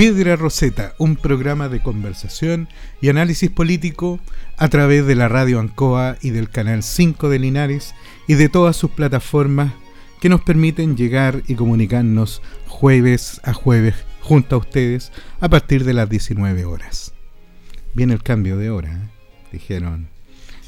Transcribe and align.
Piedra 0.00 0.34
Roseta, 0.34 0.94
un 0.96 1.14
programa 1.14 1.68
de 1.68 1.82
conversación 1.82 2.70
y 3.02 3.10
análisis 3.10 3.50
político 3.50 4.18
a 4.56 4.68
través 4.68 5.06
de 5.06 5.14
la 5.14 5.28
radio 5.28 5.60
Ancoa 5.60 6.16
y 6.22 6.30
del 6.30 6.48
canal 6.48 6.82
5 6.82 7.28
de 7.28 7.38
Linares 7.38 7.94
y 8.26 8.32
de 8.32 8.48
todas 8.48 8.76
sus 8.76 8.92
plataformas 8.92 9.74
que 10.18 10.30
nos 10.30 10.40
permiten 10.40 10.96
llegar 10.96 11.42
y 11.48 11.54
comunicarnos 11.54 12.40
jueves 12.66 13.42
a 13.44 13.52
jueves 13.52 13.94
junto 14.22 14.56
a 14.56 14.60
ustedes 14.60 15.12
a 15.38 15.50
partir 15.50 15.84
de 15.84 15.92
las 15.92 16.08
19 16.08 16.64
horas. 16.64 17.12
Viene 17.92 18.14
el 18.14 18.22
cambio 18.22 18.56
de 18.56 18.70
hora, 18.70 18.94
¿eh? 18.94 19.08
dijeron 19.52 20.08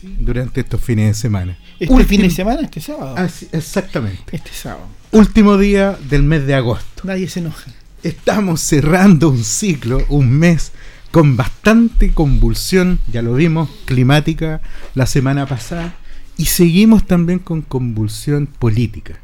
durante 0.02 0.60
estos 0.60 0.82
fines 0.82 1.06
de 1.06 1.14
semana. 1.14 1.58
¿Este 1.80 2.04
fin 2.04 2.20
de 2.20 2.28
semana? 2.28 2.60
Este 2.60 2.82
sábado. 2.82 3.14
Ah, 3.16 3.30
exactamente. 3.52 4.24
Este 4.30 4.52
sábado. 4.52 4.88
Último 5.10 5.56
día 5.56 5.96
del 6.10 6.22
mes 6.22 6.46
de 6.46 6.54
agosto. 6.54 7.04
Nadie 7.04 7.30
se 7.30 7.40
enoja 7.40 7.72
estamos 8.02 8.60
cerrando 8.60 9.28
un 9.28 9.44
ciclo, 9.44 10.04
un 10.08 10.30
mes 10.30 10.72
con 11.10 11.36
bastante 11.36 12.12
convulsión, 12.12 12.98
ya 13.12 13.22
lo 13.22 13.34
vimos, 13.34 13.68
climática 13.84 14.62
la 14.94 15.06
semana 15.06 15.46
pasada, 15.46 15.94
y 16.38 16.46
seguimos 16.46 17.06
también 17.06 17.38
con 17.38 17.60
convulsión 17.62 18.46
política. 18.46 19.18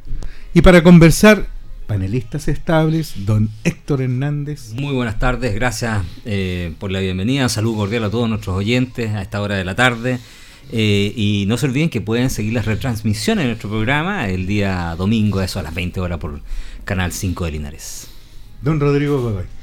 Y 0.52 0.60
para 0.60 0.82
conversar, 0.82 1.46
panelistas 1.86 2.48
estables, 2.48 3.24
don 3.24 3.48
Héctor 3.64 4.02
Hernández. 4.02 4.74
Muy 4.74 4.92
buenas 4.92 5.18
tardes, 5.18 5.54
gracias 5.54 6.04
eh, 6.26 6.74
por 6.78 6.92
la 6.92 7.00
bienvenida, 7.00 7.48
salud 7.48 7.74
cordial 7.74 8.04
a 8.04 8.10
todos 8.10 8.28
nuestros 8.28 8.54
oyentes 8.54 9.14
a 9.14 9.22
esta 9.22 9.40
hora 9.40 9.56
de 9.56 9.64
la 9.64 9.74
tarde. 9.74 10.20
Eh, 10.70 11.14
y 11.16 11.46
no 11.48 11.56
se 11.56 11.64
olviden 11.64 11.88
que 11.88 12.02
pueden 12.02 12.28
seguir 12.28 12.52
las 12.52 12.66
retransmisiones 12.66 13.44
de 13.44 13.48
nuestro 13.48 13.70
programa 13.70 14.28
el 14.28 14.46
día 14.46 14.94
domingo, 14.98 15.40
eso 15.40 15.58
a 15.58 15.62
las 15.62 15.74
20 15.74 15.98
horas 16.00 16.18
por 16.18 16.42
Canal 16.84 17.12
5 17.12 17.46
de 17.46 17.50
Linares. 17.52 18.17
Don 18.62 18.80
Rodrigo 18.80 19.20
Godoy. 19.20 19.57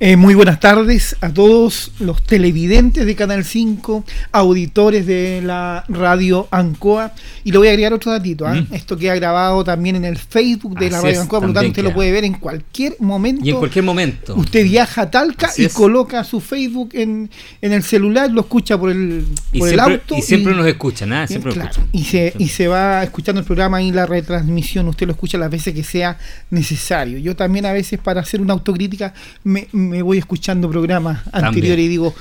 Eh, 0.00 0.14
muy 0.14 0.36
buenas 0.36 0.60
tardes 0.60 1.16
a 1.20 1.34
todos 1.34 1.90
los 1.98 2.22
televidentes 2.22 3.04
de 3.04 3.16
Canal 3.16 3.44
5, 3.44 4.04
auditores 4.30 5.06
de 5.06 5.42
la 5.42 5.84
radio 5.88 6.46
Ancoa. 6.52 7.12
Y 7.42 7.50
le 7.50 7.58
voy 7.58 7.66
a 7.66 7.70
agregar 7.70 7.92
otro 7.92 8.12
datito. 8.12 8.46
¿ah? 8.46 8.54
Mm. 8.54 8.74
Esto 8.74 8.96
queda 8.96 9.16
grabado 9.16 9.64
también 9.64 9.96
en 9.96 10.04
el 10.04 10.16
Facebook 10.16 10.78
de 10.78 10.90
la 10.90 11.00
radio 11.00 11.22
Ancoa, 11.22 11.40
por 11.40 11.48
lo 11.48 11.54
tanto 11.54 11.70
usted 11.70 11.82
lo 11.82 11.92
puede 11.92 12.12
ver 12.12 12.24
en 12.24 12.34
cualquier 12.34 12.94
momento. 13.00 13.44
Y 13.44 13.50
en 13.50 13.56
cualquier 13.56 13.84
momento. 13.84 14.36
Usted 14.36 14.62
viaja 14.62 15.02
a 15.02 15.10
Talca 15.10 15.50
y 15.56 15.66
coloca 15.66 16.22
su 16.22 16.40
Facebook 16.40 16.90
en, 16.92 17.28
el 17.60 17.82
celular, 17.82 18.30
lo 18.30 18.42
escucha 18.42 18.78
por 18.78 18.90
el, 18.90 19.26
el 19.52 19.80
auto. 19.80 20.16
Y 20.16 20.22
siempre 20.22 20.54
nos 20.54 20.66
escucha, 20.68 21.06
nada, 21.06 21.26
siempre 21.26 21.54
Y 21.90 22.04
se, 22.04 22.34
y 22.38 22.48
se 22.48 22.68
va 22.68 23.02
escuchando 23.02 23.40
el 23.40 23.46
programa 23.46 23.82
y 23.82 23.90
la 23.90 24.06
retransmisión. 24.06 24.86
Usted 24.86 25.06
lo 25.06 25.12
escucha 25.12 25.38
las 25.38 25.50
veces 25.50 25.74
que 25.74 25.82
sea 25.82 26.18
necesario. 26.50 27.18
Yo 27.18 27.34
también 27.34 27.66
a 27.66 27.72
veces 27.72 27.98
para 27.98 28.20
hacer 28.20 28.40
una 28.40 28.52
autocrítica 28.52 29.12
me 29.42 29.66
me 29.88 30.02
voy 30.02 30.18
escuchando 30.18 30.70
programas 30.70 31.22
anteriores 31.32 31.84
y 31.84 31.88
digo, 31.88 32.14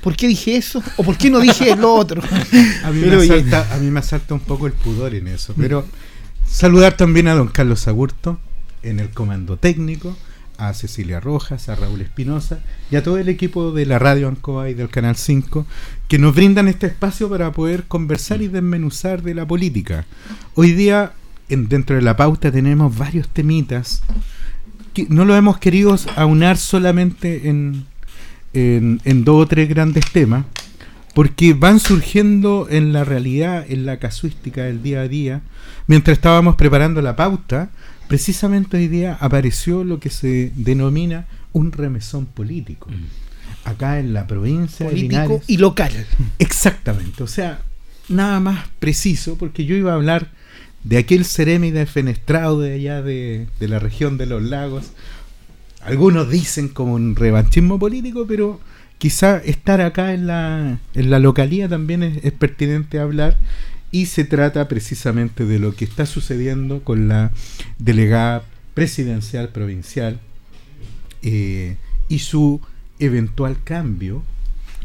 ¿por 0.00 0.16
qué 0.16 0.28
dije 0.28 0.56
eso? 0.56 0.82
¿O 0.96 1.02
por 1.02 1.16
qué 1.16 1.30
no 1.30 1.40
dije 1.40 1.74
lo 1.76 1.94
otro? 1.94 2.22
a, 2.84 2.90
mí 2.90 3.00
me 3.00 3.16
asalta, 3.16 3.74
a 3.74 3.78
mí 3.78 3.90
me 3.90 4.00
asalta 4.00 4.34
un 4.34 4.40
poco 4.40 4.66
el 4.66 4.72
pudor 4.72 5.14
en 5.14 5.28
eso. 5.28 5.54
Pero 5.56 5.84
saludar 6.46 6.96
también 6.96 7.28
a 7.28 7.34
don 7.34 7.48
Carlos 7.48 7.86
Agurto 7.88 8.38
en 8.82 9.00
el 9.00 9.10
comando 9.10 9.56
técnico, 9.56 10.16
a 10.60 10.74
Cecilia 10.74 11.20
Rojas, 11.20 11.68
a 11.68 11.74
Raúl 11.74 12.02
Espinosa 12.02 12.60
y 12.90 12.96
a 12.96 13.02
todo 13.02 13.16
el 13.18 13.28
equipo 13.30 13.72
de 13.72 13.86
la 13.86 13.98
Radio 13.98 14.28
Ancoa 14.28 14.68
y 14.68 14.74
del 14.74 14.90
Canal 14.90 15.16
5 15.16 15.66
que 16.06 16.18
nos 16.18 16.34
brindan 16.34 16.68
este 16.68 16.86
espacio 16.86 17.30
para 17.30 17.50
poder 17.52 17.84
conversar 17.84 18.42
y 18.42 18.48
desmenuzar 18.48 19.22
de 19.22 19.34
la 19.34 19.46
política. 19.46 20.04
Hoy 20.54 20.72
día, 20.72 21.12
en, 21.48 21.68
dentro 21.68 21.96
de 21.96 22.02
la 22.02 22.16
pauta, 22.16 22.52
tenemos 22.52 22.96
varios 22.96 23.28
temitas 23.28 24.02
no 25.08 25.24
lo 25.24 25.36
hemos 25.36 25.58
querido 25.58 25.96
aunar 26.16 26.56
solamente 26.56 27.48
en, 27.48 27.86
en, 28.52 29.24
dos 29.24 29.44
o 29.44 29.46
tres 29.46 29.68
grandes 29.68 30.04
temas, 30.10 30.44
porque 31.14 31.54
van 31.54 31.80
surgiendo 31.80 32.66
en 32.70 32.92
la 32.92 33.04
realidad, 33.04 33.64
en 33.68 33.86
la 33.86 33.98
casuística 33.98 34.64
del 34.64 34.82
día 34.82 35.02
a 35.02 35.08
día. 35.08 35.42
Mientras 35.86 36.18
estábamos 36.18 36.56
preparando 36.56 37.02
la 37.02 37.16
pauta, 37.16 37.70
precisamente 38.08 38.76
hoy 38.76 38.88
día 38.88 39.16
apareció 39.20 39.84
lo 39.84 40.00
que 40.00 40.10
se 40.10 40.52
denomina 40.54 41.26
un 41.52 41.72
remesón 41.72 42.26
político. 42.26 42.90
Mm. 42.90 43.68
Acá 43.68 43.98
en 43.98 44.14
la 44.14 44.26
provincia 44.26 44.88
político 44.88 45.42
y 45.46 45.58
local. 45.58 45.92
Exactamente, 46.38 47.22
o 47.22 47.26
sea, 47.26 47.60
nada 48.08 48.40
más 48.40 48.68
preciso, 48.78 49.36
porque 49.36 49.64
yo 49.64 49.76
iba 49.76 49.92
a 49.92 49.96
hablar 49.96 50.30
de 50.84 50.98
aquel 50.98 51.24
Ceremi 51.24 51.70
defenestrado 51.70 52.60
de 52.60 52.74
allá 52.74 53.02
de, 53.02 53.46
la 53.60 53.78
región 53.78 54.18
de 54.18 54.26
los 54.26 54.42
lagos. 54.42 54.92
Algunos 55.82 56.30
dicen 56.30 56.68
como 56.68 56.94
un 56.94 57.16
revanchismo 57.16 57.78
político, 57.78 58.26
pero 58.26 58.60
quizá 58.98 59.38
estar 59.38 59.80
acá 59.80 60.12
en 60.12 60.26
la, 60.26 60.78
en 60.94 61.10
la 61.10 61.18
localía 61.18 61.68
también 61.68 62.02
es, 62.02 62.32
pertinente 62.32 62.98
hablar 62.98 63.38
y 63.90 64.06
se 64.06 64.24
trata 64.24 64.68
precisamente 64.68 65.46
de 65.46 65.58
lo 65.58 65.74
que 65.74 65.84
está 65.84 66.06
sucediendo 66.06 66.84
con 66.84 67.08
la 67.08 67.32
delegada 67.78 68.44
presidencial 68.74 69.48
provincial 69.48 70.20
eh, 71.22 71.76
y 72.08 72.20
su 72.20 72.60
eventual 72.98 73.56
cambio. 73.64 74.22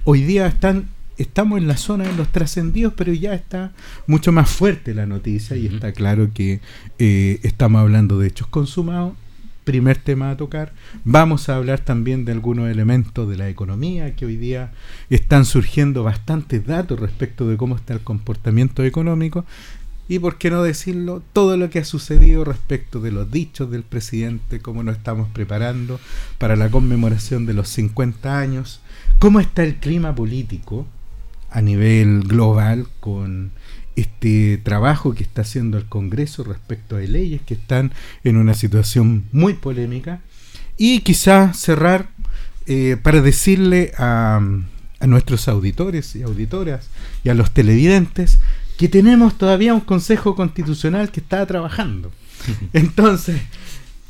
Hoy 0.05 0.23
día 0.23 0.47
están 0.47 0.89
estamos 1.17 1.59
en 1.59 1.67
la 1.67 1.77
zona 1.77 2.05
de 2.05 2.13
los 2.13 2.31
trascendidos, 2.31 2.93
pero 2.95 3.13
ya 3.13 3.33
está 3.33 3.71
mucho 4.07 4.31
más 4.31 4.49
fuerte 4.49 4.93
la 4.93 5.05
noticia 5.05 5.55
y 5.57 5.67
está 5.67 5.91
claro 5.91 6.29
que 6.33 6.59
eh, 6.99 7.39
estamos 7.43 7.81
hablando 7.81 8.19
de 8.19 8.27
hechos 8.27 8.47
consumados. 8.47 9.13
Primer 9.63 9.97
tema 9.97 10.29
a 10.29 10.37
tocar. 10.37 10.73
Vamos 11.05 11.49
a 11.49 11.55
hablar 11.55 11.79
también 11.79 12.23
de 12.23 12.31
algunos 12.31 12.69
elementos 12.69 13.27
de 13.27 13.35
la 13.35 13.49
economía 13.49 14.15
que 14.15 14.27
hoy 14.27 14.37
día 14.37 14.71
están 15.09 15.43
surgiendo 15.43 16.03
bastantes 16.03 16.67
datos 16.67 16.99
respecto 16.99 17.47
de 17.47 17.57
cómo 17.57 17.75
está 17.75 17.93
el 17.93 18.01
comportamiento 18.01 18.83
económico 18.83 19.43
y 20.07 20.19
por 20.19 20.37
qué 20.37 20.51
no 20.51 20.61
decirlo, 20.61 21.23
todo 21.33 21.57
lo 21.57 21.69
que 21.69 21.79
ha 21.79 21.85
sucedido 21.85 22.43
respecto 22.43 22.99
de 22.99 23.11
los 23.11 23.31
dichos 23.31 23.71
del 23.71 23.81
presidente, 23.81 24.59
cómo 24.59 24.83
nos 24.83 24.97
estamos 24.97 25.29
preparando 25.29 25.99
para 26.37 26.55
la 26.55 26.69
conmemoración 26.69 27.47
de 27.47 27.53
los 27.53 27.69
50 27.69 28.37
años, 28.37 28.81
cómo 29.17 29.39
está 29.39 29.63
el 29.63 29.77
clima 29.77 30.13
político, 30.13 30.85
a 31.55 31.61
nivel 31.61 32.23
global 32.27 32.85
con 32.99 33.51
este 33.95 34.57
trabajo 34.57 35.15
que 35.15 35.23
está 35.23 35.43
haciendo 35.43 35.77
el 35.77 35.85
Congreso 35.85 36.43
respecto 36.43 36.97
a 36.97 36.99
leyes 36.99 37.41
que 37.43 37.53
están 37.53 37.93
en 38.25 38.35
una 38.35 38.53
situación 38.53 39.23
muy 39.31 39.53
polémica 39.53 40.19
y 40.77 40.99
quizá 40.99 41.53
cerrar 41.53 42.09
eh, 42.67 42.97
para 43.01 43.21
decirle 43.21 43.93
a, 43.97 44.41
a 44.99 45.07
nuestros 45.07 45.47
auditores 45.47 46.13
y 46.17 46.23
auditoras 46.23 46.89
y 47.23 47.29
a 47.29 47.33
los 47.33 47.51
televidentes 47.51 48.39
que 48.77 48.89
tenemos 48.89 49.37
todavía 49.37 49.73
un 49.73 49.79
Consejo 49.79 50.35
Constitucional 50.35 51.09
que 51.09 51.21
está 51.21 51.45
trabajando. 51.45 52.11
Entonces, 52.73 53.39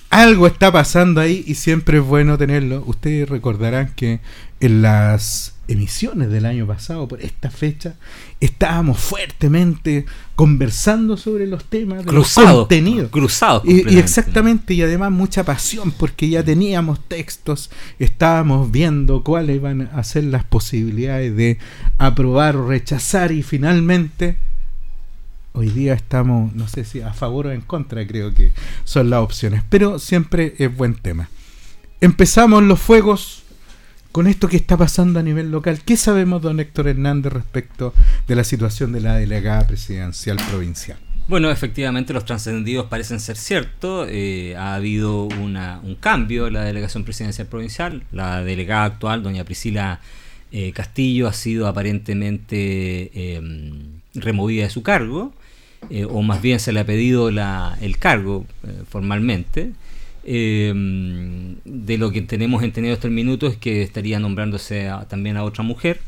algo 0.09 0.47
está 0.47 0.71
pasando 0.71 1.21
ahí 1.21 1.43
y 1.45 1.53
siempre 1.53 1.99
es 1.99 2.03
bueno 2.03 2.39
tenerlo. 2.39 2.83
Ustedes 2.87 3.29
recordarán 3.29 3.93
que 3.95 4.19
en 4.59 4.81
las 4.81 5.54
emisiones 5.67 6.29
del 6.29 6.45
año 6.45 6.67
pasado, 6.67 7.07
por 7.07 7.21
esta 7.21 7.49
fecha, 7.49 7.95
estábamos 8.39 8.99
fuertemente 8.99 10.05
conversando 10.35 11.17
sobre 11.17 11.47
los 11.47 11.65
temas 11.65 12.05
de 12.05 12.11
los 12.11 12.33
contenidos. 12.33 13.09
Cruzados. 13.09 13.63
Y, 13.65 13.93
y, 13.93 13.97
exactamente, 13.97 14.73
y 14.73 14.81
además 14.81 15.11
mucha 15.11 15.43
pasión, 15.43 15.91
porque 15.91 16.29
ya 16.29 16.43
teníamos 16.43 16.99
textos, 17.07 17.71
estábamos 17.99 18.71
viendo 18.71 19.23
cuáles 19.23 19.55
iban 19.57 19.89
a 19.93 20.03
ser 20.03 20.25
las 20.25 20.43
posibilidades 20.43 21.35
de 21.35 21.57
aprobar 21.97 22.55
o 22.55 22.67
rechazar, 22.67 23.31
y 23.31 23.43
finalmente 23.43 24.37
hoy 25.53 25.69
día 25.69 25.93
estamos, 25.93 26.53
no 26.53 26.67
sé 26.67 26.83
si 26.83 27.01
a 27.01 27.13
favor 27.13 27.47
o 27.47 27.51
en 27.51 27.61
contra, 27.61 28.05
creo 28.05 28.33
que 28.33 28.51
son 28.83 29.09
las 29.09 29.21
opciones, 29.21 29.63
pero 29.69 29.99
siempre 29.99 30.53
es 30.57 30.75
buen 30.75 30.95
tema. 30.95 31.29
Empezamos 32.01 32.61
los 32.63 32.79
fuegos 32.79 33.44
con 34.15 34.27
esto 34.27 34.47
que 34.47 34.55
está 34.55 34.77
pasando 34.77 35.19
a 35.19 35.23
nivel 35.23 35.51
local. 35.51 35.81
¿Qué 35.83 35.97
sabemos, 35.97 36.41
don 36.41 36.61
Héctor 36.61 36.87
Hernández, 36.87 37.33
respecto 37.33 37.93
de 38.29 38.35
la 38.35 38.45
situación 38.45 38.93
de 38.93 39.01
la 39.01 39.15
delegada 39.15 39.67
presidencial 39.67 40.37
provincial? 40.49 40.97
Bueno, 41.27 41.51
efectivamente 41.51 42.13
los 42.13 42.23
trascendidos 42.23 42.85
parecen 42.85 43.19
ser 43.19 43.35
ciertos. 43.35 44.07
Eh, 44.09 44.55
ha 44.57 44.75
habido 44.75 45.23
un 45.23 45.97
cambio 45.99 46.47
en 46.47 46.53
la 46.53 46.63
delegación 46.63 47.03
presidencial 47.03 47.47
provincial. 47.47 48.03
La 48.13 48.41
delegada 48.41 48.85
actual, 48.85 49.21
doña 49.21 49.43
Priscila 49.43 49.99
eh, 50.53 50.71
Castillo, 50.71 51.27
ha 51.27 51.33
sido 51.33 51.67
aparentemente 51.67 53.35
em, 53.35 53.99
removida 54.13 54.63
de 54.63 54.69
su 54.69 54.81
cargo, 54.81 55.33
eh, 55.89 56.05
o 56.05 56.21
más 56.21 56.41
bien 56.41 56.61
se 56.61 56.71
le 56.71 56.79
ha 56.79 56.85
pedido 56.85 57.27
el 57.27 57.97
cargo 57.99 58.45
formalmente. 58.89 59.73
Em, 60.27 61.57
de 61.65 61.97
lo 61.99 62.11
que 62.11 62.21
tenemos 62.21 62.63
entendido 62.63 62.95
hasta 62.95 63.07
el 63.07 63.13
minuto 63.13 63.45
es 63.47 63.57
que 63.57 63.83
estaría 63.83 64.19
nombrándose 64.19 64.89
también 65.07 65.37
a 65.37 65.43
otra 65.43 65.63
mujer 65.63 65.99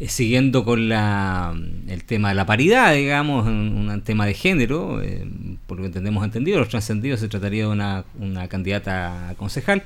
eh, 0.00 0.08
siguiendo 0.08 0.64
con 0.64 0.88
la, 0.88 1.52
el 1.88 2.04
tema 2.04 2.28
de 2.28 2.36
la 2.36 2.46
paridad, 2.46 2.94
digamos, 2.94 3.46
un, 3.48 4.00
tema 4.04 4.26
de 4.26 4.34
género, 4.34 5.02
eh, 5.02 5.26
por 5.66 5.76
lo 5.76 5.82
que 5.82 5.88
entendemos 5.88 6.24
entendido, 6.24 6.60
los 6.60 6.68
trascendidos 6.68 7.18
se 7.18 7.28
trataría 7.28 7.64
de 7.64 7.70
una, 7.70 8.04
una 8.20 8.46
candidata 8.46 9.30
a 9.30 9.34
concejal, 9.34 9.82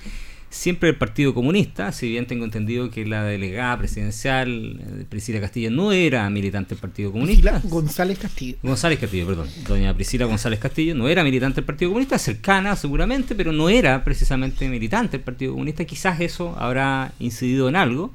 siempre 0.52 0.90
el 0.90 0.96
Partido 0.96 1.32
Comunista, 1.32 1.92
si 1.92 2.10
bien 2.10 2.26
tengo 2.26 2.44
entendido 2.44 2.90
que 2.90 3.06
la 3.06 3.24
delegada 3.24 3.78
presidencial, 3.78 4.80
eh, 4.80 5.04
Priscila 5.08 5.40
Castillo, 5.40 5.70
no 5.70 5.92
era 5.92 6.28
militante 6.28 6.74
del 6.74 6.78
Partido 6.78 7.10
Comunista. 7.10 7.52
Priscila 7.52 7.70
González 7.70 8.18
Castillo. 8.18 8.58
González 8.62 8.98
Castillo, 8.98 9.26
perdón. 9.26 9.48
Doña 9.66 9.94
Priscila 9.94 10.26
González 10.26 10.60
Castillo 10.60 10.94
no 10.94 11.08
era 11.08 11.24
militante 11.24 11.56
del 11.56 11.64
Partido 11.64 11.90
Comunista, 11.90 12.18
cercana 12.18 12.76
seguramente, 12.76 13.34
pero 13.34 13.50
no 13.50 13.70
era 13.70 14.04
precisamente 14.04 14.68
militante 14.68 15.12
del 15.12 15.24
Partido 15.24 15.52
Comunista. 15.52 15.84
Quizás 15.86 16.20
eso 16.20 16.54
habrá 16.58 17.12
incidido 17.18 17.68
en 17.68 17.76
algo 17.76 18.12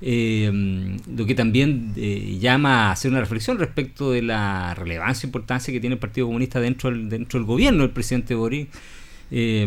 eh, 0.00 0.96
lo 1.12 1.26
que 1.26 1.34
también 1.34 1.92
eh, 1.96 2.38
llama 2.40 2.86
a 2.88 2.92
hacer 2.92 3.10
una 3.10 3.18
reflexión 3.18 3.58
respecto 3.58 4.12
de 4.12 4.22
la 4.22 4.74
relevancia 4.74 5.26
e 5.26 5.28
importancia 5.28 5.72
que 5.72 5.80
tiene 5.80 5.94
el 5.94 6.00
Partido 6.00 6.28
Comunista 6.28 6.60
dentro 6.60 6.90
del, 6.90 7.08
dentro 7.08 7.40
del 7.40 7.46
gobierno 7.46 7.82
del 7.82 7.90
presidente 7.90 8.36
Boric. 8.36 8.68
Eh, 9.30 9.66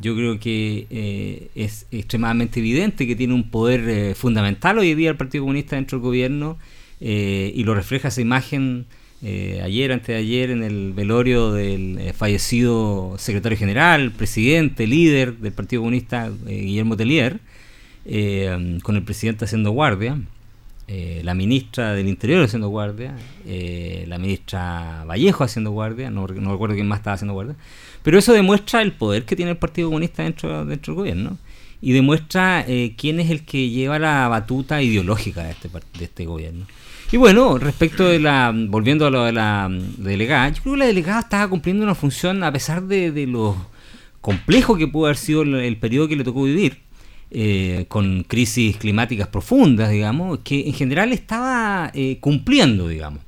yo 0.00 0.14
creo 0.14 0.38
que 0.38 0.86
eh, 0.90 1.50
es 1.54 1.86
extremadamente 1.90 2.60
evidente 2.60 3.06
que 3.06 3.16
tiene 3.16 3.34
un 3.34 3.50
poder 3.50 4.14
fundamental 4.14 4.78
hoy 4.78 4.94
día 4.94 5.10
el 5.10 5.16
Partido 5.16 5.44
Comunista 5.44 5.76
dentro 5.76 5.98
del 5.98 6.04
gobierno 6.04 6.58
y 7.00 7.64
lo 7.64 7.74
refleja 7.74 8.08
esa 8.08 8.20
imagen 8.20 8.84
ayer, 9.22 9.92
antes 9.92 10.08
de 10.08 10.16
ayer, 10.16 10.50
en 10.50 10.62
el 10.62 10.92
velorio 10.92 11.52
del 11.52 12.12
fallecido 12.12 13.16
secretario 13.18 13.56
general, 13.56 14.12
presidente, 14.12 14.86
líder 14.86 15.38
del 15.38 15.52
Partido 15.52 15.80
Comunista, 15.80 16.30
Guillermo 16.46 16.98
Tellier, 16.98 17.40
eh, 18.04 18.78
con 18.82 18.96
el 18.96 19.02
presidente 19.02 19.44
haciendo 19.44 19.70
guardia, 19.70 20.18
eh, 20.88 21.20
la 21.22 21.34
ministra 21.34 21.92
del 21.94 22.08
Interior 22.08 22.42
haciendo 22.42 22.68
guardia, 22.68 23.14
eh, 23.46 24.04
la 24.08 24.18
ministra 24.18 25.04
Vallejo 25.06 25.44
haciendo 25.44 25.70
guardia, 25.70 26.10
no, 26.10 26.26
recuerdo 26.26 26.74
quién 26.74 26.88
más 26.88 26.98
estaba 26.98 27.14
haciendo 27.14 27.34
guardia, 27.34 27.54
pero 28.02 28.18
eso 28.18 28.32
demuestra 28.32 28.82
el 28.82 28.92
poder 28.92 29.24
que 29.24 29.36
tiene 29.36 29.52
el 29.52 29.56
Partido 29.56 29.88
Comunista 29.88 30.22
dentro, 30.22 30.64
dentro 30.64 30.94
del 30.94 30.98
gobierno 30.98 31.38
y 31.82 31.92
demuestra 31.92 32.66
quién 32.98 33.20
es 33.20 33.30
el 33.30 33.44
que 33.46 33.70
lleva 33.70 33.98
la 33.98 34.28
batuta 34.28 34.82
ideológica 34.82 35.44
de 35.44 35.52
este, 35.52 35.68
de 35.68 36.04
este 36.04 36.26
gobierno. 36.26 36.66
Y 37.12 37.16
bueno, 37.16 37.58
respecto 37.58 38.06
de 38.06 38.20
la, 38.20 38.52
volviendo 38.54 39.06
a 39.06 39.10
lo 39.10 39.24
de 39.24 39.32
la 39.32 39.68
delegada, 39.70 40.50
yo 40.50 40.62
creo 40.62 40.74
que 40.74 40.80
la 40.80 40.86
delegada 40.86 41.20
estaba 41.20 41.48
cumpliendo 41.48 41.82
una 41.82 41.94
función 41.94 42.44
a 42.44 42.52
pesar 42.52 42.82
de, 42.82 43.10
de 43.10 43.26
lo 43.26 43.56
complejo 44.20 44.76
que 44.76 44.86
pudo 44.86 45.06
haber 45.06 45.16
sido 45.16 45.42
el 45.42 45.76
periodo 45.78 46.06
que 46.06 46.16
le 46.16 46.24
tocó 46.24 46.44
vivir 46.44 46.78
eh, 47.32 47.86
con 47.88 48.24
crisis 48.24 48.76
climáticas 48.76 49.28
profundas, 49.28 49.90
digamos, 49.90 50.40
que 50.40 50.66
en 50.66 50.72
general 50.72 51.12
estaba 51.12 51.90
eh, 51.94 52.18
cumpliendo, 52.20 52.88
digamos. 52.88 53.22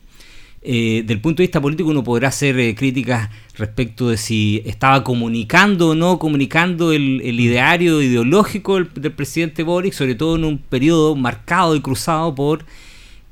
Eh, 0.64 1.02
del 1.04 1.20
punto 1.20 1.42
de 1.42 1.48
vista 1.48 1.60
político 1.60 1.90
uno 1.90 2.04
podrá 2.04 2.28
hacer 2.28 2.74
críticas 2.76 3.30
respecto 3.56 4.08
de 4.10 4.16
si 4.16 4.62
estaba 4.64 5.02
comunicando 5.02 5.90
o 5.90 5.94
no 5.96 6.20
comunicando 6.20 6.92
el, 6.92 7.20
ideario 7.40 8.00
ideológico 8.00 8.76
del, 8.76 9.12
presidente 9.12 9.64
Boric, 9.64 9.92
sobre 9.92 10.14
todo 10.14 10.36
en 10.36 10.44
un 10.44 10.58
periodo 10.58 11.16
marcado 11.16 11.74
y 11.74 11.80
cruzado 11.80 12.34
por 12.34 12.64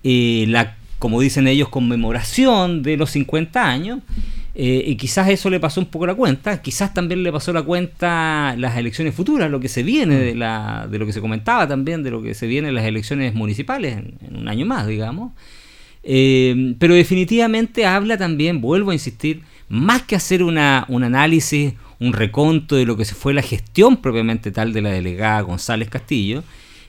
la, 0.02 0.76
como 0.98 1.20
dicen 1.20 1.48
ellos, 1.48 1.68
conmemoración 1.68 2.82
de 2.82 2.96
los 2.96 3.10
50 3.10 3.64
años. 3.64 4.00
Eh, 4.54 4.82
y 4.84 4.96
quizás 4.96 5.28
eso 5.28 5.48
le 5.48 5.60
pasó 5.60 5.80
un 5.80 5.86
poco 5.86 6.06
la 6.06 6.14
cuenta, 6.14 6.60
quizás 6.60 6.92
también 6.92 7.22
le 7.22 7.32
pasó 7.32 7.52
la 7.52 7.62
cuenta 7.62 8.54
las 8.58 8.76
elecciones 8.76 9.14
futuras, 9.14 9.50
lo 9.50 9.60
que 9.60 9.68
se 9.68 9.82
viene 9.82 10.16
de, 10.16 10.34
la, 10.34 10.88
de 10.90 10.98
lo 10.98 11.06
que 11.06 11.12
se 11.12 11.20
comentaba 11.20 11.68
también, 11.68 12.02
de 12.02 12.10
lo 12.10 12.20
que 12.20 12.34
se 12.34 12.46
viene 12.46 12.68
en 12.68 12.74
las 12.74 12.84
elecciones 12.84 13.32
municipales 13.32 13.96
en, 13.96 14.36
un 14.36 14.48
año 14.48 14.66
más, 14.66 14.86
digamos. 14.86 15.32
Eh, 16.02 16.74
pero 16.78 16.94
definitivamente 16.94 17.86
habla 17.86 18.16
también, 18.16 18.60
vuelvo 18.60 18.90
a 18.90 18.94
insistir, 18.94 19.42
más 19.68 20.02
que 20.02 20.16
hacer 20.16 20.42
una, 20.42 20.84
un 20.88 21.04
análisis, 21.04 21.74
un 21.98 22.12
reconto 22.12 22.76
de 22.76 22.86
lo 22.86 22.96
que 22.96 23.04
se 23.04 23.14
fue 23.14 23.34
la 23.34 23.42
gestión 23.42 23.98
propiamente 23.98 24.50
tal 24.50 24.72
de 24.72 24.82
la 24.82 24.90
delegada 24.90 25.42
González 25.42 25.88
Castillo, 25.88 26.42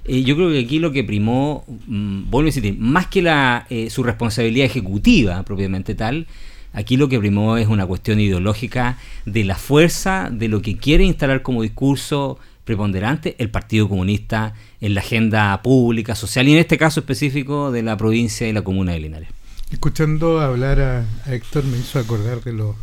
eh, 0.05 0.23
yo 0.23 0.35
creo 0.35 0.49
que 0.49 0.59
aquí 0.59 0.79
lo 0.79 0.91
que 0.91 1.03
primó, 1.03 1.65
mm, 1.67 2.29
vuelvo 2.29 2.47
a 2.47 2.49
insistir, 2.49 2.77
más 2.77 3.07
que 3.07 3.21
la, 3.21 3.67
su 3.89 4.03
responsabilidad 4.03 4.65
ejecutiva 4.65 5.43
propiamente 5.43 5.93
tal, 5.93 6.27
Aquí 6.73 6.95
lo 6.95 7.09
que 7.09 7.19
primó 7.19 7.57
es 7.57 7.67
una 7.67 7.85
cuestión 7.85 8.19
ideológica 8.19 8.97
de 9.25 9.43
la 9.43 9.55
fuerza 9.55 10.29
de 10.31 10.47
lo 10.47 10.61
que 10.61 10.77
quiere 10.77 11.03
instalar 11.03 11.41
como 11.41 11.63
discurso 11.63 12.39
preponderante 12.63 13.35
el 13.39 13.49
Partido 13.49 13.89
Comunista 13.89 14.53
en 14.81 14.95
la 14.95 15.01
agenda 15.01 15.61
pública, 15.61 16.15
social 16.15 16.47
y 16.47 16.53
en 16.53 16.57
este 16.57 16.77
caso 16.77 16.99
específico 16.99 17.71
de 17.71 17.83
la 17.83 17.95
provincia 17.97 18.47
y 18.47 18.53
la 18.53 18.63
comuna 18.63 18.93
de 18.93 18.99
Linares. 18.99 19.29
Escuchando 19.71 20.41
hablar 20.41 20.81
a, 20.81 21.05
Héctor 21.31 21.63
me 21.63 21.77
hizo 21.77 21.99
acordar 21.99 22.43
de 22.43 22.53
los 22.53 22.75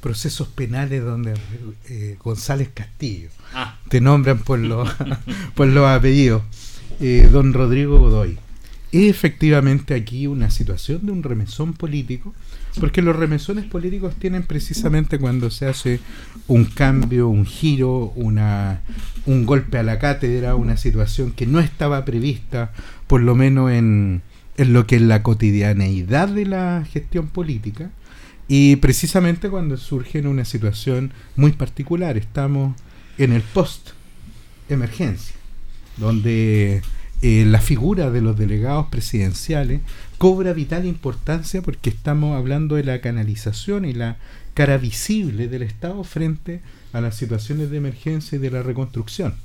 procesos 0.00 0.48
penales 0.48 1.02
donde 1.02 1.32
eh, 1.88 2.18
González 2.22 2.68
Castillo 2.74 3.30
ah. 3.54 3.78
te 3.88 4.02
nombran 4.02 4.38
por 4.40 4.58
los, 4.58 4.90
por 5.54 5.68
los 5.68 5.88
apellidos, 5.88 6.42
eh, 7.00 7.28
don 7.32 7.54
Rodrigo 7.54 7.98
Godoy. 7.98 8.38
Es 8.92 9.08
efectivamente 9.08 9.94
aquí 9.94 10.26
una 10.26 10.50
situación 10.50 11.06
de 11.06 11.12
un 11.12 11.22
remesón 11.22 11.72
político 11.72 12.34
porque 12.80 13.02
los 13.02 13.14
remesones 13.16 13.64
políticos 13.64 14.14
tienen 14.18 14.42
precisamente 14.42 15.18
cuando 15.18 15.50
se 15.50 15.66
hace 15.66 16.00
un 16.48 16.64
cambio, 16.64 17.28
un 17.28 17.46
giro, 17.46 18.12
una, 18.16 18.80
un 19.26 19.46
golpe 19.46 19.78
a 19.78 19.82
la 19.82 19.98
cátedra, 19.98 20.56
una 20.56 20.76
situación 20.76 21.32
que 21.32 21.46
no 21.46 21.60
estaba 21.60 22.04
prevista, 22.04 22.72
por 23.06 23.20
lo 23.22 23.34
menos 23.34 23.70
en, 23.70 24.22
en 24.56 24.72
lo 24.72 24.86
que 24.86 24.96
es 24.96 25.02
la 25.02 25.22
cotidianeidad 25.22 26.28
de 26.28 26.46
la 26.46 26.84
gestión 26.90 27.28
política, 27.28 27.90
y 28.48 28.76
precisamente 28.76 29.48
cuando 29.48 29.76
surge 29.76 30.18
en 30.18 30.26
una 30.26 30.44
situación 30.44 31.12
muy 31.36 31.52
particular, 31.52 32.16
estamos 32.16 32.76
en 33.18 33.32
el 33.32 33.42
post-emergencia, 33.42 35.36
donde 35.96 36.82
eh, 37.26 37.46
la 37.46 37.62
figura 37.62 38.10
de 38.10 38.20
los 38.20 38.36
delegados 38.36 38.88
presidenciales 38.88 39.80
cobra 40.18 40.52
vital 40.52 40.84
importancia 40.84 41.62
porque 41.62 41.88
estamos 41.88 42.36
hablando 42.36 42.74
de 42.74 42.84
la 42.84 43.00
canalización 43.00 43.86
y 43.86 43.94
la 43.94 44.18
cara 44.52 44.76
visible 44.76 45.48
del 45.48 45.62
Estado 45.62 46.04
frente 46.04 46.60
a 46.92 47.00
las 47.00 47.16
situaciones 47.16 47.70
de 47.70 47.78
emergencia 47.78 48.36
y 48.36 48.40
de 48.40 48.50
la 48.50 48.62
reconstrucción. 48.62 49.36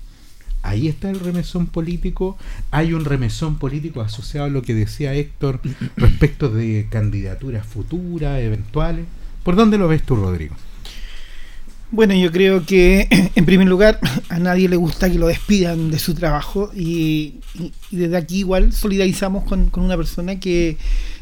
Ahí 0.62 0.90
está 0.90 1.10
el 1.10 1.22
remesón 1.22 1.68
político. 1.68 2.38
Hay 2.70 2.92
un 2.92 3.06
remesón 3.06 3.58
político 3.58 4.02
asociado 4.02 4.48
a 4.48 4.50
lo 4.50 4.62
que 4.62 4.74
decía 4.74 5.14
Héctor 5.14 5.62
respecto 5.96 6.50
de 6.50 6.86
candidaturas 6.90 7.66
futuras, 7.66 8.42
eventuales. 8.42 9.06
¿Por 9.44 9.56
dónde 9.56 9.78
lo 9.78 9.88
ves 9.88 10.04
tú, 10.04 10.18
Rodrigo? 10.18 10.54
Bueno, 11.92 12.14
yo 12.14 12.32
creo 12.32 12.66
que 12.66 13.08
en 13.36 13.46
primer 13.46 13.68
lugar 13.68 14.00
a 14.30 14.40
nadie 14.40 14.70
le 14.70 14.76
gusta 14.76 15.10
que 15.10 15.18
lo 15.18 15.28
despidan 15.28 15.90
de 15.90 16.00
su 16.00 16.14
trabajo 16.14 16.72
y, 16.76 17.36
desde 17.92 18.16
aquí 18.16 18.40
igual 18.40 18.72
solidarizamos 18.74 19.44
con, 19.44 19.72
una 19.76 19.98
persona 19.98 20.40
que 20.40 20.78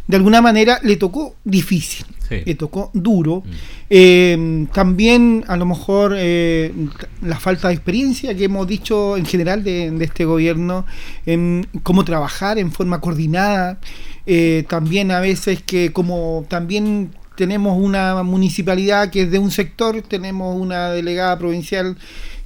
de 0.07 0.17
alguna 0.17 0.41
manera 0.41 0.79
le 0.83 0.97
tocó 0.97 1.35
difícil, 1.43 2.05
le 2.29 2.55
tocó 2.55 2.91
duro. 2.93 3.43
Mm. 3.45 3.51
Eh, 3.89 4.67
también 4.73 5.43
a 5.47 5.57
lo 5.57 5.65
mejor 5.65 6.13
eh, 6.17 6.73
la 7.21 7.39
falta 7.39 7.69
de 7.69 7.73
experiencia 7.73 8.35
que 8.35 8.45
hemos 8.45 8.67
dicho 8.67 9.17
en 9.17 9.25
general 9.25 9.63
de, 9.63 9.95
este 10.01 10.25
gobierno, 10.25 10.85
en 11.25 11.67
cómo 11.83 12.03
trabajar 12.03 12.57
en 12.57 12.71
forma 12.71 12.99
coordinada. 13.01 13.79
Eh, 14.25 14.65
también 14.67 15.11
a 15.11 15.21
veces 15.21 15.61
que 15.61 15.93
como 15.93 16.45
también 16.49 17.11
tenemos 17.37 17.77
una 17.79 18.23
municipalidad 18.23 19.11
que 19.11 19.21
es 19.21 19.31
de 19.31 19.39
un 19.39 19.51
sector, 19.51 20.01
tenemos 20.01 20.59
una 20.59 20.89
delegada 20.89 21.37
provincial 21.37 21.95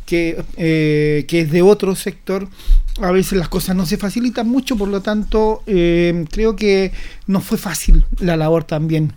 que, 0.06 0.44
eh, 0.58 1.26
que 1.28 1.42
es 1.42 1.52
de 1.52 1.62
otro 1.62 1.96
sector. 1.96 2.48
A 3.02 3.12
veces 3.12 3.40
las 3.40 3.48
cosas 3.48 3.76
no 3.76 3.86
se 3.86 3.98
facilitan 3.98 4.48
mucho, 4.50 4.76
por 4.76 4.90
lo 4.90 5.02
tanto, 5.02 5.64
eh, 5.66 6.26
creo 6.30 6.58
que 6.58 6.92
no 7.26 7.40
fue 7.40 7.58
fácil 7.58 8.06
la 8.20 8.36
labor 8.36 8.66
también. 8.66 9.14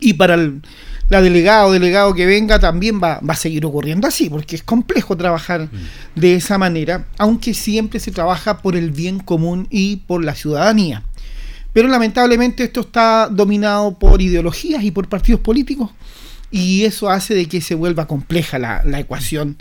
Y 0.00 0.14
para 0.14 0.34
el, 0.34 0.62
la 1.08 1.22
delegada 1.22 1.66
o 1.66 1.72
delegado 1.72 2.12
que 2.12 2.26
venga 2.26 2.58
también 2.58 3.00
va, 3.00 3.20
va, 3.20 3.34
a 3.34 3.36
seguir 3.36 3.64
ocurriendo 3.64 4.08
así, 4.08 4.28
porque 4.28 4.56
es 4.56 4.64
complejo 4.64 5.16
trabajar 5.16 5.68
mm. 5.70 6.20
de 6.20 6.34
esa 6.34 6.58
manera, 6.58 7.06
aunque 7.18 7.54
siempre 7.54 8.00
se 8.00 8.10
trabaja 8.10 8.58
por 8.62 8.74
el 8.74 8.90
bien 8.90 9.20
común 9.20 9.68
y 9.70 9.96
por 10.08 10.24
la 10.24 10.34
ciudadanía. 10.34 11.04
Pero 11.78 11.90
lamentablemente 11.90 12.64
esto 12.64 12.80
está 12.80 13.28
dominado 13.30 13.96
por 14.00 14.20
ideologías 14.20 14.82
y 14.82 14.90
por 14.90 15.08
partidos 15.08 15.40
políticos 15.42 15.92
y 16.50 16.82
eso 16.82 17.08
hace 17.08 17.36
de 17.36 17.46
que 17.46 17.60
se 17.60 17.76
vuelva 17.76 18.08
compleja 18.08 18.58
la, 18.58 18.98
ecuación 18.98 19.58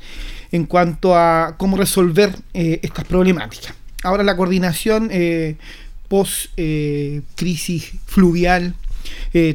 en 0.52 0.66
cuanto 0.66 1.16
a 1.16 1.58
cómo 1.60 1.78
resolver 1.78 2.36
eh, 2.56 2.80
estas 2.82 3.06
problemáticas. 3.06 3.76
Ahora 4.02 4.24
la 4.24 4.36
coordinación 4.36 5.10
eh, 5.12 5.58
post 6.08 6.48
eh, 6.58 7.22
fluvial, 8.08 8.74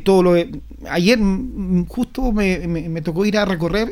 lo 0.07 0.35
ayer 0.88 1.19
justo 1.88 2.31
me, 2.31 3.02
tocó 3.02 3.26
ir 3.26 3.38
a 3.38 3.45
recorrer 3.45 3.90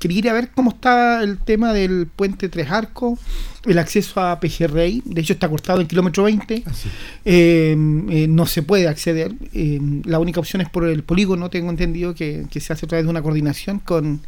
quería 0.00 0.18
ir 0.18 0.28
a 0.30 0.32
ver 0.32 0.48
cómo 0.48 0.70
está 0.70 1.22
el 1.22 1.38
tema 1.38 1.72
del 1.72 2.08
puente 2.08 2.48
Tres 2.48 2.70
Arcos, 2.70 3.20
el 3.66 3.78
acceso 3.78 4.20
a 4.20 4.40
Pejerrey, 4.40 5.02
de 5.04 5.20
hecho 5.20 5.34
está 5.34 5.48
cortado 5.48 5.80
en 5.80 5.86
kilómetro 5.86 6.24
20, 6.24 6.64
ah, 6.66 6.70
eh, 7.26 7.76
eh, 8.10 8.26
no 8.26 8.46
se 8.46 8.62
puede 8.62 8.88
acceder, 8.88 9.32
eh, 9.52 9.78
la 10.04 10.18
única 10.18 10.40
opción 10.40 10.62
es 10.62 10.70
por 10.70 10.88
el 10.88 11.04
polígono, 11.04 11.50
tengo 11.50 11.70
entendido 11.70 12.14
que, 12.14 12.46
se 12.50 12.72
hace 12.72 12.86
a 12.86 12.88
través 12.88 13.04
de 13.04 13.10
una 13.10 13.22
coordinación 13.22 13.78
con, 13.78 14.22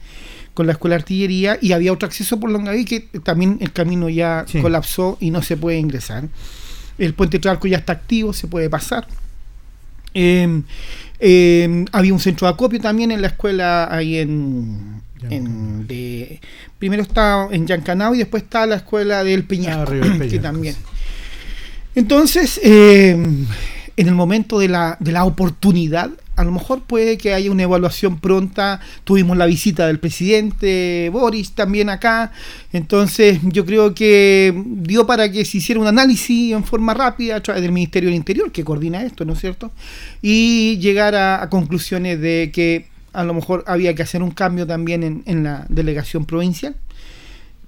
la 0.59 0.73
Escuela 0.73 0.97
de 0.97 1.01
Artillería. 1.01 1.59
Y 1.63 1.73
había 1.73 1.95
otro 1.95 2.07
acceso 2.07 2.39
por 2.39 2.51
Longaví 2.51 2.85
que 2.85 3.01
también 3.25 3.57
el 3.63 3.73
camino 3.73 4.11
ya 4.11 4.45
colapsó 4.61 5.17
y 5.19 5.31
no 5.31 5.41
se 5.41 5.57
puede 5.57 5.79
ingresar. 5.79 6.29
El 6.99 7.15
puente 7.15 7.39
Tres 7.39 7.53
Arcos 7.53 7.71
ya 7.71 7.79
está 7.79 7.95
activo, 7.95 8.35
se 8.35 8.47
puede 8.47 8.69
pasar. 8.69 9.09
había 10.13 10.45
un 12.13 12.21
centro 12.21 12.47
de 12.47 12.53
acopio 12.53 12.81
también 12.81 13.11
en 13.13 13.23
la 13.23 13.29
escuela 13.29 13.89
ahí 13.91 14.19
en, 14.19 15.02
de, 15.29 16.41
primero 16.79 17.03
está 17.03 17.49
en 17.51 17.67
Yancanao 17.67 18.15
y 18.15 18.19
después 18.19 18.43
está 18.43 18.67
la 18.67 18.77
escuela 18.77 19.25
del 19.25 19.45
Peñasco, 19.45 19.93
ah, 19.93 20.19
que 20.31 20.39
también. 20.39 20.77
Entonces, 21.95 22.61
eh, 22.63 23.11
en 23.97 24.09
el 24.09 24.15
momento 24.15 24.59
de 24.59 24.69
la, 24.69 24.97
de 25.01 25.13
la 25.13 25.25
oportunidad, 25.25 26.11
a 26.35 26.45
lo 26.45 26.53
mejor 26.53 26.83
puede 26.85 27.19
que 27.19 27.35
haya 27.35 27.51
una 27.51 27.65
evaluación 27.65 28.19
pronta. 28.19 28.81
Tuvimos 29.05 29.37
la 29.37 29.45
visita 29.45 29.87
del 29.87 29.99
presidente 29.99 31.11
Boris 31.13 31.53
también 31.53 31.91
acá. 31.91 32.33
Entonces 32.73 33.41
yo 33.45 33.67
creo 33.67 33.95
que 33.95 34.55
dio 34.67 35.07
para 35.07 35.31
que 35.31 35.45
se 35.45 35.59
hiciera 35.59 35.81
un 35.81 35.87
análisis 35.87 36.53
en 36.53 36.65
forma 36.65 36.95
rápida 36.95 37.37
a 37.37 37.43
través 37.43 37.63
del 37.63 37.73
Ministerio 37.73 38.09
del 38.09 38.17
Interior, 38.17 38.51
que 38.51 38.65
coordina 38.65 39.03
esto, 39.03 39.27
¿no 39.27 39.35
es 39.35 39.41
cierto? 39.41 39.73
Y 40.23 40.79
llegar 40.79 41.15
a 41.15 41.47
conclusiones 41.51 42.19
de 42.21 42.51
que 42.53 42.92
a 43.13 43.25
lo 43.25 43.35
mejor 43.35 43.65
había 43.67 43.95
que 43.95 44.03
hacer 44.03 44.23
un 44.23 44.31
cambio 44.31 44.67
también 44.67 45.23
en, 45.27 45.45
la 45.45 45.67
delegación 45.69 46.25
provincial. 46.25 46.77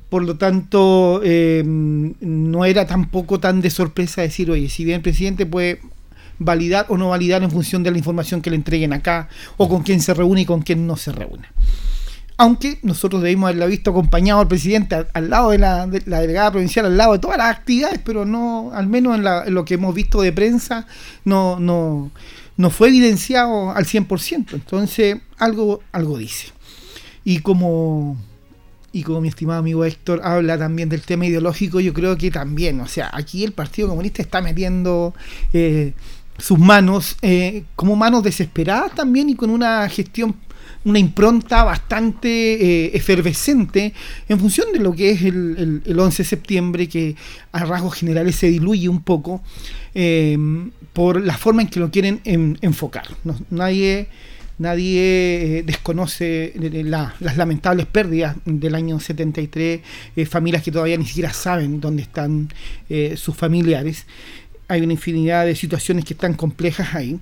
Por 0.08 0.24
lo 0.24 0.36
tanto, 0.36 1.20
eh, 1.24 1.62
no 1.64 2.64
era 2.64 2.86
tampoco 2.86 3.40
tan 3.40 3.60
de 3.60 3.70
sorpresa 3.70 4.22
decir, 4.22 4.50
oye, 4.50 4.68
si 4.68 4.84
bien 4.84 4.96
el 4.96 5.02
presidente 5.02 5.46
puede 5.46 5.80
validar 6.38 6.86
o 6.88 6.96
no 6.96 7.08
validar 7.08 7.42
en 7.42 7.50
función 7.50 7.82
de 7.82 7.90
la 7.90 7.98
información 7.98 8.40
que 8.40 8.50
le 8.50 8.56
entreguen 8.56 8.92
acá, 8.92 9.28
o 9.56 9.68
con 9.68 9.82
quién 9.82 10.00
se 10.00 10.14
reúne 10.14 10.42
y 10.42 10.44
con 10.44 10.62
quién 10.62 10.86
no 10.86 10.96
se 10.96 11.12
reúne. 11.12 11.48
Aunque 12.36 12.80
nosotros 12.82 13.22
debimos 13.22 13.48
haberla 13.48 13.66
visto 13.66 13.90
acompañado 13.90 14.40
al 14.40 14.48
presidente 14.48 15.06
al, 15.12 15.30
lado 15.30 15.50
de 15.50 15.58
la, 15.58 15.86
delegada 15.86 16.50
provincial, 16.50 16.86
al 16.86 16.96
lado 16.96 17.12
de 17.12 17.20
todas 17.20 17.38
las 17.38 17.56
actividades, 17.56 18.00
pero 18.04 18.24
no, 18.24 18.72
al 18.74 18.88
menos 18.88 19.16
en, 19.16 19.26
en 19.26 19.54
lo 19.54 19.64
que 19.64 19.74
hemos 19.74 19.94
visto 19.94 20.20
de 20.20 20.32
prensa, 20.32 20.86
no, 21.24 21.60
no, 21.60 22.10
no 22.56 22.70
fue 22.70 22.88
evidenciado 22.88 23.70
al 23.70 23.84
100%. 23.84 24.54
Entonces, 24.54 25.18
algo, 25.38 25.80
algo 25.92 26.18
dice. 26.18 26.48
Y 27.24 27.38
como, 27.38 28.16
y 28.92 29.02
como 29.02 29.20
mi 29.20 29.28
estimado 29.28 29.60
amigo 29.60 29.84
Héctor 29.84 30.20
habla 30.22 30.58
también 30.58 30.88
del 30.88 31.02
tema 31.02 31.26
ideológico, 31.26 31.80
yo 31.80 31.92
creo 31.92 32.16
que 32.16 32.30
también, 32.30 32.80
o 32.80 32.86
sea, 32.86 33.10
aquí 33.12 33.44
el 33.44 33.52
Partido 33.52 33.88
Comunista 33.88 34.22
está 34.22 34.40
metiendo 34.40 35.14
eh, 35.52 35.94
sus 36.38 36.58
manos 36.58 37.16
eh, 37.22 37.64
como 37.76 37.96
manos 37.96 38.22
desesperadas 38.22 38.94
también 38.94 39.30
y 39.30 39.34
con 39.34 39.50
una 39.50 39.88
gestión 39.88 40.36
una 40.84 40.98
impronta 40.98 41.64
bastante 41.64 42.28
eh, 42.28 42.90
efervescente 42.94 43.92
en 44.28 44.38
función 44.38 44.72
de 44.72 44.78
lo 44.78 44.92
que 44.92 45.10
es 45.10 45.22
el, 45.22 45.82
el, 45.84 45.98
11 45.98 46.22
de 46.22 46.28
septiembre, 46.28 46.88
que 46.88 47.16
a 47.52 47.64
rasgos 47.64 47.94
generales 47.94 48.36
se 48.36 48.48
diluye 48.48 48.88
un 48.88 49.02
poco 49.02 49.42
por 50.92 51.20
la 51.20 51.36
forma 51.38 51.62
en 51.62 51.68
que 51.68 51.80
lo 51.80 51.90
quieren 51.90 52.20
enfocar. 52.60 53.06
nadie 53.50 54.08
Nadie 54.56 55.58
eh, 55.58 55.62
desconoce 55.64 56.52
eh, 56.54 56.84
las 56.84 57.36
lamentables 57.36 57.86
pérdidas 57.86 58.36
del 58.44 58.76
año 58.76 59.00
73, 59.00 59.80
eh, 60.14 60.26
familias 60.26 60.62
que 60.62 60.70
todavía 60.70 60.96
ni 60.96 61.06
siquiera 61.06 61.32
saben 61.32 61.80
dónde 61.80 62.02
están 62.02 62.48
sus 63.16 63.36
familiares. 63.36 64.06
Hay 64.68 64.82
una 64.82 64.92
infinidad 64.92 65.44
de 65.44 65.56
situaciones 65.56 66.04
que 66.04 66.14
están 66.14 66.34
complejas 66.34 66.94
ahí, 66.94 67.18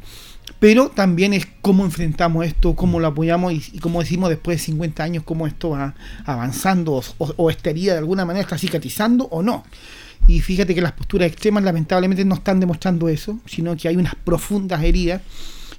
pero 0.59 0.91
también 0.91 1.33
es 1.33 1.47
cómo 1.61 1.85
enfrentamos 1.85 2.47
esto, 2.47 2.77
cómo 2.77 3.01
lo 3.01 3.09
apoyamos 3.09 3.53
y, 3.53 3.79
cómo 3.81 4.01
decimos 4.01 4.29
después 4.29 4.59
de 4.59 4.65
50 4.67 5.03
años 5.03 5.25
cómo 5.25 5.47
esto 5.47 5.71
va 5.71 5.95
avanzando 6.25 7.03
o, 7.19 7.51
esta 7.51 7.71
herida 7.71 7.93
de 7.93 7.99
alguna 7.99 8.25
manera 8.25 8.45
está 8.45 8.59
cicatrizando 8.59 9.25
o 9.27 9.43
no. 9.43 9.65
Y 10.29 10.41
fíjate 10.41 10.75
que 10.75 10.81
las 10.81 10.93
posturas 10.93 11.29
extremas 11.29 11.65
lamentablemente 11.65 12.25
no 12.25 12.37
están 12.37 12.61
demostrando 12.61 13.09
eso, 13.09 13.41
sino 13.45 13.77
que 13.77 13.89
hay 13.89 13.97
unas 13.97 14.15
profundas 14.15 14.85
heridas 14.85 15.21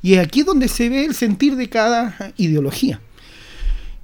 y 0.02 0.16
es 0.16 0.20
aquí 0.20 0.44
donde 0.44 0.68
se 0.68 0.90
ve 0.90 1.06
el 1.06 1.16
sentir 1.16 1.56
de 1.56 1.70
cada 1.70 2.34
ideología. 2.36 3.00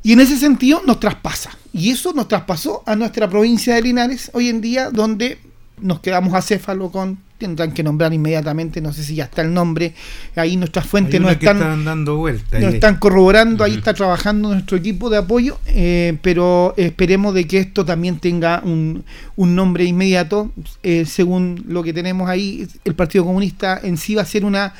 Y 0.01 0.13
en 0.13 0.21
ese 0.21 0.37
sentido 0.37 0.81
nos 0.85 1.01
traspasa. 1.01 1.51
Y 1.73 1.91
eso 1.91 2.13
nos 2.13 2.29
traspasó 2.29 2.83
a 2.85 2.95
nuestra 2.95 3.29
provincia 3.29 3.75
de 3.75 3.81
Linares 3.81 4.31
hoy 4.33 4.47
en 4.47 4.61
día, 4.61 4.91
donde 4.91 5.39
nos 5.81 5.99
quedamos 5.99 6.33
acéfalo 6.33 6.89
con 6.89 7.19
tendrán 7.39 7.71
que 7.71 7.81
nombrar 7.81 8.13
inmediatamente, 8.13 8.81
no 8.81 8.93
sé 8.93 9.03
si 9.03 9.15
ya 9.15 9.23
está 9.23 9.41
el 9.41 9.53
nombre, 9.53 9.93
ahí 10.35 10.57
nuestras 10.57 10.85
fuentes 10.85 11.19
nos 11.19 11.31
están, 11.31 11.83
dando 11.85 12.17
vuelta, 12.17 12.59
nos 12.59 12.75
están 12.75 12.97
corroborando, 12.97 13.63
ahí 13.63 13.75
está 13.75 13.93
trabajando 13.93 14.49
nuestro 14.49 14.77
equipo 14.77 15.09
de 15.09 15.17
apoyo, 15.17 15.57
eh, 15.65 16.17
pero 16.21 16.73
esperemos 16.77 17.33
de 17.33 17.47
que 17.47 17.59
esto 17.59 17.85
también 17.85 18.19
tenga 18.19 18.61
un, 18.63 19.03
un 19.35 19.55
nombre 19.55 19.85
inmediato, 19.85 20.51
eh, 20.83 21.05
según 21.05 21.63
lo 21.67 21.81
que 21.81 21.93
tenemos 21.93 22.29
ahí, 22.29 22.67
el 22.83 22.93
Partido 22.93 23.25
Comunista 23.25 23.79
en 23.81 23.97
sí 23.97 24.13
va 24.13 24.21
a 24.21 24.25
ser 24.25 24.45
una 24.45 24.73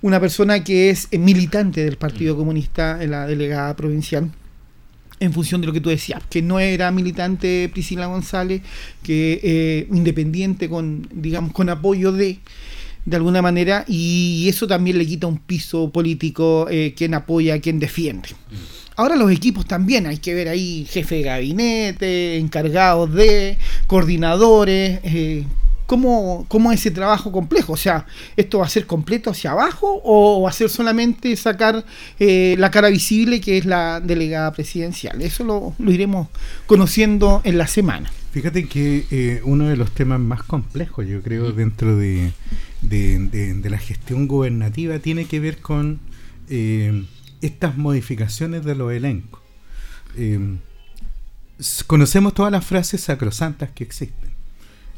una 0.00 0.20
persona 0.20 0.62
que 0.62 0.90
es 0.90 1.08
militante 1.12 1.84
del 1.84 1.96
Partido 1.96 2.34
mm. 2.34 2.38
Comunista 2.38 3.02
en 3.02 3.10
la 3.10 3.26
delegada 3.26 3.74
provincial 3.74 4.30
en 5.20 5.32
función 5.32 5.60
de 5.60 5.66
lo 5.66 5.72
que 5.72 5.80
tú 5.80 5.90
decías, 5.90 6.22
que 6.28 6.42
no 6.42 6.60
era 6.60 6.90
militante 6.90 7.68
Priscila 7.72 8.06
González, 8.06 8.62
que 9.02 9.40
eh, 9.42 9.88
independiente 9.92 10.68
con, 10.68 11.08
digamos, 11.12 11.52
con 11.52 11.68
apoyo 11.68 12.12
de, 12.12 12.38
de 13.04 13.16
alguna 13.16 13.42
manera, 13.42 13.84
y 13.88 14.46
eso 14.48 14.66
también 14.66 14.98
le 14.98 15.06
quita 15.06 15.26
un 15.26 15.38
piso 15.38 15.90
político 15.90 16.66
eh, 16.70 16.94
quien 16.96 17.14
apoya, 17.14 17.60
quien 17.60 17.78
defiende. 17.78 18.28
Ahora 18.96 19.14
los 19.14 19.30
equipos 19.30 19.64
también, 19.66 20.06
hay 20.06 20.18
que 20.18 20.34
ver 20.34 20.48
ahí 20.48 20.84
jefe 20.90 21.16
de 21.16 21.22
gabinete, 21.22 22.36
encargados 22.38 23.12
de, 23.14 23.56
coordinadores, 23.86 25.00
eh, 25.04 25.44
¿Cómo, 25.88 26.44
¿Cómo 26.48 26.70
ese 26.70 26.90
trabajo 26.90 27.32
complejo? 27.32 27.72
O 27.72 27.76
sea, 27.78 28.04
¿esto 28.36 28.58
va 28.58 28.66
a 28.66 28.68
ser 28.68 28.84
completo 28.84 29.30
hacia 29.30 29.52
abajo 29.52 30.02
o 30.04 30.42
va 30.42 30.50
a 30.50 30.52
ser 30.52 30.68
solamente 30.68 31.34
sacar 31.34 31.82
eh, 32.18 32.56
la 32.58 32.70
cara 32.70 32.90
visible 32.90 33.40
que 33.40 33.56
es 33.56 33.64
la 33.64 33.98
delegada 33.98 34.52
presidencial? 34.52 35.22
Eso 35.22 35.44
lo, 35.44 35.90
iremos 35.90 36.28
conociendo 36.66 37.40
en 37.42 37.56
la 37.56 37.66
semana. 37.66 38.12
Fíjate 38.32 38.68
que 38.68 39.06
eh, 39.10 39.40
uno 39.44 39.66
de 39.66 39.78
los 39.78 39.90
temas 39.92 40.20
más 40.20 40.42
complejos, 40.42 41.06
yo 41.06 41.22
creo, 41.22 41.52
dentro 41.52 41.96
de, 41.96 42.32
la 42.82 43.78
gestión 43.78 44.28
gubernativa 44.28 44.98
tiene 44.98 45.24
que 45.24 45.40
ver 45.40 45.56
con 45.56 46.00
eh, 46.50 47.06
estas 47.40 47.78
modificaciones 47.78 48.62
de 48.62 48.74
los 48.74 48.92
elencos. 48.92 49.40
conocemos 51.86 52.34
todas 52.34 52.52
las 52.52 52.66
frases 52.66 53.00
sacrosantas 53.00 53.70
que 53.70 53.84
existen 53.84 54.27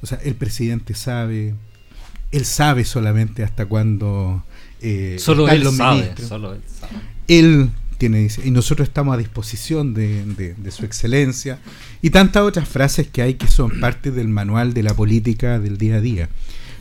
o 0.02 0.06
sea, 0.06 0.18
el 0.24 0.34
presidente 0.34 0.94
sabe, 0.94 1.54
él 2.32 2.44
sabe 2.44 2.84
solamente 2.84 3.42
hasta 3.42 3.66
cuándo 3.66 4.44
eh, 4.80 5.16
solo 5.18 5.48
él 5.48 5.66
sabe, 5.70 6.14
Solo 6.16 6.54
él 6.54 6.62
sabe. 6.66 6.92
Él 7.28 7.70
tiene, 7.98 8.28
y 8.42 8.50
nosotros 8.50 8.88
estamos 8.88 9.14
a 9.14 9.18
disposición 9.18 9.92
de, 9.92 10.54
su 10.70 10.86
excelencia 10.86 11.58
y 12.00 12.10
tantas 12.10 12.42
otras 12.44 12.66
frases 12.66 13.06
que 13.08 13.20
hay 13.20 13.34
que 13.34 13.46
son 13.46 13.78
parte 13.78 14.10
del 14.10 14.28
manual 14.28 14.72
de 14.72 14.82
la 14.82 14.94
política 14.94 15.58
del 15.58 15.76
día 15.76 15.96
a 15.96 16.00
día. 16.00 16.28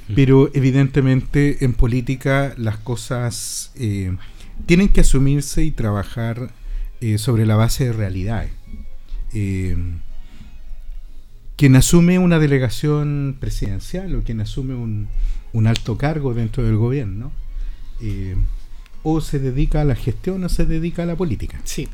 Mm. 0.07 0.13
Pero 0.15 0.49
evidentemente 0.53 1.63
en 1.65 1.73
política 1.73 2.53
las 2.57 2.77
cosas 2.77 3.71
eh, 3.75 4.15
tienen 4.65 4.87
que 4.87 5.01
asumirse 5.01 5.63
y 5.63 5.71
trabajar 5.71 6.53
eh, 7.01 7.17
sobre 7.17 7.45
la 7.45 7.57
base 7.57 7.85
de 7.85 7.93
realidades. 7.93 8.51
Eh, 9.33 9.75
quien 11.59 11.75
asume 11.75 12.19
una 12.19 12.39
delegación 12.39 13.35
presidencial 13.37 14.15
o 14.15 14.23
quien 14.23 14.39
asume 14.39 14.75
un, 14.75 15.67
alto 15.67 15.97
cargo 15.97 16.33
dentro 16.33 16.63
del 16.63 16.77
gobierno, 16.77 17.33
eh, 17.99 18.37
o 19.03 19.19
se 19.19 19.39
dedica 19.39 19.81
a 19.81 19.83
la 19.83 19.95
gestión 19.95 20.41
o 20.45 20.47
se 20.47 20.65
dedica 20.65 21.03
a 21.03 21.05
la 21.05 21.17
política. 21.17 21.59
Sí. 21.65 21.89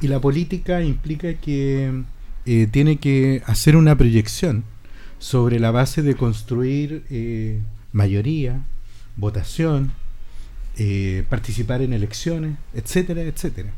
Y 0.00 0.08
la 0.08 0.20
política 0.20 0.82
implica 0.82 1.34
que 1.34 2.02
eh, 2.46 2.66
tiene 2.72 2.96
que 2.96 3.44
hacer 3.46 3.76
una 3.76 3.96
proyección 3.96 4.64
sobre 5.20 5.60
la 5.60 5.70
base 5.70 6.02
de 6.02 6.16
construir 6.16 7.04
eh, 7.08 7.60
mayoría, 7.92 8.64
votación, 9.14 9.92
participar 11.30 11.80
en 11.80 11.92
elecciones, 11.92 12.56
etcétera, 12.74 13.22
etcétera. 13.22 13.72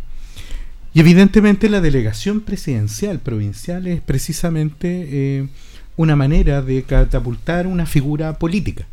Y 0.94 1.00
evidentemente 1.00 1.68
la 1.68 1.80
delegación 1.80 2.40
presidencial 2.40 3.18
provincial 3.18 3.86
es 3.86 4.00
precisamente 4.00 5.08
eh, 5.10 5.48
una 5.96 6.16
manera 6.16 6.62
de 6.62 6.82
catapultar 6.82 7.66
una 7.66 7.86
figura 7.86 8.38
política. 8.38 8.86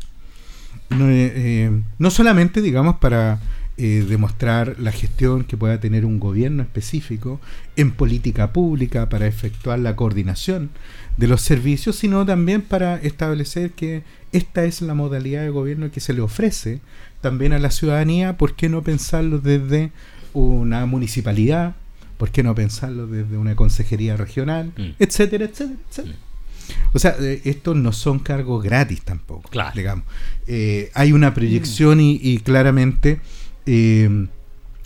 No, 0.90 1.06
eh, 1.08 1.70
no 1.98 2.10
solamente, 2.10 2.62
digamos, 2.62 2.96
para 2.96 3.40
eh, 3.78 4.06
demostrar 4.08 4.76
la 4.78 4.90
gestión 4.90 5.44
que 5.44 5.58
pueda 5.58 5.78
tener 5.78 6.06
un 6.06 6.18
gobierno 6.18 6.62
específico 6.62 7.42
en 7.76 7.90
política 7.90 8.50
pública 8.50 9.10
para 9.10 9.26
efectuar 9.26 9.78
la 9.80 9.96
coordinación 9.96 10.70
de 11.18 11.26
los 11.26 11.42
servicios, 11.42 11.96
sino 11.96 12.24
también 12.24 12.62
para 12.62 12.96
establecer 12.96 13.72
que 13.72 14.02
esta 14.32 14.64
es 14.64 14.80
la 14.80 14.94
modalidad 14.94 15.42
de 15.42 15.50
gobierno 15.50 15.90
que 15.90 16.00
se 16.00 16.14
le 16.14 16.22
ofrece 16.22 16.80
también 17.20 17.52
a 17.52 17.58
la 17.58 17.70
ciudadanía, 17.70 18.38
¿por 18.38 18.56
qué 18.56 18.70
no 18.70 18.82
pensarlo 18.82 19.40
desde 19.40 19.92
una 20.32 20.86
municipalidad? 20.86 21.74
¿Por 22.16 22.30
qué 22.30 22.42
no 22.42 22.54
pensarlo 22.54 23.06
desde 23.06 23.36
una 23.36 23.56
consejería 23.56 24.16
regional? 24.16 24.72
Mm. 24.76 24.90
Etcétera, 24.98 25.44
etcétera, 25.44 25.78
etcétera. 25.88 26.16
Mm. 26.16 26.26
O 26.92 26.98
sea, 26.98 27.16
eh, 27.20 27.42
estos 27.44 27.76
no 27.76 27.92
son 27.92 28.18
cargos 28.18 28.62
gratis 28.62 29.02
tampoco, 29.02 29.48
claro. 29.50 29.72
digamos. 29.74 30.04
Eh, 30.46 30.90
hay 30.94 31.12
una 31.12 31.34
proyección 31.34 32.00
y, 32.00 32.18
y 32.22 32.38
claramente 32.38 33.20
eh, 33.66 34.26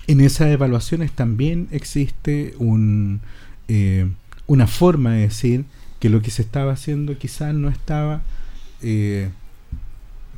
en 0.06 0.20
esas 0.20 0.48
evaluaciones 0.48 1.12
también 1.12 1.68
existe 1.70 2.54
un, 2.58 3.20
eh, 3.68 4.08
una 4.46 4.66
forma 4.66 5.12
de 5.12 5.20
decir 5.22 5.64
que 6.00 6.10
lo 6.10 6.22
que 6.22 6.30
se 6.30 6.42
estaba 6.42 6.72
haciendo 6.72 7.16
quizás 7.18 7.54
no 7.54 7.68
estaba 7.68 8.22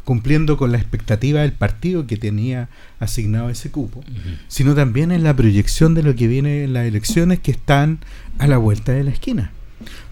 cumpliendo 0.04 0.56
con 0.56 0.72
la 0.72 0.78
expectativa 0.78 1.40
del 1.40 1.52
partido 1.52 2.06
que 2.06 2.16
tenía 2.16 2.68
asignado 2.98 3.50
ese 3.50 3.70
cupo, 3.70 4.02
sino 4.48 4.74
también 4.74 5.12
en 5.12 5.22
la 5.22 5.34
proyección 5.34 5.94
de 5.94 6.02
lo 6.02 6.14
que 6.14 6.26
viene 6.26 6.64
en 6.64 6.72
las 6.72 6.86
elecciones 6.86 7.38
que 7.40 7.52
están 7.52 8.00
a 8.38 8.46
la 8.46 8.58
vuelta 8.58 8.92
de 8.92 9.04
la 9.04 9.10
esquina. 9.10 9.52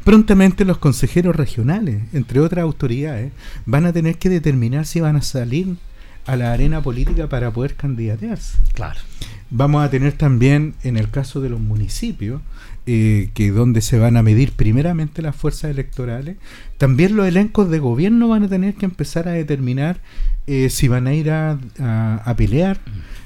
Prontamente 0.04 0.64
los 0.64 0.78
consejeros 0.78 1.36
regionales, 1.36 2.02
entre 2.12 2.40
otras 2.40 2.62
autoridades, 2.62 3.32
van 3.66 3.86
a 3.86 3.92
tener 3.92 4.18
que 4.18 4.28
determinar 4.28 4.86
si 4.86 5.00
van 5.00 5.16
a 5.16 5.22
salir 5.22 5.76
a 6.26 6.36
la 6.36 6.52
arena 6.52 6.82
política 6.82 7.28
para 7.28 7.50
poder 7.50 7.74
candidatearse. 7.74 8.58
Claro. 8.74 9.00
Vamos 9.50 9.84
a 9.84 9.90
tener 9.90 10.12
también, 10.12 10.74
en 10.84 10.96
el 10.96 11.10
caso 11.10 11.40
de 11.40 11.50
los 11.50 11.60
municipios, 11.60 12.40
eh, 12.92 13.30
que 13.34 13.52
donde 13.52 13.82
se 13.82 14.00
van 14.00 14.16
a 14.16 14.22
medir 14.24 14.50
primeramente 14.50 15.22
las 15.22 15.36
fuerzas 15.36 15.70
electorales, 15.70 16.38
también 16.76 17.14
los 17.14 17.24
elencos 17.24 17.70
de 17.70 17.78
gobierno 17.78 18.26
van 18.26 18.42
a 18.42 18.48
tener 18.48 18.74
que 18.74 18.84
empezar 18.84 19.28
a 19.28 19.30
determinar 19.30 20.00
eh, 20.48 20.70
si 20.70 20.88
van 20.88 21.06
a 21.06 21.14
ir 21.14 21.30
a, 21.30 21.56
a, 21.78 22.34
pelear, 22.36 22.80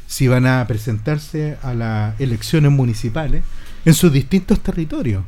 si 0.06 0.28
van 0.28 0.44
a 0.44 0.66
presentarse 0.66 1.56
a 1.62 1.72
las 1.72 2.20
elecciones 2.20 2.72
municipales 2.72 3.42
en 3.86 3.94
sus 3.94 4.12
distintos 4.12 4.60
territorios. 4.60 5.24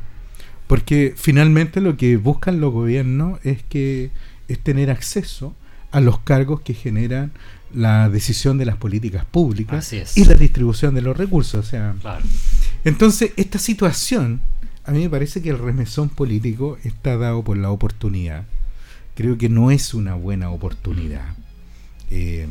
Porque 0.67 1.15
finalmente 1.17 1.81
lo 1.81 1.97
que 1.97 2.17
buscan 2.17 2.61
los 2.61 2.71
gobiernos 2.71 3.39
es 3.43 3.63
que 3.63 4.11
es 4.47 4.59
tener 4.59 4.91
acceso 4.91 5.55
a 5.91 5.99
los 5.99 6.19
cargos 6.19 6.61
que 6.61 6.75
generan 6.75 7.31
la 7.73 8.07
decisión 8.09 8.59
de 8.59 8.65
las 8.65 8.75
políticas 8.75 9.25
públicas 9.25 9.91
y 10.15 10.25
la 10.25 10.35
distribución 10.35 10.93
de 10.93 11.01
los 11.01 11.17
recursos. 11.17 11.65
O 11.65 11.67
sea, 11.67 11.95
Entonces, 12.83 13.31
esta 13.37 13.59
situación, 13.59 14.41
a 14.83 14.91
mí 14.91 14.99
me 14.99 15.09
parece 15.09 15.41
que 15.41 15.49
el 15.49 15.57
remesón 15.57 16.09
político 16.09 16.77
está 16.83 17.17
dado 17.17 17.43
por 17.43 17.57
la 17.57 17.71
oportunidad. 17.71 18.45
Creo 19.15 19.37
que 19.37 19.49
no 19.49 19.71
es 19.71 19.93
una 19.93 20.15
buena 20.15 20.49
oportunidad. 20.49 21.35
Eh, 22.09 22.47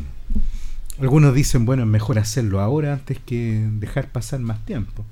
algunos 1.01 1.35
dicen, 1.35 1.65
bueno, 1.65 1.83
es 1.83 1.89
mejor 1.89 2.19
hacerlo 2.19 2.61
ahora 2.61 2.95
antes 2.95 3.19
que 3.25 3.69
dejar 3.79 4.11
pasar 4.11 4.41
más 4.41 4.65
tiempo. 4.65 5.05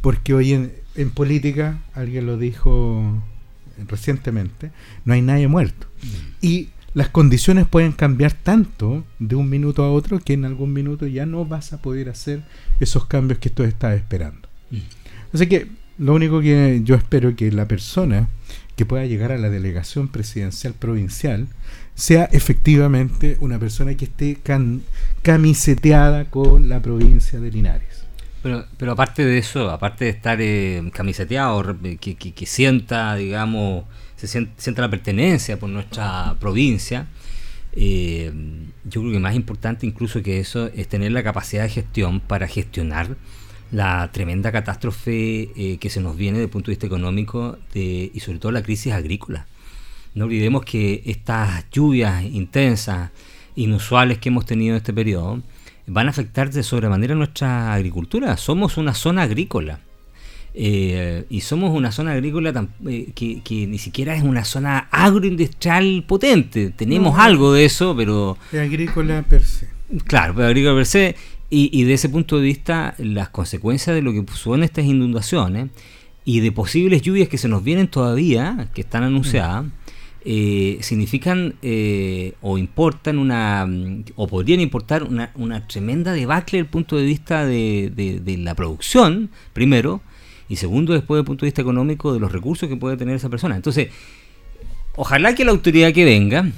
Porque 0.00 0.34
hoy 0.34 0.52
en, 0.52 0.72
en 0.94 1.10
política, 1.10 1.78
alguien 1.94 2.26
lo 2.26 2.36
dijo 2.38 3.22
recientemente, 3.88 4.70
no 5.04 5.14
hay 5.14 5.22
nadie 5.22 5.48
muerto. 5.48 5.86
Mm. 6.02 6.46
Y 6.46 6.68
las 6.94 7.10
condiciones 7.10 7.66
pueden 7.66 7.92
cambiar 7.92 8.32
tanto 8.32 9.04
de 9.18 9.36
un 9.36 9.50
minuto 9.50 9.84
a 9.84 9.92
otro 9.92 10.18
que 10.18 10.32
en 10.32 10.46
algún 10.46 10.72
minuto 10.72 11.06
ya 11.06 11.26
no 11.26 11.44
vas 11.44 11.72
a 11.74 11.82
poder 11.82 12.08
hacer 12.08 12.42
esos 12.80 13.06
cambios 13.06 13.38
que 13.38 13.50
tú 13.50 13.64
estás 13.64 13.94
esperando. 13.96 14.48
Mm. 14.70 14.78
Así 15.32 15.46
que 15.46 15.68
lo 15.98 16.14
único 16.14 16.40
que 16.40 16.80
yo 16.84 16.94
espero 16.94 17.34
que 17.36 17.50
la 17.50 17.66
persona 17.66 18.28
que 18.76 18.84
pueda 18.84 19.06
llegar 19.06 19.32
a 19.32 19.38
la 19.38 19.48
delegación 19.48 20.08
presidencial 20.08 20.74
provincial 20.74 21.48
sea 21.94 22.24
efectivamente 22.24 23.38
una 23.40 23.58
persona 23.58 23.94
que 23.94 24.04
esté 24.04 24.38
camiseteada 25.22 26.26
con 26.26 26.68
la 26.68 26.82
provincia 26.82 27.40
de 27.40 27.50
Linares. 27.50 28.04
Pero, 28.42 28.66
pero 28.76 28.92
aparte 28.92 29.24
de 29.24 29.38
eso, 29.38 29.70
aparte 29.70 30.04
de 30.04 30.10
estar 30.10 30.38
eh, 30.40 30.90
camiseteado, 30.92 31.76
que, 31.98 32.16
que 32.16 32.46
sienta, 32.46 33.16
digamos, 33.16 33.84
se 34.16 34.26
siente, 34.26 34.80
la 34.80 34.90
pertenencia 34.90 35.58
por 35.58 35.68
nuestra 35.68 36.36
provincia. 36.40 37.06
Eh, 37.72 38.32
yo 38.84 39.02
creo 39.02 39.12
que 39.12 39.18
más 39.18 39.34
importante 39.34 39.86
incluso 39.86 40.22
que 40.22 40.40
eso 40.40 40.70
es 40.74 40.88
tener 40.88 41.12
la 41.12 41.22
capacidad 41.22 41.62
de 41.62 41.68
gestión 41.68 42.20
para 42.20 42.48
gestionar 42.48 43.16
la 43.72 44.10
tremenda 44.12 44.52
catástrofe 44.52 45.50
eh, 45.56 45.78
que 45.78 45.90
se 45.90 46.00
nos 46.00 46.16
viene 46.16 46.38
desde 46.38 46.44
el 46.44 46.50
punto 46.50 46.66
de 46.66 46.72
vista 46.72 46.86
económico 46.86 47.58
de, 47.74 48.10
y 48.12 48.20
sobre 48.20 48.38
todo 48.38 48.52
la 48.52 48.62
crisis 48.62 48.92
agrícola. 48.92 49.46
No 50.14 50.24
olvidemos 50.24 50.64
que 50.64 51.02
estas 51.04 51.66
lluvias 51.70 52.24
intensas, 52.24 53.10
inusuales 53.54 54.18
que 54.18 54.30
hemos 54.30 54.46
tenido 54.46 54.74
en 54.74 54.78
este 54.78 54.92
periodo, 54.92 55.42
van 55.86 56.06
a 56.06 56.10
afectar 56.10 56.50
de 56.50 56.62
sobremanera 56.62 57.14
nuestra 57.14 57.74
agricultura. 57.74 58.36
Somos 58.36 58.76
una 58.76 58.94
zona 58.94 59.22
agrícola. 59.22 59.80
Eh, 60.58 61.26
y 61.28 61.42
somos 61.42 61.76
una 61.76 61.92
zona 61.92 62.12
agrícola 62.12 62.66
eh, 62.88 63.12
que, 63.14 63.66
ni 63.66 63.76
siquiera 63.76 64.16
es 64.16 64.22
una 64.22 64.44
zona 64.44 64.88
agroindustrial 64.90 66.04
potente. 66.08 66.70
Tenemos 66.70 67.18
algo 67.18 67.52
de 67.52 67.66
eso, 67.66 67.94
pero... 67.94 68.38
agrícola 68.52 69.22
per 69.22 69.44
se. 69.44 69.68
Claro, 70.06 70.34
pero 70.34 70.46
agrícola 70.48 70.76
per 70.76 70.86
se. 70.86 71.14
Y, 71.48 71.70
y, 71.72 71.84
de 71.84 71.94
ese 71.94 72.08
punto 72.08 72.38
de 72.38 72.42
vista, 72.42 72.94
las 72.98 73.28
consecuencias 73.28 73.94
de 73.94 74.02
lo 74.02 74.12
que 74.12 74.24
son 74.32 74.64
estas 74.64 74.84
inundaciones 74.84 75.68
y 76.24 76.40
de 76.40 76.50
posibles 76.50 77.02
lluvias 77.02 77.28
que 77.28 77.38
se 77.38 77.48
nos 77.48 77.62
vienen 77.62 77.86
todavía, 77.86 78.68
que 78.74 78.80
están 78.80 79.04
anunciadas, 79.04 79.66
eh, 80.24 80.78
significan 80.80 81.54
o 82.40 82.58
importan 82.58 83.18
una, 83.18 83.64
o 84.16 84.26
podrían 84.26 84.58
importar 84.58 85.04
una, 85.04 85.30
una 85.36 85.64
tremenda 85.68 86.12
debacle 86.12 86.58
desde 86.58 86.66
el 86.66 86.70
punto 86.70 86.96
de 86.96 87.04
vista 87.04 87.46
de, 87.46 87.92
de 87.94 88.36
la 88.38 88.56
producción, 88.56 89.30
primero, 89.52 90.02
y 90.48 90.56
segundo, 90.56 90.92
después 90.92 91.16
desde 91.16 91.22
el 91.22 91.26
punto 91.26 91.44
de 91.44 91.48
vista 91.48 91.62
económico, 91.62 92.12
de 92.12 92.20
los 92.20 92.32
recursos 92.32 92.68
que 92.68 92.76
puede 92.76 92.96
tener 92.96 93.14
esa 93.14 93.28
persona. 93.28 93.56
Entonces, 93.56 93.88
ojalá 94.96 95.34
que 95.34 95.44
la 95.44 95.52
autoridad 95.52 95.92
que 95.92 96.04
venga 96.04 96.50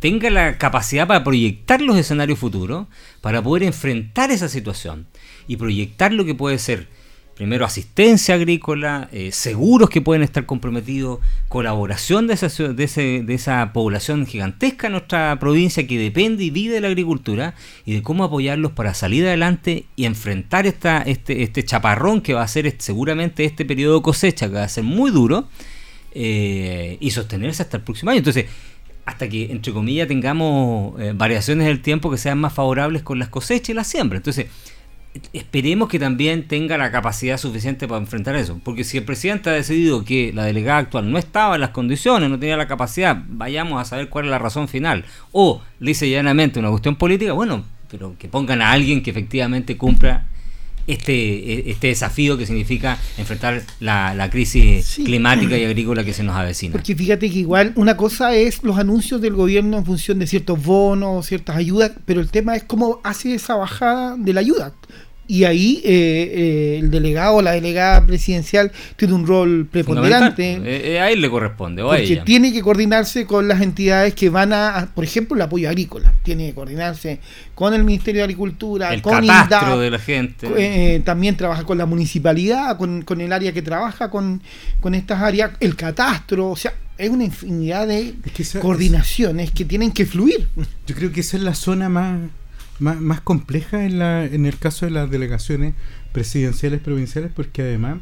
tenga 0.00 0.30
la 0.30 0.58
capacidad 0.58 1.06
para 1.06 1.24
proyectar 1.24 1.80
los 1.80 1.96
escenarios 1.96 2.38
futuros, 2.38 2.86
para 3.20 3.42
poder 3.42 3.64
enfrentar 3.64 4.30
esa 4.30 4.48
situación 4.48 5.06
y 5.46 5.56
proyectar 5.56 6.12
lo 6.12 6.24
que 6.24 6.34
puede 6.34 6.58
ser 6.58 6.88
primero 7.34 7.64
asistencia 7.64 8.36
agrícola, 8.36 9.08
eh, 9.12 9.32
seguros 9.32 9.90
que 9.90 10.00
pueden 10.00 10.22
estar 10.22 10.46
comprometidos, 10.46 11.18
colaboración 11.48 12.26
de 12.26 12.34
esa, 12.34 12.48
de, 12.48 13.24
esa 13.28 13.72
población 13.72 14.26
gigantesca 14.26 14.86
en 14.86 14.92
nuestra 14.92 15.36
provincia 15.40 15.86
que 15.86 15.98
depende 15.98 16.44
y 16.44 16.50
vive 16.50 16.74
de 16.74 16.80
la 16.80 16.88
agricultura 16.88 17.54
y 17.84 17.94
de 17.94 18.02
cómo 18.02 18.24
apoyarlos 18.24 18.72
para 18.72 18.94
salir 18.94 19.26
adelante 19.26 19.84
y 19.96 20.04
enfrentar 20.04 20.66
esta, 20.66 21.02
este, 21.02 21.42
este 21.42 21.64
chaparrón 21.64 22.20
que 22.20 22.34
va 22.34 22.42
a 22.42 22.48
ser 22.48 22.72
seguramente 22.78 23.44
este 23.44 23.64
periodo 23.64 23.96
de 23.96 24.02
cosecha, 24.02 24.48
que 24.48 24.54
va 24.54 24.64
a 24.64 24.68
ser 24.68 24.84
muy 24.84 25.10
duro, 25.10 25.48
eh, 26.16 26.96
y 27.00 27.10
sostenerse 27.10 27.62
hasta 27.62 27.78
el 27.78 27.82
próximo 27.82 28.12
año. 28.12 28.18
Entonces, 28.18 28.46
hasta 29.06 29.28
que, 29.28 29.52
entre 29.52 29.72
comillas, 29.72 30.08
tengamos 30.08 31.00
eh, 31.00 31.12
variaciones 31.14 31.66
del 31.66 31.80
tiempo 31.80 32.10
que 32.10 32.18
sean 32.18 32.38
más 32.38 32.52
favorables 32.52 33.02
con 33.02 33.18
las 33.18 33.28
cosechas 33.28 33.70
y 33.70 33.74
la 33.74 33.84
siembra. 33.84 34.16
Entonces, 34.16 34.46
esperemos 35.32 35.88
que 35.88 35.98
también 35.98 36.48
tenga 36.48 36.76
la 36.76 36.90
capacidad 36.90 37.38
suficiente 37.38 37.86
para 37.86 38.00
enfrentar 38.00 38.34
eso. 38.36 38.60
Porque 38.64 38.84
si 38.84 38.98
el 38.98 39.04
presidente 39.04 39.50
ha 39.50 39.52
decidido 39.52 40.04
que 40.04 40.32
la 40.32 40.44
delegada 40.44 40.78
actual 40.78 41.10
no 41.10 41.18
estaba 41.18 41.54
en 41.54 41.60
las 41.60 41.70
condiciones, 41.70 42.30
no 42.30 42.38
tenía 42.38 42.56
la 42.56 42.66
capacidad, 42.66 43.22
vayamos 43.28 43.80
a 43.80 43.84
saber 43.84 44.08
cuál 44.08 44.24
es 44.26 44.30
la 44.30 44.38
razón 44.38 44.68
final. 44.68 45.04
O 45.32 45.62
dice 45.80 46.08
llanamente 46.08 46.58
una 46.58 46.70
cuestión 46.70 46.96
política, 46.96 47.32
bueno, 47.32 47.64
pero 47.90 48.16
que 48.18 48.28
pongan 48.28 48.62
a 48.62 48.72
alguien 48.72 49.02
que 49.02 49.10
efectivamente 49.10 49.76
cumpla 49.76 50.26
este, 50.86 51.70
este 51.70 51.88
desafío 51.88 52.36
que 52.36 52.46
significa 52.46 52.98
enfrentar 53.18 53.62
la, 53.80 54.28
crisis 54.30 55.00
climática 55.04 55.56
y 55.56 55.64
agrícola 55.64 56.02
que 56.04 56.12
se 56.12 56.22
nos 56.22 56.34
avecina. 56.34 56.72
Porque 56.72 56.96
fíjate 56.96 57.30
que 57.30 57.38
igual 57.38 57.72
una 57.76 57.96
cosa 57.96 58.34
es 58.34 58.62
los 58.62 58.78
anuncios 58.78 59.20
del 59.20 59.34
gobierno 59.34 59.78
en 59.78 59.84
función 59.84 60.18
de 60.18 60.26
ciertos 60.26 60.62
bonos, 60.62 61.26
ciertas 61.26 61.56
ayudas, 61.56 61.92
pero 62.06 62.20
el 62.20 62.30
tema 62.30 62.56
es 62.56 62.64
cómo 62.64 63.00
hace 63.04 63.34
esa 63.34 63.54
bajada 63.54 64.16
de 64.16 64.32
la 64.32 64.40
ayuda 64.40 64.72
y 65.26 65.44
ahí 65.44 65.80
eh, 65.84 66.32
eh, 66.34 66.78
el 66.80 66.90
delegado 66.90 67.36
o 67.36 67.42
la 67.42 67.52
delegada 67.52 68.04
presidencial 68.04 68.70
tiene 68.96 69.14
un 69.14 69.26
rol 69.26 69.66
preponderante. 69.70 70.60
Eh, 70.64 71.00
a 71.00 71.10
él 71.10 71.20
le 71.20 71.30
corresponde, 71.30 71.82
o 71.82 71.88
porque 71.88 72.22
tiene 72.24 72.52
que 72.52 72.60
coordinarse 72.60 73.26
con 73.26 73.48
las 73.48 73.62
entidades 73.62 74.14
que 74.14 74.28
van 74.28 74.52
a, 74.52 74.88
por 74.94 75.04
ejemplo, 75.04 75.36
el 75.36 75.42
apoyo 75.42 75.68
agrícola. 75.68 76.12
Tiene 76.22 76.48
que 76.48 76.54
coordinarse 76.54 77.20
con 77.54 77.72
el 77.72 77.84
Ministerio 77.84 78.20
de 78.20 78.24
Agricultura, 78.24 78.92
el 78.92 79.00
con 79.00 79.26
catastro 79.26 79.78
de 79.78 79.90
la 79.90 79.98
gente. 79.98 81.02
también 81.04 81.36
trabaja 81.36 81.64
con 81.64 81.78
la 81.78 81.86
municipalidad, 81.86 82.76
con, 82.76 83.02
con 83.02 83.20
el 83.20 83.32
área 83.32 83.52
que 83.52 83.62
trabaja 83.62 84.10
con, 84.10 84.42
con 84.80 84.94
estas 84.94 85.22
áreas, 85.22 85.52
el 85.60 85.74
catastro, 85.74 86.50
o 86.50 86.56
sea, 86.56 86.74
es 86.98 87.10
una 87.10 87.24
infinidad 87.24 87.88
de 87.88 88.14
coordinaciones 88.60 89.50
que 89.50 89.64
tienen 89.64 89.90
que 89.90 90.06
fluir. 90.06 90.48
Yo 90.86 90.94
creo 90.94 91.10
que 91.10 91.20
esa 91.20 91.36
es 91.36 91.42
la 91.42 91.54
zona 91.54 91.88
más 91.88 92.20
más, 92.78 93.20
compleja 93.20 93.84
en, 93.84 93.98
la, 93.98 94.24
en 94.24 94.46
el 94.46 94.58
caso 94.58 94.86
de 94.86 94.92
las 94.92 95.10
delegaciones 95.10 95.74
presidenciales 96.12 96.80
provinciales 96.80 97.30
porque 97.34 97.62
además 97.62 97.98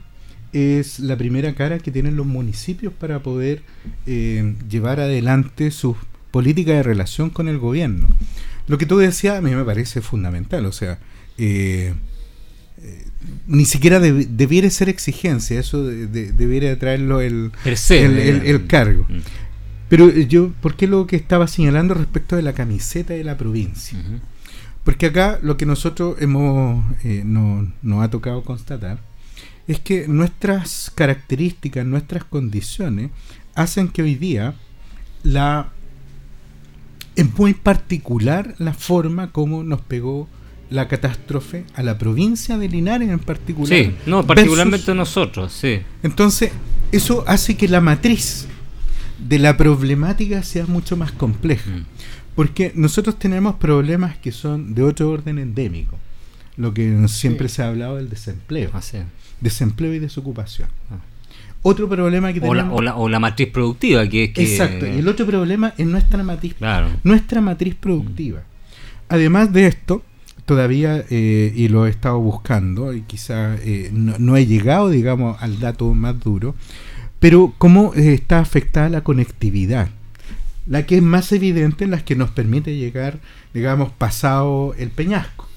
es 0.53 1.01
la 1.01 1.17
primera 1.17 1.55
cara 1.55 1.79
que 1.79 1.91
tienen 1.91 2.17
los 2.17 2.27
municipios 2.27 2.93
para 2.93 3.23
poder 3.23 3.63
eh, 4.07 4.55
llevar 4.69 5.01
adelante 5.01 5.71
sus 5.71 5.97
políticas 6.31 6.77
de 6.77 6.83
relación 6.83 7.31
con 7.31 7.49
el 7.49 7.59
gobierno. 7.59 8.09
Lo 8.69 8.79
que 8.79 8.87
tú 8.87 8.99
decías 8.99 9.39
a 9.39 9.41
mí 9.41 9.55
me 9.55 9.65
parece 9.65 10.01
fundamental, 10.01 10.67
o 10.67 10.73
sea, 10.73 10.99
eh, 11.39 11.95
eh, 12.83 13.05
ni 13.47 13.65
siquiera 13.65 13.99
debiera 14.01 14.69
ser 14.71 14.89
exigencia, 14.89 15.59
eso 15.59 15.85
debiera 15.85 16.79
traerlo 16.79 17.21
el, 17.21 17.53
el, 17.65 18.67
cargo. 18.67 19.07
Mm. 19.09 19.19
Pero 19.89 20.11
yo, 20.11 20.53
¿por 20.61 20.77
qué 20.77 20.87
lo 20.87 21.07
que 21.07 21.17
estaba 21.17 21.47
señalando 21.47 21.95
respecto 21.95 22.37
de 22.37 22.43
la 22.43 22.53
camiseta 22.53 23.15
de 23.15 23.25
la 23.25 23.37
provincia? 23.37 23.99
Porque 24.85 25.07
acá 25.07 25.39
lo 25.43 25.57
que 25.57 25.67
nosotros 25.67 26.17
hemos 26.21 26.85
eh, 27.05 27.23
nos 27.25 28.05
ha 28.05 28.11
tocado 28.11 28.43
constatar 28.43 28.99
es 29.69 29.79
que 29.79 30.09
nuestras 30.09 30.91
características, 30.95 31.87
nuestras 31.87 32.25
condiciones 32.25 33.11
hacen 33.55 33.89
que 33.89 34.03
hoy 34.03 34.17
día 34.17 34.55
la 35.23 35.71
es 37.15 37.39
muy 37.39 37.55
particular 37.55 38.55
la 38.59 38.73
forma 38.73 39.31
como 39.33 39.63
nos 39.63 39.83
pegó 39.83 40.29
la 40.71 40.89
catástrofe 40.89 41.65
a 41.75 41.83
la 41.83 41.99
provincia 41.99 42.57
de 42.57 42.69
Linares 42.69 43.11
en 43.11 43.19
particular. 43.19 43.79
Sí, 43.79 43.95
no, 44.07 44.27
particularmente 44.27 44.95
nosotros, 44.95 45.53
sí. 45.53 45.81
Entonces, 46.03 46.51
eso 46.91 47.25
hace 47.27 47.57
que 47.57 47.69
la 47.69 47.83
matriz 47.83 48.47
de 49.19 49.39
la 49.39 49.57
problemática 49.57 50.43
sea 50.43 50.67
mucho 50.67 50.97
más 50.97 51.13
compleja. 51.13 51.71
Mm. 51.71 51.85
Porque 52.35 52.73
nosotros 52.75 53.19
tenemos 53.19 53.57
problemas 53.57 54.17
que 54.19 54.33
son 54.33 54.75
de 54.75 54.83
otro 54.83 55.11
orden 55.11 55.39
endémico. 55.39 55.99
Lo 56.57 56.75
que 56.75 57.09
siempre 57.09 57.49
se 57.49 57.63
ha 57.63 57.69
hablado 57.69 57.97
del 57.97 58.09
desempleo. 58.09 58.71
Ah, 58.73 58.81
desempleo 59.41 59.95
y 59.95 59.99
desocupación. 59.99 60.69
Ah. 60.91 60.99
Otro 61.63 61.89
problema 61.89 62.33
que 62.33 62.41
tenemos. 62.41 62.81
O 62.97 63.09
la, 63.09 63.19
matriz 63.21 63.49
productiva, 63.49 64.07
que 64.09 64.25
es 64.25 64.31
que. 64.33 64.43
Exacto. 64.43 64.87
Y 64.87 64.99
el 64.99 65.09
otro 65.09 65.27
problema 65.27 65.75
es 65.79 65.87
nuestra 65.87 66.23
matriz, 66.23 66.57
nuestra 67.05 67.41
matriz 67.41 67.75
productiva. 67.77 68.43
Además 69.09 69.53
de 69.53 69.67
esto, 69.67 70.03
todavía, 70.45 71.05
eh, 71.09 71.53
y 71.55 71.69
lo 71.69 71.87
he 71.87 71.91
estado 71.91 72.19
buscando, 72.19 72.93
y 72.93 73.03
quizá 73.03 73.55
eh, 73.57 73.91
no, 73.93 74.37
he 74.37 74.47
llegado, 74.47 74.91
digamos, 74.91 75.41
al 75.41 75.61
dato 75.61 75.95
más 75.95 76.19
duro, 76.19 76.55
pero 77.21 77.55
cómo 77.59 77.93
eh, 77.95 78.15
está 78.15 78.41
afectada 78.41 78.89
la 78.89 79.03
conectividad 79.03 79.89
la 80.67 80.87
que 80.87 80.97
es 80.97 81.03
más 81.03 81.33
evidente, 81.33 81.87
la 81.87 82.05
que 82.05 82.17
nos 82.17 82.31
permite 82.31 82.77
llegar, 82.77 83.19
digamos, 83.53 83.91
pasado 83.93 84.75
el 84.79 84.91
peñasco. 84.91 85.49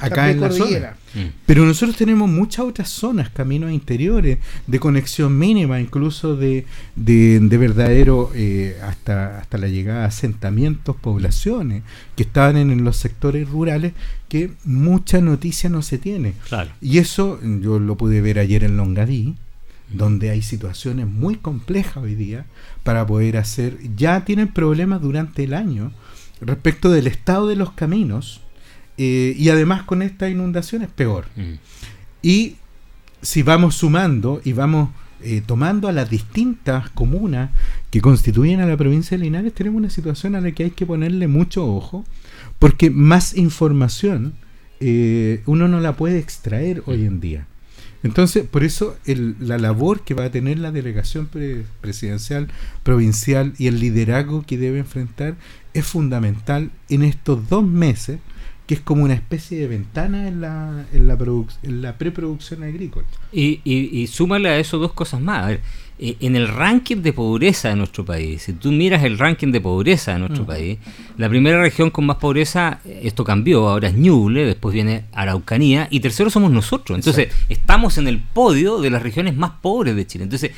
Acá 0.00 0.30
en 0.30 0.40
la 0.40 0.50
zona. 0.50 0.96
Mm. 1.14 1.28
Pero 1.46 1.64
nosotros 1.64 1.96
tenemos 1.96 2.28
muchas 2.28 2.66
otras 2.66 2.88
zonas, 2.88 3.30
caminos 3.30 3.70
interiores, 3.70 4.38
de 4.66 4.80
conexión 4.80 5.38
mínima, 5.38 5.80
incluso 5.80 6.36
de, 6.36 6.66
de, 6.96 7.58
verdadero, 7.58 8.32
eh, 8.34 8.76
hasta, 8.82 9.38
hasta 9.38 9.58
la 9.58 9.68
llegada 9.68 10.04
a 10.04 10.08
asentamientos, 10.08 10.96
poblaciones, 10.96 11.82
que 12.16 12.24
estaban 12.24 12.56
en, 12.56 12.84
los 12.84 12.96
sectores 12.96 13.48
rurales, 13.48 13.92
que 14.28 14.50
mucha 14.64 15.20
noticia 15.20 15.70
no 15.70 15.82
se 15.82 15.98
tiene. 15.98 16.34
Y 16.80 16.98
eso 16.98 17.38
yo 17.42 17.78
lo 17.78 17.96
pude 17.96 18.20
ver 18.20 18.40
ayer 18.40 18.64
en 18.64 18.76
Longaví, 18.76 19.36
donde 19.96 20.30
hay 20.30 20.42
situaciones 20.42 21.06
muy 21.06 21.36
complejas 21.36 21.98
hoy 21.98 22.14
día 22.14 22.46
para 22.82 23.06
poder 23.06 23.36
hacer, 23.36 23.78
ya 23.96 24.24
tienen 24.24 24.48
problemas 24.48 25.00
durante 25.00 25.44
el 25.44 25.54
año 25.54 25.92
respecto 26.40 26.90
del 26.90 27.06
estado 27.06 27.46
de 27.46 27.56
los 27.56 27.72
caminos 27.72 28.40
eh, 28.98 29.34
y 29.36 29.48
además 29.48 29.82
con 29.84 30.02
esta 30.02 30.28
inundación 30.28 30.82
es 30.82 30.88
peor. 30.88 31.26
Mm. 31.36 31.54
Y 32.22 32.56
si 33.22 33.42
vamos 33.42 33.76
sumando 33.76 34.40
y 34.44 34.52
vamos 34.52 34.90
eh, 35.22 35.42
tomando 35.44 35.88
a 35.88 35.92
las 35.92 36.10
distintas 36.10 36.90
comunas 36.90 37.50
que 37.90 38.00
constituyen 38.00 38.60
a 38.60 38.66
la 38.66 38.76
provincia 38.76 39.16
de 39.16 39.24
Linares, 39.24 39.54
tenemos 39.54 39.78
una 39.78 39.90
situación 39.90 40.34
a 40.34 40.40
la 40.40 40.52
que 40.52 40.64
hay 40.64 40.70
que 40.70 40.86
ponerle 40.86 41.28
mucho 41.28 41.66
ojo, 41.66 42.04
porque 42.58 42.90
más 42.90 43.36
información 43.36 44.34
eh, 44.80 45.42
uno 45.46 45.68
no 45.68 45.80
la 45.80 45.96
puede 45.96 46.18
extraer 46.18 46.82
hoy 46.86 47.06
en 47.06 47.20
día. 47.20 47.46
Entonces, 48.04 48.44
por 48.46 48.62
eso 48.62 48.96
la 49.06 49.58
labor 49.58 50.02
que 50.02 50.14
va 50.14 50.26
a 50.26 50.30
tener 50.30 50.58
la 50.58 50.70
delegación 50.70 51.28
presidencial 51.80 52.48
provincial 52.82 53.54
y 53.58 53.66
el 53.66 53.80
liderazgo 53.80 54.44
que 54.46 54.58
debe 54.58 54.78
enfrentar 54.78 55.36
es 55.72 55.86
fundamental 55.86 56.70
en 56.90 57.02
estos 57.02 57.48
dos 57.48 57.66
meses, 57.66 58.20
que 58.66 58.74
es 58.74 58.80
como 58.80 59.04
una 59.04 59.14
especie 59.14 59.58
de 59.58 59.68
ventana 59.68 60.28
en 60.28 60.42
la, 60.42 60.86
en 60.92 61.08
la, 61.08 61.18
en 61.62 61.82
la 61.82 61.98
preproducción 61.98 62.62
agrícola. 62.62 63.06
Y, 63.32 63.60
y, 63.64 63.98
y 63.98 64.06
súmale 64.06 64.50
a 64.50 64.58
eso 64.58 64.78
dos 64.78 64.92
cosas 64.92 65.20
más. 65.20 65.44
A 65.44 65.48
ver, 65.48 65.60
eh, 65.96 66.16
en 66.20 66.34
el 66.34 66.48
ranking 66.48 66.96
de 66.96 67.12
pobreza 67.12 67.68
de 67.68 67.76
nuestro 67.76 68.04
país, 68.04 68.42
si 68.42 68.52
tú 68.52 68.72
miras 68.72 69.04
el 69.04 69.16
ranking 69.16 69.52
de 69.52 69.60
pobreza 69.60 70.14
de 70.14 70.18
nuestro 70.18 70.42
mm. 70.42 70.46
país, 70.46 70.78
la 71.16 71.28
primera 71.28 71.60
región 71.60 71.90
con 71.90 72.04
más 72.04 72.16
pobreza, 72.16 72.80
eh, 72.84 73.02
esto 73.04 73.22
cambió, 73.22 73.68
ahora 73.68 73.88
es 73.88 73.94
Ñuble, 73.94 74.44
después 74.44 74.74
viene 74.74 75.04
Araucanía 75.12 75.86
y 75.90 76.00
tercero 76.00 76.30
somos 76.30 76.50
nosotros. 76.50 76.98
Entonces, 76.98 77.28
estamos 77.48 77.96
en 77.98 78.08
el 78.08 78.18
podio 78.18 78.80
de 78.80 78.90
las 78.90 79.02
regiones 79.02 79.36
más 79.36 79.52
pobres 79.62 79.94
de 79.94 80.04
Chile. 80.04 80.24
Entonces, 80.24 80.50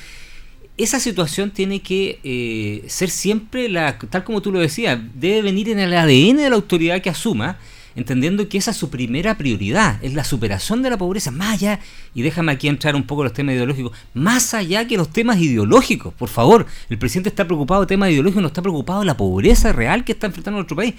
esa 0.79 1.01
situación 1.01 1.51
tiene 1.51 1.81
que 1.81 2.18
eh, 2.25 2.85
ser 2.88 3.11
siempre, 3.11 3.68
la, 3.68 3.99
tal 3.99 4.25
como 4.25 4.40
tú 4.40 4.53
lo 4.53 4.59
decías, 4.59 4.99
debe 5.14 5.42
venir 5.42 5.68
en 5.68 5.79
el 5.79 5.92
ADN 5.92 6.37
de 6.37 6.51
la 6.51 6.57
autoridad 6.57 7.01
que 7.03 7.11
asuma 7.11 7.59
entendiendo 7.96 8.48
que 8.48 8.59
esa 8.59 8.70
es 8.70 8.76
su 8.76 8.90
primera 8.90 9.37
prioridad, 9.37 9.98
es 10.04 10.14
la 10.14 10.22
superación 10.22 10.82
de 10.82 10.90
la 10.90 10.98
pobreza, 10.98 11.30
más 11.30 11.54
allá, 11.54 11.80
y 12.14 12.22
déjame 12.22 12.52
aquí 12.52 12.68
entrar 12.68 12.94
un 12.94 13.04
poco 13.04 13.24
los 13.24 13.32
temas 13.32 13.54
ideológicos, 13.54 13.92
más 14.14 14.54
allá 14.54 14.87
que 14.87 14.96
los 14.96 15.11
temas 15.11 15.38
ideológicos, 15.38 16.14
por 16.14 16.28
favor, 16.28 16.66
el 16.88 16.98
presidente 16.98 17.30
está 17.30 17.46
preocupado 17.46 17.80
de 17.80 17.87
temas 17.88 18.11
ideológicos, 18.11 18.42
no 18.42 18.48
está 18.48 18.62
preocupado 18.62 19.00
de 19.00 19.06
la 19.06 19.16
pobreza 19.16 19.72
real 19.72 20.04
que 20.04 20.12
está 20.12 20.26
enfrentando 20.28 20.59
nuestro 20.59 20.76
país. 20.76 20.94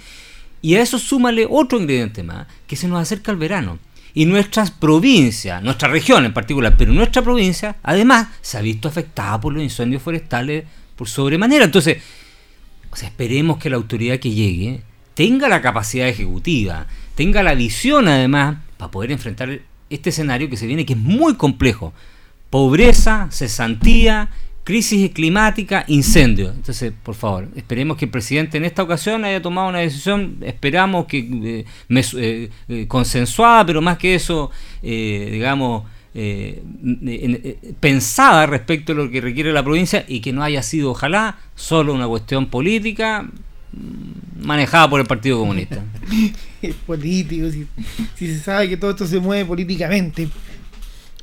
Y 0.60 0.74
a 0.74 0.82
eso 0.82 0.98
súmale 0.98 1.46
otro 1.48 1.80
ingrediente 1.80 2.22
más, 2.24 2.48
que 2.66 2.74
se 2.76 2.88
nos 2.88 3.00
acerca 3.00 3.30
el 3.30 3.38
verano. 3.38 3.78
Y 4.12 4.26
nuestras 4.26 4.72
provincias, 4.72 5.62
nuestra 5.62 5.88
región 5.88 6.24
en 6.24 6.34
particular, 6.34 6.74
pero 6.76 6.92
nuestra 6.92 7.22
provincia, 7.22 7.76
además, 7.82 8.28
se 8.40 8.58
ha 8.58 8.60
visto 8.60 8.88
afectada 8.88 9.40
por 9.40 9.52
los 9.52 9.62
incendios 9.62 10.02
forestales 10.02 10.64
por 10.96 11.08
sobremanera. 11.08 11.64
Entonces, 11.64 12.02
o 12.90 12.96
sea, 12.96 13.08
esperemos 13.08 13.58
que 13.58 13.70
la 13.70 13.76
autoridad 13.76 14.18
que 14.18 14.32
llegue 14.32 14.82
tenga 15.18 15.48
la 15.48 15.60
capacidad 15.60 16.06
ejecutiva, 16.06 16.86
tenga 17.16 17.42
la 17.42 17.56
visión 17.56 18.06
además 18.06 18.58
para 18.76 18.92
poder 18.92 19.10
enfrentar 19.10 19.62
este 19.90 20.10
escenario 20.10 20.48
que 20.48 20.56
se 20.56 20.68
viene, 20.68 20.86
que 20.86 20.92
es 20.92 20.98
muy 20.98 21.34
complejo. 21.34 21.92
Pobreza, 22.50 23.26
cesantía, 23.32 24.28
crisis 24.62 25.10
climática, 25.10 25.84
incendio. 25.88 26.52
Entonces, 26.52 26.92
por 27.02 27.16
favor, 27.16 27.48
esperemos 27.56 27.96
que 27.96 28.04
el 28.04 28.12
presidente 28.12 28.58
en 28.58 28.64
esta 28.64 28.84
ocasión 28.84 29.24
haya 29.24 29.42
tomado 29.42 29.68
una 29.70 29.80
decisión, 29.80 30.36
esperamos 30.42 31.06
que 31.06 31.64
eh, 31.88 32.50
eh, 32.68 32.86
consensuada, 32.86 33.66
pero 33.66 33.82
más 33.82 33.98
que 33.98 34.14
eso, 34.14 34.52
eh, 34.84 35.30
digamos, 35.32 35.82
pensada 37.80 38.46
respecto 38.46 38.92
a 38.92 38.94
lo 38.94 39.10
que 39.10 39.20
requiere 39.20 39.52
la 39.52 39.64
provincia 39.64 40.04
y 40.06 40.20
que 40.20 40.32
no 40.32 40.44
haya 40.44 40.62
sido, 40.62 40.92
ojalá, 40.92 41.40
solo 41.56 41.92
una 41.92 42.06
cuestión 42.06 42.46
política, 42.46 43.28
manejada 44.40 44.88
por 44.88 45.00
el 45.00 45.06
Partido 45.06 45.38
Comunista. 45.38 45.82
es 46.62 46.74
político, 46.86 47.48
si, 47.50 48.26
se 48.26 48.40
sabe 48.40 48.68
que 48.68 48.76
todo 48.76 48.90
esto 48.90 49.06
se 49.06 49.20
mueve 49.20 49.44
políticamente. 49.44 50.28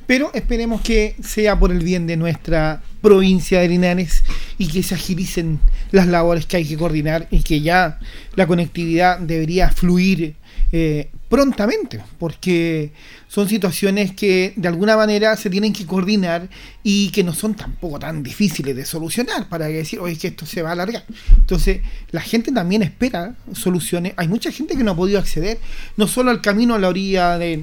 Pero 0.06 0.30
esperemos 0.34 0.82
que 0.82 1.16
sea 1.20 1.58
por 1.58 1.72
el 1.72 1.82
bien 1.82 2.06
de 2.06 2.16
nuestra 2.16 2.80
provincia 3.02 3.60
de 3.60 3.68
Linares 3.68 4.22
y 4.56 4.68
que 4.68 4.84
se 4.84 4.94
agilicen 4.94 5.58
las 5.90 6.06
labores 6.06 6.46
que 6.46 6.58
hay 6.58 6.64
que 6.64 6.76
coordinar 6.76 7.26
y 7.30 7.42
que 7.42 7.60
ya 7.60 7.98
la 8.36 8.46
conectividad 8.46 9.18
debería 9.18 9.70
fluir 9.70 10.36
eh, 10.70 11.10
prontamente, 11.28 12.00
porque 12.18 12.92
son 13.28 13.48
situaciones 13.48 14.12
que 14.12 14.52
de 14.56 14.68
alguna 14.68 14.96
manera 14.96 15.36
se 15.36 15.50
tienen 15.50 15.72
que 15.72 15.84
coordinar 15.84 16.48
y 16.82 17.10
que 17.10 17.24
no 17.24 17.34
son 17.34 17.54
tampoco 17.54 17.98
tan 17.98 18.22
difíciles 18.22 18.76
de 18.76 18.84
solucionar 18.84 19.48
para 19.48 19.66
decir, 19.66 19.98
oye, 19.98 20.16
que 20.16 20.28
esto 20.28 20.46
se 20.46 20.62
va 20.62 20.70
a 20.70 20.72
alargar. 20.72 21.04
Entonces, 21.36 21.80
la 22.10 22.20
gente 22.20 22.52
también 22.52 22.82
espera 22.82 23.34
soluciones. 23.52 24.14
Hay 24.16 24.28
mucha 24.28 24.52
gente 24.52 24.76
que 24.76 24.84
no 24.84 24.92
ha 24.92 24.96
podido 24.96 25.18
acceder, 25.18 25.58
no 25.96 26.06
solo 26.06 26.30
al 26.30 26.40
camino 26.40 26.74
a 26.74 26.78
la 26.78 26.88
orilla 26.88 27.38
de, 27.38 27.62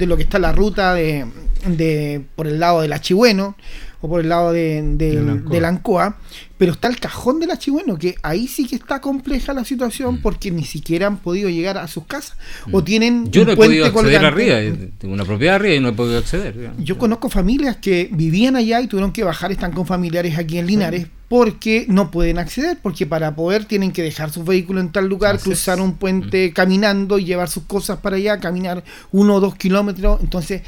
lo 0.00 0.16
que 0.16 0.24
está 0.24 0.38
la 0.38 0.52
ruta 0.52 0.94
de, 0.94 1.26
de 1.66 2.24
por 2.34 2.48
el 2.48 2.58
lado 2.58 2.80
del 2.80 2.92
Achigüeno, 2.92 3.56
o 4.04 4.08
por 4.08 4.20
el 4.20 4.28
lado 4.28 4.52
de, 4.52 4.82
de, 4.96 5.60
la 5.62 5.68
Ancoa, 5.68 6.18
pero 6.58 6.72
está 6.72 6.88
el 6.88 7.00
cajón 7.00 7.40
del 7.40 7.50
Achigüeno, 7.50 7.96
que 7.96 8.16
ahí 8.22 8.48
sí 8.48 8.66
que 8.66 8.76
está 8.76 9.00
compleja 9.00 9.54
la 9.54 9.64
situación 9.64 10.16
mm. 10.16 10.20
porque 10.20 10.50
ni 10.50 10.64
siquiera 10.64 11.06
han 11.06 11.16
podido 11.16 11.48
llegar 11.48 11.78
a 11.78 11.88
sus 11.88 12.04
casas 12.04 12.36
o 12.70 12.80
mm. 12.80 12.84
Tienen 13.04 13.30
yo 13.30 13.44
no 13.44 13.52
he 13.52 13.56
podido 13.56 13.86
acceder 13.86 14.24
arriba, 14.24 14.56
tengo 14.98 15.14
una 15.14 15.24
propiedad 15.24 15.56
arriba 15.56 15.74
y 15.74 15.80
no 15.80 15.88
he 15.88 15.92
podido 15.92 16.18
acceder. 16.18 16.72
Yo 16.78 16.98
conozco 16.98 17.28
familias 17.28 17.76
que 17.76 18.08
vivían 18.12 18.56
allá 18.56 18.80
y 18.80 18.86
tuvieron 18.86 19.12
que 19.12 19.24
bajar, 19.24 19.52
están 19.52 19.72
con 19.72 19.86
familiares 19.86 20.38
aquí 20.38 20.58
en 20.58 20.66
Linares. 20.66 21.06
Porque 21.26 21.86
no 21.88 22.10
pueden 22.10 22.38
acceder, 22.38 22.78
porque 22.80 23.06
para 23.06 23.34
poder 23.34 23.64
tienen 23.64 23.92
que 23.92 24.02
dejar 24.02 24.30
su 24.30 24.44
vehículo 24.44 24.80
en 24.80 24.92
tal 24.92 25.08
lugar, 25.08 25.40
cruzar 25.40 25.80
un 25.80 25.94
puente 25.94 26.50
mm. 26.50 26.52
caminando 26.52 27.18
y 27.18 27.24
llevar 27.24 27.48
sus 27.48 27.64
cosas 27.64 27.98
para 27.98 28.16
allá, 28.16 28.38
caminar 28.38 28.84
uno 29.10 29.36
o 29.36 29.40
dos 29.40 29.56
kilómetros. 29.56 30.20
Entonces, 30.20 30.60
eh, 30.60 30.64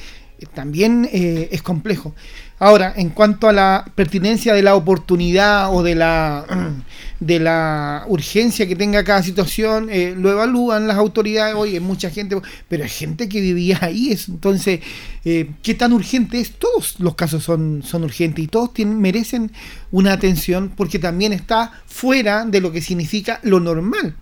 también 0.54 1.08
eh, 1.12 1.48
es 1.50 1.62
complejo. 1.62 2.14
Ahora, 2.58 2.94
en 2.96 3.10
cuanto 3.10 3.48
a 3.48 3.52
la 3.52 3.84
pertinencia 3.94 4.54
de 4.54 4.62
la 4.62 4.74
oportunidad 4.74 5.74
o 5.74 5.82
de 5.82 5.94
la 5.94 6.46
de 7.20 7.38
la 7.38 8.04
urgencia 8.08 8.66
que 8.66 8.76
tenga 8.76 9.04
cada 9.04 9.22
situación, 9.22 9.88
eh, 9.90 10.14
lo 10.16 10.30
evalúan 10.30 10.86
las 10.86 10.98
autoridades, 10.98 11.54
oye, 11.54 11.80
mucha 11.80 12.10
gente, 12.10 12.36
pero 12.68 12.84
hay 12.84 12.90
gente 12.90 13.28
que 13.28 13.40
vivía 13.40 13.78
ahí, 13.80 14.12
es, 14.12 14.28
entonces, 14.28 14.80
eh, 15.24 15.50
¿qué 15.62 15.74
tan 15.74 15.94
urgente 15.94 16.38
es? 16.38 16.52
Todos 16.52 17.00
los 17.00 17.14
casos 17.14 17.42
son, 17.42 17.82
son 17.82 18.04
urgentes 18.04 18.44
y 18.44 18.48
todos 18.48 18.74
tienen, 18.74 19.00
merecen 19.00 19.50
una 19.90 20.12
atención 20.12 20.72
porque 20.76 20.98
también 20.98 21.32
está 21.32 21.72
fuera 21.86 22.44
de 22.44 22.60
lo 22.60 22.70
que 22.70 22.82
significa 22.82 23.40
lo 23.42 23.60
normal 23.60 24.14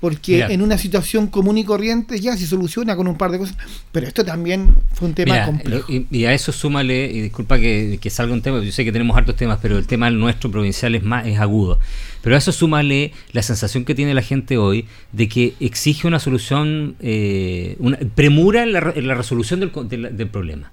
porque 0.00 0.42
en 0.42 0.62
una 0.62 0.78
situación 0.78 1.26
común 1.26 1.58
y 1.58 1.64
corriente 1.64 2.20
ya 2.20 2.36
se 2.36 2.46
soluciona 2.46 2.94
con 2.94 3.08
un 3.08 3.16
par 3.16 3.32
de 3.32 3.38
cosas, 3.38 3.56
pero 3.90 4.06
esto 4.06 4.24
también 4.24 4.74
fue 4.92 5.08
un 5.08 5.14
tema 5.14 5.44
complejo. 5.44 5.86
Y, 5.88 6.24
a 6.24 6.32
eso 6.32 6.52
súmale, 6.52 7.10
y 7.10 7.20
disculpa 7.20 7.58
que, 7.58 7.98
salga 8.08 8.32
un 8.32 8.42
tema, 8.42 8.62
yo 8.62 8.70
sé 8.70 8.84
que 8.84 8.92
tenemos 8.92 9.16
hartos 9.16 9.36
temas, 9.36 9.58
pero 9.60 9.76
el 9.76 9.86
tema 9.86 10.10
nuestro 10.10 10.50
provincial 10.50 10.94
es 10.94 11.02
más 11.02 11.26
es 11.26 11.38
agudo. 11.40 11.78
Pero 12.22 12.36
a 12.36 12.38
eso 12.38 12.52
súmale 12.52 13.12
la 13.32 13.42
sensación 13.42 13.84
que 13.84 13.94
tiene 13.94 14.14
la 14.14 14.22
gente 14.22 14.56
hoy 14.56 14.86
de 15.12 15.28
que 15.28 15.54
exige 15.60 16.06
una 16.06 16.20
solución, 16.20 16.96
eh, 17.00 17.76
una 17.78 17.98
premura 18.14 18.62
en 18.62 18.72
la, 18.72 18.80
resolución 18.80 19.60
del, 19.60 20.16
del 20.16 20.28
problema 20.28 20.70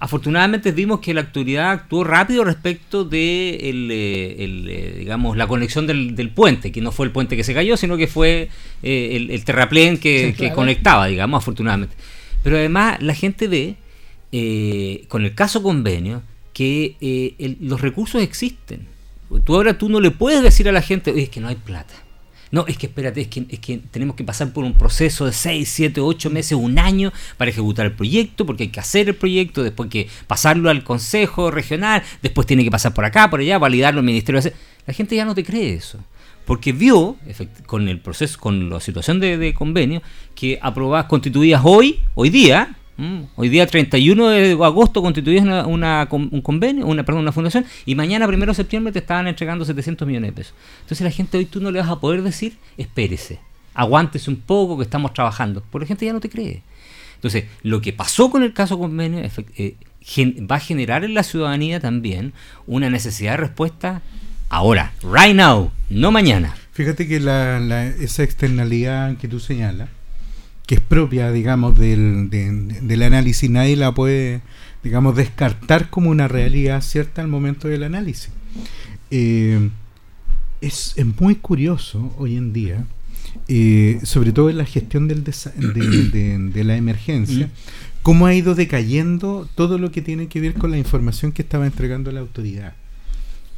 afortunadamente 0.00 0.72
vimos 0.72 1.00
que 1.00 1.14
la 1.14 1.22
autoridad 1.22 1.70
actuó 1.70 2.04
rápido 2.04 2.44
respecto 2.44 3.04
de 3.04 3.56
el, 3.62 3.90
eh, 3.90 4.36
eh, 4.38 4.94
digamos 4.98 5.36
la 5.36 5.46
conexión 5.46 5.86
del, 5.86 6.30
puente, 6.30 6.72
que 6.72 6.80
no 6.80 6.92
fue 6.92 7.06
el 7.06 7.12
puente 7.12 7.36
que 7.36 7.44
se 7.44 7.54
cayó, 7.54 7.76
sino 7.76 7.96
que 7.96 8.06
fue 8.06 8.48
eh, 8.82 9.26
el, 9.30 9.44
terraplén 9.44 9.98
que, 9.98 10.52
conectaba, 10.54 11.06
digamos, 11.06 11.42
afortunadamente. 11.42 11.94
Pero 12.42 12.56
además 12.56 13.02
la 13.02 13.14
gente 13.14 13.48
ve, 13.48 13.76
con 15.08 15.24
el 15.24 15.34
caso 15.34 15.62
convenio, 15.62 16.22
que 16.52 17.56
los 17.60 17.80
recursos 17.80 18.22
existen. 18.22 18.86
Tú 19.44 19.54
ahora 19.54 19.76
tú 19.76 19.88
no 19.88 20.00
le 20.00 20.10
puedes 20.10 20.42
decir 20.42 20.68
a 20.68 20.72
la 20.72 20.82
gente, 20.82 21.12
es 21.20 21.28
que 21.28 21.40
no 21.40 21.48
hay 21.48 21.56
plata. 21.56 21.94
No, 22.56 22.64
es 22.66 22.78
que 22.78 22.86
espérate, 22.86 23.20
es 23.20 23.28
que, 23.28 23.44
es 23.50 23.58
que 23.58 23.82
tenemos 23.90 24.16
que 24.16 24.24
pasar 24.24 24.50
por 24.54 24.64
un 24.64 24.72
proceso 24.72 25.26
de 25.26 25.32
6, 25.34 25.68
7, 25.68 26.00
8 26.00 26.30
meses, 26.30 26.52
un 26.52 26.78
año 26.78 27.12
para 27.36 27.50
ejecutar 27.50 27.84
el 27.84 27.92
proyecto, 27.92 28.46
porque 28.46 28.62
hay 28.62 28.68
que 28.70 28.80
hacer 28.80 29.10
el 29.10 29.14
proyecto, 29.14 29.62
después 29.62 29.88
hay 29.88 29.90
que 29.90 30.08
pasarlo 30.26 30.70
al 30.70 30.82
Consejo 30.82 31.50
Regional, 31.50 32.02
después 32.22 32.46
tiene 32.46 32.64
que 32.64 32.70
pasar 32.70 32.94
por 32.94 33.04
acá, 33.04 33.28
por 33.28 33.40
allá, 33.40 33.58
validarlo 33.58 34.00
el 34.00 34.06
Ministerio 34.06 34.40
de 34.40 34.54
La 34.86 34.94
gente 34.94 35.14
ya 35.14 35.26
no 35.26 35.34
te 35.34 35.44
cree 35.44 35.74
eso. 35.74 35.98
Porque 36.46 36.72
vio, 36.72 37.18
con 37.66 37.88
el 37.88 38.00
proceso, 38.00 38.40
con 38.40 38.70
la 38.70 38.80
situación 38.80 39.20
de, 39.20 39.36
de 39.36 39.52
convenio, 39.52 40.00
que 40.34 40.58
aprobadas 40.62 41.08
constituidas 41.08 41.60
hoy, 41.62 42.00
hoy 42.14 42.30
día, 42.30 42.74
Mm. 42.96 43.22
Hoy 43.36 43.48
día 43.48 43.66
31 43.66 44.28
de 44.28 44.52
agosto 44.52 45.02
constituyes 45.02 45.42
una, 45.42 46.08
un 46.10 46.40
convenio, 46.42 46.86
una, 46.86 47.04
perdón, 47.04 47.22
una 47.22 47.32
fundación, 47.32 47.66
y 47.84 47.94
mañana, 47.94 48.26
primero 48.26 48.52
de 48.52 48.56
septiembre, 48.56 48.92
te 48.92 49.00
estaban 49.00 49.26
entregando 49.26 49.64
700 49.64 50.06
millones 50.06 50.30
de 50.30 50.32
pesos. 50.32 50.54
Entonces 50.80 51.04
la 51.04 51.10
gente 51.10 51.38
hoy 51.38 51.46
tú 51.46 51.60
no 51.60 51.70
le 51.70 51.80
vas 51.80 51.90
a 51.90 52.00
poder 52.00 52.22
decir, 52.22 52.56
espérese, 52.76 53.40
aguántese 53.74 54.30
un 54.30 54.36
poco 54.36 54.78
que 54.78 54.84
estamos 54.84 55.12
trabajando, 55.12 55.62
porque 55.70 55.84
la 55.84 55.88
gente 55.88 56.06
ya 56.06 56.12
no 56.12 56.20
te 56.20 56.30
cree. 56.30 56.62
Entonces, 57.16 57.44
lo 57.62 57.80
que 57.80 57.92
pasó 57.92 58.30
con 58.30 58.42
el 58.42 58.52
caso 58.52 58.78
convenio 58.78 59.28
eh, 59.56 59.74
va 60.50 60.56
a 60.56 60.60
generar 60.60 61.04
en 61.04 61.14
la 61.14 61.22
ciudadanía 61.22 61.80
también 61.80 62.32
una 62.66 62.90
necesidad 62.90 63.32
de 63.32 63.36
respuesta 63.38 64.02
ahora, 64.48 64.92
right 65.02 65.34
now, 65.34 65.70
no 65.88 66.10
mañana. 66.10 66.54
Fíjate 66.72 67.08
que 67.08 67.16
esa 67.16 68.22
externalidad 68.22 69.16
que 69.16 69.28
tú 69.28 69.40
señalas, 69.40 69.88
que 70.66 70.74
es 70.74 70.80
propia, 70.80 71.30
digamos, 71.30 71.78
del, 71.78 72.28
del 72.28 73.02
análisis, 73.02 73.48
nadie 73.48 73.76
la 73.76 73.94
puede, 73.94 74.42
digamos, 74.82 75.14
descartar 75.14 75.90
como 75.90 76.10
una 76.10 76.26
realidad 76.26 76.82
cierta 76.82 77.22
al 77.22 77.28
momento 77.28 77.68
del 77.68 77.84
análisis. 77.84 78.30
Eh, 79.12 79.70
es, 80.60 80.96
muy 81.20 81.36
curioso 81.36 82.12
hoy 82.18 82.36
en 82.36 82.52
día, 82.52 82.84
eh, 83.46 84.00
sobre 84.02 84.32
todo 84.32 84.50
en 84.50 84.58
la 84.58 84.64
gestión 84.64 85.06
del 85.06 85.22
de, 85.22 86.64
la 86.64 86.76
emergencia, 86.76 87.48
cómo 88.02 88.26
ha 88.26 88.34
ido 88.34 88.56
decayendo 88.56 89.48
todo 89.54 89.78
lo 89.78 89.92
que 89.92 90.02
tiene 90.02 90.26
que 90.26 90.40
ver 90.40 90.54
con 90.54 90.72
la 90.72 90.78
información 90.78 91.30
que 91.30 91.42
estaba 91.42 91.66
entregando 91.66 92.10
la 92.10 92.20
autoridad 92.20 92.74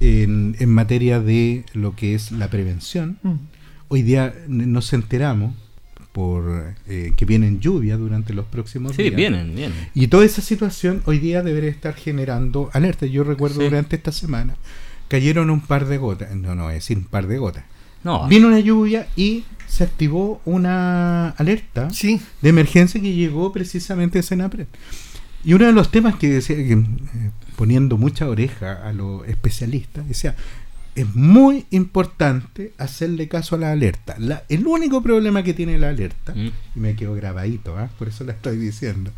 en, 0.01 0.57
en 0.59 0.69
materia 0.69 1.21
de 1.21 1.65
lo 1.73 1.97
que 1.97 2.15
es 2.15 2.33
la 2.33 2.51
prevención. 2.51 3.19
Hoy 3.89 4.03
día 4.03 4.35
nos 4.47 4.93
enteramos 4.93 5.55
por 6.19 6.75
eh, 6.89 7.13
que 7.17 7.25
vienen 7.25 7.61
lluvias 7.61 7.97
durante 7.97 8.35
los 8.35 8.45
próximos 8.45 8.97
días. 8.97 9.11
Sí, 9.11 9.15
vienen, 9.15 9.55
vienen. 9.55 9.89
Y 9.95 10.09
toda 10.09 10.25
esa 10.25 10.43
situación 10.43 11.01
hoy 11.05 11.21
día 11.21 11.45
debería 11.45 11.71
estar 11.71 11.95
generando 11.95 12.71
alerta. 12.73 13.07
Yo 13.07 13.23
recuerdo 13.23 13.63
durante 13.63 13.95
esta 13.95 14.11
semana 14.11 14.57
cayeron 15.07 15.49
un 15.49 15.61
par 15.61 15.87
de 15.87 15.97
gotas, 15.97 16.35
no, 16.35 16.57
no, 16.57 16.71
es 16.71 16.79
decir, 16.79 16.99
un 16.99 17.05
par 17.05 17.29
de 17.29 17.39
gotas. 17.39 17.63
No. 18.03 18.27
Vino 18.27 18.49
una 18.49 18.59
lluvia 18.59 19.07
y 19.15 19.45
se 19.69 19.85
activó 19.85 20.41
una 20.45 21.31
alerta 21.31 21.89
sí. 21.91 22.21
de 22.43 22.49
emergencia 22.49 23.01
que 23.01 23.15
llegó 23.15 23.53
precisamente 23.53 24.19
a 24.19 24.23
Senapred. 24.25 24.67
Y 25.45 25.53
uno 25.53 25.67
de 25.67 25.73
los 25.73 25.93
temas 25.93 26.17
que 26.17 26.31
decía, 26.31 26.57
que, 26.57 26.73
eh, 26.73 26.87
poniendo 27.55 27.97
mucha 27.97 28.29
oreja 28.29 28.73
a 28.73 28.93
los 28.93 29.25
especialistas, 29.29 30.09
decía, 30.09 30.35
es 30.99 31.15
muy 31.15 31.65
importante 31.71 32.73
hacerle 32.77 33.29
caso 33.29 33.55
a 33.55 33.59
la 33.59 33.71
alerta. 33.71 34.17
el 34.49 34.67
único 34.67 35.01
problema 35.01 35.45
que 35.45 35.55
tiene 35.55 35.79
la 35.79 35.91
alerta, 35.91 36.35
mm. 36.35 36.51
y 36.75 36.81
me 36.81 36.97
quedo 36.97 37.15
grabadito, 37.15 37.79
¿ah? 37.79 37.89
por 37.97 38.09
eso 38.09 38.25
la 38.25 38.33
estoy 38.33 38.57
diciendo, 38.57 39.13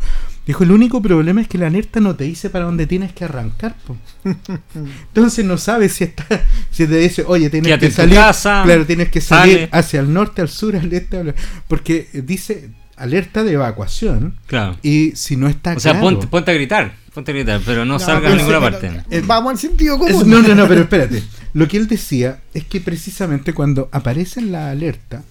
dijo, 0.46 0.62
el 0.62 0.72
único 0.72 1.00
problema 1.00 1.40
es 1.40 1.48
que 1.48 1.56
la 1.56 1.68
alerta 1.68 2.00
no 2.00 2.16
te 2.16 2.24
dice 2.24 2.50
para 2.50 2.66
dónde 2.66 2.86
tienes 2.86 3.14
que 3.14 3.24
arrancar. 3.24 3.76
Entonces 5.08 5.42
no 5.42 5.56
sabes 5.56 5.94
si 5.94 6.04
está, 6.04 6.26
si 6.70 6.86
te 6.86 6.98
dice, 6.98 7.24
oye, 7.26 7.48
tienes 7.48 7.78
que 7.78 7.90
salir, 7.90 8.18
claro, 8.42 8.84
tienes 8.84 9.08
que 9.08 9.22
salir 9.22 9.70
hacia 9.72 10.00
el 10.00 10.12
norte, 10.12 10.42
al 10.42 10.50
sur, 10.50 10.76
al 10.76 10.92
este, 10.92 11.34
porque 11.66 12.08
dice 12.12 12.68
alerta 12.96 13.42
de 13.42 13.52
evacuación. 13.52 14.36
Claro. 14.46 14.76
Y 14.82 15.12
si 15.12 15.36
no 15.36 15.48
está 15.48 15.72
O 15.72 15.80
sea, 15.80 15.98
ponte, 15.98 16.50
a 16.50 16.54
gritar, 16.54 16.92
ponte 17.14 17.30
a 17.30 17.34
gritar, 17.34 17.62
pero 17.64 17.86
no, 17.86 17.98
salgas 17.98 18.34
a 18.34 18.36
ninguna 18.36 18.60
parte. 18.60 18.90
vamos 19.24 19.52
al 19.52 19.58
sentido 19.58 19.98
común. 19.98 20.28
no, 20.28 20.42
no, 20.42 20.54
no, 20.54 20.68
pero 20.68 20.82
espérate. 20.82 21.22
Lo 21.52 21.68
que 21.68 21.76
él 21.76 21.88
decía 21.88 22.40
es 22.54 22.64
que 22.64 22.80
precisamente 22.80 23.52
cuando 23.52 23.88
aparece 23.92 24.40
la 24.40 24.70
alerta, 24.70 25.24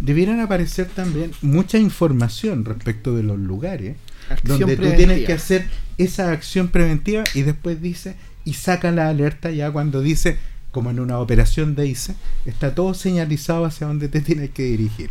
debieran 0.00 0.40
aparecer 0.40 0.86
también 0.86 1.32
mucha 1.42 1.78
información 1.78 2.64
respecto 2.64 3.14
de 3.14 3.22
los 3.22 3.38
lugares 3.38 3.96
donde 4.42 4.76
tú 4.76 4.90
tienes 4.96 5.24
que 5.24 5.32
hacer 5.32 5.66
esa 5.98 6.32
acción 6.32 6.68
preventiva 6.68 7.24
y 7.34 7.42
después 7.42 7.80
dice 7.80 8.16
y 8.44 8.54
saca 8.54 8.90
la 8.90 9.08
alerta 9.08 9.50
ya 9.50 9.70
cuando 9.70 10.00
dice 10.00 10.38
como 10.70 10.90
en 10.90 10.98
una 10.98 11.20
operación 11.20 11.76
de 11.76 11.86
ICE, 11.86 12.16
está 12.46 12.74
todo 12.74 12.94
señalizado 12.94 13.64
hacia 13.64 13.86
donde 13.86 14.08
te 14.08 14.20
tienes 14.20 14.50
que 14.50 14.64
dirigir. 14.64 15.08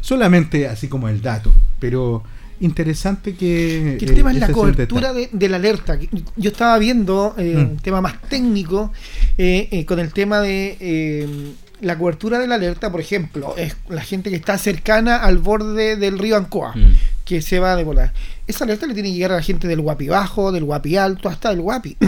Solamente 0.00 0.66
así 0.66 0.88
como 0.88 1.08
el 1.08 1.22
dato, 1.22 1.54
pero 1.78 2.24
interesante 2.58 3.34
que... 3.34 3.98
el 4.00 4.14
tema 4.14 4.32
es 4.32 4.38
la 4.38 4.50
cobertura 4.50 5.12
de, 5.12 5.48
la 5.48 5.56
alerta. 5.56 5.96
Yo 6.36 6.50
estaba 6.50 6.76
viendo 6.78 7.34
eh, 7.38 7.54
mm. 7.54 7.58
un 7.58 7.76
tema 7.76 8.00
más 8.00 8.20
técnico 8.22 8.92
eh, 9.38 9.68
eh, 9.70 9.84
con 9.84 9.98
el 9.98 10.12
tema 10.12 10.40
de 10.40 11.54
la 11.80 11.98
cobertura 11.98 12.38
de 12.38 12.46
la 12.46 12.54
alerta, 12.54 12.90
por 12.90 13.00
ejemplo, 13.00 13.54
es 13.56 13.76
la 13.88 14.02
gente 14.02 14.30
que 14.30 14.36
está 14.36 14.56
cercana 14.58 15.16
al 15.16 15.38
borde 15.38 15.96
del 15.96 16.18
río 16.18 16.36
Ancoa, 16.36 16.72
mm. 16.74 16.96
que 17.24 17.42
se 17.42 17.58
va 17.58 17.72
a 17.72 17.76
devorar. 17.76 18.12
Esa 18.46 18.64
alerta 18.64 18.86
le 18.86 18.94
tiene 18.94 19.10
que 19.10 19.14
llegar 19.14 19.32
a 19.32 19.36
la 19.36 19.42
gente 19.42 19.68
del 19.68 19.80
Guapi 19.80 20.08
Bajo, 20.08 20.52
del 20.52 20.64
Guapi 20.64 20.96
Alto, 20.96 21.28
hasta 21.28 21.50
del 21.50 21.60
Guapi. 21.60 21.96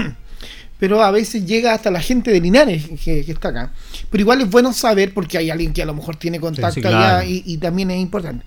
pero 0.79 1.03
a 1.03 1.11
veces 1.11 1.45
llega 1.45 1.75
hasta 1.75 1.91
la 1.91 2.01
gente 2.01 2.31
de 2.31 2.41
Linares 2.41 2.85
que, 3.03 3.21
está 3.21 3.49
acá. 3.49 3.73
Pero 4.11 4.23
igual 4.23 4.41
es 4.41 4.49
bueno 4.49 4.73
saber 4.73 5.13
porque 5.13 5.37
hay 5.37 5.51
alguien 5.51 5.73
que 5.73 5.83
a 5.83 5.87
lo 5.87 5.95
mejor 5.95 6.17
tiene 6.17 6.41
contacto 6.41 6.87
allá 6.89 7.25
y, 7.25 7.57
también 7.59 7.91
es 7.91 8.01
importante. 8.01 8.45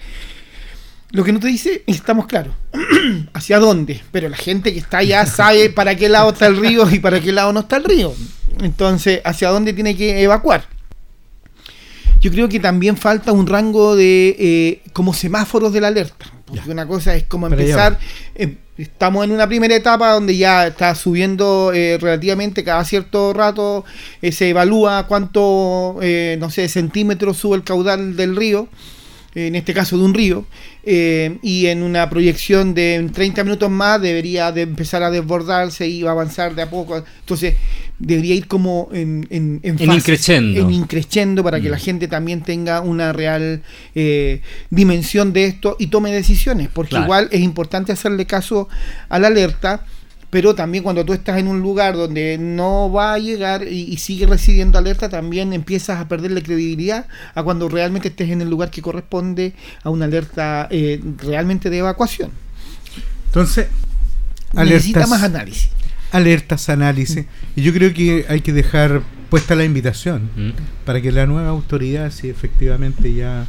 Lo 1.11 1.25
que 1.25 1.33
no 1.33 1.41
te 1.41 1.47
dice, 1.47 1.83
estamos 1.87 2.25
claros, 2.25 2.55
hacia 3.33 3.59
dónde, 3.59 4.01
pero 4.13 4.29
la 4.29 4.37
gente 4.37 4.71
que 4.71 4.79
está 4.79 4.99
allá 4.99 5.25
sabe 5.25 5.69
para 5.69 5.95
qué 5.95 6.07
lado 6.07 6.29
está 6.29 6.47
el 6.47 6.55
río 6.55 6.89
y 6.89 6.99
para 6.99 7.19
qué 7.19 7.33
lado 7.33 7.51
no 7.51 7.59
está 7.59 7.75
el 7.75 7.83
río. 7.83 8.15
Entonces, 8.61 9.21
hacia 9.23 9.49
dónde 9.49 9.73
tiene 9.73 9.95
que 9.95 10.21
evacuar. 10.21 10.65
Yo 12.21 12.31
creo 12.31 12.47
que 12.47 12.59
también 12.59 12.97
falta 12.97 13.31
un 13.31 13.47
rango 13.47 13.95
de 13.95 14.35
eh, 14.37 14.81
como 14.93 15.13
semáforos 15.13 15.73
de 15.73 15.81
la 15.81 15.87
alerta. 15.87 16.27
Porque 16.45 16.69
una 16.69 16.85
cosa 16.85 17.15
es 17.15 17.23
como 17.23 17.47
empezar, 17.47 17.97
eh, 18.35 18.57
estamos 18.77 19.23
en 19.23 19.31
una 19.31 19.47
primera 19.47 19.73
etapa 19.73 20.11
donde 20.11 20.37
ya 20.37 20.67
está 20.67 20.93
subiendo 20.93 21.71
eh, 21.73 21.97
relativamente 21.99 22.63
cada 22.63 22.83
cierto 22.83 23.33
rato, 23.33 23.85
se 24.21 24.49
evalúa 24.49 25.07
cuánto, 25.07 25.97
no 26.37 26.49
sé, 26.51 26.67
centímetros 26.67 27.37
sube 27.37 27.55
el 27.55 27.63
caudal 27.63 28.15
del 28.17 28.35
río 28.35 28.67
en 29.33 29.55
este 29.55 29.73
caso 29.73 29.97
de 29.97 30.03
un 30.03 30.13
río, 30.13 30.45
eh, 30.83 31.37
y 31.41 31.67
en 31.67 31.83
una 31.83 32.09
proyección 32.09 32.73
de 32.73 33.09
30 33.13 33.43
minutos 33.43 33.69
más 33.69 34.01
debería 34.01 34.51
de 34.51 34.61
empezar 34.61 35.03
a 35.03 35.11
desbordarse 35.11 35.87
y 35.87 36.03
va 36.03 36.09
a 36.09 36.13
avanzar 36.13 36.53
de 36.55 36.63
a 36.63 36.69
poco. 36.69 37.03
Entonces, 37.19 37.55
debería 38.01 38.35
ir 38.35 38.47
como 38.47 38.89
en, 38.91 39.27
en, 39.29 39.59
en, 39.63 39.79
en 39.79 39.91
increciendo. 40.71 41.43
para 41.43 41.61
que 41.61 41.69
la 41.69 41.77
mm. 41.77 41.81
gente 41.81 42.07
también 42.07 42.41
tenga 42.41 42.81
una 42.81 43.13
real 43.13 43.61
eh, 43.95 44.41
dimensión 44.69 45.33
de 45.33 45.45
esto 45.45 45.75
y 45.79 45.87
tome 45.87 46.11
decisiones, 46.11 46.69
porque 46.73 46.97
igual 46.97 47.29
es 47.31 47.41
importante 47.41 47.91
hacerle 47.91 48.25
caso 48.25 48.67
a 49.09 49.19
la 49.19 49.27
alerta 49.27 49.85
pero 50.31 50.55
también 50.55 50.81
cuando 50.81 51.03
tú 51.03 51.11
estás 51.11 51.37
en 51.39 51.49
un 51.49 51.59
lugar 51.59 51.95
donde 51.97 52.37
no 52.39 52.89
va 52.89 53.13
a 53.13 53.19
llegar 53.19 53.67
y, 53.67 53.97
sigue 53.97 54.25
recibiendo 54.25 54.79
alerta, 54.79 55.09
también 55.09 55.51
empiezas 55.51 55.99
a 55.99 56.07
perderle 56.07 56.41
credibilidad 56.41 57.05
a 57.35 57.43
cuando 57.43 57.67
realmente 57.67 58.07
estés 58.07 58.29
en 58.29 58.39
el 58.39 58.49
lugar 58.49 58.71
que 58.71 58.81
corresponde 58.81 59.53
a 59.83 59.89
una 59.89 60.05
alerta 60.05 60.69
eh, 60.71 61.01
realmente 61.17 61.69
de 61.69 61.79
evacuación. 61.79 62.31
Entonces, 63.25 63.67
necesita 64.53 65.05
más 65.05 65.21
análisis. 65.21 65.69
Alertas, 66.11 66.69
análisis. 66.69 67.25
Y 67.55 67.61
yo 67.61 67.73
creo 67.73 67.93
que 67.93 68.25
hay 68.29 68.41
que 68.41 68.53
dejar 68.53 69.01
puesta 69.29 69.55
la 69.55 69.63
invitación 69.63 70.29
mm. 70.35 70.49
para 70.85 71.01
que 71.01 71.11
la 71.11 71.25
nueva 71.25 71.49
autoridad, 71.49 72.11
si 72.11 72.29
efectivamente 72.29 73.13
ya 73.13 73.47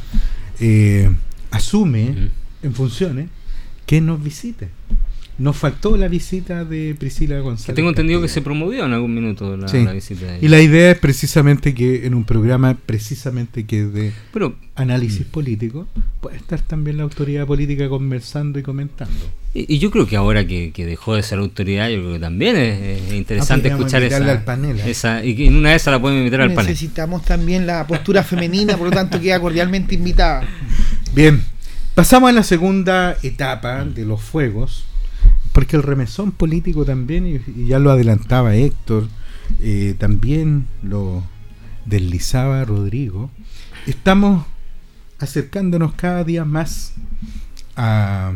eh, 0.59 1.09
asume 1.51 2.11
mm. 2.11 2.65
en 2.65 2.73
funciones, 2.73 3.29
que 3.85 3.99
nos 3.99 4.23
visite 4.23 4.69
nos 5.37 5.57
faltó 5.57 5.97
la 5.97 6.07
visita 6.07 6.63
de 6.63 6.95
Priscila 6.97 7.39
González. 7.39 7.75
tengo 7.75 7.89
entendido 7.89 8.21
que 8.21 8.27
se 8.27 8.41
promovió 8.41 8.85
en 8.85 8.93
algún 8.93 9.15
minuto 9.15 9.57
la, 9.57 9.65
visita 9.93 10.25
de 10.25 10.37
ella. 10.37 10.45
Y 10.45 10.47
la 10.47 10.61
idea 10.61 10.91
es 10.91 10.99
precisamente 10.99 11.73
que 11.73 12.05
en 12.05 12.13
un 12.13 12.23
programa 12.23 12.77
precisamente 12.85 13.65
que 13.65 13.85
de 13.85 14.13
análisis 14.75 15.27
mm. 15.27 15.31
político 15.31 15.87
puede 16.21 16.37
estar 16.37 16.61
también 16.61 16.97
la 16.97 17.03
autoridad 17.03 17.47
política 17.47 17.89
conversando 17.89 18.59
y 18.59 18.63
comentando. 18.63 19.13
Y, 19.55 19.79
yo 19.79 19.91
creo 19.91 20.07
que 20.07 20.15
ahora 20.15 20.45
que, 20.45 20.71
dejó 20.75 21.15
de 21.15 21.23
ser 21.23 21.39
autoridad, 21.39 21.89
yo 21.89 21.97
creo 21.97 22.13
que 22.13 22.19
también 22.19 22.55
es, 22.55 23.13
interesante 23.13 23.69
ah, 23.69 23.71
escuchar 23.71 24.03
esa, 24.03 24.17
al 24.17 24.43
panel, 24.43 24.79
¿eh? 24.79 24.91
esa, 24.91 25.23
Y 25.23 25.47
en 25.47 25.55
una 25.55 25.71
de 25.71 25.75
esas 25.75 25.93
la 25.93 26.01
podemos 26.01 26.19
invitar 26.19 26.41
al 26.41 26.53
panel. 26.53 26.71
Necesitamos 26.71 27.23
también 27.23 27.65
la 27.65 27.85
postura 27.87 28.23
femenina, 28.23 28.77
por 28.77 28.87
lo 28.87 28.93
tanto 28.93 29.19
queda 29.19 29.39
cordialmente 29.39 29.95
invitada. 29.95 30.47
Bien, 31.13 31.41
pasamos 31.95 32.29
a 32.29 32.33
la 32.33 32.43
segunda 32.43 33.17
etapa 33.21 33.83
de 33.85 34.05
los 34.05 34.21
fuegos 34.21 34.85
porque 35.53 35.77
el 35.77 35.83
remesón 35.83 36.31
político 36.31 36.83
también, 36.83 37.27
y, 37.27 37.65
ya 37.65 37.79
lo 37.79 37.91
adelantaba 37.91 38.55
Héctor, 38.55 39.07
eh, 39.61 39.95
también 39.97 40.65
lo 40.81 41.23
deslizaba 41.85 42.65
Rodrigo, 42.65 43.29
estamos 43.87 44.45
acercándonos 45.19 45.93
cada 45.93 46.23
día 46.23 46.43
más 46.43 46.93
a 47.75 48.33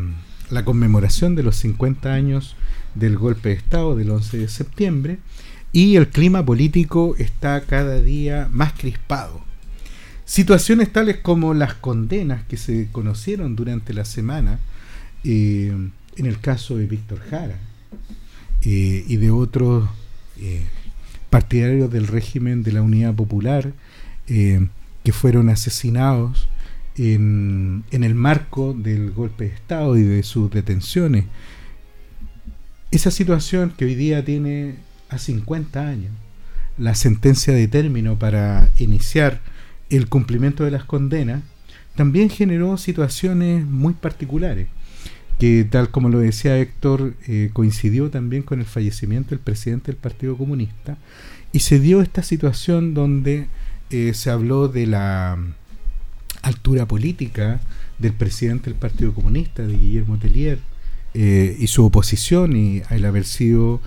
la 0.49 0.63
conmemoración 0.63 1.35
de 1.35 1.43
los 1.43 1.57
50 1.57 2.13
años 2.13 2.55
del 2.95 3.17
golpe 3.17 3.49
de 3.49 3.55
Estado 3.55 3.95
del 3.95 4.09
11 4.11 4.37
de 4.37 4.47
septiembre 4.47 5.19
y 5.73 5.95
el 5.97 6.07
clima 6.09 6.45
político 6.45 7.15
está 7.17 7.61
cada 7.61 8.01
día 8.01 8.47
más 8.51 8.73
crispado. 8.73 9.41
Situaciones 10.25 10.91
tales 10.91 11.17
como 11.17 11.53
las 11.53 11.73
condenas 11.73 12.43
que 12.45 12.57
se 12.57 12.89
conocieron 12.91 13.55
durante 13.55 13.93
la 13.93 14.05
semana 14.05 14.59
eh, 15.23 15.89
en 16.17 16.25
el 16.25 16.39
caso 16.39 16.77
de 16.77 16.85
Víctor 16.87 17.19
Jara 17.29 17.57
eh, 18.63 19.05
y 19.07 19.17
de 19.17 19.31
otros 19.31 19.87
eh, 20.39 20.63
partidarios 21.29 21.91
del 21.91 22.07
régimen 22.07 22.63
de 22.63 22.71
la 22.71 22.81
Unidad 22.81 23.13
Popular 23.13 23.71
eh, 24.27 24.67
que 25.03 25.13
fueron 25.13 25.49
asesinados 25.49 26.49
en, 26.97 27.83
en, 27.91 28.03
el 28.03 28.15
marco 28.15 28.73
del 28.73 29.11
golpe 29.11 29.45
de 29.45 29.53
Estado 29.53 29.95
y 29.97 30.01
de 30.01 30.23
sus 30.23 30.49
detenciones. 30.49 31.25
Esa 32.89 33.11
situación 33.11 33.71
que 33.77 33.85
hoy 33.85 33.95
día 33.95 34.25
tiene 34.25 34.75
a 35.09 35.19
50 35.19 35.87
años, 35.87 36.11
la 36.77 36.95
sentencia 36.95 37.53
de 37.53 37.67
término 37.67 38.17
para 38.17 38.69
iniciar 38.79 39.41
el 39.89 40.09
cumplimiento 40.09 40.63
de 40.63 40.71
las 40.71 40.85
condenas, 40.85 41.43
también 41.95 42.29
generó 42.29 42.77
situaciones 42.77 43.65
muy 43.65 43.93
particulares 43.93 44.67
que 45.39 45.65
tal 45.69 45.89
como 45.89 46.09
lo 46.09 46.19
decía 46.19 46.57
Héctor, 46.57 47.13
eh, 47.27 47.49
coincidió 47.53 48.09
también 48.09 48.43
con 48.43 48.59
el 48.59 48.65
fallecimiento 48.65 49.31
del 49.31 49.39
presidente 49.39 49.91
del 49.91 49.97
Partido 49.97 50.35
Comunista 50.35 50.97
y 51.51 51.59
se 51.59 51.79
dio 51.79 52.01
esta 52.01 52.23
situación 52.23 52.93
donde 52.93 53.47
eh, 53.89 54.13
se 54.13 54.31
habló 54.31 54.67
de 54.67 54.87
la 54.87 55.37
mm, 55.37 55.53
altura 56.41 56.87
política 56.87 57.61
del 57.99 58.13
presidente 58.13 58.69
del 58.69 58.79
Partido 58.79 59.13
Comunista, 59.13 59.65
de 59.65 59.77
Guillermo 59.77 60.17
Tellier, 60.17 60.59
eh, 61.13 61.55
y 61.59 61.67
su 61.67 61.85
oposición 61.85 62.55
y 62.55 62.81
el 62.89 63.05
haber 63.05 63.25
sido 63.25 63.81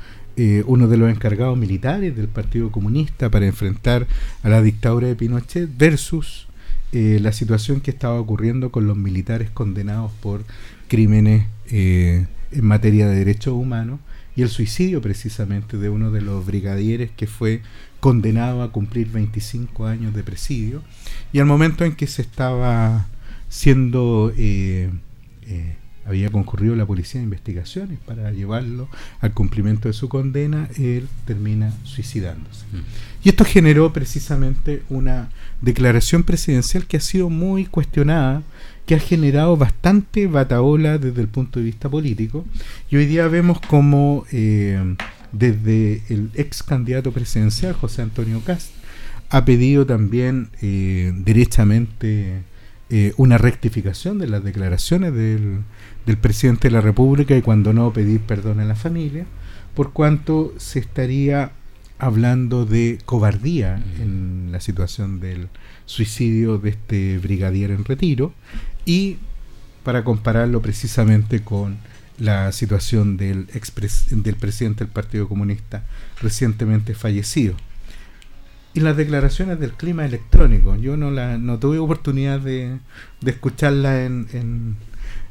uno 0.64 0.88
de 0.88 0.96
los 0.96 1.10
encargados 1.10 1.58
militares 1.58 2.16
del 2.16 2.28
Partido 2.28 2.72
Comunista 2.72 3.28
para 3.28 3.44
enfrentar 3.44 4.06
a 4.42 4.48
la 4.48 4.62
dictadura 4.62 5.06
de 5.06 5.14
Pinochet 5.14 5.68
versus 5.76 6.48
la 6.92 7.32
situación 7.32 7.82
que 7.82 7.90
estaba 7.90 8.18
ocurriendo 8.18 8.70
con 8.70 8.86
los 8.86 8.96
militares 8.96 9.50
condenados 9.50 10.10
por 10.22 10.44
crímenes 10.90 11.46
eh, 11.70 12.26
en 12.50 12.64
materia 12.64 13.08
de 13.08 13.14
derechos 13.14 13.54
humanos 13.54 14.00
y 14.34 14.42
el 14.42 14.48
suicidio 14.48 15.00
precisamente 15.00 15.78
de 15.78 15.88
uno 15.88 16.10
de 16.10 16.20
los 16.20 16.44
brigadieres 16.44 17.12
que 17.12 17.28
fue 17.28 17.62
condenado 18.00 18.64
a 18.64 18.72
cumplir 18.72 19.08
25 19.08 19.86
años 19.86 20.14
de 20.14 20.24
presidio 20.24 20.82
y 21.32 21.38
al 21.38 21.46
momento 21.46 21.84
en 21.84 21.94
que 21.94 22.08
se 22.08 22.22
estaba 22.22 23.06
siendo 23.48 24.32
eh, 24.36 24.90
eh, 25.42 25.76
había 26.04 26.28
concurrido 26.28 26.74
la 26.74 26.86
policía 26.86 27.20
de 27.20 27.24
investigaciones 27.24 28.00
para 28.04 28.32
llevarlo 28.32 28.88
al 29.20 29.32
cumplimiento 29.32 29.86
de 29.86 29.94
su 29.94 30.08
condena, 30.08 30.68
él 30.76 31.08
termina 31.24 31.72
suicidándose. 31.84 32.64
Mm. 32.72 32.82
Y 33.22 33.28
esto 33.28 33.44
generó 33.44 33.92
precisamente 33.92 34.82
una 34.88 35.28
declaración 35.60 36.24
presidencial 36.24 36.86
que 36.86 36.96
ha 36.96 37.00
sido 37.00 37.30
muy 37.30 37.66
cuestionada 37.66 38.42
que 38.90 38.96
ha 38.96 38.98
generado 38.98 39.56
bastante 39.56 40.26
bataola 40.26 40.98
desde 40.98 41.20
el 41.20 41.28
punto 41.28 41.60
de 41.60 41.66
vista 41.66 41.88
político. 41.88 42.44
Y 42.90 42.96
hoy 42.96 43.06
día 43.06 43.28
vemos 43.28 43.60
como 43.60 44.24
eh, 44.32 44.96
desde 45.30 46.02
el 46.08 46.32
ex 46.34 46.64
candidato 46.64 47.12
presidencial, 47.12 47.74
José 47.74 48.02
Antonio 48.02 48.42
Cast, 48.44 48.72
ha 49.28 49.44
pedido 49.44 49.86
también 49.86 50.48
eh, 50.60 51.12
derechamente 51.14 52.42
eh, 52.88 53.12
una 53.16 53.38
rectificación 53.38 54.18
de 54.18 54.26
las 54.26 54.42
declaraciones 54.42 55.14
del, 55.14 55.60
del 56.04 56.18
presidente 56.18 56.66
de 56.66 56.72
la 56.72 56.80
República 56.80 57.36
y 57.36 57.42
cuando 57.42 57.72
no 57.72 57.92
pedir 57.92 58.18
perdón 58.22 58.58
a 58.58 58.64
la 58.64 58.74
familia, 58.74 59.24
por 59.76 59.92
cuanto 59.92 60.52
se 60.56 60.80
estaría 60.80 61.52
hablando 62.00 62.64
de 62.64 62.98
cobardía 63.04 63.80
en 64.00 64.48
la 64.50 64.58
situación 64.58 65.20
del 65.20 65.48
suicidio 65.84 66.58
de 66.58 66.70
este 66.70 67.18
brigadier 67.18 67.70
en 67.70 67.84
retiro 67.84 68.32
y 68.84 69.18
para 69.84 70.04
compararlo 70.04 70.60
precisamente 70.60 71.42
con 71.42 71.78
la 72.18 72.52
situación 72.52 73.16
del, 73.16 73.46
del 73.46 74.36
presidente 74.36 74.84
del 74.84 74.92
Partido 74.92 75.28
Comunista 75.28 75.84
recientemente 76.20 76.94
fallecido. 76.94 77.54
Y 78.72 78.80
las 78.80 78.96
declaraciones 78.96 79.58
del 79.58 79.72
clima 79.72 80.04
electrónico, 80.04 80.76
yo 80.76 80.96
no, 80.96 81.10
la, 81.10 81.38
no 81.38 81.58
tuve 81.58 81.78
oportunidad 81.78 82.38
de, 82.40 82.78
de 83.20 83.30
escucharla 83.30 84.04
en, 84.04 84.76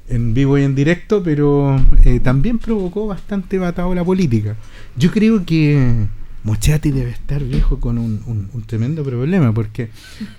en, 0.10 0.34
vivo 0.34 0.58
y 0.58 0.64
en 0.64 0.76
directo, 0.76 1.24
pero 1.24 1.80
eh, 2.04 2.20
también 2.20 2.60
provocó 2.60 3.08
bastante 3.08 3.58
la 3.96 4.04
política. 4.04 4.56
Yo 4.98 5.12
creo 5.12 5.46
que 5.46 6.08
Mochati 6.44 6.92
debe 6.92 7.12
estar 7.12 7.44
viejo 7.44 7.80
con 7.80 7.98
un, 7.98 8.50
un, 8.54 8.64
tremendo 8.64 9.04
problema, 9.04 9.54
porque 9.54 9.90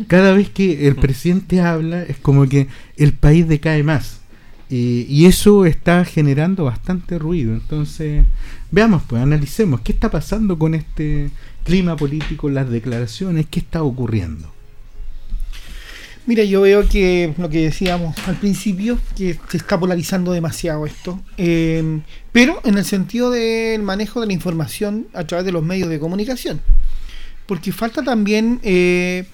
cada 0.07 0.33
vez 0.33 0.49
que 0.49 0.89
el 0.89 0.97
presidente 0.97 1.61
habla 1.61 2.03
es 2.03 2.17
como 2.17 2.47
que 2.49 2.69
el 2.97 3.13
país 3.13 3.47
decae 3.49 3.83
más. 3.83 4.21
y 4.69 5.25
eso 5.27 5.67
está 5.67 6.05
generando 6.05 6.65
bastante 6.65 7.19
ruido. 7.19 7.53
Entonces, 7.53 8.25
veamos, 8.71 9.03
pues 9.07 9.23
analicemos 9.23 9.81
qué 9.81 9.93
está 9.93 10.11
pasando 10.11 10.59
con 10.59 10.75
este 10.75 11.31
clima 11.65 11.97
político, 11.97 12.49
las 12.49 12.71
declaraciones, 12.71 13.47
qué 13.51 13.61
está 13.61 13.83
ocurriendo. 13.83 14.60
Mira, 16.31 16.45
yo 16.45 16.61
veo 16.61 16.89
que 16.89 17.35
lo 17.39 17.51
que 17.51 17.63
decíamos 17.63 18.17
al 18.29 18.37
principio, 18.37 19.01
que 19.17 19.37
se 19.49 19.57
está 19.57 19.81
polarizando 19.81 20.31
demasiado 20.31 20.87
esto, 20.87 21.21
eh, 21.37 22.03
pero 22.31 22.61
en 22.63 22.79
el 22.79 22.85
sentido 22.85 23.33
del 23.33 23.83
manejo 23.83 24.21
de 24.21 24.29
la 24.29 24.33
información 24.33 25.09
a 25.13 25.25
través 25.25 25.45
de 25.45 25.51
los 25.51 25.65
medios 25.65 25.89
de 25.89 25.99
comunicación, 25.99 26.61
porque 27.47 27.73
falta 27.73 28.05
también 28.05 28.61
eh, 28.63 29.25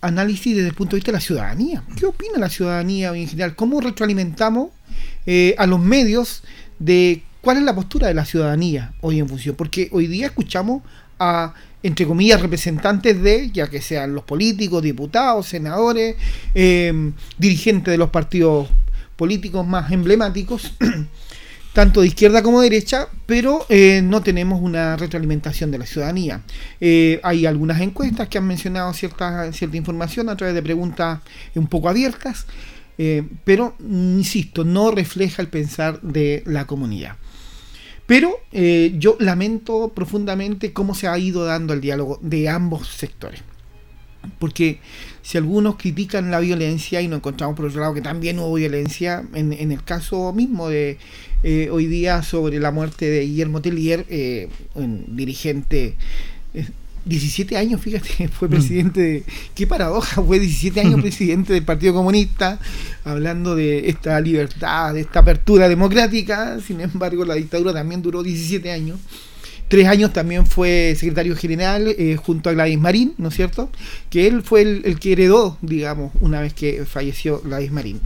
análisis 0.00 0.56
desde 0.56 0.68
el 0.70 0.74
punto 0.74 0.96
de 0.96 1.00
vista 1.00 1.10
de 1.10 1.18
la 1.18 1.20
ciudadanía. 1.20 1.84
¿Qué 1.94 2.06
opina 2.06 2.38
la 2.38 2.48
ciudadanía 2.48 3.14
en 3.14 3.28
general? 3.28 3.54
¿Cómo 3.54 3.78
retroalimentamos 3.82 4.70
eh, 5.26 5.54
a 5.58 5.66
los 5.66 5.78
medios 5.78 6.42
de 6.78 7.22
cuál 7.42 7.58
es 7.58 7.64
la 7.64 7.74
postura 7.74 8.08
de 8.08 8.14
la 8.14 8.24
ciudadanía 8.24 8.94
hoy 9.02 9.18
en 9.18 9.28
función? 9.28 9.56
Porque 9.56 9.90
hoy 9.92 10.06
día 10.06 10.28
escuchamos 10.28 10.84
a 11.18 11.52
entre 11.82 12.06
comillas, 12.06 12.40
representantes 12.40 13.22
de, 13.22 13.50
ya 13.50 13.68
que 13.68 13.80
sean 13.80 14.14
los 14.14 14.24
políticos, 14.24 14.82
diputados, 14.82 15.46
senadores, 15.46 16.16
eh, 16.54 17.12
dirigentes 17.38 17.92
de 17.92 17.98
los 17.98 18.10
partidos 18.10 18.68
políticos 19.16 19.66
más 19.66 19.90
emblemáticos, 19.90 20.74
tanto 21.72 22.02
de 22.02 22.08
izquierda 22.08 22.42
como 22.42 22.60
de 22.60 22.68
derecha, 22.68 23.08
pero 23.26 23.64
eh, 23.68 24.02
no 24.02 24.22
tenemos 24.22 24.60
una 24.60 24.96
retroalimentación 24.96 25.70
de 25.70 25.78
la 25.78 25.86
ciudadanía. 25.86 26.42
Eh, 26.80 27.20
hay 27.22 27.46
algunas 27.46 27.80
encuestas 27.80 28.28
que 28.28 28.38
han 28.38 28.46
mencionado 28.46 28.92
cierta, 28.92 29.50
cierta 29.52 29.76
información 29.76 30.28
a 30.28 30.36
través 30.36 30.54
de 30.54 30.62
preguntas 30.62 31.20
un 31.54 31.66
poco 31.66 31.88
abiertas, 31.88 32.46
pero, 33.44 33.76
insisto, 33.80 34.62
no 34.62 34.90
refleja 34.90 35.40
el 35.40 35.48
pensar 35.48 36.02
de 36.02 36.42
la 36.44 36.66
comunidad. 36.66 37.16
Pero 38.10 38.40
eh, 38.50 38.96
yo 38.98 39.16
lamento 39.20 39.92
profundamente 39.94 40.72
cómo 40.72 40.96
se 40.96 41.06
ha 41.06 41.16
ido 41.16 41.44
dando 41.44 41.74
el 41.74 41.80
diálogo 41.80 42.18
de 42.20 42.48
ambos 42.48 42.88
sectores. 42.88 43.40
Porque 44.40 44.80
si 45.22 45.38
algunos 45.38 45.76
critican 45.76 46.32
la 46.32 46.40
violencia 46.40 47.00
y 47.00 47.06
nos 47.06 47.18
encontramos 47.18 47.54
por 47.54 47.66
otro 47.66 47.80
lado 47.80 47.94
que 47.94 48.00
también 48.00 48.40
hubo 48.40 48.54
violencia, 48.54 49.22
en, 49.32 49.52
el 49.52 49.84
caso 49.84 50.32
mismo 50.32 50.68
de 50.68 50.98
eh, 51.44 51.68
hoy 51.70 51.86
día 51.86 52.24
sobre 52.24 52.58
la 52.58 52.72
muerte 52.72 53.08
de 53.08 53.20
Guillermo 53.20 53.62
Tellier, 53.62 54.04
eh, 54.08 54.48
un 54.74 55.14
dirigente 55.14 55.94
17 57.04 57.56
años, 57.56 57.80
fíjate, 57.80 58.28
fue 58.32 58.48
mm. 58.48 58.50
presidente 58.50 59.00
de... 59.00 59.24
Qué 59.54 59.66
paradoja, 59.66 60.22
fue 60.22 60.38
17 60.38 60.80
años 60.80 61.00
presidente 61.02 61.52
del 61.52 61.64
Partido 61.64 61.94
Comunista, 61.94 62.58
hablando 63.04 63.54
de 63.54 63.88
esta 63.88 64.20
libertad, 64.20 64.94
de 64.94 65.00
esta 65.00 65.20
apertura 65.20 65.68
democrática, 65.68 66.58
sin 66.60 66.80
embargo 66.80 67.24
la 67.24 67.34
dictadura 67.34 67.72
también 67.72 68.02
duró 68.02 68.22
17 68.22 68.70
años. 68.70 68.98
Tres 69.68 69.86
años 69.86 70.12
también 70.12 70.46
fue 70.46 70.96
secretario 70.98 71.36
general 71.36 71.94
eh, 71.96 72.16
junto 72.16 72.50
a 72.50 72.52
Gladys 72.52 72.78
Marín, 72.78 73.14
¿no 73.18 73.28
es 73.28 73.36
cierto? 73.36 73.70
Que 74.10 74.26
él 74.26 74.42
fue 74.42 74.62
el, 74.62 74.82
el 74.84 74.98
que 74.98 75.12
heredó, 75.12 75.58
digamos, 75.62 76.12
una 76.20 76.40
vez 76.40 76.54
que 76.54 76.84
falleció 76.86 77.40
Gladys 77.40 77.70
Marín. 77.70 78.00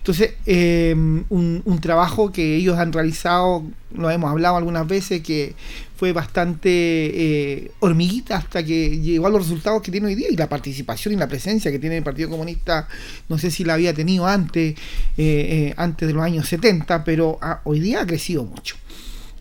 Entonces, 0.00 0.32
eh, 0.46 0.94
un, 1.28 1.78
trabajo 1.82 2.32
que 2.32 2.56
ellos 2.56 2.78
han 2.78 2.90
realizado, 2.90 3.62
lo 3.94 4.10
hemos 4.10 4.30
hablado 4.30 4.56
algunas 4.56 4.88
veces, 4.88 5.22
que 5.22 5.54
fue 5.94 6.14
bastante 6.14 6.70
eh, 6.70 7.70
hormiguita 7.80 8.38
hasta 8.38 8.64
que 8.64 8.98
llegó 8.98 9.26
a 9.26 9.30
los 9.30 9.42
resultados 9.42 9.82
que 9.82 9.92
tiene 9.92 10.06
hoy 10.06 10.14
día 10.14 10.28
y 10.30 10.36
la 10.36 10.48
participación 10.48 11.12
y 11.12 11.18
la 11.18 11.28
presencia 11.28 11.70
que 11.70 11.78
tiene 11.78 11.98
el 11.98 12.02
Partido 12.02 12.30
Comunista, 12.30 12.88
no 13.28 13.36
sé 13.36 13.50
si 13.50 13.62
la 13.62 13.74
había 13.74 13.92
tenido 13.92 14.26
antes, 14.26 14.74
eh, 15.18 15.74
antes 15.76 16.08
de 16.08 16.14
los 16.14 16.22
años 16.22 16.48
70, 16.48 17.04
pero 17.04 17.38
hoy 17.64 17.80
día 17.80 18.00
ha 18.00 18.06
crecido 18.06 18.44
mucho. 18.44 18.76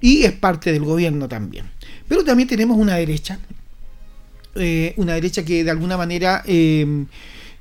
Y 0.02 0.24
es 0.24 0.34
parte 0.34 0.74
del 0.74 0.84
gobierno 0.84 1.30
también. 1.30 1.72
Pero 2.10 2.26
también 2.26 2.50
tenemos 2.50 2.78
una 2.78 2.96
derecha, 2.96 3.40
una 4.98 5.14
derecha 5.14 5.46
que 5.46 5.64
de 5.64 5.72
alguna 5.72 5.96
manera 5.96 6.44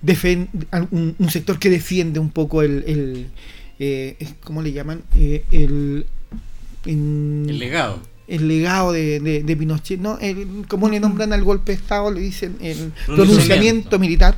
un, 0.03 1.17
un, 1.19 1.31
sector 1.31 1.59
que 1.59 1.71
defiende 1.71 2.21
un 2.21 2.31
poco 2.31 2.63
el, 2.63 2.85
el 2.87 3.27
eh, 3.79 4.17
¿cómo 4.43 4.63
le 4.63 4.73
llaman? 4.73 5.03
Eh, 5.17 5.45
el, 5.51 6.07
el 6.85 7.59
legado. 7.59 8.01
El 8.27 8.47
legado 8.47 8.93
de, 8.93 9.21
de, 9.21 9.57
Pinochet, 9.57 9.99
¿no? 9.99 10.19
El, 10.21 10.67
¿Cómo 10.69 10.91
le 10.91 11.01
nombran 11.01 11.33
al 11.33 11.43
golpe 11.43 11.73
de 11.73 11.79
Estado? 11.79 12.11
Le 12.11 12.21
dicen 12.21 12.57
el 12.61 12.93
pronunciamiento 13.07 13.99
militar 13.99 14.37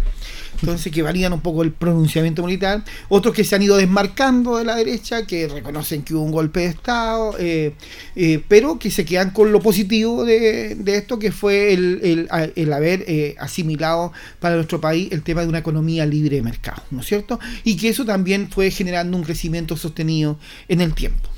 entonces 0.63 0.93
que 0.93 1.03
valían 1.03 1.33
un 1.33 1.41
poco 1.41 1.63
el 1.63 1.73
pronunciamiento 1.73 2.45
militar, 2.45 2.85
otros 3.09 3.35
que 3.35 3.45
se 3.45 3.55
han 3.57 3.63
ido 3.63 3.77
desmarcando 3.77 4.59
de 4.59 4.65
la 4.65 4.77
derecha, 4.77 5.27
que 5.27 5.49
reconocen 5.49 6.03
que 6.03 6.15
hubo 6.15 6.23
un 6.23 6.33
golpe 6.33 6.61
de 6.61 6.67
Estado, 6.67 7.35
eh, 7.39 7.75
eh, 8.17 8.43
pero 8.49 8.79
que 8.79 8.91
se 8.91 9.05
quedan 9.05 9.31
con 9.31 9.53
lo 9.53 9.61
positivo 9.61 10.25
de, 10.25 10.77
esto, 10.87 11.19
que 11.19 11.33
fue 11.33 11.73
el, 11.73 12.29
haber 12.73 13.05
eh, 13.07 13.35
asimilado 13.39 14.13
para 14.39 14.57
nuestro 14.57 14.81
país 14.81 15.11
el 15.13 15.23
tema 15.23 15.43
de 15.43 15.49
una 15.49 15.59
economía 15.59 16.07
libre 16.07 16.37
de 16.37 16.43
mercado, 16.43 16.83
¿no 16.91 17.01
es 17.01 17.07
cierto? 17.07 17.39
Y 17.65 17.77
que 17.77 17.89
eso 17.89 18.05
también 18.05 18.51
fue 18.51 18.71
generando 18.71 19.17
un 19.17 19.25
crecimiento 19.25 19.77
sostenido 19.77 20.39
en 20.69 20.81
el 20.81 20.95
tiempo. 20.95 21.29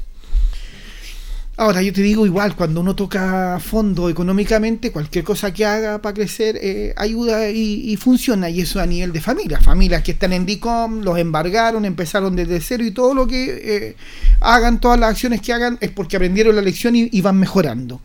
Ahora, 1.59 1.82
yo 1.82 1.92
te 1.92 2.00
digo 2.00 2.24
igual, 2.24 2.57
cuando 2.57 2.80
uno 2.80 2.96
toca 2.96 3.61
fondo 3.61 4.09
económicamente, 4.09 4.90
cualquier 4.90 5.22
cosa 5.22 5.53
que 5.53 5.66
haga 5.66 6.00
para 6.00 6.14
crecer 6.14 6.59
eh, 6.59 6.94
ayuda 6.96 7.50
y, 7.50 7.94
funciona, 7.98 8.48
y 8.48 8.62
eso 8.62 8.80
a 8.80 8.86
nivel 8.86 9.12
de 9.12 9.20
familia. 9.20 9.61
Familias 9.61 10.03
que 10.03 10.12
están 10.12 10.32
en 10.32 10.46
DICOM, 10.46 11.03
los 11.03 11.18
embargaron, 11.18 11.84
empezaron 11.84 12.34
desde 12.36 12.59
cero 12.62 12.84
y 12.86 12.90
todo 12.90 13.12
lo 13.12 13.26
que 13.26 13.61
eh, 13.62 13.96
hagan, 14.40 14.80
todas 14.80 14.98
las 14.98 15.11
acciones 15.11 15.42
que 15.42 15.53
hagan, 15.53 15.76
es 15.82 15.90
porque 15.90 16.16
aprendieron 16.16 16.57
la 16.57 16.62
lección 16.62 16.96
y, 16.96 17.20
van 17.20 17.38
mejorando. 17.38 18.00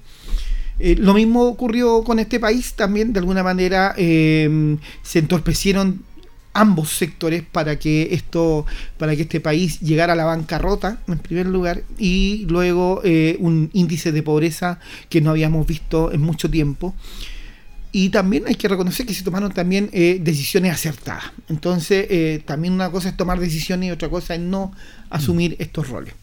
Eh, 0.79 0.97
lo 0.99 1.13
mismo 1.13 1.43
ocurrió 1.43 2.03
con 2.03 2.19
este 2.19 2.41
país, 2.41 2.73
también 2.73 3.13
de 3.13 3.19
alguna 3.19 3.43
manera 3.43 3.95
se 3.95 5.19
entorpecieron 5.19 6.03
ambos 6.57 6.89
sectores 6.89 7.43
para 7.43 7.77
que 7.77 8.09
esto, 8.11 8.65
para 8.97 9.15
que 9.15 9.21
este 9.21 9.39
país 9.39 9.79
llegara 9.79 10.13
a 10.13 10.15
la 10.15 10.25
bancarrota, 10.25 10.99
en 11.07 11.19
primer 11.19 11.45
lugar, 11.45 11.83
y 11.99 12.45
luego 12.49 13.01
eh, 13.03 13.37
un 13.39 13.69
índice 13.73 14.11
de 14.11 14.23
pobreza 14.23 14.79
que 15.07 15.21
no 15.21 15.29
habíamos 15.29 15.67
visto 15.67 16.11
en 16.11 16.21
mucho 16.21 16.49
tiempo. 16.49 16.95
Y 17.91 18.09
también 18.09 18.45
hay 18.47 18.55
que 18.55 18.67
reconocer 18.67 19.05
que 19.05 19.13
se 19.13 19.23
tomaron 19.23 19.51
también 19.51 19.89
eh, 19.93 20.19
decisiones 20.21 20.73
acertadas. 20.73 21.31
Entonces, 21.47 22.07
eh, 22.09 22.41
también 22.43 22.73
una 22.73 22.89
cosa 22.89 23.09
es 23.09 23.17
tomar 23.17 23.39
decisiones 23.39 23.89
y 23.89 23.91
otra 23.91 24.09
cosa 24.09 24.35
es 24.35 24.41
no 24.41 24.71
asumir 25.09 25.55
estos 25.59 25.87
roles. 25.89 26.13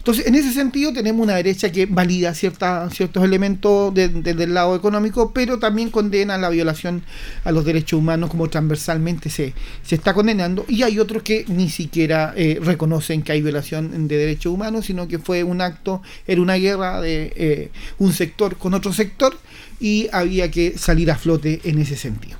Entonces, 0.00 0.26
en 0.26 0.34
ese 0.34 0.50
sentido, 0.54 0.94
tenemos 0.94 1.22
una 1.22 1.34
derecha 1.34 1.70
que 1.70 1.84
valida 1.84 2.32
ciertos 2.32 3.22
elementos 3.22 3.92
desde 3.92 4.44
el 4.44 4.54
lado 4.54 4.74
económico, 4.74 5.30
pero 5.34 5.58
también 5.58 5.90
condena 5.90 6.38
la 6.38 6.48
violación 6.48 7.02
a 7.44 7.52
los 7.52 7.66
derechos 7.66 7.98
humanos 7.98 8.30
como 8.30 8.48
transversalmente 8.48 9.28
se, 9.28 9.52
se 9.82 9.96
está 9.96 10.14
condenando, 10.14 10.64
y 10.68 10.84
hay 10.84 10.98
otros 10.98 11.22
que 11.22 11.44
ni 11.48 11.68
siquiera 11.68 12.32
eh, 12.34 12.58
reconocen 12.62 13.20
que 13.20 13.32
hay 13.32 13.42
violación 13.42 14.08
de 14.08 14.16
derechos 14.16 14.54
humanos, 14.54 14.86
sino 14.86 15.06
que 15.06 15.18
fue 15.18 15.44
un 15.44 15.60
acto, 15.60 16.00
era 16.26 16.40
una 16.40 16.54
guerra 16.54 17.02
de 17.02 17.34
eh, 17.36 17.70
un 17.98 18.14
sector 18.14 18.56
con 18.56 18.72
otro 18.72 18.94
sector, 18.94 19.36
y 19.80 20.08
había 20.12 20.50
que 20.50 20.78
salir 20.78 21.10
a 21.10 21.16
flote 21.16 21.60
en 21.64 21.78
ese 21.78 21.96
sentido. 21.96 22.38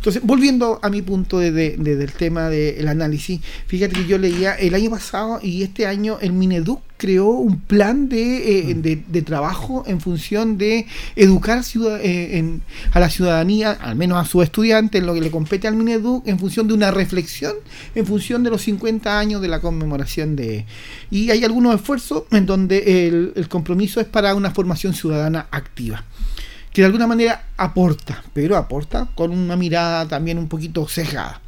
Entonces, 0.00 0.22
volviendo 0.24 0.80
a 0.80 0.88
mi 0.88 1.02
punto 1.02 1.38
de, 1.38 1.50
del 1.50 2.12
tema 2.12 2.48
del 2.48 2.88
análisis, 2.88 3.42
fíjate 3.66 3.96
que 3.96 4.06
yo 4.06 4.16
leía 4.16 4.54
el 4.54 4.74
año 4.74 4.88
pasado 4.88 5.40
y 5.42 5.62
este 5.62 5.86
año 5.86 6.16
el 6.22 6.32
Mineduc 6.32 6.80
creó 6.96 7.28
un 7.28 7.60
plan 7.60 8.08
de, 8.08 8.70
eh, 8.70 9.22
trabajo 9.26 9.84
en 9.86 10.00
función 10.00 10.56
de 10.56 10.86
educar 11.16 11.62
eh, 12.02 12.58
a 12.92 13.00
la 13.00 13.10
ciudadanía, 13.10 13.72
al 13.72 13.96
menos 13.96 14.16
a 14.16 14.24
sus 14.24 14.42
estudiantes, 14.42 15.02
en 15.02 15.06
lo 15.06 15.12
que 15.12 15.20
le 15.20 15.30
compete 15.30 15.68
al 15.68 15.76
Mineduc, 15.76 16.26
en 16.26 16.38
función 16.38 16.66
de 16.66 16.72
una 16.72 16.90
reflexión, 16.90 17.52
en 17.94 18.06
función 18.06 18.42
de 18.42 18.48
los 18.48 18.62
50 18.62 19.18
años 19.18 19.42
de 19.42 19.48
la 19.48 19.60
conmemoración 19.60 20.34
de... 20.34 20.64
Y 21.10 21.30
hay 21.30 21.44
algunos 21.44 21.74
esfuerzos 21.74 22.22
en 22.30 22.46
donde 22.46 23.06
el, 23.06 23.32
el 23.36 23.48
compromiso 23.48 24.00
es 24.00 24.06
para 24.06 24.34
una 24.34 24.50
formación 24.50 24.94
ciudadana 24.94 25.46
activa 25.50 26.06
que 26.72 26.82
de 26.82 26.86
alguna 26.86 27.06
manera 27.06 27.48
aporta, 27.56 28.22
pero 28.32 28.56
aporta 28.56 29.08
con 29.14 29.32
una 29.32 29.56
mirada 29.56 30.06
también 30.06 30.38
un 30.38 30.48
poquito 30.48 30.86
sesgada. 30.88 31.40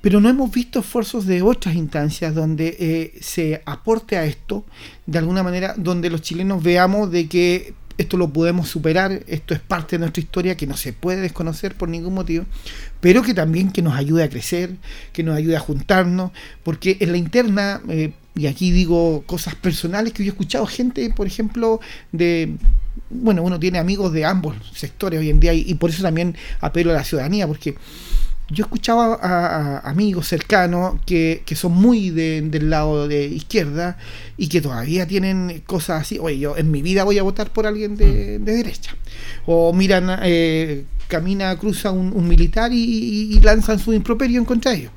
Pero 0.00 0.20
no 0.20 0.30
hemos 0.30 0.50
visto 0.50 0.80
esfuerzos 0.80 1.26
de 1.26 1.42
otras 1.42 1.74
instancias 1.74 2.34
donde 2.34 2.76
eh, 2.78 3.18
se 3.20 3.62
aporte 3.66 4.16
a 4.16 4.24
esto, 4.24 4.64
de 5.04 5.18
alguna 5.18 5.42
manera, 5.42 5.74
donde 5.76 6.08
los 6.08 6.22
chilenos 6.22 6.62
veamos 6.62 7.10
de 7.10 7.28
que 7.28 7.74
esto 7.98 8.16
lo 8.16 8.32
podemos 8.32 8.66
superar, 8.66 9.22
esto 9.26 9.52
es 9.52 9.60
parte 9.60 9.96
de 9.96 10.00
nuestra 10.00 10.22
historia 10.22 10.56
que 10.56 10.66
no 10.66 10.74
se 10.74 10.94
puede 10.94 11.20
desconocer 11.20 11.74
por 11.74 11.90
ningún 11.90 12.14
motivo, 12.14 12.46
pero 13.00 13.22
que 13.22 13.34
también 13.34 13.70
que 13.70 13.82
nos 13.82 13.94
ayude 13.94 14.24
a 14.24 14.30
crecer, 14.30 14.76
que 15.12 15.22
nos 15.22 15.36
ayude 15.36 15.56
a 15.56 15.60
juntarnos, 15.60 16.30
porque 16.62 16.96
en 17.00 17.12
la 17.12 17.18
interna, 17.18 17.82
eh, 17.90 18.14
y 18.34 18.46
aquí 18.46 18.70
digo 18.70 19.22
cosas 19.26 19.54
personales 19.54 20.14
que 20.14 20.24
yo 20.24 20.30
he 20.30 20.32
escuchado 20.32 20.64
gente, 20.64 21.10
por 21.10 21.26
ejemplo, 21.26 21.80
de 22.10 22.56
bueno, 23.08 23.42
uno 23.42 23.58
tiene 23.58 23.78
amigos 23.78 24.12
de 24.12 24.24
ambos 24.24 24.54
sectores 24.74 25.18
hoy 25.20 25.30
en 25.30 25.40
día 25.40 25.54
y, 25.54 25.74
por 25.74 25.90
eso 25.90 26.02
también 26.02 26.36
apelo 26.60 26.90
a 26.90 26.94
la 26.94 27.04
ciudadanía, 27.04 27.46
porque 27.46 27.74
yo 28.52 28.64
escuchaba 28.64 29.14
a, 29.22 29.78
a 29.78 29.90
amigos 29.90 30.26
cercanos 30.26 30.98
que, 31.06 31.42
que 31.46 31.54
son 31.54 31.72
muy 31.72 32.10
de- 32.10 32.42
del 32.42 32.68
lado 32.68 33.06
de 33.06 33.26
izquierda 33.26 33.96
y 34.36 34.48
que 34.48 34.60
todavía 34.60 35.06
tienen 35.06 35.62
cosas 35.66 36.02
así. 36.02 36.18
Oye, 36.20 36.38
yo 36.38 36.56
en 36.56 36.70
mi 36.70 36.82
vida 36.82 37.04
voy 37.04 37.18
a 37.18 37.22
votar 37.22 37.52
por 37.52 37.66
alguien 37.66 37.96
de, 37.96 38.38
de 38.40 38.52
derecha. 38.56 38.96
O 39.46 39.72
miran, 39.72 40.18
eh, 40.24 40.84
camina, 41.06 41.56
cruza 41.58 41.92
un, 41.92 42.12
un 42.12 42.26
militar 42.26 42.72
y, 42.72 42.82
y- 42.82 43.36
y 43.36 43.40
lanzan 43.40 43.78
su 43.78 43.92
improperio 43.92 44.38
en 44.40 44.44
contra 44.44 44.72
de 44.72 44.78
ellos. 44.78 44.92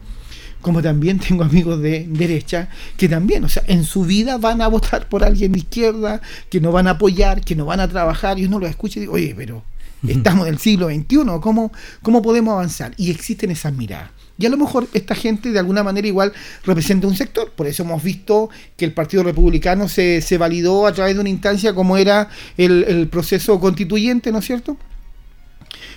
Como 0.64 0.82
también 0.82 1.20
tengo 1.20 1.44
amigos 1.44 1.80
de 1.82 2.08
derecha 2.10 2.70
que 2.98 3.08
también, 3.08 3.44
o 3.44 3.50
sea, 3.50 3.64
en 3.68 3.84
su 3.84 4.06
vida 4.06 4.40
van 4.40 4.62
a 4.62 4.68
votar 4.68 5.08
por 5.08 5.24
alguien 5.24 5.52
de 5.52 5.60
izquierda, 5.60 6.22
que 6.50 6.60
no 6.60 6.72
van 6.72 6.88
a 6.88 6.92
apoyar, 6.92 7.42
que 7.42 7.56
no 7.56 7.66
van 7.66 7.82
a 7.82 7.88
trabajar, 7.88 8.40
y 8.40 8.46
uno 8.46 8.58
lo 8.58 8.66
escucha 8.66 8.98
y 8.98 9.02
dice, 9.02 9.14
oye, 9.14 9.36
pero 9.38 9.64
estamos 10.08 10.48
en 10.48 10.54
el 10.54 10.60
siglo 10.60 10.88
XXI, 10.88 11.40
¿cómo, 11.42 11.72
¿cómo 12.02 12.22
podemos 12.22 12.54
avanzar? 12.54 12.94
Y 12.98 13.12
existen 13.12 13.52
esas 13.52 13.74
miradas. 13.74 14.10
Y 14.38 14.46
a 14.48 14.50
lo 14.50 14.58
mejor 14.58 14.88
esta 14.94 15.14
gente 15.14 15.52
de 15.52 15.60
alguna 15.60 15.84
manera 15.84 16.08
igual 16.08 16.34
representa 16.66 17.08
un 17.08 17.16
sector. 17.16 17.52
Por 17.52 17.68
eso 17.68 17.84
hemos 17.84 18.02
visto 18.02 18.50
que 18.76 18.86
el 18.86 18.92
Partido 18.92 19.22
Republicano 19.22 19.88
se, 19.88 20.22
se 20.22 20.40
validó 20.40 20.88
a 20.88 20.92
través 20.94 21.14
de 21.14 21.22
una 21.22 21.30
instancia 21.30 21.76
como 21.76 21.98
era 21.98 22.30
el, 22.58 22.84
el 22.88 23.08
proceso 23.10 23.60
constituyente, 23.60 24.32
¿no 24.32 24.40
es 24.40 24.46
cierto? 24.46 24.76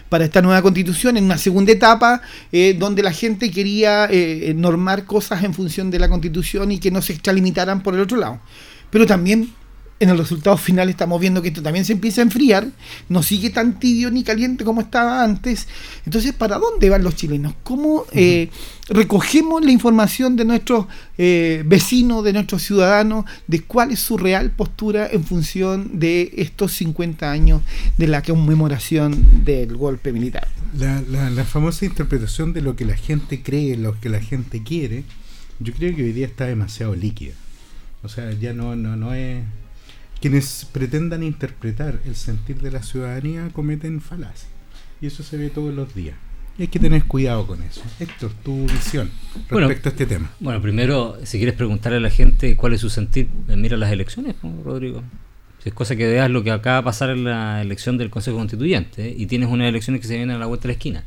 Para 0.08 0.24
esta 0.24 0.42
nueva 0.42 0.62
constitución 0.62 1.16
en 1.16 1.24
una 1.24 1.38
segunda 1.38 1.72
etapa 1.72 2.22
eh, 2.52 2.76
donde 2.78 3.02
la 3.02 3.12
gente 3.12 3.50
quería 3.50 4.06
eh, 4.10 4.54
normar 4.56 5.04
cosas 5.04 5.44
en 5.44 5.54
función 5.54 5.90
de 5.90 5.98
la 5.98 6.08
constitución 6.08 6.72
y 6.72 6.78
que 6.78 6.90
no 6.90 7.02
se 7.02 7.12
extralimitaran 7.12 7.82
por 7.82 7.94
el 7.94 8.00
otro 8.00 8.16
lado. 8.16 8.40
Pero 8.90 9.06
también 9.06 9.50
en 9.98 10.10
el 10.10 10.18
resultado 10.18 10.56
final 10.56 10.88
estamos 10.90 11.20
viendo 11.20 11.40
que 11.40 11.48
esto 11.48 11.62
también 11.62 11.84
se 11.84 11.94
empieza 11.94 12.20
a 12.20 12.24
enfriar, 12.24 12.68
no 13.08 13.22
sigue 13.22 13.50
tan 13.50 13.78
tibio 13.78 14.10
ni 14.10 14.24
caliente 14.24 14.64
como 14.64 14.82
estaba 14.82 15.22
antes. 15.22 15.66
Entonces, 16.04 16.32
¿para 16.34 16.58
dónde 16.58 16.90
van 16.90 17.02
los 17.02 17.16
chilenos? 17.16 17.54
¿Cómo 17.62 18.04
eh, 18.12 18.50
recogemos 18.88 19.64
la 19.64 19.70
información 19.70 20.36
de 20.36 20.44
nuestros 20.44 20.86
eh, 21.16 21.62
vecinos, 21.66 22.24
de 22.24 22.34
nuestros 22.34 22.62
ciudadanos, 22.62 23.24
de 23.46 23.62
cuál 23.62 23.92
es 23.92 24.00
su 24.00 24.18
real 24.18 24.50
postura 24.50 25.08
en 25.10 25.24
función 25.24 25.98
de 25.98 26.32
estos 26.36 26.72
50 26.72 27.30
años 27.30 27.62
de 27.96 28.06
la 28.06 28.22
conmemoración 28.22 29.44
del 29.44 29.76
golpe 29.76 30.12
militar? 30.12 30.46
La, 30.76 31.02
la, 31.08 31.30
la 31.30 31.44
famosa 31.44 31.86
interpretación 31.86 32.52
de 32.52 32.60
lo 32.60 32.76
que 32.76 32.84
la 32.84 32.96
gente 32.96 33.42
cree, 33.42 33.76
lo 33.76 33.98
que 33.98 34.10
la 34.10 34.20
gente 34.20 34.62
quiere, 34.62 35.04
yo 35.58 35.72
creo 35.72 35.96
que 35.96 36.02
hoy 36.02 36.12
día 36.12 36.26
está 36.26 36.44
demasiado 36.44 36.94
líquida. 36.94 37.32
O 38.02 38.08
sea, 38.08 38.30
ya 38.32 38.52
no, 38.52 38.76
no, 38.76 38.94
no 38.96 39.14
es... 39.14 39.42
Quienes 40.26 40.66
pretendan 40.72 41.22
interpretar 41.22 42.00
el 42.04 42.16
sentir 42.16 42.60
de 42.60 42.72
la 42.72 42.82
ciudadanía 42.82 43.48
cometen 43.52 44.00
falacias. 44.00 44.48
Y 45.00 45.06
eso 45.06 45.22
se 45.22 45.36
ve 45.36 45.50
todos 45.50 45.72
los 45.72 45.94
días. 45.94 46.16
Y 46.58 46.62
hay 46.62 46.66
que 46.66 46.80
tener 46.80 47.04
cuidado 47.04 47.46
con 47.46 47.62
eso. 47.62 47.80
Héctor, 48.00 48.32
tu 48.42 48.62
visión 48.64 49.08
respecto 49.34 49.54
Bueno, 49.54 49.68
a 49.68 49.72
este 49.72 50.04
tema. 50.04 50.32
Bueno, 50.40 50.60
primero, 50.60 51.16
si 51.22 51.38
quieres 51.38 51.54
preguntarle 51.54 51.98
a 51.98 52.00
la 52.00 52.10
gente 52.10 52.56
cuál 52.56 52.72
es 52.72 52.80
su 52.80 52.90
sentir, 52.90 53.28
eh, 53.46 53.54
mira 53.54 53.76
las 53.76 53.92
elecciones, 53.92 54.34
¿no, 54.42 54.64
Rodrigo. 54.64 55.04
Si 55.62 55.68
es 55.68 55.74
cosa 55.76 55.94
que 55.94 56.08
veas 56.08 56.28
lo 56.28 56.42
que 56.42 56.50
acaba 56.50 56.78
de 56.78 56.82
pasar 56.82 57.10
en 57.10 57.22
la 57.22 57.62
elección 57.62 57.96
del 57.96 58.10
Consejo 58.10 58.36
Constituyente 58.36 59.06
¿eh? 59.06 59.14
y 59.16 59.26
tienes 59.26 59.48
unas 59.48 59.68
elecciones 59.68 60.00
que 60.00 60.08
se 60.08 60.16
vienen 60.16 60.34
a 60.34 60.40
la 60.40 60.46
vuelta 60.46 60.64
de 60.64 60.70
la 60.70 60.72
esquina. 60.72 61.04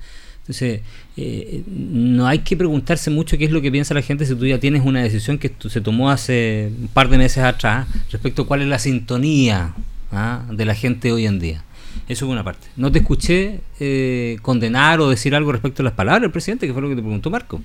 Eh, 1.18 1.64
no 1.68 2.28
hay 2.28 2.40
que 2.40 2.58
preguntarse 2.58 3.10
mucho 3.10 3.38
qué 3.38 3.46
es 3.46 3.52
lo 3.52 3.62
que 3.62 3.72
piensa 3.72 3.94
la 3.94 4.02
gente 4.02 4.26
si 4.26 4.36
tú 4.36 4.46
ya 4.46 4.60
tienes 4.60 4.84
una 4.86 5.02
decisión 5.02 5.38
que 5.38 5.52
se 5.70 5.82
tomó 5.82 6.10
hace 6.10 6.72
un 6.80 6.88
par 6.88 7.10
de 7.10 7.18
meses 7.18 7.44
atrás 7.44 7.88
respecto 8.12 8.44
a 8.44 8.48
cuál 8.48 8.62
es 8.62 8.68
la 8.68 8.80
sintonía 8.80 9.74
¿ah? 10.12 10.46
de 10.52 10.66
la 10.66 10.76
gente 10.76 11.12
hoy 11.12 11.26
en 11.26 11.40
día. 11.40 11.64
Eso 12.08 12.26
es 12.26 12.32
una 12.32 12.44
parte. 12.44 12.68
No 12.76 12.92
te 12.92 13.00
escuché 13.00 13.62
eh, 13.80 14.38
condenar 14.42 15.00
o 15.02 15.10
decir 15.10 15.36
algo 15.36 15.52
respecto 15.52 15.84
a 15.84 15.86
las 15.86 15.94
palabras 15.94 16.22
del 16.22 16.32
presidente, 16.32 16.66
que 16.66 16.74
fue 16.74 16.82
lo 16.82 16.90
que 16.90 16.96
te 16.96 17.02
preguntó 17.02 17.30
Marco. 17.30 17.62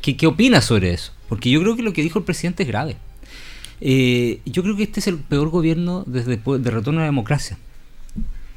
¿Qué, 0.00 0.16
qué 0.16 0.26
opinas 0.26 0.64
sobre 0.64 0.92
eso? 0.92 1.12
Porque 1.28 1.50
yo 1.50 1.60
creo 1.60 1.76
que 1.76 1.82
lo 1.82 1.92
que 1.92 2.02
dijo 2.02 2.18
el 2.18 2.24
presidente 2.24 2.64
es 2.64 2.68
grave. 2.68 2.96
Eh, 3.80 4.40
yo 4.46 4.62
creo 4.62 4.76
que 4.76 4.84
este 4.84 5.00
es 5.00 5.06
el 5.06 5.18
peor 5.18 5.50
gobierno 5.50 6.04
desde 6.06 6.36
de 6.36 6.70
retorno 6.70 7.00
a 7.00 7.02
la 7.02 7.06
democracia. 7.06 7.58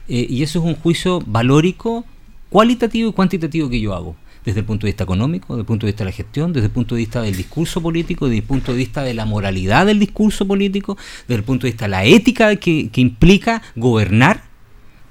Y 0.10 0.42
eso 0.42 0.60
es 0.60 0.66
un 0.66 0.76
juicio 0.76 1.22
valórico, 1.26 2.06
cualitativo 2.50 3.10
y 3.10 3.14
cuantitativo 3.14 3.70
que 3.70 3.80
yo 3.80 3.94
hago. 3.94 4.16
Desde 4.46 4.62
el 4.62 4.66
punto 4.66 4.86
de 4.86 4.92
vista 4.94 5.04
económico, 5.04 5.54
desde 5.54 5.62
el 5.62 5.66
punto 5.66 5.86
de 5.86 5.92
vista 5.92 6.06
de 6.06 6.10
la 6.12 6.16
gestión, 6.16 6.54
desde 6.54 6.68
el 6.68 6.72
punto 6.72 6.96
de 6.96 7.00
vista 7.00 7.22
del 7.22 7.36
discurso 7.36 7.82
político, 7.82 8.28
desde 8.28 8.38
el 8.38 8.44
punto 8.46 8.72
de 8.72 8.78
vista 8.78 9.04
de 9.04 9.14
la 9.14 9.26
moralidad 9.26 9.86
del 9.86 10.00
discurso 10.00 10.48
político, 10.48 10.98
desde 11.28 11.40
el 11.40 11.44
punto 11.44 11.66
de 11.68 11.72
vista 11.72 11.86
de 11.86 11.90
la 11.90 12.06
ética 12.06 12.56
que, 12.56 12.90
implica 12.96 13.62
gobernar. 13.76 14.44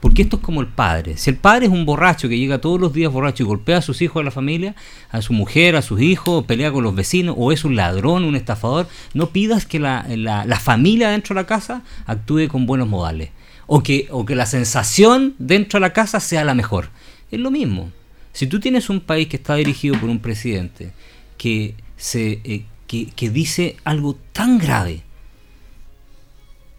Porque 0.01 0.23
esto 0.23 0.37
es 0.37 0.43
como 0.43 0.61
el 0.61 0.69
padre. 0.69 1.17
Si 1.19 1.29
el 1.31 1.37
padre 1.37 1.67
es 1.67 1.73
un 1.73 1.85
borracho 1.85 2.29
que 2.29 2.39
llega 2.39 2.61
todos 2.61 2.81
los 2.81 2.93
días 2.93 3.13
borracho 3.13 3.43
y 3.43 3.47
golpea 3.47 3.79
a 3.79 3.83
sus 3.83 4.01
hijos 4.03 4.21
de 4.21 4.25
la 4.25 4.31
familia, 4.31 4.75
a 5.11 5.21
su 5.21 5.33
mujer, 5.33 5.75
a 5.77 5.83
sus 5.83 6.01
hijos, 6.01 6.45
pelea 6.45 6.71
con 6.73 6.85
los 6.85 6.95
vecinos, 6.95 7.35
o 7.39 7.51
es 7.53 7.65
un 7.65 7.77
ladrón, 7.77 8.25
un 8.25 8.37
estafador, 8.37 8.89
no 9.15 9.31
pidas 9.31 9.67
que 9.67 9.81
la, 9.81 10.07
la- 10.09 10.45
la 10.47 10.61
familia 10.61 11.11
dentro 11.11 11.35
de 11.35 11.43
la 11.43 11.47
casa 11.47 11.83
actúe 12.07 12.49
con 12.49 12.67
buenos 12.67 12.89
modales. 12.89 13.31
O 13.67 13.83
que, 13.83 14.07
o 14.11 14.25
que 14.25 14.37
la 14.37 14.47
sensación 14.47 15.35
dentro 15.39 15.79
de 15.79 15.83
la 15.83 15.93
casa 15.93 16.21
sea 16.21 16.45
la 16.45 16.55
mejor. 16.55 16.91
Es 17.37 17.43
lo 17.43 17.51
mismo. 17.51 17.93
Si 18.33 18.47
tú 18.47 18.61
tienes 18.61 18.89
un 18.89 19.01
país 19.01 19.29
que 19.29 19.37
está 19.37 19.57
dirigido 19.57 20.01
por 20.01 20.09
un 20.09 20.21
presidente 20.21 20.93
que, 21.37 21.75
se, 21.99 22.41
eh, 22.45 22.65
que, 22.87 23.29
dice 23.29 23.77
algo 23.85 24.17
tan 24.33 24.57
grave 24.57 25.03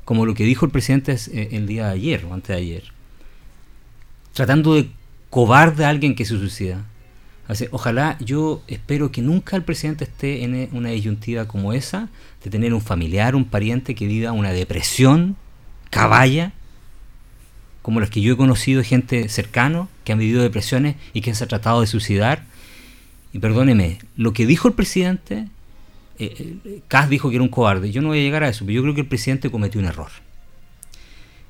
como 0.04 0.26
lo 0.26 0.34
que 0.34 0.46
dijo 0.46 0.66
el 0.66 0.72
presidente 0.72 1.12
es, 1.12 1.28
eh, 1.28 1.50
el 1.52 1.68
día 1.68 1.86
de 1.86 1.92
ayer 1.92 2.26
o 2.26 2.34
antes 2.34 2.48
de 2.48 2.56
ayer, 2.56 2.84
tratando 4.34 4.74
de 4.74 4.90
cobarde 5.30 5.86
a 5.86 5.90
alguien 5.90 6.16
que 6.16 6.26
se 6.26 6.40
suicida. 6.40 6.86
Así, 7.48 7.68
ojalá, 7.70 8.18
yo 8.20 8.64
espero 8.66 9.12
que 9.12 9.22
nunca 9.22 9.58
el 9.58 9.64
presidente 9.64 10.06
esté 10.06 10.44
en 10.44 10.56
eh, 10.56 10.70
una 10.72 10.90
disyuntiva 10.90 11.48
como 11.48 11.72
esa, 11.72 12.10
de 12.44 12.50
tener 12.50 12.74
un 12.74 12.82
familiar, 12.82 13.36
un 13.36 13.46
pariente 13.46 13.94
que 13.94 14.08
viva 14.08 14.32
una 14.32 14.54
depresión, 14.54 15.36
caballa, 15.92 16.54
como 17.88 18.02
las 18.02 18.10
que 18.10 18.20
yo 18.20 18.34
he 18.34 18.36
conocido, 18.36 18.84
gente 18.84 19.30
cercano, 19.30 19.88
que 20.04 20.12
han 20.12 20.20
vivido 20.20 20.44
depresiones 20.44 20.98
y 21.14 21.22
que 21.22 21.34
se 21.34 21.46
ha 21.46 21.48
tratado 21.48 21.80
de 21.80 21.88
suicidar. 21.88 22.44
Y 23.32 23.40
perdóneme, 23.40 24.00
lo 24.18 24.34
que 24.34 24.46
dijo 24.46 24.68
el 24.68 24.74
presidente, 24.74 25.48
eh, 26.20 26.58
eh, 26.66 27.08
dijo 27.10 27.30
que 27.30 27.38
era 27.38 27.44
un 27.44 27.48
cobarde, 27.48 27.90
yo 27.90 28.02
no 28.02 28.10
voy 28.10 28.20
a 28.20 28.24
llegar 28.24 28.44
a 28.44 28.50
eso, 28.50 28.66
pero 28.66 28.76
yo 28.76 28.82
creo 28.82 28.94
que 28.94 29.00
el 29.00 29.08
presidente 29.08 29.50
cometió 29.50 29.80
un 29.80 29.88
error. 29.88 30.10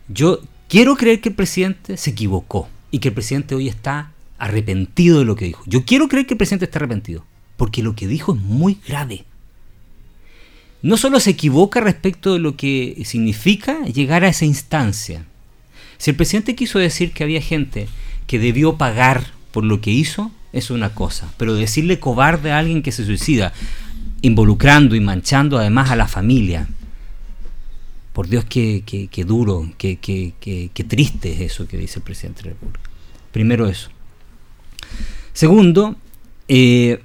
Yo 0.10 0.40
quiero 0.70 0.96
creer 0.96 1.22
que 1.22 1.30
el 1.30 1.34
presidente 1.34 1.98
se 1.98 2.12
equivocó 2.12 2.70
y 2.92 3.00
que 3.00 3.08
el 3.08 3.16
presidente 3.16 3.56
hoy 3.56 3.68
está 3.68 4.12
arrepentido 4.38 5.18
de 5.18 5.26
lo 5.26 5.36
que 5.36 5.46
dijo. 5.46 5.64
Yo 5.66 5.86
quiero 5.86 6.08
creer 6.08 6.28
que 6.28 6.36
el 6.36 6.38
presidente 6.38 6.66
está 6.66 6.78
arrepentido, 6.78 7.26
porque 7.56 7.82
lo 7.82 7.96
que 7.96 8.06
dijo 8.06 8.36
es 8.36 8.40
muy 8.40 8.78
grave. 8.88 9.26
No 10.84 10.98
solo 10.98 11.20
se 11.20 11.32
equivoca 11.32 11.82
respecto 11.82 12.34
de 12.34 12.40
lo 12.40 12.56
que 12.56 13.02
significa 13.06 13.86
llegar 13.86 14.24
a 14.24 14.28
esa 14.28 14.46
instancia. 14.46 15.26
Si 15.98 16.12
el 16.12 16.16
presidente 16.16 16.56
quiso 16.56 16.80
decir 16.80 17.12
que 17.12 17.24
había 17.24 17.42
gente 17.42 17.88
que 18.28 18.40
debió 18.40 18.78
pagar 18.78 19.26
por 19.52 19.64
lo 19.64 19.82
que 19.82 19.92
hizo, 19.92 20.32
es 20.54 20.70
una 20.70 20.94
cosa. 20.94 21.34
Pero 21.38 21.56
decirle 21.56 22.00
cobarde 22.00 22.52
a 22.52 22.60
alguien 22.60 22.84
que 22.84 22.92
se 22.92 23.06
suicida, 23.06 23.54
involucrando 24.22 24.96
y 24.96 25.00
manchando 25.00 25.58
además 25.58 25.92
a 25.92 25.96
la 25.96 26.08
familia, 26.08 26.68
por 28.14 28.28
Dios, 28.28 28.46
qué, 28.46 28.84
duro, 29.28 29.70
qué 29.78 30.86
triste 30.88 31.34
es 31.34 31.42
eso 31.42 31.68
que 31.68 31.78
dice 31.78 32.00
el 32.00 32.04
presidente 32.04 32.42
de 32.42 32.50
la 32.50 32.54
República. 32.54 32.90
Primero 33.32 33.68
eso. 33.68 33.90
Segundo, 35.34 35.96
eh, 36.48 37.00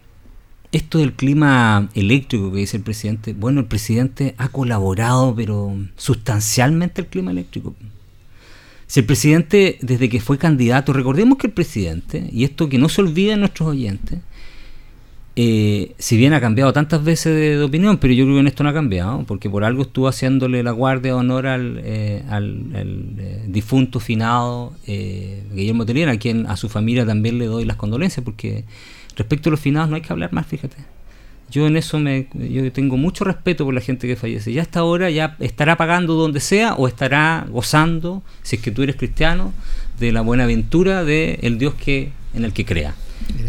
esto 0.72 0.98
del 0.98 1.12
clima 1.12 1.90
eléctrico 1.94 2.50
que 2.50 2.60
dice 2.60 2.78
el 2.78 2.82
presidente, 2.82 3.34
bueno, 3.34 3.60
el 3.60 3.66
presidente 3.66 4.34
ha 4.38 4.48
colaborado, 4.48 5.34
pero 5.34 5.76
sustancialmente 5.96 7.02
el 7.02 7.08
clima 7.08 7.30
eléctrico. 7.30 7.74
Si 8.92 9.00
el 9.00 9.06
presidente, 9.06 9.78
desde 9.80 10.10
que 10.10 10.20
fue 10.20 10.36
candidato, 10.36 10.92
recordemos 10.92 11.38
que 11.38 11.46
el 11.46 11.54
presidente, 11.54 12.28
y 12.30 12.44
esto 12.44 12.68
que 12.68 12.76
no 12.76 12.90
se 12.90 13.00
olvide 13.00 13.34
nuestros 13.38 13.70
oyentes, 13.70 14.18
eh, 15.34 15.94
si 15.96 16.18
bien 16.18 16.34
ha 16.34 16.42
cambiado 16.42 16.74
tantas 16.74 17.02
veces 17.02 17.34
de, 17.34 17.64
opinión, 17.64 17.96
pero 17.96 18.12
yo 18.12 18.26
creo 18.26 18.36
que 18.36 18.40
en 18.40 18.48
esto 18.48 18.64
no 18.64 18.68
ha 18.68 18.74
cambiado, 18.74 19.24
porque 19.26 19.48
por 19.48 19.64
algo 19.64 19.80
estuvo 19.80 20.08
haciéndole 20.08 20.62
la 20.62 20.72
guardia 20.72 21.12
de 21.12 21.18
honor 21.18 21.46
al, 21.46 21.80
eh, 21.82 22.22
al, 22.28 22.66
eh, 22.74 23.44
difunto 23.46 23.98
finado 23.98 24.74
eh, 24.86 25.42
Guillermo 25.54 25.86
Tellier, 25.86 26.10
a 26.10 26.18
quien 26.18 26.46
a 26.46 26.58
su 26.58 26.68
familia 26.68 27.06
también 27.06 27.38
le 27.38 27.46
doy 27.46 27.64
las 27.64 27.78
condolencias, 27.78 28.22
porque 28.22 28.66
respecto 29.16 29.48
a 29.48 29.52
los 29.52 29.60
finados 29.60 29.88
no 29.88 29.96
hay 29.96 30.02
que 30.02 30.12
hablar 30.12 30.34
más, 30.34 30.46
fíjate. 30.46 30.76
Yo 31.52 31.66
en 31.66 31.76
eso 31.76 31.98
me, 31.98 32.28
yo 32.34 32.72
tengo 32.72 32.96
mucho 32.96 33.24
respeto 33.24 33.64
por 33.66 33.74
la 33.74 33.82
gente 33.82 34.08
que 34.08 34.16
fallece. 34.16 34.52
Ya 34.54 34.62
hasta 34.62 34.80
ahora 34.80 35.10
ya 35.10 35.36
estará 35.38 35.76
pagando 35.76 36.14
donde 36.14 36.40
sea 36.40 36.74
o 36.74 36.88
estará 36.88 37.46
gozando, 37.50 38.22
si 38.42 38.56
es 38.56 38.62
que 38.62 38.70
tú 38.70 38.82
eres 38.82 38.96
cristiano, 38.96 39.52
de 40.00 40.12
la 40.12 40.22
buena 40.22 40.44
aventura 40.44 41.04
del 41.04 41.58
Dios 41.58 41.74
que 41.74 42.10
en 42.34 42.44
el 42.46 42.54
que 42.54 42.64
crea. 42.64 42.94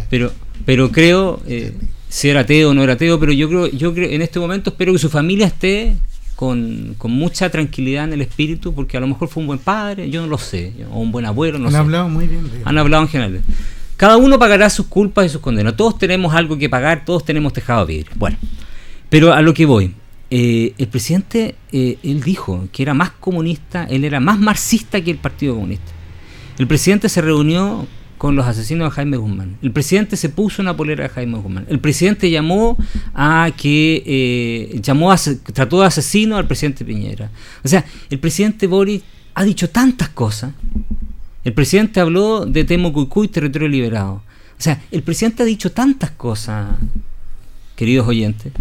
Pero, 0.10 0.34
pero 0.66 0.92
creo, 0.92 1.42
eh, 1.48 1.74
si 2.10 2.28
era 2.28 2.42
ateo 2.42 2.72
o 2.72 2.74
no 2.74 2.84
era 2.84 2.94
ateo, 2.94 3.18
pero 3.22 3.32
yo 3.32 3.48
creo, 3.48 3.68
yo 3.68 3.94
creo, 3.94 4.10
en 4.10 4.22
este 4.22 4.38
momento 4.40 4.72
espero 4.72 4.92
que 4.92 5.00
su 5.00 5.10
familia 5.10 5.48
esté 5.48 5.96
con, 6.36 6.96
con 6.98 7.12
mucha 7.12 7.50
tranquilidad 7.50 8.04
en 8.04 8.14
el 8.14 8.22
espíritu, 8.22 8.74
porque 8.74 8.98
a 8.98 9.00
lo 9.00 9.08
mejor 9.08 9.30
fue 9.30 9.42
un 9.42 9.48
buen 9.48 9.60
padre, 9.60 10.10
yo 10.10 10.22
no 10.22 10.28
lo 10.28 10.38
sé, 10.38 10.74
o 10.92 11.00
un 11.00 11.12
buen 11.14 11.26
abuelo, 11.26 11.58
no 11.58 11.68
Han 11.68 11.72
sé. 11.72 11.78
hablado 11.78 12.10
muy 12.10 12.28
bien 12.28 12.44
de 12.50 12.58
él. 12.58 12.64
Han 12.66 12.78
hablado 12.78 13.04
en 13.04 13.10
general. 13.10 13.42
Cada 13.98 14.18
uno 14.18 14.40
pagará 14.40 14.70
sus 14.70 14.88
culpas 14.88 15.26
y 15.26 15.30
sus 15.30 15.42
condenas. 15.42 15.76
Todos 15.76 15.98
tenemos 15.98 16.34
algo 16.34 16.58
que 16.58 16.70
pagar, 16.70 17.06
todos 17.06 17.24
tenemos 17.24 17.54
tejado 17.54 17.82
a 17.82 17.86
vivir. 17.86 18.08
Bueno, 18.16 18.38
pero 19.10 19.34
a 19.34 19.42
lo 19.42 19.54
que 19.54 19.66
voy. 19.66 19.94
Eh, 20.30 20.74
el 20.80 20.88
presidente, 20.88 21.56
eh, 21.72 22.00
él 22.02 22.22
dijo 22.24 22.68
que 22.72 22.82
era 22.82 22.96
más 22.96 23.12
comunista, 23.12 23.86
él 23.86 24.04
era 24.04 24.20
más 24.20 24.40
marxista 24.40 25.00
que 25.00 25.12
el 25.12 25.18
Partido 25.18 25.54
Comunista. 25.54 25.92
El 26.58 26.66
presidente 26.68 27.08
se 27.08 27.22
reunió 27.22 27.88
con 28.18 28.36
los 28.36 28.48
asesinos 28.48 28.90
de 28.90 28.96
Jaime 28.96 29.18
Guzmán. 29.18 29.58
El 29.62 29.72
presidente 29.72 30.16
se 30.16 30.30
puso 30.30 30.62
una 30.62 30.78
polera 30.78 31.04
de 31.04 31.10
Jaime 31.10 31.38
Guzmán. 31.40 31.66
El 31.70 31.80
presidente 31.80 32.30
llamó 32.30 32.78
a 33.14 33.52
que 33.58 34.02
eh, 34.06 34.80
llamó 34.82 35.12
a, 35.12 35.18
trató 35.52 35.82
de 35.82 35.88
asesino 35.88 36.38
al 36.38 36.48
presidente 36.48 36.86
Piñera. 36.86 37.30
O 37.64 37.68
sea, 37.68 37.84
el 38.10 38.20
presidente 38.20 38.66
Boris 38.66 39.02
ha 39.34 39.44
dicho 39.44 39.70
tantas 39.70 40.08
cosas. 40.08 40.54
El 41.44 41.54
presidente 41.54 42.00
habló 42.00 42.46
de 42.46 42.64
Temo 42.64 43.10
y 43.24 43.28
territorio 43.28 43.68
liberado. 43.68 44.24
O 44.58 44.62
sea, 44.62 44.82
el 44.92 45.04
presidente 45.04 45.44
ha 45.44 45.46
dicho 45.46 45.72
tantas 45.72 46.12
cosas, 46.12 46.78
queridos 47.76 48.08
oyentes, 48.08 48.54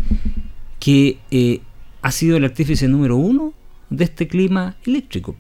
que 0.80 1.18
eh, 1.30 1.61
ha 2.03 2.11
sido 2.11 2.37
el 2.37 2.45
artífice 2.45 2.89
número 2.89 3.16
uno 3.16 3.55
de 3.89 4.05
este 4.05 4.26
clima 4.26 4.76
eléctrico. 4.85 5.37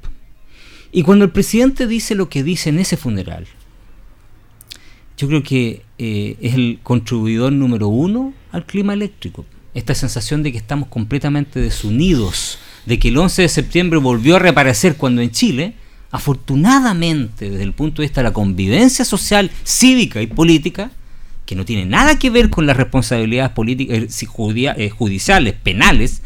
Y 0.92 1.02
cuando 1.02 1.24
el 1.24 1.32
presidente 1.32 1.86
dice 1.86 2.14
lo 2.14 2.28
que 2.28 2.44
dice 2.44 2.68
en 2.68 2.78
ese 2.78 2.96
funeral, 2.96 3.46
yo 5.16 5.26
creo 5.26 5.42
que 5.42 5.82
eh, 5.98 6.36
es 6.40 6.54
el 6.54 6.78
contribuidor 6.82 7.52
número 7.52 7.88
uno 7.88 8.34
al 8.52 8.66
clima 8.66 8.92
eléctrico. 8.92 9.44
Esta 9.74 9.94
sensación 9.94 10.42
de 10.42 10.52
que 10.52 10.58
estamos 10.58 10.88
completamente 10.88 11.60
desunidos, 11.60 12.58
de 12.86 12.98
que 12.98 13.08
el 13.08 13.18
11 13.18 13.42
de 13.42 13.48
septiembre 13.48 13.98
volvió 13.98 14.36
a 14.36 14.38
reaparecer 14.38 14.96
cuando 14.96 15.22
en 15.22 15.30
Chile, 15.30 15.74
afortunadamente 16.12 17.50
desde 17.50 17.64
el 17.64 17.72
punto 17.72 18.02
de 18.02 18.06
vista 18.06 18.20
de 18.20 18.28
la 18.28 18.34
convivencia 18.34 19.04
social, 19.04 19.50
cívica 19.64 20.20
y 20.22 20.26
política, 20.26 20.92
que 21.46 21.56
no 21.56 21.64
tiene 21.64 21.86
nada 21.86 22.18
que 22.18 22.30
ver 22.30 22.50
con 22.50 22.66
las 22.66 22.76
responsabilidades 22.76 23.52
políticas, 23.52 23.98
eh, 23.98 24.74
eh, 24.76 24.90
judiciales, 24.90 25.54
penales, 25.54 26.22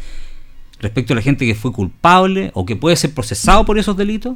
respecto 0.79 1.13
a 1.13 1.15
la 1.15 1.21
gente 1.21 1.45
que 1.45 1.55
fue 1.55 1.71
culpable 1.71 2.51
o 2.53 2.65
que 2.65 2.75
puede 2.75 2.97
ser 2.97 3.13
procesado 3.13 3.65
por 3.65 3.79
esos 3.79 3.95
delitos, 3.97 4.35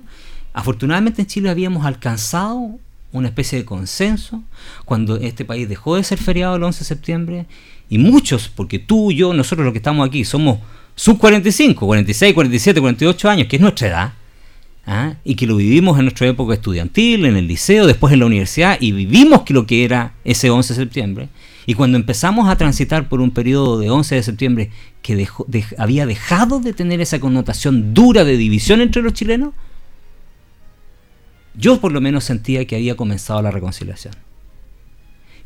afortunadamente 0.53 1.21
en 1.21 1.27
Chile 1.27 1.49
habíamos 1.49 1.85
alcanzado 1.85 2.79
una 3.11 3.27
especie 3.27 3.59
de 3.59 3.65
consenso 3.65 4.41
cuando 4.85 5.17
este 5.17 5.43
país 5.43 5.67
dejó 5.67 5.97
de 5.97 6.03
ser 6.05 6.17
feriado 6.17 6.55
el 6.55 6.63
11 6.63 6.79
de 6.79 6.85
septiembre 6.85 7.45
y 7.89 7.97
muchos, 7.97 8.47
porque 8.47 8.79
tú, 8.79 9.11
yo, 9.11 9.33
nosotros 9.33 9.65
los 9.65 9.73
que 9.73 9.79
estamos 9.79 10.07
aquí 10.07 10.23
somos 10.23 10.59
sub 10.95 11.17
45, 11.17 11.85
46, 11.85 12.33
47, 12.33 12.79
48 12.79 13.29
años, 13.29 13.47
que 13.47 13.57
es 13.57 13.61
nuestra 13.61 13.87
edad, 13.89 14.13
¿ah? 14.85 15.15
y 15.23 15.35
que 15.35 15.47
lo 15.47 15.55
vivimos 15.55 15.97
en 15.97 16.05
nuestra 16.05 16.27
época 16.27 16.53
estudiantil, 16.53 17.25
en 17.25 17.37
el 17.37 17.47
liceo, 17.47 17.87
después 17.87 18.13
en 18.13 18.19
la 18.19 18.25
universidad, 18.25 18.77
y 18.79 18.91
vivimos 18.91 19.49
lo 19.49 19.65
que 19.65 19.83
era 19.83 20.13
ese 20.23 20.49
11 20.49 20.73
de 20.73 20.79
septiembre. 20.79 21.29
Y 21.65 21.75
cuando 21.75 21.97
empezamos 21.97 22.49
a 22.49 22.55
transitar 22.55 23.07
por 23.07 23.21
un 23.21 23.31
periodo 23.31 23.79
de 23.79 23.89
11 23.89 24.15
de 24.15 24.23
septiembre 24.23 24.71
que 25.01 25.27
había 25.77 26.05
dejado 26.05 26.59
de 26.59 26.73
tener 26.73 27.01
esa 27.01 27.19
connotación 27.19 27.93
dura 27.93 28.23
de 28.23 28.37
división 28.37 28.81
entre 28.81 29.01
los 29.01 29.13
chilenos, 29.13 29.53
yo 31.53 31.79
por 31.79 31.91
lo 31.91 32.01
menos 32.01 32.23
sentía 32.23 32.65
que 32.65 32.75
había 32.75 32.95
comenzado 32.95 33.41
la 33.41 33.51
reconciliación. 33.51 34.15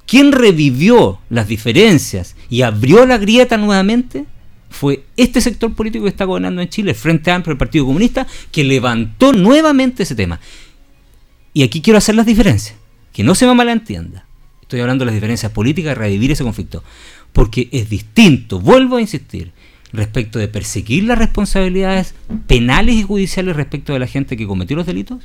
Quien 0.05 0.31
revivió 0.31 1.19
las 1.29 1.47
diferencias 1.47 2.35
y 2.49 2.61
abrió 2.61 3.05
la 3.05 3.17
grieta 3.17 3.57
nuevamente 3.57 4.25
fue 4.75 5.05
este 5.15 5.39
sector 5.39 5.73
político 5.73 6.03
que 6.03 6.09
está 6.09 6.25
gobernando 6.25 6.61
en 6.61 6.69
Chile, 6.69 6.91
el 6.91 6.97
Frente 6.97 7.31
Amplio 7.31 7.53
del 7.53 7.57
Partido 7.57 7.85
Comunista, 7.85 8.27
que 8.51 8.63
levantó 8.63 9.31
nuevamente 9.31 10.03
ese 10.03 10.15
tema. 10.15 10.39
Y 11.53 11.63
aquí 11.63 11.81
quiero 11.81 11.97
hacer 11.97 12.15
las 12.15 12.25
diferencias, 12.25 12.77
que 13.13 13.23
no 13.23 13.33
se 13.35 13.47
me 13.47 13.53
malentienda. 13.53 14.25
Estoy 14.61 14.81
hablando 14.81 15.03
de 15.03 15.07
las 15.07 15.15
diferencias 15.15 15.51
políticas 15.51 15.97
revivir 15.97 16.31
ese 16.31 16.43
conflicto, 16.43 16.83
porque 17.31 17.69
es 17.71 17.89
distinto, 17.89 18.59
vuelvo 18.59 18.97
a 18.97 19.01
insistir, 19.01 19.53
respecto 19.93 20.39
de 20.39 20.49
perseguir 20.49 21.05
las 21.05 21.17
responsabilidades 21.17 22.13
penales 22.47 22.95
y 22.95 23.03
judiciales 23.03 23.55
respecto 23.55 23.93
de 23.93 23.99
la 23.99 24.07
gente 24.07 24.35
que 24.35 24.45
cometió 24.45 24.75
los 24.75 24.85
delitos, 24.85 25.23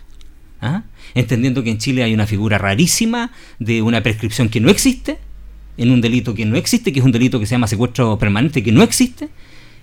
¿Ah? 0.62 0.84
entendiendo 1.14 1.64
que 1.64 1.70
en 1.70 1.78
Chile 1.78 2.05
hay 2.05 2.14
una 2.14 2.26
figura 2.26 2.59
rarísima 2.59 3.32
de 3.59 3.82
una 3.82 4.03
prescripción 4.03 4.48
que 4.48 4.61
no 4.61 4.70
existe, 4.70 5.18
en 5.81 5.91
un 5.91 6.01
delito 6.03 6.35
que 6.35 6.45
no 6.45 6.57
existe, 6.57 6.93
que 6.93 7.01
es 7.01 7.05
un 7.05 7.11
delito 7.11 7.41
que 7.41 7.47
se 7.47 7.53
llama 7.53 7.66
secuestro 7.66 8.18
permanente, 8.18 8.62
que 8.62 8.70
no 8.70 8.83
existe, 8.83 9.31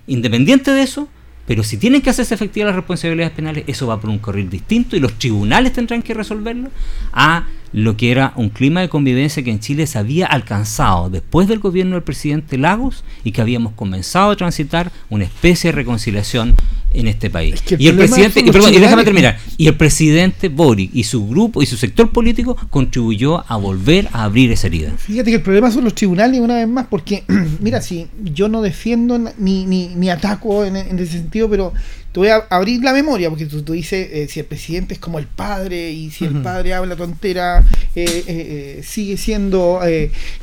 independiente 0.06 0.72
de 0.72 0.84
eso, 0.84 1.10
pero 1.48 1.64
si 1.64 1.78
tienen 1.78 2.02
que 2.02 2.12
hacerse 2.12 2.36
efectivas 2.36 2.68
las 2.68 2.76
responsabilidades 2.76 3.34
penales, 3.34 3.64
eso 3.68 3.88
va 3.88 4.00
por 4.00 4.12
un 4.12 4.20
correr 4.20 4.48
distinto 4.48 4.96
y 4.96 5.00
los 5.00 5.18
tribunales 5.18 5.74
tendrán 5.74 6.04
que 6.04 6.14
resolverlo 6.14 6.70
a 7.14 7.48
lo 7.74 7.98
que 7.98 8.12
era 8.12 8.34
un 8.36 8.50
clima 8.50 8.82
de 8.82 8.90
convivencia 8.90 9.44
que 9.44 9.50
en 9.50 9.60
Chile 9.60 9.88
se 9.88 9.98
había 9.98 10.28
alcanzado 10.28 11.10
después 11.10 11.48
del 11.48 11.60
gobierno 11.60 11.96
del 11.96 12.04
presidente 12.04 12.58
Lagos 12.58 13.04
y 13.24 13.32
que 13.32 13.42
habíamos 13.42 13.74
comenzado 13.74 14.32
a 14.32 14.36
transitar 14.36 14.92
una 15.10 15.24
especie 15.24 15.72
de 15.72 15.78
reconciliación 15.78 16.56
en 16.94 17.08
este 17.08 17.30
país. 17.30 17.62
y 17.78 17.88
el 17.88 17.96
presidente, 17.96 18.40
y, 18.40 18.80
déjame 18.80 19.04
terminar, 19.04 19.38
y 19.58 19.68
el 19.68 19.76
presidente 19.76 20.50
Boric 20.50 20.92
y 20.94 21.04
su 21.04 21.28
grupo 21.28 21.62
y 21.62 21.66
su 21.66 21.78
sector 21.78 22.12
político 22.12 22.56
contribuyó 22.70 23.44
a 23.48 23.58
volver 23.58 24.08
a 24.14 24.24
abrir 24.24 24.52
esa 24.52 24.68
herida. 24.68 24.94
Fíjate 24.98 25.30
que 25.32 25.38
el 25.38 25.42
problema 25.42 25.72
son 25.72 25.84
los 25.84 25.96
tribunales 25.96 26.40
una 26.40 26.56
vez 26.56 26.68
más, 26.68 26.88
porque 26.88 27.24
mira, 27.60 27.82
si 27.82 28.08
yo 28.24 28.48
no 28.48 28.62
defiendo 28.62 29.18
ni, 29.38 29.66
ni, 29.66 29.90
ni 29.96 30.10
ataco 30.10 30.66
en, 30.66 30.76
ese 30.76 31.14
sentido, 31.14 31.50
pero 31.50 31.74
te 32.12 32.20
voy 32.20 32.30
a 32.30 32.46
abrir 32.50 32.82
la 32.84 32.94
memoria, 32.94 33.30
porque 33.30 33.46
tú, 33.46 33.62
tú 33.62 33.74
dices, 33.74 34.10
eh, 34.12 34.28
si 34.30 34.40
el 34.40 34.46
presidente 34.46 34.94
es 34.94 35.00
como 35.00 35.20
el 35.20 35.28
padre 35.28 35.92
y 35.92 36.10
si 36.10 36.26
el 36.26 36.42
padre 36.42 36.74
habla 36.74 36.96
tontera, 36.96 37.64
eh, 37.96 38.24
eh, 38.28 38.82
sigue 38.84 39.18
siendo, 39.18 39.82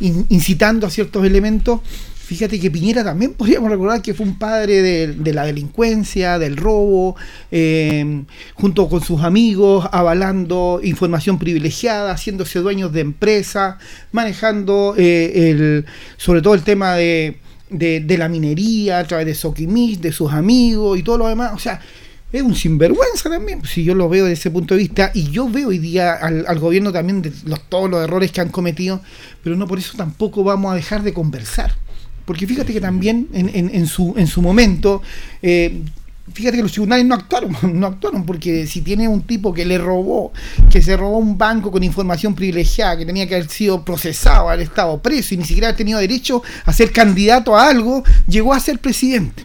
incitando 0.00 0.86
a 0.86 0.90
ciertos 0.90 1.24
elementos 1.24 1.80
Fíjate 2.24 2.58
que 2.58 2.70
Piñera 2.70 3.04
también 3.04 3.34
podríamos 3.36 3.70
recordar 3.70 4.00
que 4.00 4.14
fue 4.14 4.24
un 4.24 4.38
padre 4.38 4.80
de, 4.82 5.32
la 5.34 5.44
delincuencia, 5.44 6.38
del 6.38 6.56
robo, 6.56 7.16
eh, 7.50 8.22
junto 8.54 8.88
con 8.88 9.02
sus 9.02 9.22
amigos, 9.22 9.86
avalando 9.92 10.80
información 10.82 11.38
privilegiada, 11.38 12.12
haciéndose 12.12 12.60
dueños 12.60 12.92
de 12.92 13.00
empresas, 13.00 13.76
manejando 14.12 14.94
eh, 14.96 15.50
el, 15.50 15.84
sobre 16.16 16.40
todo 16.40 16.54
el 16.54 16.62
tema 16.62 16.94
de, 16.94 17.36
la 17.70 18.28
minería 18.28 19.00
a 19.00 19.04
través 19.04 19.26
de 19.26 19.34
Soquimis, 19.34 20.00
de 20.00 20.12
sus 20.12 20.32
amigos 20.32 20.98
y 20.98 21.02
todo 21.02 21.18
lo 21.18 21.28
demás. 21.28 21.52
O 21.54 21.58
sea, 21.58 21.80
es 22.32 22.42
un 22.42 22.54
sinvergüenza 22.54 23.28
también, 23.28 23.64
si 23.64 23.84
yo 23.84 23.94
lo 23.94 24.08
veo 24.08 24.24
desde 24.24 24.40
ese 24.40 24.50
punto 24.50 24.74
de 24.74 24.80
vista, 24.80 25.10
y 25.14 25.30
yo 25.30 25.48
veo 25.48 25.68
hoy 25.68 25.78
día 25.78 26.14
al, 26.14 26.58
gobierno 26.58 26.90
también 26.90 27.20
de 27.20 27.32
todos 27.68 27.90
los 27.90 28.02
errores 28.02 28.32
que 28.32 28.40
han 28.40 28.48
cometido, 28.48 29.02
pero 29.42 29.56
no 29.56 29.68
por 29.68 29.78
eso 29.78 29.96
tampoco 29.96 30.42
vamos 30.42 30.72
a 30.72 30.74
dejar 30.74 31.02
de 31.02 31.12
conversar. 31.12 31.83
Porque 32.24 32.46
fíjate 32.46 32.72
que 32.72 32.80
también 32.80 33.28
en, 33.32 33.70
en, 33.74 33.86
su, 33.86 34.14
en 34.16 34.26
su 34.26 34.40
momento, 34.40 35.02
eh, 35.42 35.82
fíjate 36.32 36.56
que 36.56 36.62
los 36.62 36.72
tribunales 36.72 37.04
no 37.04 37.14
actuaron, 37.14 37.54
no 37.80 37.86
actuaron, 37.86 38.24
porque 38.24 38.66
si 38.66 38.80
tiene 38.80 39.08
un 39.08 39.22
tipo 39.22 39.52
que 39.52 39.64
le 39.64 39.78
robó, 39.78 40.32
que 40.70 40.80
se 40.80 40.96
robó 40.96 41.18
un 41.18 41.36
banco 41.36 41.70
con 41.70 41.82
información 41.82 42.34
privilegiada, 42.34 42.96
que 42.96 43.06
tenía 43.06 43.26
que 43.26 43.34
haber 43.34 43.48
sido 43.48 43.84
procesado, 43.84 44.48
haber 44.48 44.64
estado 44.66 45.00
preso 45.02 45.34
y 45.34 45.38
ni 45.38 45.44
siquiera 45.44 45.68
haber 45.68 45.76
tenido 45.76 45.98
derecho 45.98 46.42
a 46.64 46.72
ser 46.72 46.92
candidato 46.92 47.56
a 47.56 47.68
algo, 47.68 48.02
llegó 48.26 48.54
a 48.54 48.60
ser 48.60 48.78
presidente. 48.78 49.44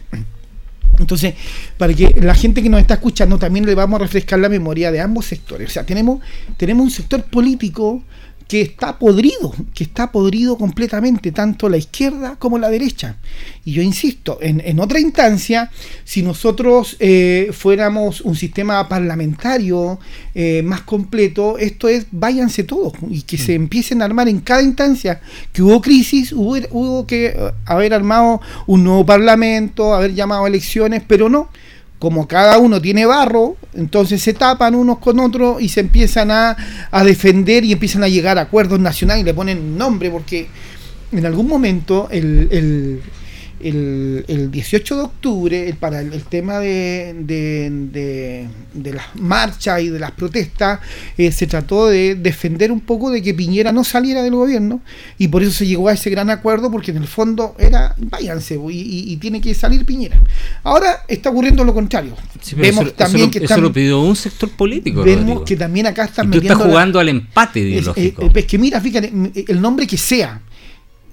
Entonces, 0.98 1.34
para 1.78 1.94
que 1.94 2.14
la 2.20 2.34
gente 2.34 2.62
que 2.62 2.68
nos 2.68 2.80
está 2.80 2.94
escuchando 2.94 3.38
también 3.38 3.64
le 3.64 3.74
vamos 3.74 4.00
a 4.00 4.02
refrescar 4.02 4.38
la 4.38 4.48
memoria 4.48 4.92
de 4.92 5.00
ambos 5.00 5.26
sectores. 5.26 5.70
O 5.70 5.72
sea, 5.72 5.84
tenemos, 5.84 6.20
tenemos 6.56 6.84
un 6.84 6.90
sector 6.90 7.22
político 7.24 8.02
que 8.50 8.62
está 8.62 8.98
podrido, 8.98 9.54
que 9.72 9.84
está 9.84 10.10
podrido 10.10 10.58
completamente, 10.58 11.30
tanto 11.30 11.68
la 11.68 11.76
izquierda 11.76 12.34
como 12.36 12.58
la 12.58 12.68
derecha. 12.68 13.16
Y 13.64 13.74
yo 13.74 13.80
insisto, 13.80 14.38
en, 14.40 14.80
otra 14.80 14.98
instancia, 14.98 15.70
si 16.02 16.24
nosotros 16.24 16.96
eh, 16.98 17.50
fuéramos 17.52 18.20
un 18.22 18.34
sistema 18.34 18.88
parlamentario 18.88 20.00
eh, 20.34 20.62
más 20.64 20.80
completo, 20.80 21.58
esto 21.58 21.88
es, 21.88 22.06
váyanse 22.10 22.64
todos 22.64 22.92
y 23.08 23.22
que 23.22 23.38
se 23.38 23.56
mm. 23.56 23.62
empiecen 23.62 24.02
a 24.02 24.06
armar 24.06 24.28
en 24.28 24.40
cada 24.40 24.62
instancia 24.62 25.20
que 25.52 25.62
hubo 25.62 25.80
crisis, 25.80 26.32
hubo, 26.32 26.56
hubo 26.72 27.06
que 27.06 27.26
eh, 27.26 27.52
haber 27.66 27.94
armado 27.94 28.40
un 28.66 28.82
nuevo 28.82 29.06
parlamento, 29.06 29.94
haber 29.94 30.12
llamado 30.12 30.46
a 30.46 30.48
elecciones, 30.48 31.04
pero 31.06 31.28
no 31.28 31.50
como 32.00 32.26
cada 32.26 32.58
uno 32.58 32.80
tiene 32.80 33.04
barro, 33.04 33.56
entonces 33.74 34.22
se 34.22 34.32
tapan 34.32 34.74
unos 34.74 34.98
con 34.98 35.20
otros 35.20 35.60
y 35.60 35.68
se 35.68 35.80
empiezan 35.80 36.30
a, 36.30 36.56
defender 37.04 37.62
y 37.62 37.72
empiezan 37.72 38.02
a 38.02 38.08
llegar 38.08 38.38
a 38.38 38.42
acuerdos 38.42 38.80
nacionales 38.80 39.22
y 39.22 39.26
le 39.26 39.34
ponen 39.34 39.76
nombre 39.76 40.10
porque 40.10 40.48
en 41.12 41.26
algún 41.26 41.46
momento 41.46 42.08
el, 42.10 42.48
el, 42.50 43.02
el 43.62 44.50
18 44.50 44.96
de 44.96 45.02
octubre, 45.02 45.74
para 45.78 46.00
el, 46.00 46.22
tema 46.24 46.58
de, 46.58 47.14
de, 47.18 48.48
de, 48.72 48.92
las 48.92 49.14
marchas 49.16 49.82
y 49.82 49.88
de 49.88 49.98
las 49.98 50.12
protestas, 50.12 50.80
eh, 51.18 51.30
se 51.32 51.46
trató 51.46 51.88
de 51.88 52.14
defender 52.14 52.72
un 52.72 52.80
poco 52.80 53.10
de 53.10 53.22
que 53.22 53.34
Piñera 53.34 53.72
no 53.72 53.84
saliera 53.84 54.22
del 54.22 54.34
gobierno 54.34 54.80
y 55.18 55.28
por 55.28 55.42
eso 55.42 55.52
se 55.52 55.66
llegó 55.66 55.88
a 55.88 55.92
ese 55.92 56.10
gran 56.10 56.30
acuerdo, 56.30 56.70
porque 56.70 56.90
en 56.90 56.98
el 56.98 57.06
fondo 57.06 57.54
era, 57.58 57.94
váyanse, 57.98 58.58
y, 58.70 59.16
tiene 59.16 59.40
que 59.40 59.54
salir 59.54 59.84
Piñera. 59.84 60.18
Ahora 60.62 61.04
está 61.08 61.30
ocurriendo 61.30 61.64
lo 61.64 61.74
contrario. 61.74 62.16
vemos 62.56 62.94
también 62.94 63.30
que 63.30 63.44
eso 63.44 63.60
lo 63.60 63.72
pidió 63.72 64.00
un 64.00 64.16
sector 64.16 64.50
político. 64.50 65.02
Vemos 65.02 65.42
que 65.42 65.56
también 65.56 65.86
acá 65.86 66.04
están 66.04 66.28
y 66.28 66.32
tú 66.32 66.38
estás 66.38 66.58
jugando 66.58 66.98
al 66.98 67.08
empate 67.08 67.60
ideológico. 67.60 68.22
Es, 68.26 68.36
es 68.36 68.44
que 68.46 68.58
mira, 68.58 68.80
fíjate, 68.80 69.12
el 69.48 69.60
nombre 69.60 69.86
que 69.86 69.98
sea, 69.98 70.40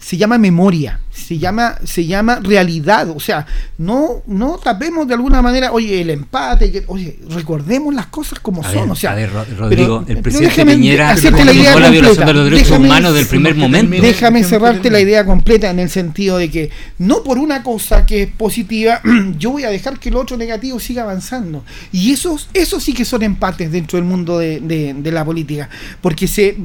se 0.08 0.16
llama 0.16 0.38
memoria, 0.38 1.01
se 1.12 1.38
llama, 1.38 1.76
se 1.84 2.05
llama 2.05 2.39
realidad, 2.41 3.10
o 3.10 3.20
sea, 3.20 3.45
no, 3.78 4.24
no 4.26 4.58
tapemos 4.58 5.05
de 5.05 5.16
alguna 5.16 5.41
manera, 5.41 5.74
oye, 5.74 5.99
el 5.99 6.12
empate, 6.12 6.86
oye, 6.88 7.20
recordemos 7.30 7.93
las 7.93 8.05
cosas 8.05 8.39
como 8.39 8.64
son, 8.64 8.89
o 8.89 8.95
sea, 8.95 9.18
Rodrigo, 9.58 10.05
el 10.08 10.22
presidente 10.22 10.66
Piñera 10.66 11.14
la, 11.14 11.80
la 11.82 11.89
violación 11.89 12.26
de 12.26 12.34
los 12.34 12.49
derechos 12.49 12.78
humanos 12.78 13.16
del 13.16 13.26
primer 13.26 13.55
momento. 13.55 14.01
Déjame 14.01 14.45
cerrarte 14.45 14.89
la 14.89 15.01
idea 15.01 15.26
completa 15.26 15.70
en 15.72 15.80
el 15.80 15.89
sentido 15.89 16.38
de 16.38 16.49
que 16.49 16.70
no 16.99 17.22
por 17.22 17.38
una 17.38 17.62
cosa 17.62 18.05
que 18.05 18.24
es 18.24 18.30
positiva, 18.32 19.01
yo 19.38 19.51
voy 19.51 19.66
a 19.66 19.70
dejar 19.70 19.99
que 19.99 20.08
el 20.08 20.16
otro 20.16 20.38
negativo 20.38 20.80
siga 20.80 21.03
avanzando. 21.03 21.66
Y 21.91 22.14
esos, 22.14 22.47
esos 22.53 22.82
sí 22.82 22.93
que 22.93 23.03
son 23.03 23.24
empates 23.24 23.74
dentro 23.74 23.97
del 23.97 24.05
mundo 24.05 24.39
de, 24.39 24.62
de 24.62 25.12
la 25.12 25.26
política, 25.26 25.68
porque 25.99 26.30
se 26.30 26.55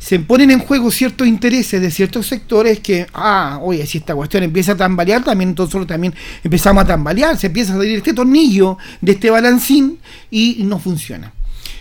se 0.00 0.18
ponen 0.18 0.50
en 0.50 0.60
juego 0.60 0.90
ciertos 0.90 1.28
intereses 1.28 1.78
de 1.78 1.90
ciertos 1.90 2.26
sectores 2.26 2.80
que, 2.80 3.06
ah, 3.12 3.58
oye, 3.62 3.86
si 3.86 3.98
esta 3.98 4.14
cuestión 4.14 4.42
empieza 4.42 4.72
a 4.72 4.76
tambalear, 4.76 5.22
también 5.22 5.54
nosotros 5.56 5.86
también 5.86 6.14
empezamos 6.42 6.84
a 6.84 6.86
tambalear, 6.86 7.36
se 7.36 7.48
empieza 7.48 7.74
a 7.74 7.76
salir 7.76 7.98
este 7.98 8.14
tornillo 8.14 8.78
de 9.02 9.12
este 9.12 9.28
balancín 9.28 9.98
y 10.30 10.62
no 10.64 10.78
funciona. 10.78 11.34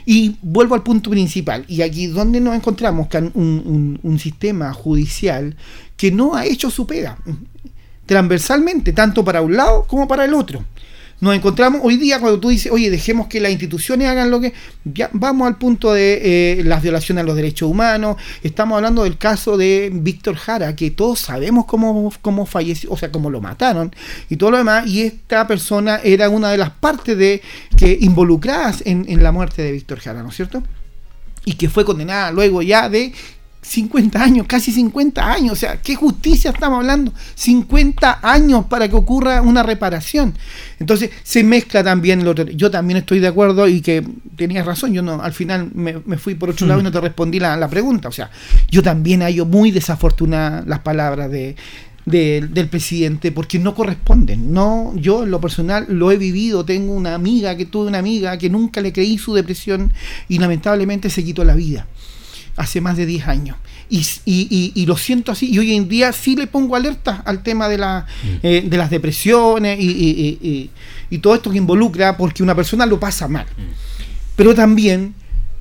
Y 0.06 0.36
vuelvo 0.42 0.76
al 0.76 0.84
punto 0.84 1.10
principal, 1.10 1.64
y 1.70 1.82
aquí 1.82 2.08
donde 2.08 2.42
nos 2.42 2.56
encontramos 2.56 3.08
con 3.08 3.32
un, 3.36 4.00
un 4.04 4.20
sistema 4.20 4.74
judicial 4.74 5.56
que 5.96 6.12
no 6.12 6.36
ha 6.36 6.46
hecho 6.46 6.70
su 6.70 6.86
pega, 6.86 7.18
transversalmente, 8.06 8.92
tanto 8.92 9.24
para 9.24 9.42
un 9.42 9.56
lado 9.56 9.86
como 9.88 10.10
para 10.10 10.26
el 10.26 10.34
otro 10.34 10.66
nos 11.22 11.36
encontramos 11.36 11.82
hoy 11.84 11.98
día 11.98 12.20
cuando 12.20 12.40
tú 12.40 12.50
dices, 12.50 12.72
oye, 12.72 12.90
dejemos 12.90 13.28
que 13.28 13.40
las 13.40 13.52
instituciones 13.52 14.08
hagan 14.08 14.32
lo 14.32 14.40
que... 14.40 14.54
Ya 14.86 15.10
vamos 15.14 15.48
al 15.48 15.58
punto 15.58 15.94
de 15.94 16.60
eh, 16.60 16.64
las 16.64 16.82
violaciones 16.82 17.24
a 17.24 17.26
los 17.26 17.36
derechos 17.36 17.70
humanos. 17.70 18.18
Estamos 18.42 18.78
hablando 18.78 19.04
del 19.04 19.18
caso 19.18 19.58
de 19.58 19.90
Víctor 19.94 20.36
Jara, 20.36 20.76
que 20.76 20.92
todos 20.92 21.20
sabemos 21.20 21.66
cómo, 21.66 22.14
cómo 22.22 22.46
falleció, 22.46 22.92
o 22.92 22.98
sea, 22.98 23.12
cómo 23.12 23.30
lo 23.30 23.42
mataron 23.42 23.94
y 24.30 24.38
todo 24.38 24.52
lo 24.52 24.58
demás. 24.58 24.88
Y 24.88 25.02
esta 25.02 25.46
persona 25.46 26.00
era 26.04 26.30
una 26.30 26.52
de 26.52 26.58
las 26.58 26.70
partes 26.70 27.18
de 27.18 27.42
que 27.78 27.98
involucradas 28.00 28.82
en, 28.86 29.06
en 29.10 29.22
la 29.22 29.32
muerte 29.32 29.62
de 29.62 29.74
Víctor 29.74 30.00
Jara, 30.00 30.24
¿no 30.24 30.30
es 30.30 30.36
cierto? 30.36 30.64
y 31.46 31.54
que 31.54 31.70
fue 31.70 31.86
condenada 31.86 32.32
luego 32.32 32.62
ya 32.62 32.90
de 32.90 33.14
50 33.62 34.24
años, 34.24 34.48
casi 34.48 34.72
50 34.72 35.32
años, 35.32 35.52
o 35.52 35.56
sea, 35.56 35.82
¿qué 35.82 35.96
justicia 35.96 36.52
estamos 36.52 36.80
hablando? 36.80 37.14
50 37.36 38.20
años 38.24 38.66
para 38.66 38.88
que 38.88 38.96
ocurra 38.96 39.42
una 39.42 39.64
reparación. 39.64 40.34
Entonces 40.80 41.10
se 41.24 41.44
mezcla 41.44 41.84
también 41.84 42.24
lo 42.24 42.34
Yo 42.34 42.72
también 42.72 42.98
estoy 42.98 43.20
de 43.20 43.28
acuerdo 43.28 43.68
y 43.68 43.82
que 43.82 44.06
tenías 44.38 44.66
razón, 44.66 44.94
yo 44.94 45.02
no, 45.02 45.22
al 45.22 45.34
final 45.34 45.70
me, 45.74 45.94
fui 46.18 46.36
por 46.36 46.52
otro 46.52 46.68
lado 46.68 46.80
y 46.80 46.84
no 46.84 46.92
te 46.92 47.02
respondí 47.02 47.40
la, 47.40 47.70
pregunta. 47.70 48.08
O 48.08 48.12
sea, 48.12 48.32
yo 48.70 48.82
también 48.82 49.22
hallo 49.22 49.46
muy 49.46 49.72
desafortunadas 49.72 50.66
las 50.66 50.80
palabras 50.80 51.30
de, 51.30 51.56
del 52.06 52.68
presidente 52.70 53.34
porque 53.34 53.60
no 53.60 53.76
corresponden. 53.76 54.54
No, 54.54 54.94
yo 54.96 55.24
en 55.24 55.32
lo 55.32 55.42
personal 55.42 55.86
lo 55.90 56.12
he 56.12 56.18
vivido. 56.18 56.64
Tengo 56.64 56.94
una 56.94 57.14
amiga 57.14 57.58
que 57.58 57.66
tuve 57.66 57.90
una 57.90 58.00
amiga 58.00 58.38
que 58.38 58.50
nunca 58.50 58.80
le 58.80 58.94
creí 58.94 59.18
su 59.18 59.34
depresión 59.34 59.92
y 60.30 60.40
lamentablemente 60.40 61.10
se 61.10 61.26
quitó 61.26 61.44
la 61.44 61.56
vida 61.56 61.86
hace 62.60 62.82
más 62.82 62.98
de 62.98 63.06
10 63.06 63.28
años. 63.28 63.58
Y, 63.90 64.06
y, 64.26 64.72
y, 64.76 64.86
lo 64.86 64.98
siento 64.98 65.32
así. 65.32 65.50
Y 65.50 65.58
hoy 65.58 65.74
en 65.74 65.88
día 65.88 66.12
sí 66.12 66.36
le 66.36 66.46
pongo 66.46 66.76
alerta 66.76 67.24
al 67.26 67.42
tema 67.42 67.68
de, 67.68 67.78
la, 67.78 68.06
mm. 68.24 68.28
eh, 68.44 68.64
de 68.68 68.78
las 68.78 68.90
depresiones 68.90 69.80
y, 69.80 70.70
todo 71.22 71.34
esto 71.34 71.50
que 71.50 71.58
involucra, 71.58 72.16
porque 72.18 72.44
una 72.44 72.54
persona 72.54 72.86
lo 72.86 73.00
pasa 73.00 73.28
mal. 73.28 73.46
Mm. 73.46 73.62
Pero 74.36 74.54
también 74.54 75.16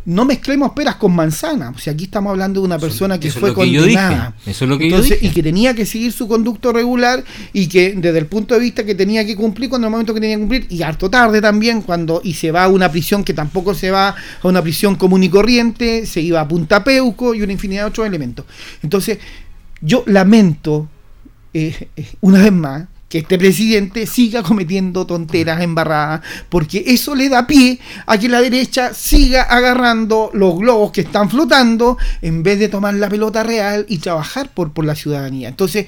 no 0.09 0.25
mezclemos 0.25 0.73
peras 0.73 0.97
con 0.97 1.15
manzanas. 1.15 1.77
O 1.77 1.79
sea, 1.79 1.93
aquí 1.93 2.05
estamos 2.05 2.31
hablando 2.31 2.63
de 2.63 2.67
una 2.67 2.79
persona 2.79 3.21
que 3.21 3.31
fue 3.31 3.53
condenada. 3.53 4.35
Eso 4.47 4.65
es 4.65 4.69
lo 4.71 4.79
que 4.79 4.89
yo 4.89 5.03
dije. 5.03 5.19
Y 5.21 5.29
que 5.29 5.43
tenía 5.43 5.75
que 5.75 5.85
seguir 5.85 6.13
su 6.13 6.27
conducto 6.27 6.73
regular 6.73 7.23
y 7.53 7.69
que 7.69 7.93
desde 7.95 8.19
el 8.19 8.25
punto 8.25 8.55
de 8.55 8.61
vista 8.61 8.87
que 8.87 8.95
tenía 8.95 9.27
que 9.27 9.37
cumplir 9.37 9.69
cuando 9.69 9.87
el 9.87 9.91
momento 9.91 10.15
que 10.15 10.21
tenía 10.21 10.37
que 10.37 10.41
cumplir, 10.41 10.67
y 10.71 10.83
harto 10.83 11.11
tarde 11.11 11.43
también, 11.43 11.83
cuando 11.83 12.23
y 12.25 12.33
se 12.33 12.51
va 12.51 12.65
a 12.65 12.69
una 12.69 12.91
prisión 12.91 13.23
que 13.23 13.35
tampoco 13.35 13.75
se 13.75 13.91
va 13.91 14.09
a 14.09 14.49
una 14.49 14.63
prisión 14.63 14.95
común 14.97 15.23
y 15.25 15.29
corriente, 15.29 16.07
se 16.07 16.23
iba 16.23 16.41
a 16.41 16.49
Punta 16.49 16.83
Peuco 16.83 17.35
y 17.35 17.43
una 17.43 17.53
infinidad 17.53 17.83
de 17.83 17.89
otros 17.89 18.07
elementos. 18.07 18.47
Entonces, 18.83 19.19
yo 19.83 20.05
lamento, 20.07 20.89
eh, 21.53 21.91
eh, 21.95 22.07
una 22.23 22.43
vez 22.43 22.53
más, 22.53 22.89
que 23.09 23.19
este 23.19 23.39
presidente 23.39 24.07
siga 24.07 24.43
cometiendo 24.43 25.07
tonteras 25.07 25.63
embarradas, 25.63 26.21
porque 26.49 26.85
eso 26.87 27.15
le 27.15 27.29
da 27.29 27.47
pie 27.47 27.79
a 28.07 28.19
que 28.19 28.29
la 28.29 28.41
derecha 28.41 28.93
siga 28.93 29.43
agarrando 29.43 30.31
los 30.35 30.59
globos 30.59 30.93
que 30.93 31.03
están 31.03 31.31
flotando 31.31 31.97
en 32.21 32.43
vez 32.43 32.59
de 32.59 32.69
tomar 32.69 32.95
la 32.95 33.09
pelota 33.09 33.43
real 33.43 33.87
y 33.89 33.99
trabajar 33.99 34.51
por, 34.53 34.73
por 34.73 34.85
la 34.85 34.95
ciudadanía. 34.95 35.49
Entonces, 35.49 35.87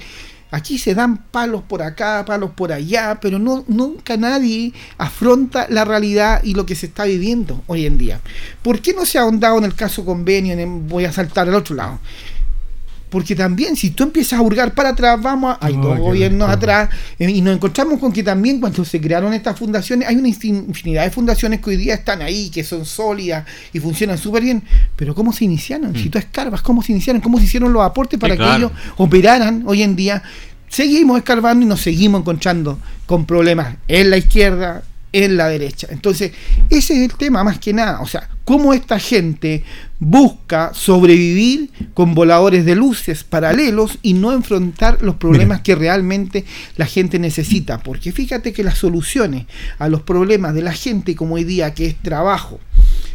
aquí 0.49 0.77
se 0.77 0.95
dan 0.95 1.17
palos 1.29 1.61
por 1.63 1.81
acá, 1.81 2.25
palos 2.25 2.51
por 2.51 2.71
allá, 2.71 3.19
pero 3.21 3.39
no, 3.39 3.63
nunca 3.67 4.17
nadie 4.17 4.73
afronta 4.97 5.67
la 5.69 5.85
realidad 5.85 6.41
y 6.43 6.53
lo 6.53 6.65
que 6.65 6.75
se 6.75 6.87
está 6.87 7.05
viviendo 7.05 7.63
hoy 7.67 7.85
en 7.85 7.97
día. 7.97 8.19
¿Por 8.61 8.81
qué 8.81 8.93
no 8.93 9.05
se 9.05 9.19
ha 9.19 9.21
ahondado 9.21 9.57
en 9.59 9.65
el 9.65 9.75
caso 9.75 10.03
convenio? 10.03 10.51
voy 10.87 11.05
a 11.05 11.11
saltar 11.11 11.47
al 11.47 11.55
otro 11.55 11.75
lado 11.75 11.99
porque 13.11 13.35
también 13.35 13.75
si 13.75 13.89
tú 13.89 14.03
empiezas 14.03 14.39
a 14.39 14.41
hurgar 14.41 14.73
para 14.73 14.89
atrás, 14.89 15.21
vamos, 15.21 15.57
a, 15.59 15.65
hay 15.65 15.75
dos 15.75 15.99
gobiernos 15.99 16.49
atrás, 16.49 16.89
eh, 17.19 17.29
y 17.29 17.41
nos 17.41 17.55
encontramos 17.55 17.99
con 17.99 18.13
que 18.13 18.23
también 18.23 18.61
cuando 18.61 18.85
se 18.85 19.01
crearon 19.01 19.33
estas 19.33 19.59
fundaciones, 19.59 20.07
hay 20.07 20.15
una 20.15 20.29
infinidad 20.29 21.03
de 21.03 21.11
fundaciones 21.11 21.59
que 21.59 21.71
hoy 21.71 21.75
día 21.75 21.93
están 21.93 22.21
ahí, 22.21 22.49
que 22.49 22.63
son 22.63 22.85
sólidas 22.85 23.45
y 23.73 23.79
funcionan 23.81 24.17
súper 24.17 24.43
bien, 24.43 24.63
pero 24.95 25.13
¿cómo 25.13 25.33
se 25.33 25.43
iniciaron? 25.43 25.93
Si 25.93 26.07
mm. 26.07 26.11
tú 26.11 26.17
escarbas, 26.19 26.61
¿cómo 26.61 26.81
se 26.81 26.93
iniciaron? 26.93 27.21
¿Cómo 27.21 27.37
se 27.37 27.43
hicieron 27.43 27.73
los 27.73 27.83
aportes 27.83 28.17
para 28.17 28.37
que 28.37 28.55
ellos 28.55 28.71
operaran 28.95 29.63
hoy 29.65 29.83
en 29.83 29.97
día? 29.97 30.23
Seguimos 30.69 31.17
escarbando 31.17 31.65
y 31.65 31.67
nos 31.67 31.81
seguimos 31.81 32.21
encontrando 32.21 32.79
con 33.05 33.25
problemas 33.25 33.75
en 33.89 34.09
la 34.09 34.15
izquierda, 34.15 34.83
en 35.13 35.37
la 35.37 35.47
derecha. 35.47 35.87
Entonces, 35.89 36.31
ese 36.69 36.93
es 36.93 37.11
el 37.11 37.17
tema 37.17 37.43
más 37.43 37.59
que 37.59 37.73
nada. 37.73 38.01
O 38.01 38.07
sea, 38.07 38.29
cómo 38.45 38.73
esta 38.73 38.99
gente 38.99 39.63
busca 39.99 40.71
sobrevivir 40.73 41.69
con 41.93 42.15
voladores 42.15 42.65
de 42.65 42.75
luces 42.75 43.23
paralelos 43.23 43.99
y 44.01 44.13
no 44.13 44.31
enfrentar 44.31 45.01
los 45.01 45.15
problemas 45.15 45.61
que 45.61 45.75
realmente 45.75 46.43
la 46.75 46.85
gente 46.85 47.19
necesita. 47.19 47.79
Porque 47.79 48.11
fíjate 48.11 48.51
que 48.51 48.63
las 48.63 48.77
soluciones 48.77 49.45
a 49.77 49.89
los 49.89 50.01
problemas 50.01 50.53
de 50.55 50.63
la 50.63 50.73
gente 50.73 51.15
como 51.15 51.35
hoy 51.35 51.43
día, 51.43 51.73
que 51.73 51.85
es 51.85 51.95
trabajo, 51.97 52.59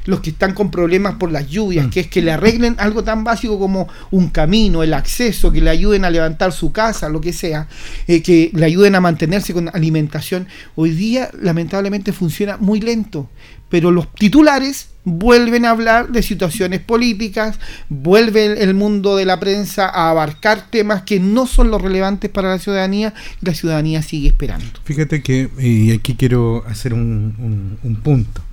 los 0.07 0.21
que 0.21 0.31
están 0.31 0.55
con 0.55 0.71
problemas 0.71 1.17
por 1.17 1.31
las 1.31 1.49
lluvias, 1.49 1.87
mm. 1.87 1.91
que 1.91 2.01
es 2.01 2.07
que 2.07 2.23
le 2.23 2.33
arreglen 2.33 2.77
algo 2.79 3.05
tan 3.05 3.25
básico 3.25 3.59
como 3.59 3.89
un 4.11 4.29
camino, 4.31 4.83
el 4.83 4.95
acceso, 4.95 5.53
que 5.53 5.61
le 5.61 5.71
ayuden 5.71 6.05
a 6.05 6.11
levantar 6.11 6.53
su 6.53 6.73
casa, 6.73 7.09
lo 7.09 7.21
que 7.21 7.33
sea, 7.33 7.69
eh, 8.07 8.23
que 8.23 8.51
le 8.55 8.67
ayuden 8.67 8.95
a 8.95 9.01
mantenerse 9.01 9.53
con 9.53 9.69
alimentación. 9.69 10.47
Hoy 10.75 10.91
día 10.91 11.31
lamentablemente 11.41 12.13
funciona 12.13 12.57
muy 12.57 12.81
lento, 12.81 13.29
pero 13.69 13.91
los 13.91 14.13
titulares 14.15 14.89
vuelven 15.05 15.65
a 15.65 15.71
hablar 15.71 16.09
de 16.09 16.23
situaciones 16.23 16.81
políticas, 16.81 17.59
vuelve 17.89 18.63
el 18.63 18.75
mundo 18.75 19.17
de 19.17 19.25
la 19.25 19.39
prensa 19.39 19.89
a 19.89 20.11
abarcar 20.11 20.69
temas 20.71 21.03
que 21.03 21.21
no 21.21 21.47
son 21.47 21.71
los 21.71 21.81
relevantes 21.81 22.31
para 22.31 22.49
la 22.49 22.59
ciudadanía 22.59 23.15
y 23.41 23.47
la 23.47 23.55
ciudadanía 23.55 24.03
sigue 24.03 24.29
esperando. 24.29 24.67
Fíjate 24.85 25.23
que, 25.23 25.49
y 25.59 25.93
aquí 25.93 26.15
quiero 26.15 26.65
hacer 26.67 26.93
un, 26.93 27.79
un 27.83 27.97
punto. 27.97 28.46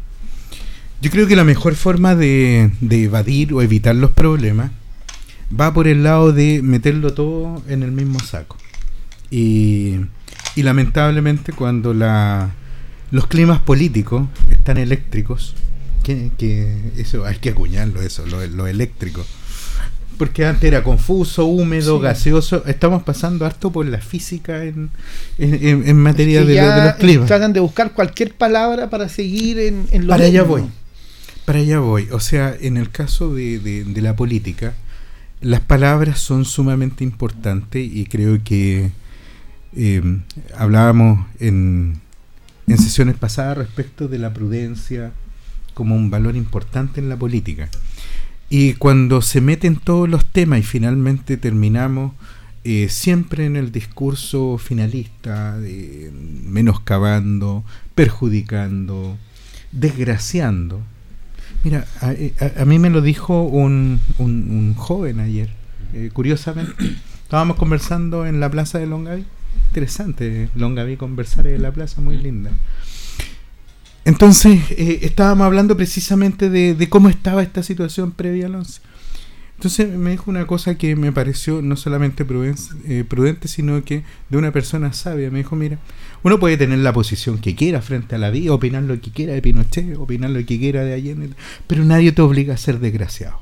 Yo 1.03 1.11
creo 1.11 1.27
que 1.27 1.35
la 1.35 1.43
mejor 1.43 1.75
forma 1.75 2.15
de, 2.15 2.71
evadir 2.89 3.53
o 3.53 3.61
evitar 3.61 3.93
los 3.93 4.11
problemas 4.11 4.71
va 5.59 5.73
por 5.73 5.89
el 5.89 6.01
lado 6.01 6.31
de 6.31 6.61
meterlo 6.61 7.13
todo 7.13 7.61
en 7.67 7.83
el 7.83 7.91
mismo 7.91 8.21
saco. 8.21 8.55
Y, 9.29 9.99
lamentablemente 10.55 11.51
cuando 11.51 11.93
la, 11.93 12.51
los 13.11 13.27
climas 13.27 13.59
políticos 13.59 14.29
están 14.49 14.77
eléctricos, 14.77 15.55
que, 16.03 16.93
eso 16.95 17.25
hay 17.25 17.35
que 17.35 17.49
acuñarlo 17.49 18.01
eso, 18.01 18.25
lo, 18.25 18.65
eléctrico. 18.65 19.25
Porque 20.17 20.45
antes 20.45 20.63
era 20.63 20.85
confuso, 20.85 21.47
húmedo, 21.47 21.99
gaseoso. 21.99 22.63
Estamos 22.65 23.03
pasando 23.03 23.45
harto 23.45 23.73
por 23.73 23.85
la 23.85 23.97
física 23.97 24.63
en, 24.63 24.89
en, 25.37 25.97
materia 25.97 26.45
de, 26.45 26.61
los 26.61 26.93
climas. 26.93 27.27
Tratan 27.27 27.51
de 27.51 27.59
buscar 27.59 27.91
cualquier 27.91 28.33
palabra 28.33 28.89
para 28.89 29.09
seguir 29.09 29.59
en, 29.59 29.85
en 29.91 30.03
lo 30.03 30.11
Para 30.11 30.23
allá 30.23 30.43
voy. 30.43 30.63
Para 31.45 31.59
allá 31.59 31.79
voy. 31.79 32.07
O 32.11 32.19
sea, 32.19 32.55
en 32.59 32.77
el 32.77 32.89
caso 32.89 33.33
de, 33.33 33.59
de, 33.59 34.01
la 34.01 34.15
política, 34.15 34.75
las 35.41 35.61
palabras 35.61 36.19
son 36.19 36.45
sumamente 36.45 37.03
importantes 37.03 37.85
y 37.85 38.05
creo 38.05 38.43
que 38.43 38.91
Eh, 39.75 40.03
hablábamos 40.55 41.25
en, 41.39 41.99
en 42.67 42.77
sesiones 42.77 43.15
pasadas 43.15 43.57
respecto 43.57 44.07
de 44.07 44.19
la 44.19 44.31
prudencia 44.31 45.13
como 45.73 45.95
un 45.95 46.11
valor 46.11 46.35
importante 46.35 47.01
en 47.01 47.09
la 47.09 47.17
política. 47.17 47.69
Y 48.49 48.73
cuando 48.73 49.21
se 49.23 49.41
meten 49.41 49.77
todos 49.77 50.07
los 50.07 50.25
temas 50.31 50.59
y 50.59 50.63
finalmente 50.63 51.37
terminamos 51.37 52.13
eh, 52.63 52.87
siempre 52.89 53.45
en 53.47 53.55
el 53.55 53.71
discurso 53.71 54.59
finalista, 54.59 55.57
de 55.57 56.11
menoscabando, 56.45 57.63
perjudicando, 57.95 59.17
desgraciando. 59.71 60.81
Mira, 61.63 61.87
a, 62.01 62.65
mí 62.65 62.77
me 62.77 62.89
lo 62.89 63.01
dijo 63.01 63.43
un, 63.43 64.01
un, 64.17 64.73
joven 64.75 65.21
ayer, 65.21 65.49
eh, 65.93 66.09
curiosamente. 66.11 66.73
Estábamos 67.23 67.55
conversando 67.57 68.25
en 68.25 68.39
la 68.39 68.49
plaza 68.49 68.79
de 68.79 68.85
Longaví. 68.87 69.23
Interesante, 69.69 70.49
Longaví 70.55 70.97
conversar 70.97 71.47
en 71.47 71.61
la 71.61 71.71
plaza, 71.71 72.01
muy 72.01 72.17
linda. 72.17 72.51
Entonces, 74.05 74.59
eh, 74.71 74.99
estábamos 75.03 75.45
hablando 75.45 75.77
precisamente 75.77 76.49
de, 76.49 76.89
cómo 76.89 77.07
estaba 77.07 77.41
esta 77.41 77.63
situación 77.63 78.11
previa 78.11 78.47
al 78.47 78.55
11. 78.55 78.81
Entonces 79.55 79.89
me 79.89 80.11
dijo 80.11 80.29
una 80.29 80.45
cosa 80.45 80.75
que 80.75 80.95
me 80.95 81.11
pareció 81.11 81.61
no 81.61 81.75
solamente 81.77 82.25
eh, 82.85 83.05
prudente, 83.07 83.47
sino 83.47 83.83
que 83.83 84.03
de 84.29 84.37
una 84.37 84.51
persona 84.51 84.91
sabia. 84.93 85.31
Me 85.31 85.39
dijo, 85.39 85.55
mira, 85.55 85.77
uno 86.23 86.39
puede 86.39 86.57
tener 86.57 86.79
la 86.79 86.91
posición 86.91 87.37
que 87.37 87.55
quiera 87.55 87.81
frente 87.81 88.15
a 88.15 88.17
la 88.17 88.29
vida, 88.29 88.53
opinar 88.53 88.83
lo 88.83 88.99
que 88.99 89.11
quiera 89.11 89.33
de 89.33 89.41
Pinochet, 89.41 89.95
opinar 89.97 90.31
lo 90.31 90.39
que 90.45 90.59
quiera 90.59 90.83
de 90.83 90.93
Allende, 90.93 91.29
pero 91.67 91.85
nadie 91.85 92.11
te 92.11 92.21
obliga 92.21 92.55
a 92.55 92.57
ser 92.57 92.79
desgraciado. 92.79 93.39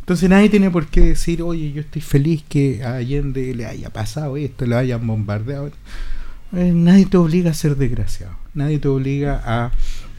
Entonces 0.00 0.28
nadie 0.28 0.48
tiene 0.48 0.70
por 0.70 0.86
qué 0.86 1.00
decir, 1.00 1.42
oye, 1.42 1.72
yo 1.72 1.80
estoy 1.80 2.02
feliz 2.02 2.44
que 2.48 2.82
a 2.84 2.96
Allende 2.96 3.54
le 3.54 3.66
haya 3.66 3.90
pasado 3.90 4.36
esto, 4.36 4.66
le 4.66 4.76
hayan 4.76 5.06
bombardeado. 5.06 5.70
Eh, 6.52 6.72
nadie 6.74 7.06
te 7.06 7.16
obliga 7.16 7.52
a 7.52 7.54
ser 7.54 7.76
desgraciado. 7.76 8.36
Nadie 8.52 8.78
te 8.78 8.88
obliga 8.88 9.40
a 9.44 9.70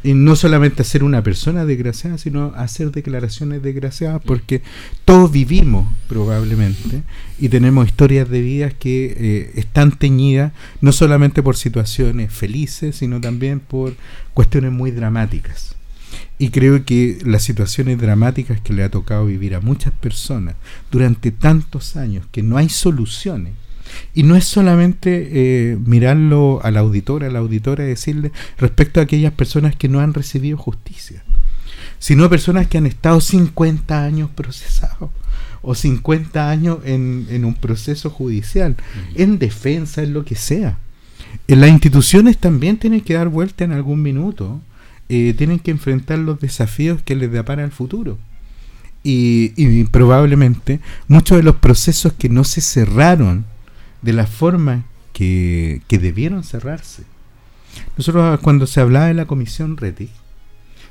no 0.03 0.35
solamente 0.35 0.81
a 0.81 0.85
ser 0.85 1.03
una 1.03 1.23
persona 1.23 1.65
desgraciada, 1.65 2.17
sino 2.17 2.53
a 2.55 2.63
hacer 2.63 2.91
declaraciones 2.91 3.63
desgraciadas, 3.63 4.21
porque 4.23 4.61
todos 5.05 5.31
vivimos 5.31 5.87
probablemente 6.09 7.03
y 7.39 7.47
tenemos 7.49 7.87
historias 7.87 8.29
de 8.29 8.41
vidas 8.41 8.73
que 8.73 9.15
eh, 9.17 9.51
están 9.55 9.91
teñidas 9.91 10.51
no 10.81 10.91
solamente 10.91 11.41
por 11.41 11.55
situaciones 11.55 12.33
felices, 12.33 12.97
sino 12.97 13.21
también 13.21 13.61
por 13.61 13.95
cuestiones 14.33 14.71
muy 14.73 14.91
dramáticas. 14.91 15.75
Y 16.37 16.49
creo 16.49 16.83
que 16.83 17.19
las 17.23 17.43
situaciones 17.43 17.97
dramáticas 17.99 18.59
que 18.59 18.73
le 18.73 18.83
ha 18.83 18.89
tocado 18.89 19.25
vivir 19.25 19.55
a 19.55 19.61
muchas 19.61 19.93
personas 19.93 20.55
durante 20.91 21.31
tantos 21.31 21.95
años, 21.95 22.25
que 22.31 22.43
no 22.43 22.57
hay 22.57 22.69
soluciones, 22.69 23.53
y 24.13 24.23
no 24.23 24.35
es 24.35 24.45
solamente 24.45 25.29
eh, 25.31 25.77
mirarlo 25.85 26.59
al 26.63 26.77
auditor, 26.77 27.23
a 27.23 27.29
la 27.29 27.39
auditora, 27.39 27.83
y 27.83 27.87
decirle 27.87 28.31
respecto 28.57 28.99
a 28.99 29.03
aquellas 29.03 29.33
personas 29.33 29.75
que 29.75 29.89
no 29.89 29.99
han 29.99 30.13
recibido 30.13 30.57
justicia, 30.57 31.23
sino 31.99 32.29
personas 32.29 32.67
que 32.67 32.77
han 32.77 32.85
estado 32.85 33.21
50 33.21 34.03
años 34.03 34.29
procesados 34.29 35.09
o 35.63 35.73
50 35.73 36.49
años 36.49 36.79
en, 36.83 37.45
un 37.45 37.55
proceso 37.55 38.09
judicial, 38.09 38.75
en 39.15 39.39
defensa, 39.39 40.03
en 40.03 40.13
lo 40.13 40.25
que 40.25 40.35
sea. 40.35 40.77
En 41.47 41.61
las 41.61 41.71
instituciones 41.71 42.37
también 42.37 42.77
tienen 42.77 43.01
que 43.01 43.13
dar 43.15 43.29
vuelta 43.29 43.63
en 43.63 43.71
algún 43.71 44.01
minuto, 44.01 44.61
eh, 45.09 45.33
tienen 45.37 45.59
que 45.59 45.71
enfrentar 45.71 46.19
los 46.19 46.39
desafíos 46.39 47.01
que 47.03 47.15
les 47.15 47.31
depara 47.31 47.63
el 47.63 47.71
futuro. 47.71 48.17
Y, 49.05 49.53
y 49.57 49.85
probablemente 49.85 50.79
muchos 51.07 51.37
de 51.37 51.43
los 51.43 51.55
procesos 51.55 52.13
que 52.13 52.29
no 52.29 52.43
se 52.43 52.61
cerraron 52.61 53.45
de 54.03 54.13
la 54.13 54.27
forma 54.27 54.83
que, 55.13 55.81
debieron 55.89 56.43
cerrarse. 56.43 57.03
Nosotros 57.97 58.39
cuando 58.41 58.67
se 58.67 58.81
hablaba 58.81 59.07
de 59.07 59.13
la 59.13 59.25
comisión 59.25 59.77
RETI, 59.77 60.09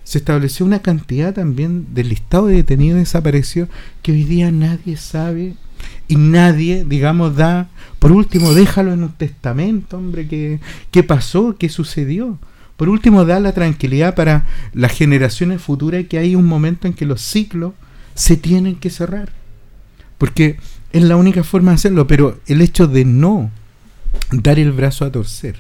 se 0.05 0.19
estableció 0.19 0.67
una 0.67 0.83
cantidad 0.83 1.33
también 1.33 1.95
del 1.95 2.09
listado 2.09 2.47
de 2.49 2.57
detenidos 2.57 2.99
desaparecidos 2.99 3.69
que 4.03 4.13
hoy 4.13 4.25
día 4.25 4.51
nadie 4.51 4.97
sabe 4.97 5.55
y 6.09 6.17
nadie, 6.17 6.85
digamos, 6.85 7.37
da, 7.37 7.69
por 7.99 8.11
último, 8.11 8.53
déjalo 8.53 8.93
en 8.93 9.05
un 9.05 9.13
testamento, 9.13 9.97
hombre, 9.97 10.27
qué, 10.27 10.61
qué 10.91 11.03
pasó, 11.03 11.57
qué 11.57 11.69
sucedió. 11.69 12.39
Por 12.77 12.89
último, 12.89 13.25
da 13.25 13.39
la 13.39 13.53
tranquilidad 13.53 14.15
para 14.15 14.47
las 14.73 14.93
generaciones 14.93 15.63
futuras 15.63 16.05
que 16.09 16.19
hay 16.19 16.35
un 16.35 16.47
momento 16.47 16.89
en 16.89 16.95
que 16.95 17.07
los 17.07 17.21
ciclos 17.21 17.75
se 18.15 18.37
tienen 18.37 18.77
que 18.77 18.91
cerrar. 18.91 19.31
Porque 20.19 20.57
es 20.93 21.03
la 21.03 21.17
única 21.17 21.43
forma 21.43 21.73
de 21.73 21.77
hacerlo, 21.77 22.07
pero 22.07 22.39
el 22.47 22.61
hecho 22.61 22.87
de 22.87 23.05
no 23.05 23.51
dar 24.31 24.59
el 24.59 24.73
brazo 24.73 25.05
a 25.05 25.13
torcer 25.13 25.57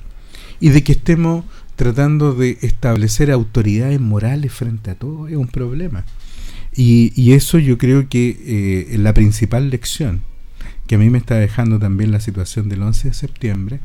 y 0.60 0.68
de 0.68 0.84
que 0.84 0.92
estemos 0.92 1.44
tratando 1.76 2.34
de 2.34 2.58
establecer 2.60 3.30
autoridades 3.30 4.00
morales 4.00 4.52
frente 4.52 4.90
a 4.90 4.94
todo 4.94 5.28
es 5.28 5.36
un 5.36 5.48
problema. 5.48 6.04
Y, 6.74 7.32
eso 7.32 7.58
yo 7.58 7.76
creo 7.76 8.08
que 8.08 8.90
eh, 8.92 8.98
la 8.98 9.12
principal 9.12 9.68
lección 9.68 10.22
que 10.86 10.94
a 10.94 10.98
mí 10.98 11.10
me 11.10 11.18
está 11.18 11.36
dejando 11.36 11.78
también 11.78 12.10
la 12.10 12.20
situación 12.20 12.68
del 12.68 12.82
11 12.82 13.08
de 13.08 13.14
septiembre 13.14 13.80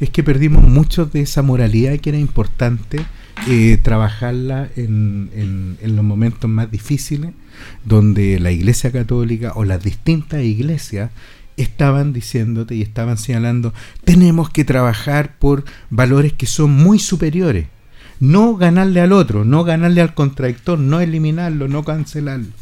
es 0.00 0.10
que 0.10 0.22
perdimos 0.22 0.68
mucho 0.68 1.06
de 1.06 1.20
esa 1.20 1.42
moralidad 1.42 1.98
que 1.98 2.10
era 2.10 2.18
importante 2.18 3.00
eh, 3.48 3.78
trabajarla 3.82 4.68
en, 4.76 5.30
en 5.80 5.96
los 5.96 6.04
momentos 6.04 6.48
más 6.48 6.70
difíciles 6.70 7.32
donde 7.84 8.38
la 8.40 8.50
Iglesia 8.50 8.92
Católica 8.92 9.52
o 9.54 9.64
las 9.64 9.82
distintas 9.82 10.42
iglesias 10.42 11.10
estaban 11.58 12.12
diciéndote 12.12 12.74
y 12.76 12.82
estaban 12.82 13.18
señalando, 13.18 13.74
tenemos 14.04 14.50
que 14.50 14.64
trabajar 14.64 15.38
por 15.38 15.64
valores 15.90 16.32
que 16.32 16.46
son 16.46 16.70
muy 16.70 16.98
superiores. 16.98 17.66
No 18.20 18.56
ganarle 18.56 19.00
al 19.00 19.12
otro, 19.12 19.44
no 19.44 19.64
ganarle 19.64 20.00
al 20.00 20.14
contradictor, 20.14 20.78
no 20.78 21.00
eliminarlo, 21.00 21.68
no 21.68 21.84
cancelarlo. 21.84 22.52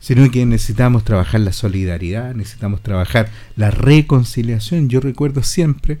Sino 0.00 0.30
que 0.30 0.44
necesitamos 0.46 1.04
trabajar 1.04 1.40
la 1.40 1.52
solidaridad, 1.52 2.34
necesitamos 2.34 2.82
trabajar 2.82 3.30
la 3.56 3.70
reconciliación. 3.70 4.88
Yo 4.88 5.00
recuerdo 5.00 5.42
siempre 5.42 5.98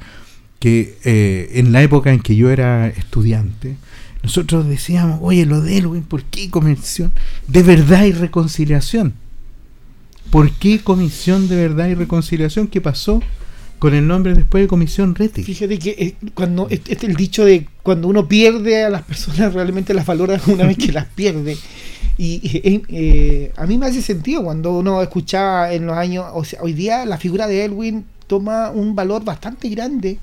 que 0.58 0.98
eh, 1.04 1.52
en 1.54 1.72
la 1.72 1.82
época 1.82 2.12
en 2.12 2.20
que 2.20 2.36
yo 2.36 2.50
era 2.50 2.88
estudiante, 2.88 3.76
nosotros 4.22 4.66
decíamos, 4.66 5.20
oye, 5.22 5.46
lo 5.46 5.60
de 5.60 5.78
Elwin, 5.78 6.02
¿por 6.02 6.24
qué 6.24 6.50
comisión 6.50 7.12
de 7.46 7.62
verdad 7.62 8.04
y 8.04 8.12
reconciliación? 8.12 9.14
¿Por 10.30 10.50
qué 10.52 10.80
comisión 10.80 11.48
de 11.48 11.56
verdad 11.56 11.88
y 11.88 11.94
reconciliación? 11.94 12.66
¿Qué 12.66 12.80
pasó 12.80 13.22
con 13.78 13.94
el 13.94 14.06
nombre 14.06 14.34
después 14.34 14.64
de 14.64 14.68
comisión 14.68 15.14
Reti? 15.14 15.42
Fíjate 15.44 15.78
que 15.78 15.90
eh, 15.90 16.14
cuando 16.34 16.68
el 16.68 17.14
dicho 17.14 17.44
de 17.44 17.68
cuando 17.82 18.08
uno 18.08 18.26
pierde 18.26 18.84
a 18.84 18.90
las 18.90 19.02
personas 19.02 19.54
realmente 19.54 19.94
las 19.94 20.06
valora 20.06 20.40
una 20.46 20.66
vez 20.66 20.76
que 20.76 20.92
las 20.92 21.06
pierde. 21.06 21.56
Y 22.18 22.40
eh, 22.44 22.82
eh, 22.88 23.52
a 23.56 23.66
mí 23.66 23.76
me 23.78 23.86
hace 23.86 24.00
sentido 24.02 24.42
cuando 24.42 24.72
uno 24.72 25.02
escuchaba 25.02 25.72
en 25.72 25.86
los 25.86 25.96
años, 25.96 26.24
o 26.32 26.44
sea, 26.44 26.60
hoy 26.62 26.72
día 26.72 27.04
la 27.04 27.18
figura 27.18 27.46
de 27.46 27.64
Elwin 27.64 28.06
toma 28.26 28.70
un 28.70 28.94
valor 28.94 29.24
bastante 29.24 29.68
grande 29.68 30.18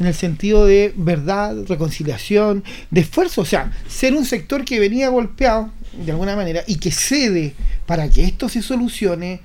en 0.00 0.06
el 0.06 0.14
sentido 0.14 0.66
de 0.66 0.92
verdad, 0.96 1.54
reconciliación, 1.68 2.64
de 2.90 3.02
esfuerzo, 3.02 3.42
o 3.42 3.44
sea, 3.44 3.70
ser 3.86 4.14
un 4.14 4.24
sector 4.24 4.64
que 4.64 4.80
venía 4.80 5.10
golpeado 5.10 5.70
de 6.04 6.10
alguna 6.12 6.34
manera 6.34 6.64
y 6.66 6.76
que 6.76 6.90
cede 6.90 7.54
para 7.86 8.08
que 8.08 8.24
esto 8.24 8.48
se 8.48 8.62
solucione 8.62 9.40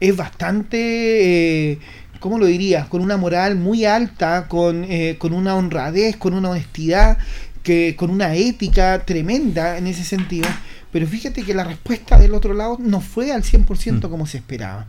es 0.00 0.16
bastante, 0.16 1.72
eh, 1.72 1.78
¿cómo 2.18 2.38
lo 2.38 2.46
dirías? 2.46 2.88
Con 2.88 3.02
una 3.02 3.16
moral 3.16 3.54
muy 3.54 3.84
alta, 3.84 4.48
con, 4.48 4.84
eh, 4.84 5.16
con 5.18 5.32
una 5.32 5.54
honradez, 5.54 6.16
con 6.16 6.34
una 6.34 6.50
honestidad, 6.50 7.16
que, 7.62 7.94
con 7.96 8.10
una 8.10 8.34
ética 8.34 9.04
tremenda 9.06 9.78
en 9.78 9.86
ese 9.86 10.02
sentido. 10.02 10.48
Pero 10.90 11.06
fíjate 11.06 11.42
que 11.42 11.54
la 11.54 11.64
respuesta 11.64 12.18
del 12.18 12.34
otro 12.34 12.52
lado 12.52 12.78
no 12.80 13.00
fue 13.00 13.32
al 13.32 13.44
100% 13.44 14.08
mm. 14.08 14.10
como 14.10 14.26
se 14.26 14.38
esperaba. 14.38 14.86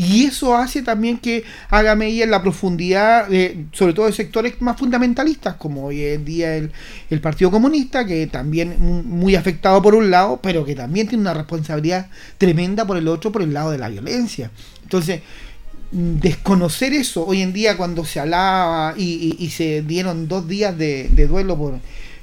Y 0.00 0.26
eso 0.26 0.56
hace 0.56 0.82
también 0.82 1.18
que 1.18 1.42
haga 1.70 1.96
medida 1.96 2.22
en 2.22 2.30
la 2.30 2.40
profundidad, 2.40 3.26
de, 3.26 3.64
sobre 3.72 3.94
todo 3.94 4.06
de 4.06 4.12
sectores 4.12 4.62
más 4.62 4.78
fundamentalistas, 4.78 5.56
como 5.56 5.86
hoy 5.86 6.04
en 6.04 6.24
día 6.24 6.54
el, 6.54 6.70
el 7.10 7.20
Partido 7.20 7.50
Comunista, 7.50 8.06
que 8.06 8.28
también 8.28 8.76
muy 8.78 9.34
afectado 9.34 9.82
por 9.82 9.96
un 9.96 10.08
lado, 10.08 10.38
pero 10.40 10.64
que 10.64 10.76
también 10.76 11.08
tiene 11.08 11.22
una 11.22 11.34
responsabilidad 11.34 12.10
tremenda 12.38 12.86
por 12.86 12.96
el 12.96 13.08
otro, 13.08 13.32
por 13.32 13.42
el 13.42 13.52
lado 13.52 13.72
de 13.72 13.78
la 13.78 13.88
violencia. 13.88 14.52
Entonces, 14.84 15.20
desconocer 15.90 16.92
eso 16.92 17.26
hoy 17.26 17.42
en 17.42 17.52
día 17.52 17.76
cuando 17.76 18.04
se 18.04 18.20
hablaba 18.20 18.94
y, 18.96 19.50
se 19.50 19.82
dieron 19.82 20.28
dos 20.28 20.46
días 20.46 20.78
de, 20.78 21.08
duelo 21.28 21.58
por, 21.58 21.80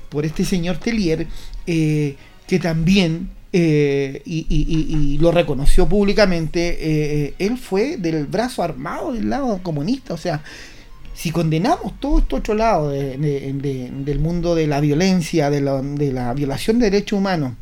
por 0.07 0.25
este 0.25 0.45
señor 0.45 0.77
Telier, 0.77 1.27
eh, 1.67 2.15
que 2.47 2.57
también 2.57 3.34
eh, 3.57 4.21
y, 4.25 5.17
lo 5.21 5.31
reconoció 5.31 5.87
públicamente, 5.87 6.77
eh, 6.77 7.35
él 7.39 7.57
fue 7.57 7.95
del 7.95 8.25
brazo 8.25 8.61
armado 8.61 9.13
del 9.13 9.29
lado 9.29 9.61
comunista. 9.63 10.13
O 10.13 10.17
sea, 10.17 10.43
si 11.13 11.31
condenamos 11.31 11.97
todo 12.01 12.19
este 12.19 12.35
otro 12.35 12.53
lado 12.53 12.89
del 12.91 14.19
mundo 14.19 14.55
de 14.55 14.67
la 14.67 14.81
violencia, 14.81 15.49
de 15.49 15.61
la, 15.61 16.33
violación 16.33 16.79
de 16.79 16.89
derechos 16.89 17.17
humanos 17.17 17.53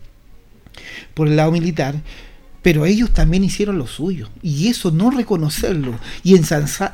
por 1.13 1.27
el 1.27 1.35
lado 1.35 1.51
militar, 1.51 1.93
pero 2.64 2.86
ellos 2.86 3.11
también 3.11 3.43
hicieron 3.43 3.78
lo 3.78 3.86
suyo. 3.86 4.30
Y 4.41 4.70
eso 4.70 4.89
no 4.89 5.11
reconocerlo 5.11 5.93
y, 6.24 6.34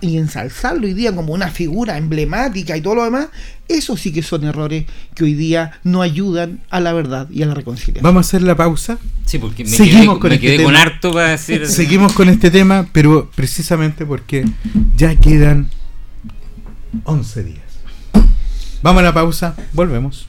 y 0.01 0.17
ensalzarlo 0.17 0.85
hoy 0.87 0.93
día 0.93 1.15
como 1.15 1.31
una 1.33 1.49
figura 1.49 1.97
emblemática 1.97 2.75
y 2.75 2.81
todo 2.81 2.95
lo 2.95 3.03
demás, 3.05 3.29
eso 3.67 3.95
sí 3.95 4.11
que 4.11 4.23
son 4.23 4.43
errores 4.43 4.85
que 5.13 5.23
hoy 5.23 5.35
día 5.35 5.79
no 5.83 6.01
ayudan 6.01 6.59
a 6.71 6.79
la 6.79 6.91
verdad 6.91 7.29
y 7.29 7.43
a 7.43 7.45
la 7.45 7.53
reconciliación. 7.53 8.03
Vamos 8.03 8.25
a 8.25 8.27
hacer 8.27 8.41
la 8.41 8.55
pausa. 8.55 8.97
Sí, 9.25 9.37
porque 9.37 9.63
me 9.63 9.69
Seguimos 9.69 10.17
quedé, 10.17 10.19
con, 10.19 10.31
este 10.33 10.57
tema. 10.57 10.81
harto 10.81 11.13
para 11.13 11.29
decir. 11.29 11.67
Seguimos 11.67 12.13
con 12.13 12.29
este 12.29 12.49
tema, 12.49 12.87
pero 12.91 13.29
precisamente 13.35 14.05
porque 14.07 14.45
ya 14.97 15.15
quedan 15.15 15.69
11 17.03 17.43
días. 17.43 17.59
Vamos 18.81 19.01
a 19.01 19.03
la 19.03 19.13
pausa, 19.13 19.55
volvemos. 19.73 20.28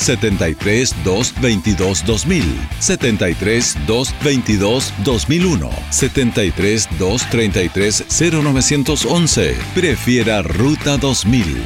73 0.00 0.94
222 1.04 2.04
2000, 2.06 2.68
73 2.78 3.76
222 3.86 4.92
2001, 5.04 5.70
73 5.90 6.88
233 6.98 8.04
0911. 8.08 9.56
Prefiera 9.74 10.42
Ruta 10.42 10.96
2000. 10.96 11.62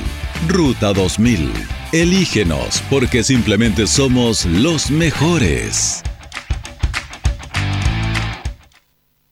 Ruta 0.49 0.93
2000. 0.93 1.53
Elígenos 1.93 2.83
porque 2.91 3.23
simplemente 3.23 3.87
somos 3.87 4.45
los 4.47 4.91
mejores. 4.91 6.03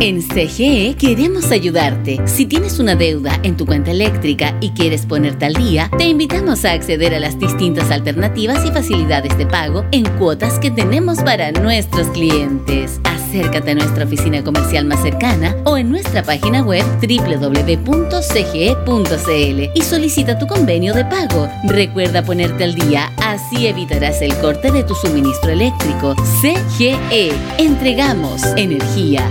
En 0.00 0.20
CGE 0.20 0.96
queremos 0.98 1.50
ayudarte. 1.50 2.20
Si 2.26 2.46
tienes 2.46 2.78
una 2.78 2.94
deuda 2.94 3.38
en 3.42 3.56
tu 3.56 3.64
cuenta 3.64 3.92
eléctrica 3.92 4.56
y 4.60 4.70
quieres 4.70 5.06
ponerte 5.06 5.46
al 5.46 5.54
día, 5.54 5.88
te 5.96 6.04
invitamos 6.04 6.64
a 6.64 6.72
acceder 6.72 7.14
a 7.14 7.20
las 7.20 7.38
distintas 7.38 7.90
alternativas 7.90 8.64
y 8.66 8.70
facilidades 8.70 9.38
de 9.38 9.46
pago 9.46 9.84
en 9.92 10.04
cuotas 10.18 10.58
que 10.58 10.70
tenemos 10.70 11.22
para 11.22 11.52
nuestros 11.52 12.08
clientes. 12.08 13.00
Acércate 13.04 13.70
a 13.70 13.74
nuestra 13.76 14.04
oficina 14.04 14.44
comercial 14.44 14.84
más 14.84 15.00
cercana 15.00 15.56
o 15.64 15.76
en 15.76 15.90
nuestra 15.90 16.22
página 16.22 16.62
web 16.62 16.84
www.cge.cl 17.00 17.80
y 19.74 19.82
solicita 19.82 20.38
tu 20.38 20.46
convenio 20.46 20.92
de 20.92 21.04
pago. 21.04 21.48
Recuerda 21.64 22.24
ponerte 22.24 22.64
al 22.64 22.74
día, 22.74 23.12
así 23.22 23.66
evitarás 23.66 24.20
el 24.22 24.36
corte 24.36 24.70
de 24.70 24.82
tu 24.82 24.94
suministro 24.94 25.50
eléctrico. 25.50 26.14
CGE, 26.42 27.32
entregamos 27.58 28.42
energía. 28.56 29.30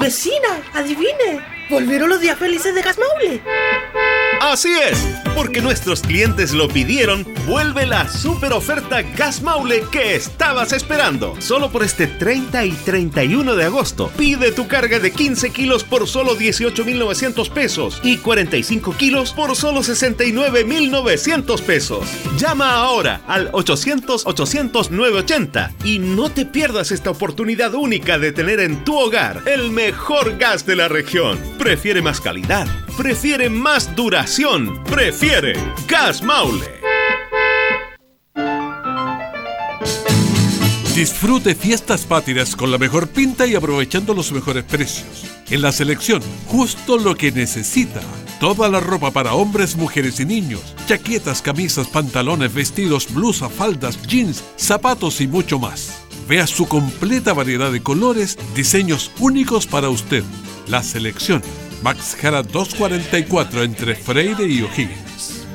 Vecina, 0.00 0.62
adivine. 0.72 1.44
Volvieron 1.68 2.08
los 2.08 2.20
días 2.20 2.38
felices 2.38 2.74
de 2.74 2.80
Gasmaule. 2.80 3.42
Así 4.40 4.72
es, 4.72 4.98
porque 5.34 5.60
nuestros 5.60 6.00
clientes 6.00 6.52
lo 6.52 6.68
pidieron, 6.68 7.26
vuelve 7.46 7.84
la 7.86 8.08
super 8.08 8.52
oferta 8.52 9.02
Gas 9.02 9.42
Maule 9.42 9.82
que 9.92 10.14
estabas 10.14 10.72
esperando. 10.72 11.36
Solo 11.40 11.70
por 11.70 11.84
este 11.84 12.06
30 12.06 12.64
y 12.64 12.72
31 12.72 13.54
de 13.54 13.64
agosto. 13.64 14.10
Pide 14.16 14.52
tu 14.52 14.66
carga 14.66 14.98
de 14.98 15.12
15 15.12 15.50
kilos 15.50 15.84
por 15.84 16.08
solo 16.08 16.34
18,900 16.34 17.50
pesos 17.50 18.00
y 18.02 18.16
45 18.16 18.96
kilos 18.96 19.32
por 19.32 19.54
solo 19.56 19.82
69,900 19.82 21.60
pesos. 21.62 22.06
Llama 22.38 22.74
ahora 22.74 23.20
al 23.28 23.52
800-800-980 23.52 25.70
y 25.84 25.98
no 25.98 26.30
te 26.30 26.46
pierdas 26.46 26.92
esta 26.92 27.10
oportunidad 27.10 27.74
única 27.74 28.18
de 28.18 28.32
tener 28.32 28.60
en 28.60 28.84
tu 28.84 28.98
hogar 28.98 29.42
el 29.46 29.70
mejor 29.70 30.38
gas 30.38 30.64
de 30.66 30.76
la 30.76 30.88
región. 30.88 31.38
Prefiere 31.58 32.00
más 32.02 32.20
calidad, 32.20 32.66
prefiere 32.96 33.50
más 33.50 33.96
prefiere 34.84 35.54
Gas 35.88 36.22
Maule. 36.22 36.66
Disfrute 40.94 41.54
fiestas 41.54 42.04
patrias 42.04 42.54
con 42.54 42.70
la 42.70 42.76
mejor 42.76 43.08
pinta 43.08 43.46
y 43.46 43.54
aprovechando 43.54 44.12
los 44.12 44.30
mejores 44.32 44.64
precios. 44.64 45.24
En 45.48 45.62
la 45.62 45.72
selección, 45.72 46.20
justo 46.48 46.98
lo 46.98 47.14
que 47.14 47.32
necesita. 47.32 48.02
Toda 48.40 48.68
la 48.68 48.80
ropa 48.80 49.10
para 49.10 49.32
hombres, 49.32 49.76
mujeres 49.76 50.20
y 50.20 50.26
niños. 50.26 50.74
Chaquetas, 50.86 51.40
camisas, 51.40 51.88
pantalones, 51.88 52.52
vestidos, 52.52 53.10
blusas, 53.14 53.50
faldas, 53.50 54.06
jeans, 54.06 54.44
zapatos 54.56 55.22
y 55.22 55.28
mucho 55.28 55.58
más. 55.58 56.02
Vea 56.28 56.46
su 56.46 56.68
completa 56.68 57.32
variedad 57.32 57.72
de 57.72 57.82
colores, 57.82 58.36
diseños 58.54 59.10
únicos 59.18 59.66
para 59.66 59.88
usted. 59.88 60.24
La 60.68 60.82
selección. 60.82 61.42
Max 61.82 62.16
Jara 62.20 62.42
244 62.42 63.62
entre 63.62 63.94
Freire 63.94 64.46
y 64.46 64.62
O'Higgins. 64.62 65.46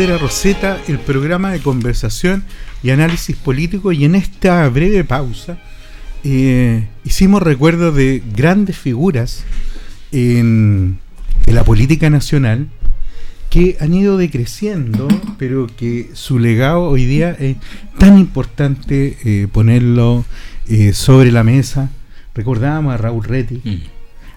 Piedra 0.00 0.16
Roseta, 0.16 0.80
el 0.88 0.98
programa 0.98 1.52
de 1.52 1.60
conversación 1.60 2.42
y 2.82 2.88
análisis 2.88 3.36
político. 3.36 3.92
Y 3.92 4.06
en 4.06 4.14
esta 4.14 4.66
breve 4.70 5.04
pausa 5.04 5.58
eh, 6.24 6.88
hicimos 7.04 7.42
recuerdo 7.42 7.92
de 7.92 8.22
grandes 8.34 8.78
figuras 8.78 9.44
en, 10.10 11.00
la 11.44 11.64
política 11.64 12.08
nacional 12.08 12.68
que 13.50 13.76
han 13.78 13.92
ido 13.92 14.16
decreciendo, 14.16 15.06
pero 15.36 15.66
que 15.66 16.08
su 16.14 16.38
legado 16.38 16.84
hoy 16.84 17.04
día 17.04 17.32
es 17.32 17.58
tan 17.98 18.16
importante 18.16 19.18
eh, 19.22 19.48
ponerlo 19.52 20.24
eh, 20.66 20.94
sobre 20.94 21.30
la 21.30 21.44
mesa. 21.44 21.90
Recordábamos 22.34 22.94
a 22.94 22.96
Raúl 22.96 23.24
Reti, 23.24 23.60
mm. 23.62 23.82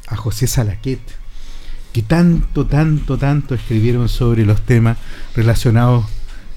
a 0.07 0.18
José 0.18 0.45
Salaquet, 0.45 0.99
que 1.93 2.01
tanto, 2.01 2.65
tanto, 2.65 3.17
tanto 3.17 3.55
escribieron 3.55 4.09
sobre 4.09 4.45
los 4.45 4.61
temas 4.61 4.97
relacionados 5.35 6.05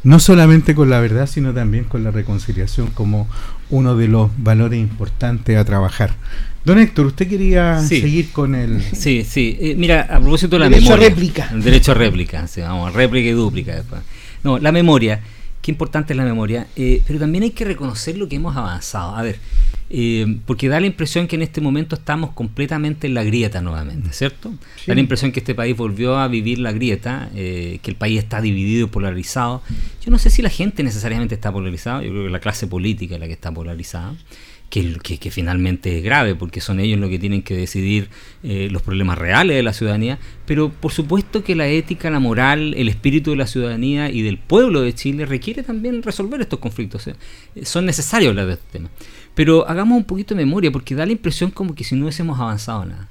no 0.03 0.21
solamente 0.21 0.75
con 0.75 0.89
la 0.89 1.01
verdad, 1.01 1.27
sino 1.27 1.53
también 1.53 1.85
con 1.85 2.05
la 2.05 2.13
reconciliación 2.13 2.89
como 2.89 3.29
uno 3.71 3.97
de 3.97 4.07
los 4.07 4.31
valores 4.39 4.79
importantes 4.79 5.57
a 5.57 5.65
trabajar. 5.65 6.15
Don 6.65 6.79
Héctor, 6.79 7.07
usted 7.07 7.29
quería 7.29 7.81
seguir 7.81 8.31
con 8.31 8.55
el... 8.55 8.81
Sí, 8.81 9.25
sí. 9.29 9.57
Eh, 9.61 9.75
mira, 9.77 10.03
a 10.03 10.21
propósito 10.21 10.57
de 10.57 10.61
la 10.61 10.69
derecho 10.69 10.91
memoria... 10.91 11.09
réplica. 11.09 11.51
El 11.53 11.63
derecho 11.63 11.91
a 11.91 11.95
réplica. 11.95 12.47
Sí, 12.47 12.61
vamos, 12.61 12.93
réplica 12.93 13.29
y 13.29 13.33
dúplica 13.33 13.75
después. 13.75 14.01
No, 14.45 14.59
la 14.59 14.71
memoria. 14.71 15.21
Qué 15.63 15.71
importante 15.71 16.13
es 16.13 16.17
la 16.17 16.25
memoria. 16.25 16.67
Eh, 16.77 17.03
pero 17.07 17.19
también 17.19 17.45
hay 17.45 17.51
que 17.51 17.65
reconocer 17.65 18.17
lo 18.17 18.29
que 18.29 18.37
hemos 18.37 18.57
avanzado. 18.57 19.17
A 19.17 19.23
ver, 19.23 19.39
eh, 19.89 20.39
porque 20.47 20.69
da 20.69 20.81
la 20.81 20.87
impresión 20.87 21.29
que 21.29 21.37
en 21.37 21.43
este 21.43 21.61
momento 21.61 21.95
estamos 21.95 22.31
completamente 22.33 23.07
en 23.07 23.15
la 23.15 23.23
grieta 23.23 23.61
nuevamente, 23.61 24.13
¿cierto? 24.13 24.53
Da 24.87 24.95
la 24.95 25.01
impresión 25.01 25.31
que 25.31 25.41
este 25.41 25.55
país 25.55 25.77
volvió 25.77 26.19
a 26.19 26.27
vivir 26.27 26.59
la 26.59 26.73
grieta, 26.73 27.31
eh, 27.35 27.79
que 27.83 27.91
el 27.93 27.97
país 27.97 28.19
está 28.19 28.41
dividido 28.41 28.87
y 28.87 28.91
polarizado. 28.91 29.63
Yo 30.05 30.11
no 30.11 30.19
sé 30.19 30.31
si 30.31 30.43
la 30.43 30.51
gente 30.51 30.83
necesariamente 30.83 31.37
está 31.37 31.53
polarizada, 31.53 32.03
yo 32.03 32.11
creo 32.11 32.25
que 32.25 32.31
la 32.31 32.41
clase 32.41 32.67
política 32.67 33.15
es 33.15 33.21
la 33.21 33.27
que 33.27 33.35
está 33.35 33.53
polarizada. 33.53 34.15
Que, 34.69 35.31
finalmente 35.31 35.97
es 35.97 36.05
grave, 36.05 36.35
porque 36.35 36.61
son 36.61 36.81
ellos 36.81 36.99
los 36.99 37.09
que 37.09 37.19
tienen 37.19 37.43
que 37.43 37.57
decidir 37.57 38.11
eh, 38.43 38.69
los 38.71 38.83
problemas 38.83 39.17
reales 39.17 39.57
de 39.57 39.63
la 39.63 39.73
ciudadanía, 39.73 40.19
pero 40.45 40.71
por 40.71 40.93
supuesto 40.93 41.43
que 41.43 41.55
la 41.55 41.67
ética, 41.67 42.11
la 42.11 42.21
moral, 42.21 42.75
el 42.75 42.89
espíritu 42.89 43.31
de 43.31 43.37
la 43.37 43.47
ciudadanía 43.47 44.11
y 44.11 44.23
del 44.23 44.39
pueblo 44.39 44.83
de 44.83 44.93
Chile 44.93 45.25
requiere 45.25 45.63
también 45.63 46.03
resolver 46.03 46.41
estos 46.41 46.59
conflictos. 46.59 47.09
Son 47.63 47.87
necesarios 47.87 48.31
hablar 48.31 48.47
de 48.47 48.53
este 48.55 48.67
tema. 48.73 48.91
Pero 49.35 49.69
hagamos 49.69 49.97
un 49.97 50.05
poquito 50.05 50.35
de 50.35 50.45
memoria, 50.45 50.71
porque 50.71 50.95
da 50.95 51.07
la 51.07 51.13
impresión 51.13 51.51
como 51.51 51.75
que 51.75 51.85
si 51.85 51.95
no 51.95 52.05
hubiésemos 52.05 52.39
avanzado 52.39 52.85
nada. 52.85 53.09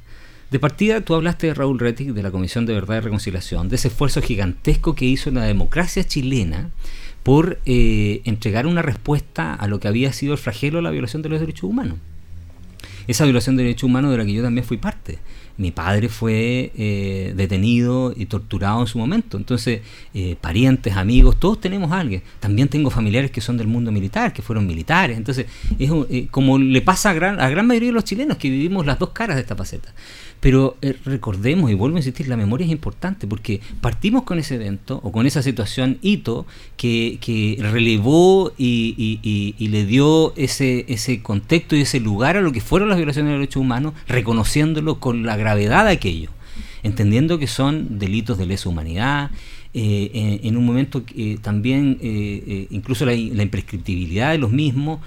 De 0.52 0.60
partida, 0.60 1.02
tú 1.02 1.16
hablaste 1.16 1.48
de 1.48 1.54
Raúl 1.54 1.80
Rettig, 1.80 2.14
de 2.14 2.24
la 2.24 2.32
Comisión 2.32 2.66
de 2.66 2.74
Verdad 2.74 2.98
y 2.98 3.00
Reconciliación, 3.00 3.68
de 3.68 3.78
ese 3.78 3.88
esfuerzo 3.88 4.22
gigantesco 4.22 4.94
que 4.94 5.06
hizo 5.06 5.32
la 5.32 5.44
democracia 5.44 6.04
chilena 6.04 6.70
por 7.26 7.60
eh, 7.66 8.22
entregar 8.26 8.68
una 8.68 8.84
respuesta 8.84 9.56
a 9.56 9.68
lo 9.68 9.80
que 9.80 9.88
había 9.88 10.14
sido 10.14 10.34
el 10.34 10.38
flagelo 10.38 10.78
de 10.78 10.84
la 10.84 10.92
violación 10.92 11.24
de 11.24 11.30
los 11.30 11.40
derechos 11.40 11.64
humanos. 11.64 11.98
Esa 13.08 13.24
violación 13.24 13.58
de 13.58 13.64
derechos 13.64 13.88
humanos 13.90 14.12
de 14.12 14.18
la 14.20 14.26
que 14.26 14.34
yo 14.34 14.44
también 14.44 14.64
fui 14.64 14.78
parte 14.78 15.18
mi 15.58 15.72
padre 15.72 16.10
fue 16.10 16.72
eh, 16.76 17.34
detenido 17.36 18.14
y 18.16 18.26
torturado 18.26 18.82
en 18.82 18.88
su 18.88 18.98
momento. 18.98 19.38
Entonces, 19.38 19.82
eh, 20.14 20.36
parientes, 20.40 20.96
amigos, 20.98 21.40
todos 21.40 21.62
tenemos 21.62 21.92
a 21.92 22.00
alguien. 22.00 22.24
También 22.40 22.68
tengo 22.68 22.90
familiares 22.90 23.32
que 23.32 23.40
son 23.40 23.56
del 23.58 23.68
mundo 23.68 23.92
militar, 23.92 24.34
que 24.34 24.42
fueron 24.42 24.68
militares. 24.68 25.18
Entonces, 25.18 25.46
es 25.80 25.92
como 26.30 26.58
le 26.58 26.82
pasa 26.82 27.12
a 27.12 27.14
gran, 27.14 27.40
a 27.40 27.50
gran 27.50 27.68
mayoría 27.68 27.90
de 27.90 27.94
los 27.94 28.04
chilenos 28.04 28.38
que 28.38 28.50
vivimos 28.50 28.86
las 28.86 29.00
dos 29.00 29.10
caras 29.12 29.38
de 29.38 29.42
esta 29.42 29.56
faceta. 29.56 29.94
Pero 30.40 30.78
eh, 30.82 30.96
recordemos, 31.06 31.72
y 31.72 31.74
vuelvo 31.74 31.98
a 31.98 32.00
insistir, 32.00 32.28
la 32.28 32.38
memoria 32.38 32.66
es 32.66 32.72
importante 32.72 33.28
porque 33.28 33.62
partimos 33.82 34.24
con 34.24 34.38
ese 34.38 34.56
evento 34.56 35.00
o 35.04 35.12
con 35.12 35.26
esa 35.26 35.42
situación 35.42 35.98
hito 36.02 36.46
que, 36.78 37.18
que 37.20 37.58
relevó 37.60 38.52
y, 38.58 39.56
le 39.58 39.86
dio 39.86 40.34
ese, 40.36 40.86
ese 40.88 41.22
contexto 41.22 41.76
y 41.76 41.82
ese 41.82 42.00
lugar 42.00 42.38
a 42.38 42.42
lo 42.42 42.52
que 42.52 42.62
fueron 42.62 42.90
las 42.90 42.98
violaciones 42.98 43.32
de 43.32 43.40
derechos 43.40 43.62
humanos, 43.62 43.94
reconociéndolo 44.08 45.00
con 45.00 45.26
la 45.26 45.36
gravedad 45.36 45.86
de 45.86 45.92
aquello 45.92 46.30
entendiendo 46.86 47.40
que 47.40 47.48
son 47.48 47.98
delitos 47.98 48.38
de 48.38 48.46
lesa 48.46 48.70
humanidad, 48.70 49.32
eh, 49.78 50.40
en, 50.44 50.56
un 50.56 50.66
momento 50.66 51.04
eh, 51.18 51.38
también 51.42 51.98
eh, 52.02 52.66
incluso 52.70 53.06
la, 53.06 53.14
imprescriptibilidad 53.14 54.32
de 54.32 54.38
los 54.38 54.50
mismos, 54.50 55.02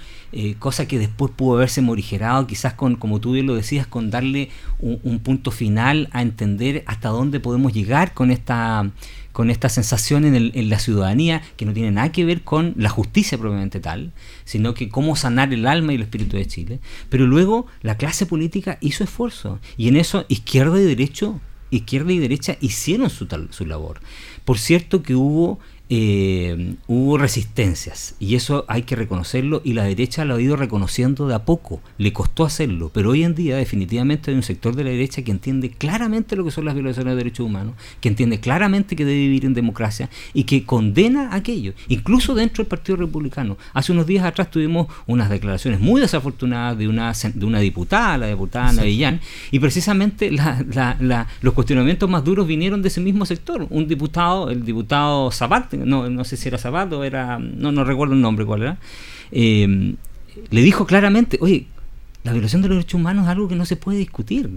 cosa 0.59 0.87
que 0.87 0.99
después 0.99 1.31
pudo 1.35 1.55
haberse 1.55 1.81
morigerado 1.81 2.45
quizás 2.45 2.75
con, 2.75 2.95
como 2.95 3.19
tú 3.19 3.31
bien 3.31 3.47
lo 3.47 3.55
decías, 3.55 3.87
con 3.87 4.11
darle 4.11 4.51
un, 4.79 5.19
punto 5.21 5.49
final 5.49 6.07
a 6.11 6.21
entender 6.21 6.83
hasta 6.85 7.09
dónde 7.09 7.39
podemos 7.39 7.73
llegar 7.73 8.13
con 8.13 8.29
esta 8.29 8.91
con 9.31 9.49
esta 9.49 9.69
sensación 9.69 10.25
en, 10.25 10.35
en, 10.35 10.69
la 10.69 10.79
ciudadanía 10.79 11.41
que 11.55 11.65
no 11.65 11.73
tiene 11.73 11.91
nada 11.91 12.11
que 12.11 12.25
ver 12.25 12.43
con 12.43 12.73
la 12.77 12.89
justicia 12.89 13.37
propiamente 13.37 13.79
tal, 13.79 14.11
sino 14.43 14.73
que 14.73 14.89
cómo 14.89 15.15
sanar 15.15 15.51
el 15.51 15.65
alma 15.65 15.93
y 15.93 15.95
el 15.95 16.01
espíritu 16.01 16.35
de 16.35 16.45
Chile. 16.45 16.79
Pero 17.09 17.25
luego 17.25 17.65
la 17.81 17.95
clase 17.95 18.25
política 18.25 18.77
hizo 18.81 19.03
esfuerzo 19.03 19.59
y 19.77 19.87
en 19.87 19.95
eso 19.95 20.25
izquierda 20.27 20.79
y 20.79 20.83
derecho 20.83 21.39
izquierda 21.71 22.11
y 22.11 22.19
derecha 22.19 22.57
hicieron 22.61 23.09
su, 23.09 23.27
su 23.51 23.65
labor. 23.65 23.99
Por 24.45 24.57
cierto 24.57 25.03
que 25.03 25.15
hubo 25.15 25.59
eh, 25.91 26.75
hubo 26.85 27.17
resistencias 27.17 28.13
y 28.19 28.35
eso 28.35 28.63
hay 28.67 28.83
que 28.83 28.95
reconocerlo 28.95 29.61
y 29.63 29.73
la 29.73 29.85
derecha 29.85 30.23
lo 30.23 30.35
ha 30.35 30.41
ido 30.41 30.55
reconociendo 30.55 31.27
de 31.27 31.33
a 31.33 31.45
poco, 31.45 31.81
le 31.97 32.13
costó 32.13 32.45
hacerlo, 32.45 32.91
pero 32.93 33.09
hoy 33.09 33.23
en 33.23 33.33
día 33.33 33.57
definitivamente 33.57 34.29
hay 34.29 34.37
un 34.37 34.43
sector 34.43 34.75
de 34.75 34.83
la 34.83 34.91
derecha 34.91 35.23
que 35.23 35.31
entiende 35.31 35.71
claramente 35.71 36.35
lo 36.35 36.45
que 36.45 36.51
son 36.51 36.65
las 36.65 36.75
violaciones 36.75 37.13
de 37.13 37.17
derechos 37.17 37.45
humanos, 37.45 37.73
que 38.01 38.09
entiende 38.09 38.39
claramente 38.39 38.95
que 38.95 39.03
debe 39.03 39.17
vivir 39.17 39.45
en 39.45 39.55
democracia 39.55 40.11
y 40.33 40.43
que 40.43 40.63
condena 40.63 41.33
aquello, 41.33 41.73
incluso 41.87 42.35
dentro 42.35 42.63
del 42.63 42.69
Partido 42.69 42.97
Republicano. 42.97 43.57
Hace 43.73 43.91
unos 43.91 44.05
días 44.05 44.25
atrás 44.25 44.51
tuvimos 44.51 44.87
unas 45.07 45.29
declaraciones 45.29 45.79
muy 45.79 46.01
desafortunadas 46.01 46.77
de 46.77 46.87
una, 46.87 47.13
de 47.33 47.45
una 47.45 47.59
diputada, 47.59 48.17
la 48.19 48.27
diputada 48.27 48.73
Navillán, 48.73 49.21
y 49.49 49.57
precisamente 49.57 50.29
los 50.31 51.53
cuestionamientos 51.55 52.07
más 52.07 52.23
duros 52.23 52.45
vinieron 52.45 52.83
de 52.83 52.89
ese 52.89 53.01
mismo 53.01 53.25
sector, 53.25 53.65
un 53.71 53.87
diputado, 53.87 54.51
el 54.51 54.63
diputado 54.63 55.31
Zapata, 55.31 55.78
no, 55.85 56.09
no 56.09 56.23
sé 56.23 56.37
si 56.37 56.47
era 56.47 56.57
Zapato, 56.57 57.03
era, 57.03 57.39
no, 57.39 57.71
no 57.71 57.83
recuerdo 57.83 58.13
el 58.13 58.21
nombre 58.21 58.45
cuál 58.45 58.61
era, 58.61 58.77
eh, 59.31 59.95
le 60.49 60.61
dijo 60.61 60.85
claramente, 60.85 61.37
oye, 61.41 61.67
la 62.23 62.33
violación 62.33 62.61
de 62.61 62.69
los 62.69 62.77
derechos 62.77 62.95
humanos 62.95 63.25
es 63.25 63.29
algo 63.29 63.47
que 63.47 63.55
no 63.55 63.65
se 63.65 63.75
puede 63.75 63.97
discutir. 63.97 64.49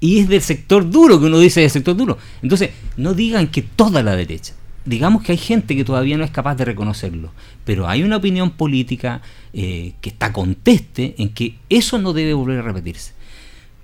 Y 0.00 0.18
es 0.18 0.28
del 0.28 0.42
sector 0.42 0.88
duro, 0.88 1.18
que 1.18 1.26
uno 1.26 1.38
dice 1.38 1.60
del 1.60 1.70
sector 1.70 1.96
duro. 1.96 2.18
Entonces, 2.42 2.70
no 2.96 3.14
digan 3.14 3.48
que 3.48 3.62
toda 3.62 4.02
la 4.02 4.14
derecha. 4.14 4.54
Digamos 4.84 5.22
que 5.22 5.32
hay 5.32 5.38
gente 5.38 5.74
que 5.74 5.84
todavía 5.84 6.16
no 6.16 6.24
es 6.24 6.30
capaz 6.30 6.54
de 6.54 6.64
reconocerlo, 6.64 7.32
pero 7.64 7.88
hay 7.88 8.04
una 8.04 8.18
opinión 8.18 8.50
política 8.50 9.20
eh, 9.52 9.94
que 10.00 10.10
está 10.10 10.32
conteste 10.32 11.16
en 11.18 11.30
que 11.30 11.56
eso 11.68 11.98
no 11.98 12.12
debe 12.12 12.34
volver 12.34 12.60
a 12.60 12.62
repetirse. 12.62 13.12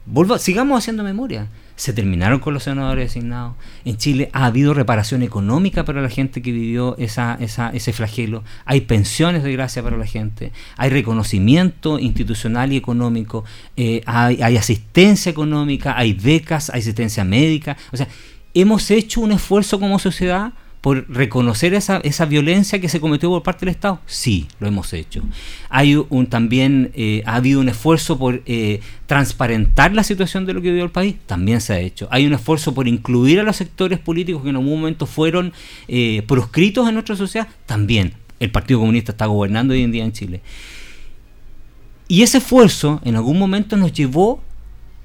Volva, 0.06 0.38
sigamos 0.38 0.78
haciendo 0.78 1.02
memoria 1.02 1.48
se 1.76 1.92
terminaron 1.92 2.38
con 2.38 2.54
los 2.54 2.64
senadores 2.64 3.08
designados. 3.08 3.54
En 3.84 3.96
Chile 3.96 4.30
ha 4.32 4.46
habido 4.46 4.74
reparación 4.74 5.22
económica 5.22 5.84
para 5.84 6.00
la 6.00 6.08
gente 6.08 6.42
que 6.42 6.52
vivió 6.52 6.96
esa, 6.98 7.38
ese 7.40 7.92
flagelo. 7.92 8.44
Hay 8.64 8.82
pensiones 8.82 9.42
de 9.42 9.52
gracia 9.52 9.82
para 9.82 9.96
la 9.96 10.06
gente. 10.06 10.52
Hay 10.76 10.90
reconocimiento 10.90 11.98
institucional 11.98 12.72
y 12.72 12.76
económico. 12.76 13.44
Eh, 13.76 14.02
hay, 14.06 14.42
hay 14.42 14.56
asistencia 14.56 15.30
económica. 15.30 15.96
Hay 15.96 16.12
becas. 16.12 16.70
Hay 16.70 16.80
asistencia 16.80 17.24
médica. 17.24 17.76
O 17.92 17.96
sea, 17.96 18.08
hemos 18.54 18.90
hecho 18.90 19.20
un 19.20 19.32
esfuerzo 19.32 19.80
como 19.80 19.98
sociedad 19.98 20.52
por 20.82 21.08
reconocer 21.08 21.74
esa, 21.74 21.98
esa 21.98 22.26
violencia 22.26 22.80
que 22.80 22.88
se 22.88 23.00
cometió 23.00 23.30
por 23.30 23.44
parte 23.44 23.64
del 23.64 23.74
Estado? 23.74 24.00
Sí, 24.04 24.48
lo 24.58 24.66
hemos 24.66 24.92
hecho. 24.92 25.22
Hay 25.70 25.94
un 25.94 26.26
también 26.26 26.90
eh, 26.94 27.22
ha 27.24 27.36
habido 27.36 27.60
un 27.60 27.68
esfuerzo 27.68 28.18
por 28.18 28.42
eh, 28.46 28.80
transparentar 29.06 29.94
la 29.94 30.02
situación 30.02 30.44
de 30.44 30.52
lo 30.52 30.60
que 30.60 30.70
vivió 30.70 30.82
el 30.84 30.90
país, 30.90 31.14
también 31.24 31.60
se 31.60 31.72
ha 31.72 31.78
hecho. 31.78 32.08
Hay 32.10 32.26
un 32.26 32.32
esfuerzo 32.32 32.74
por 32.74 32.88
incluir 32.88 33.38
a 33.38 33.44
los 33.44 33.56
sectores 33.56 34.00
políticos 34.00 34.42
que 34.42 34.50
en 34.50 34.56
algún 34.56 34.80
momento 34.80 35.06
fueron 35.06 35.52
eh, 35.86 36.24
proscritos 36.26 36.88
en 36.88 36.94
nuestra 36.94 37.14
sociedad, 37.14 37.46
también. 37.64 38.14
El 38.40 38.50
Partido 38.50 38.80
Comunista 38.80 39.12
está 39.12 39.26
gobernando 39.26 39.74
hoy 39.74 39.82
en 39.82 39.92
día 39.92 40.04
en 40.04 40.12
Chile. 40.12 40.42
Y 42.08 42.22
ese 42.22 42.38
esfuerzo 42.38 43.00
en 43.04 43.14
algún 43.14 43.38
momento 43.38 43.76
nos 43.76 43.92
llevó 43.92 44.42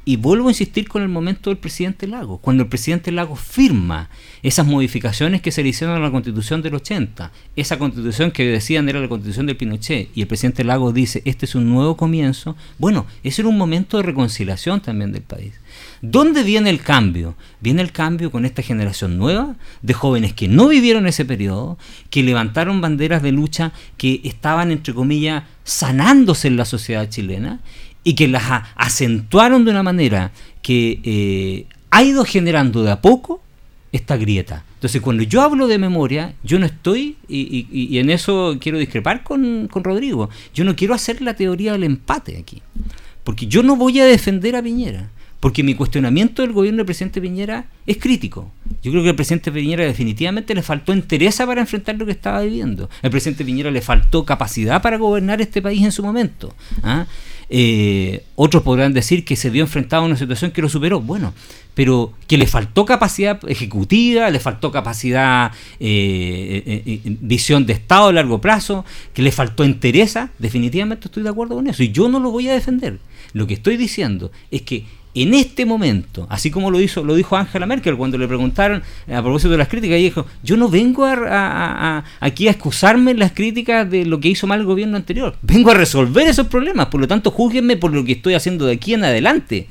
Y 0.08 0.16
vuelvo 0.16 0.48
a 0.48 0.52
insistir 0.52 0.88
con 0.88 1.02
el 1.02 1.10
momento 1.10 1.50
del 1.50 1.58
presidente 1.58 2.08
Lago. 2.08 2.38
Cuando 2.38 2.64
el 2.64 2.70
presidente 2.70 3.12
Lago 3.12 3.36
firma 3.36 4.10
esas 4.42 4.66
modificaciones 4.66 5.42
que 5.42 5.52
se 5.52 5.62
le 5.64 5.68
hicieron 5.68 5.98
a 5.98 6.00
la 6.00 6.12
constitución 6.12 6.62
del 6.62 6.76
80, 6.76 7.30
esa 7.58 7.78
constitución 7.78 8.32
que 8.32 8.46
decían 8.46 8.88
era 8.88 9.02
la 9.02 9.10
constitución 9.10 9.48
del 9.48 9.58
Pinochet, 9.58 10.10
y 10.16 10.22
el 10.22 10.28
presidente 10.28 10.64
Lago 10.64 10.94
dice, 10.94 11.22
este 11.26 11.46
es 11.46 11.56
un 11.56 11.70
nuevo 11.70 11.98
comienzo, 11.98 12.56
bueno, 12.78 13.06
ese 13.22 13.42
era 13.42 13.50
un 13.50 13.58
momento 13.58 13.98
de 13.98 14.04
reconciliación 14.04 14.80
también 14.80 15.12
del 15.12 15.24
país. 15.24 15.56
¿Dónde 16.02 16.44
viene 16.44 16.70
el 16.70 16.82
cambio? 16.82 17.36
Viene 17.60 17.82
el 17.82 17.92
cambio 17.92 18.32
con 18.32 18.46
esta 18.46 18.62
generación 18.62 19.18
nueva 19.18 19.58
de 19.82 19.94
jóvenes 19.94 20.32
que 20.32 20.48
no 20.48 20.70
vivieron 20.70 21.06
ese 21.06 21.26
periodo, 21.26 21.78
que 22.10 22.24
levantaron 22.24 22.80
banderas 22.80 23.22
de 23.22 23.34
lucha 23.34 23.74
que 23.98 24.22
estaban, 24.24 24.72
entre 24.72 24.94
comillas, 24.94 25.44
sanándose 25.66 26.48
en 26.48 26.56
la 26.56 26.64
sociedad 26.64 27.10
chilena 27.10 27.60
y 28.08 28.14
que 28.14 28.30
las 28.30 28.64
acentuaron 28.78 29.66
de 29.66 29.72
una 29.72 29.84
manera 29.84 30.32
que 30.62 31.02
eh, 31.04 31.66
ha 31.92 32.04
ido 32.04 32.24
generando 32.24 32.82
de 32.82 32.92
a 32.92 33.02
poco 33.02 33.44
esta 33.92 34.16
grieta. 34.16 34.64
Entonces, 34.76 35.02
cuando 35.02 35.24
yo 35.24 35.42
hablo 35.42 35.68
de 35.68 35.78
memoria, 35.78 36.34
yo 36.42 36.58
no 36.58 36.66
estoy, 36.66 37.18
y, 37.28 37.98
en 37.98 38.10
eso 38.10 38.56
quiero 38.62 38.78
discrepar 38.78 39.24
con, 39.24 39.68
con, 39.68 39.84
Rodrigo, 39.84 40.30
yo 40.54 40.64
no 40.64 40.74
quiero 40.78 40.94
hacer 40.94 41.22
la 41.22 41.34
teoría 41.34 41.74
del 41.74 41.84
empate 41.84 42.38
aquí, 42.38 42.62
porque 43.26 43.48
yo 43.48 43.62
no 43.62 43.76
voy 43.76 44.00
a 44.00 44.06
defender 44.06 44.56
a 44.56 44.64
Piñera, 44.64 45.10
porque 45.42 45.62
mi 45.62 45.76
cuestionamiento 45.76 46.44
del 46.44 46.54
gobierno 46.54 46.78
del 46.78 46.86
presidente 46.86 47.20
Piñera 47.20 47.66
es 47.86 47.98
crítico. 47.98 48.50
Yo 48.82 48.92
creo 48.92 49.04
que 49.04 49.10
al 49.10 49.16
presidente 49.18 49.52
Piñera 49.52 49.84
definitivamente 49.84 50.56
le 50.56 50.64
faltó 50.64 50.94
interés 50.94 51.36
para 51.36 51.60
enfrentar 51.60 51.98
lo 51.98 52.06
que 52.06 52.14
estaba 52.14 52.40
viviendo. 52.40 52.90
Al 53.02 53.12
presidente 53.12 53.44
Piñera 53.44 53.70
le 53.70 53.82
faltó 53.82 54.24
capacidad 54.24 54.82
para 54.82 54.96
gobernar 54.98 55.42
este 55.42 55.62
país 55.62 55.84
en 55.84 55.92
su 55.92 56.04
momento. 56.04 56.56
¿ah? 56.84 57.06
Otros 58.36 58.64
podrán 58.64 58.94
decir 58.94 59.24
que 59.24 59.36
se 59.36 59.50
vio 59.50 59.64
enfrentado 59.64 60.04
a 60.04 60.06
una 60.06 60.18
situación 60.18 60.52
que 60.52 60.62
lo 60.62 60.70
superó. 60.70 61.02
Bueno, 61.02 61.34
pero 61.78 62.12
que 62.26 62.40
le 62.40 62.48
faltó 62.48 62.86
capacidad 62.86 63.40
ejecutiva, 63.48 64.32
le 64.32 64.40
faltó 64.40 64.72
capacidad, 64.72 65.52
eh, 65.80 66.84
eh, 66.86 67.02
visión 67.22 67.68
de 67.68 67.74
Estado 67.74 68.08
a 68.08 68.14
largo 68.14 68.42
plazo, 68.42 68.84
que 69.14 69.22
le 69.22 69.32
faltó 69.32 69.64
interés, 69.64 70.18
definitivamente 70.40 71.08
estoy 71.08 71.22
de 71.22 71.30
acuerdo 71.30 71.54
con 71.54 71.68
eso. 71.68 71.84
Y 71.84 71.92
yo 71.92 72.10
no 72.10 72.20
lo 72.20 72.32
voy 72.32 72.50
a 72.50 72.54
defender. 72.54 72.98
Lo 73.34 73.46
que 73.46 73.54
estoy 73.54 73.78
diciendo 73.78 74.32
es 74.50 74.64
que 74.64 74.86
en 75.14 75.34
este 75.34 75.66
momento, 75.66 76.28
así 76.30 76.52
como 76.52 76.70
lo 76.70 76.80
hizo, 76.80 77.04
lo 77.04 77.16
dijo 77.16 77.36
Angela 77.36 77.66
Merkel 77.66 77.98
cuando 77.98 78.18
le 78.18 78.28
preguntaron 78.28 78.84
a 79.12 79.22
propósito 79.22 79.50
de 79.50 79.58
las 79.58 79.68
críticas, 79.68 79.98
ella 79.98 80.10
dijo, 80.10 80.26
yo 80.44 80.58
no 80.58 80.70
vengo 80.70 81.06
a, 81.06 82.04
aquí 82.20 82.48
a 82.48 82.52
excusarme 82.52 83.12
en 83.12 83.20
las 83.20 83.32
críticas 83.32 83.90
de 83.90 84.06
lo 84.06 84.20
que 84.20 84.30
hizo 84.30 84.46
mal 84.46 84.60
el 84.60 84.66
gobierno 84.66 84.96
anterior, 84.96 85.36
vengo 85.42 85.72
a 85.72 85.74
resolver 85.74 86.28
esos 86.28 86.48
problemas, 86.48 86.88
por 86.88 87.02
lo 87.02 87.08
tanto 87.08 87.32
júzguenme 87.32 87.78
por 87.78 87.94
lo 87.94 88.04
que 88.04 88.14
estoy 88.14 88.36
haciendo 88.36 88.66
de 88.66 88.74
aquí 88.74 88.94
en 88.94 89.04
adelante. 89.04 89.68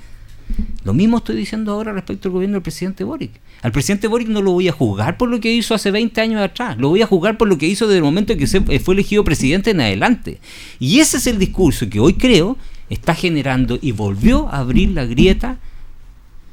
Lo 0.85 0.95
mismo 0.95 1.19
estoy 1.19 1.35
diciendo 1.35 1.73
ahora 1.73 1.93
respecto 1.93 2.29
al 2.29 2.33
gobierno 2.33 2.55
del 2.55 2.63
presidente 2.63 3.03
Boric. 3.03 3.33
Al 3.63 3.73
presidente 3.73 4.07
Boric 4.07 4.29
no 4.29 4.43
lo 4.43 4.53
voy 4.53 4.69
a 4.69 4.73
juzgar 4.73 5.17
por 5.17 5.29
lo 5.29 5.41
que 5.41 5.53
hizo 5.53 5.75
hace 5.75 5.91
20 5.91 6.21
años 6.21 6.41
atrás, 6.41 6.79
lo 6.79 6.89
voy 6.89 7.03
a 7.03 7.07
juzgar 7.07 7.37
por 7.37 7.49
lo 7.49 7.59
que 7.59 7.67
hizo 7.67 7.87
desde 7.87 7.99
el 7.99 8.05
momento 8.05 8.33
en 8.33 8.39
que 8.39 8.47
se 8.47 8.61
fue 8.61 8.95
elegido 8.95 9.25
presidente 9.25 9.71
en 9.71 9.81
adelante. 9.81 10.39
Y 10.79 11.01
ese 11.01 11.17
es 11.17 11.27
el 11.27 11.39
discurso 11.39 11.89
que 11.89 11.99
hoy 11.99 12.15
creo 12.15 12.57
está 12.91 13.15
generando 13.15 13.79
y 13.81 13.93
volvió 13.93 14.49
a 14.49 14.59
abrir 14.59 14.91
la 14.91 15.05
grieta 15.05 15.59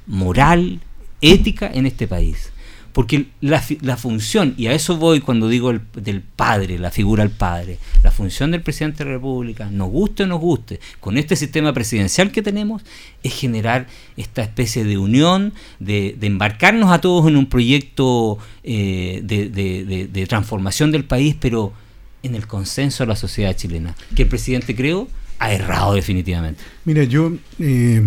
moral, 0.08 0.82
ética 1.22 1.70
en 1.74 1.86
este 1.86 2.08
país. 2.08 2.52
Porque 2.92 3.26
la, 3.42 3.64
la, 3.82 3.98
función, 3.98 4.54
y 4.56 4.68
a 4.68 4.74
eso 4.74 4.98
voy 4.98 5.20
cuando 5.20 5.50
digo 5.50 5.72
el, 5.72 5.82
del 5.96 6.22
padre, 6.22 6.78
la 6.78 6.92
figura 6.92 7.24
del 7.24 7.34
padre, 7.34 7.80
la 8.04 8.12
función 8.12 8.52
del 8.52 8.62
presidente 8.62 9.00
de 9.00 9.06
la 9.06 9.16
República, 9.16 9.68
nos 9.72 9.90
guste 9.90 10.24
o 10.24 10.28
nos 10.28 10.40
guste, 10.40 10.80
con 11.00 11.18
este 11.18 11.36
sistema 11.36 11.74
presidencial 11.74 12.32
que 12.32 12.44
tenemos, 12.44 12.84
es 13.24 13.34
generar 13.34 13.88
esta 14.16 14.44
especie 14.44 14.84
de 14.84 15.00
unión, 15.00 15.54
de, 15.80 16.16
embarcarnos 16.22 16.92
a 16.92 17.02
todos 17.02 17.28
en 17.28 17.36
un 17.36 17.48
proyecto 17.48 18.38
eh, 18.64 19.22
de, 19.24 19.50
de, 19.50 20.28
transformación 20.28 20.92
del 20.92 21.04
país, 21.04 21.36
pero 21.40 21.74
en 22.22 22.36
el 22.36 22.46
consenso 22.46 23.04
de 23.04 23.08
la 23.08 23.16
sociedad 23.16 23.56
chilena, 23.56 23.96
que 24.16 24.22
el 24.22 24.30
presidente 24.30 24.76
creó 24.76 25.08
errado 25.52 25.94
definitivamente. 25.94 26.62
Mira, 26.86 27.04
yo, 27.04 27.34
eh, 27.60 28.02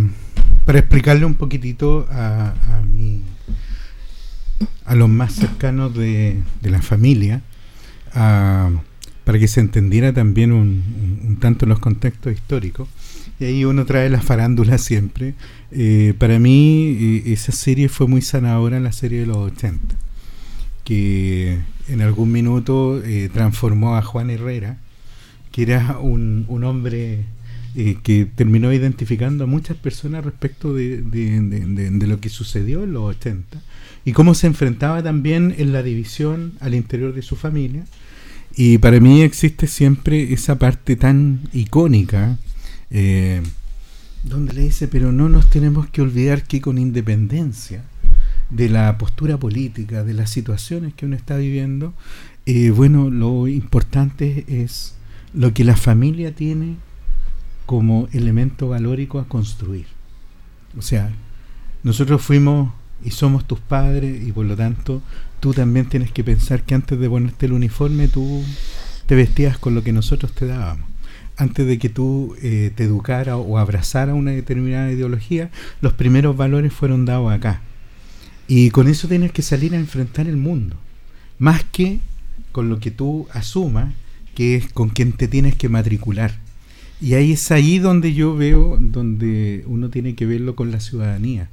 para 0.65 0.79
explicarle 0.79 1.25
un 1.25 1.35
poquitito 1.35 2.07
a, 2.11 2.49
a, 2.49 2.83
a 4.85 4.95
los 4.95 5.09
más 5.09 5.35
cercanos 5.35 5.95
de, 5.95 6.43
la 6.63 6.83
familia, 6.83 7.43
para 8.13 9.39
que 9.39 9.49
se 9.49 9.61
entendiera 9.61 10.13
también 10.13 10.53
un, 10.53 11.37
tanto 11.41 11.67
los 11.67 11.79
contextos 11.79 12.33
históricos, 12.33 12.89
y 13.39 13.45
ahí 13.45 13.65
uno 13.65 13.85
trae 13.85 14.09
la 14.09 14.23
farándula 14.23 14.79
siempre. 14.79 15.35
Eh, 15.71 16.15
para 16.19 16.39
mí, 16.39 16.97
eh, 16.99 17.33
esa 17.33 17.53
serie 17.53 17.89
fue 17.89 18.07
muy 18.07 18.23
sanadora, 18.23 18.81
la 18.81 18.93
serie 18.93 19.21
de 19.21 19.27
los 19.27 19.37
80, 19.37 19.97
que 20.85 21.59
en 21.89 22.01
algún 22.01 22.33
minuto 22.33 23.03
transformó 23.33 23.97
a 23.97 24.03
Juan 24.03 24.31
Herrera 24.31 24.79
que 25.57 25.63
era 25.63 25.97
un, 25.99 26.45
un 26.49 26.65
hombre 26.65 27.25
eh, 27.77 27.97
que 28.03 28.27
terminó 28.27 28.75
identificando 28.75 29.45
a 29.45 29.47
muchas 29.47 29.79
personas 29.79 30.23
respecto 30.23 30.75
de, 30.75 31.01
de, 31.01 32.07
lo 32.07 32.21
que 32.21 32.29
sucedió 32.29 32.85
en 32.85 32.93
los 32.93 33.05
80 33.17 33.63
y 34.05 34.13
cómo 34.13 34.35
se 34.35 34.49
enfrentaba 34.49 35.03
también 35.03 35.55
en 35.57 35.73
la 35.73 35.83
división 35.83 36.53
al 36.61 36.75
interior 36.75 37.15
de 37.15 37.23
su 37.23 37.37
familia. 37.37 37.87
Y 38.55 38.77
para 38.77 39.01
mí 39.01 39.23
existe 39.23 39.67
siempre 39.67 40.35
esa 40.35 40.59
parte 40.59 40.95
tan 40.95 41.49
icónica 41.55 42.37
eh, 42.91 43.41
donde 44.25 44.53
le 44.53 44.61
dice, 44.61 44.89
pero 44.89 45.11
no 45.11 45.31
nos 45.31 45.49
tenemos 45.49 45.89
que 45.89 46.03
olvidar 46.03 46.43
que 46.43 46.61
con 46.61 46.77
independencia 46.77 47.83
de 48.51 48.69
la 48.69 48.99
postura 48.99 49.39
política, 49.39 50.05
de 50.05 50.13
las 50.13 50.29
situaciones 50.29 50.93
que 50.93 51.07
uno 51.07 51.17
está 51.17 51.39
viviendo, 51.39 51.95
eh, 52.45 52.69
bueno, 52.69 53.09
lo 53.09 53.49
importante 53.49 54.45
es 54.49 54.97
lo 55.37 55.53
que 55.53 55.65
la 55.65 55.77
familia 55.77 56.35
tiene 56.35 56.77
como 57.67 58.09
elemento 58.13 58.69
valórico 58.69 59.19
a 59.19 59.29
construir. 59.29 59.87
O 60.79 60.83
sea, 60.83 61.13
nosotros 61.83 62.23
fuimos 62.23 62.73
y 63.05 63.11
somos 63.11 63.47
tus 63.47 63.61
padres 63.61 64.27
y 64.27 64.33
por 64.33 64.47
lo 64.47 64.57
tanto 64.57 65.03
tú 65.41 65.53
también 65.53 65.87
tienes 65.87 66.11
que 66.11 66.25
pensar 66.25 66.63
que 66.63 66.75
antes 66.75 66.99
de 66.99 67.09
ponerte 67.09 67.47
el 67.47 67.53
uniforme 67.53 68.09
tú 68.09 68.43
te 69.05 69.15
vestías 69.15 69.59
con 69.59 69.75
lo 69.75 69.85
que 69.85 69.93
nosotros 69.93 70.33
te 70.33 70.47
dábamos. 70.47 70.89
Antes 71.37 71.67
de 71.67 71.79
que 71.79 71.91
tú 71.91 72.35
eh, 72.41 72.73
te 72.75 72.85
educara 72.85 73.37
o 73.37 73.59
abrazara 73.59 74.15
una 74.15 74.31
determinada 74.31 74.91
ideología, 74.91 75.51
los 75.83 75.93
primeros 75.93 76.35
valores 76.35 76.73
fueron 76.73 77.05
dados 77.05 77.31
acá. 77.31 77.61
Y 78.49 78.71
con 78.71 78.89
eso 78.89 79.07
tienes 79.07 79.33
que 79.33 79.43
salir 79.43 79.75
a 79.75 79.79
enfrentar 79.79 80.29
el 80.29 80.39
mundo. 80.39 80.77
Más 81.39 81.63
que 81.65 82.01
con 82.53 82.71
lo 82.71 82.81
que 82.81 82.91
tú 82.91 83.29
asumas 83.35 83.93
que 84.37 84.55
es 84.55 84.73
con 84.73 84.91
quien 84.91 85.13
te 85.13 85.27
tienes 85.27 85.57
que 85.57 85.69
matricular. 85.69 86.39
Y 87.01 87.15
ahí 87.15 87.33
es 87.33 87.51
ahí 87.51 87.79
donde 87.79 88.15
yo 88.15 88.37
veo, 88.37 88.77
donde 88.79 89.65
uno 89.67 89.89
tiene 89.89 90.15
que 90.15 90.27
verlo 90.27 90.55
con 90.55 90.71
la 90.71 90.79
ciudadanía. 90.79 91.49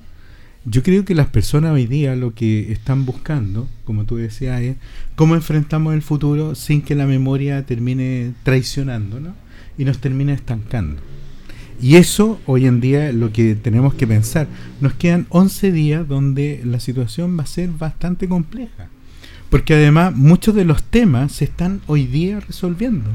Yo 0.66 0.84
creo 0.84 1.06
que 1.06 1.16
las 1.16 1.28
personas 1.28 1.74
hoy 1.74 1.88
día 1.88 2.16
lo 2.16 2.36
que 2.36 2.72
están 2.72 3.06
buscando, 3.06 3.68
como 3.86 4.04
tú 4.04 4.18
decías, 4.18 4.62
es 4.62 4.76
cómo 5.16 5.36
enfrentamos 5.36 5.94
el 5.94 6.02
futuro 6.02 6.56
sin 6.56 6.82
que 6.82 6.94
la 6.94 7.08
memoria 7.08 7.66
termine 7.66 8.34
traicionándonos 8.44 9.34
y 9.78 9.86
nos 9.86 10.00
termine 10.00 10.34
estancando. 10.34 11.02
Y 11.82 11.96
eso 11.96 12.40
hoy 12.46 12.66
en 12.66 12.82
día 12.82 13.10
es 13.10 13.16
lo 13.16 13.32
que 13.32 13.56
tenemos 13.56 13.94
que 13.94 14.08
pensar. 14.08 14.48
Nos 14.82 14.94
quedan 14.94 15.26
11 15.30 15.72
días 15.72 16.08
donde 16.08 16.62
la 16.66 16.80
situación 16.80 17.38
va 17.38 17.44
a 17.44 17.48
ser 17.48 17.70
bastante 17.70 18.28
compleja. 18.28 18.90
Porque 19.54 19.76
además 19.76 20.16
muchos 20.16 20.56
de 20.56 20.66
los 20.66 20.82
temas 20.82 21.34
se 21.34 21.46
están 21.46 21.82
hoy 21.86 22.08
día 22.08 22.40
resolviendo. 22.40 23.12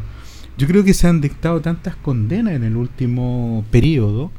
Yo 0.57 0.69
creo 0.69 0.85
que 0.85 0.95
se 0.95 1.09
han 1.09 1.21
dictado 1.21 1.61
tantas 1.61 1.97
condenas 1.97 2.55
en 2.55 2.63
el 2.63 2.77
último 2.77 3.65
periodo, 3.73 4.31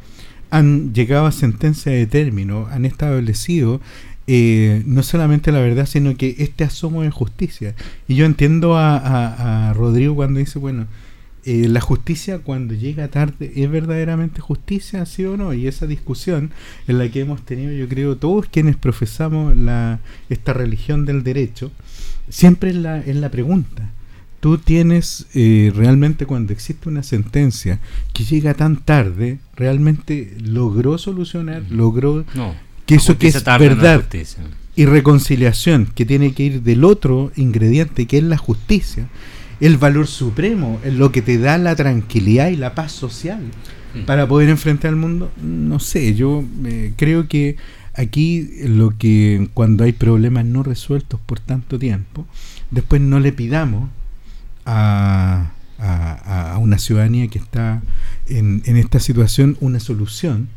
han 0.50 0.94
llegado 0.94 1.26
a 1.26 1.34
sentencia 1.34 1.92
de 1.92 2.08
término, 2.08 2.70
han 2.72 2.86
establecido 2.86 3.82
eh, 4.28 4.82
no 4.86 5.04
solamente 5.04 5.52
la 5.52 5.60
verdad, 5.60 5.86
sino 5.86 6.16
que 6.16 6.36
este 6.40 6.64
asomo 6.64 7.02
de 7.02 7.12
justicia. 7.12 7.76
Y 8.08 8.16
yo 8.16 8.26
entiendo 8.26 8.78
a, 8.78 9.74
Rodrigo 9.76 10.16
cuando 10.16 10.40
dice, 10.40 10.58
bueno, 10.58 10.88
eh, 11.44 11.68
la 11.68 11.82
justicia 11.82 12.40
cuando 12.40 12.76
llega 12.76 13.10
tarde 13.10 13.52
es 13.58 13.70
verdaderamente 13.70 14.40
justicia, 14.40 15.06
sí 15.06 15.26
o 15.26 15.36
no, 15.36 15.54
y 15.54 15.68
esa 15.68 15.86
discusión 15.86 16.52
en 16.88 16.98
la 16.98 17.10
que 17.10 17.20
hemos 17.20 17.44
tenido, 17.44 17.74
yo 17.74 17.90
creo, 17.90 18.16
todos 18.16 18.46
quienes 18.46 18.78
profesamos 18.78 19.58
la, 19.58 20.00
esta 20.30 20.54
religión 20.54 21.06
del 21.06 21.24
derecho, 21.24 21.74
siempre 22.30 22.70
en 22.72 22.84
la, 22.84 23.02
en 23.04 23.22
la 23.22 23.30
pregunta. 23.30 23.90
Tú 24.40 24.58
tienes 24.58 25.26
eh, 25.34 25.72
realmente 25.76 26.26
cuando 26.26 26.54
existe 26.54 26.88
una 26.88 27.04
sentencia 27.04 27.80
que 28.14 28.24
llega 28.24 28.54
tan 28.54 28.78
tarde, 28.78 29.40
realmente 29.56 30.34
logró 30.42 30.98
solucionar, 30.98 31.64
logró 31.70 32.24
que 32.86 32.96
eso 32.96 33.18
que 33.18 33.28
es 33.28 33.44
verdad 33.44 34.06
y 34.76 34.86
reconciliación, 34.86 35.88
que 35.94 36.06
tiene 36.06 36.34
que 36.34 36.44
ir 36.44 36.62
del 36.62 36.86
otro 36.86 37.34
ingrediente 37.36 38.06
que 38.06 38.20
es 38.20 38.24
la 38.24 38.38
justicia, 38.38 39.10
el 39.60 39.78
valor 39.78 40.08
supremo, 40.08 40.80
es 40.86 40.94
lo 40.94 41.12
que 41.12 41.22
te 41.22 41.38
da 41.38 41.58
la 41.58 41.76
tranquilidad 41.76 42.48
y 42.48 42.56
la 42.56 42.76
paz 42.76 42.94
social 42.94 43.42
Mm. 43.94 44.02
para 44.02 44.28
poder 44.28 44.50
enfrentar 44.50 44.90
al 44.90 44.96
mundo. 44.96 45.32
No 45.42 45.80
sé, 45.80 46.14
yo 46.14 46.44
eh, 46.66 46.94
creo 46.96 47.28
que 47.28 47.56
aquí 48.00 48.48
lo 48.64 48.98
que 48.98 49.50
cuando 49.54 49.84
hay 49.84 49.92
problemas 49.94 50.46
no 50.46 50.64
resueltos 50.64 51.20
por 51.26 51.40
tanto 51.40 51.78
tiempo, 51.78 52.26
después 52.72 53.02
no 53.02 53.20
le 53.20 53.32
pidamos 53.32 53.90
a, 54.66 55.52
a- 55.80 56.58
una 56.60 56.78
ciudadanía 56.78 57.28
que 57.28 57.40
está 57.40 57.82
en, 58.28 58.62
en 58.66 58.78
esta 58.78 59.00
situación 59.00 59.58
una 59.62 59.80
solución 59.80 60.50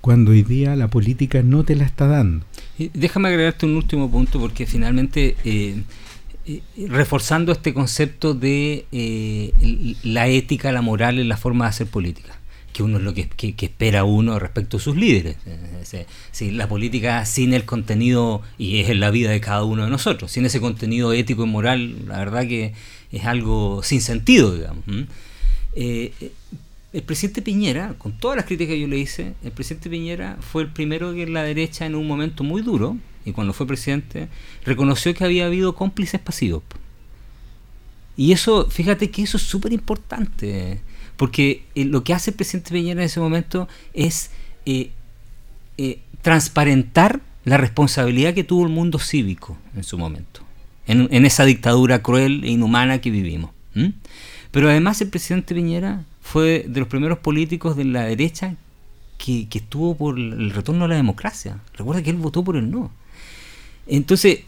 cuando 0.00 0.30
hoy 0.30 0.42
día 0.42 0.76
la 0.76 0.88
política 0.88 1.42
no 1.42 1.64
te 1.64 1.74
la 1.74 1.84
está 1.84 2.06
dando. 2.06 2.44
Y 2.78 2.88
Déjame 2.94 3.28
agregarte 3.28 3.66
un 3.66 3.76
último 3.76 4.10
punto 4.10 4.38
porque 4.38 4.64
finalmente 4.66 5.36
eh, 5.44 5.82
eh, 6.46 6.60
reforzando 6.88 7.52
este 7.52 7.74
concepto 7.74 8.34
de 8.34 8.86
eh, 8.92 9.94
la 10.04 10.28
ética, 10.28 10.70
la 10.72 10.82
moral 10.82 11.18
en 11.18 11.28
la 11.28 11.36
forma 11.36 11.64
de 11.64 11.70
hacer 11.70 11.86
política, 11.88 12.37
que 12.72 12.82
uno 12.82 12.98
es 12.98 13.04
lo 13.04 13.14
que, 13.14 13.28
que- 13.28 13.54
espera 13.66 14.04
uno 14.04 14.38
respecto 14.38 14.76
a 14.76 14.80
sus 14.80 14.96
líderes. 14.96 15.36
Eh, 15.46 16.06
si 16.32 16.50
la 16.50 16.68
política 16.68 17.24
sin 17.24 17.54
el 17.54 17.64
contenido, 17.64 18.42
y 18.58 18.80
es 18.80 18.88
en 18.90 19.00
la 19.00 19.10
vida 19.10 19.30
de 19.30 19.40
cada 19.40 19.64
uno 19.64 19.84
de 19.84 19.90
nosotros, 19.90 20.30
sin 20.30 20.44
ese 20.46 20.60
contenido 20.60 21.12
ético 21.12 21.44
y 21.44 21.46
moral, 21.48 22.06
la 22.06 22.18
verdad 22.18 22.46
que 22.46 22.74
es 23.10 23.24
algo 23.24 23.82
sin 23.82 24.00
sentido, 24.00 24.54
digamos. 24.54 24.84
Eh, 25.74 26.12
eh, 26.20 26.32
el 26.92 27.02
presidente 27.02 27.42
Piñera, 27.42 27.94
con 27.98 28.12
todas 28.12 28.36
las 28.36 28.46
críticas 28.46 28.74
que 28.74 28.80
yo 28.80 28.88
le 28.88 28.98
hice, 28.98 29.34
el 29.44 29.50
presidente 29.52 29.90
Piñera 29.90 30.38
fue 30.40 30.62
el 30.62 30.68
primero 30.68 31.12
que 31.12 31.24
en 31.24 31.34
la 31.34 31.42
derecha, 31.42 31.84
en 31.84 31.94
un 31.94 32.06
momento 32.06 32.44
muy 32.44 32.62
duro, 32.62 32.96
y 33.24 33.32
cuando 33.32 33.52
fue 33.52 33.66
presidente, 33.66 34.28
reconoció 34.64 35.12
que 35.14 35.24
había 35.24 35.46
habido 35.46 35.74
cómplices 35.74 36.20
pasivos. 36.20 36.62
Y 38.16 38.32
eso, 38.32 38.68
fíjate 38.70 39.10
que 39.10 39.22
eso 39.22 39.36
es 39.36 39.42
súper 39.44 39.72
importante, 39.72 40.80
porque 41.18 41.64
eh, 41.74 41.84
lo 41.84 42.04
que 42.04 42.14
hace 42.14 42.30
el 42.30 42.36
presidente 42.36 42.70
Piñera 42.70 43.02
en 43.02 43.06
ese 43.06 43.20
momento 43.20 43.68
es 43.92 44.30
eh, 44.64 44.92
eh, 45.76 46.00
transparentar 46.22 47.20
la 47.44 47.56
responsabilidad 47.56 48.34
que 48.34 48.44
tuvo 48.44 48.64
el 48.64 48.72
mundo 48.72 48.98
cívico 49.00 49.58
en 49.74 49.82
su 49.82 49.98
momento, 49.98 50.42
en, 50.86 51.26
esa 51.26 51.44
dictadura 51.44 52.02
cruel 52.02 52.44
e 52.44 52.50
inhumana 52.50 53.00
que 53.00 53.10
vivimos. 53.10 53.50
Pero 54.50 54.68
además 54.68 55.00
el 55.00 55.08
presidente 55.08 55.54
Piñera 55.54 56.04
fue 56.20 56.64
de 56.68 56.80
los 56.80 56.88
primeros 56.88 57.18
políticos 57.18 57.76
de 57.76 57.84
la 57.84 58.04
derecha 58.04 58.54
que, 59.18 59.48
estuvo 59.52 59.96
por 59.96 60.18
el 60.18 60.50
retorno 60.50 60.84
a 60.84 60.88
la 60.88 60.96
democracia. 60.96 61.58
Recuerda 61.74 62.02
que 62.02 62.10
él 62.10 62.16
votó 62.16 62.44
por 62.44 62.56
el 62.56 62.70
no. 62.70 62.92
Entonces, 63.86 64.40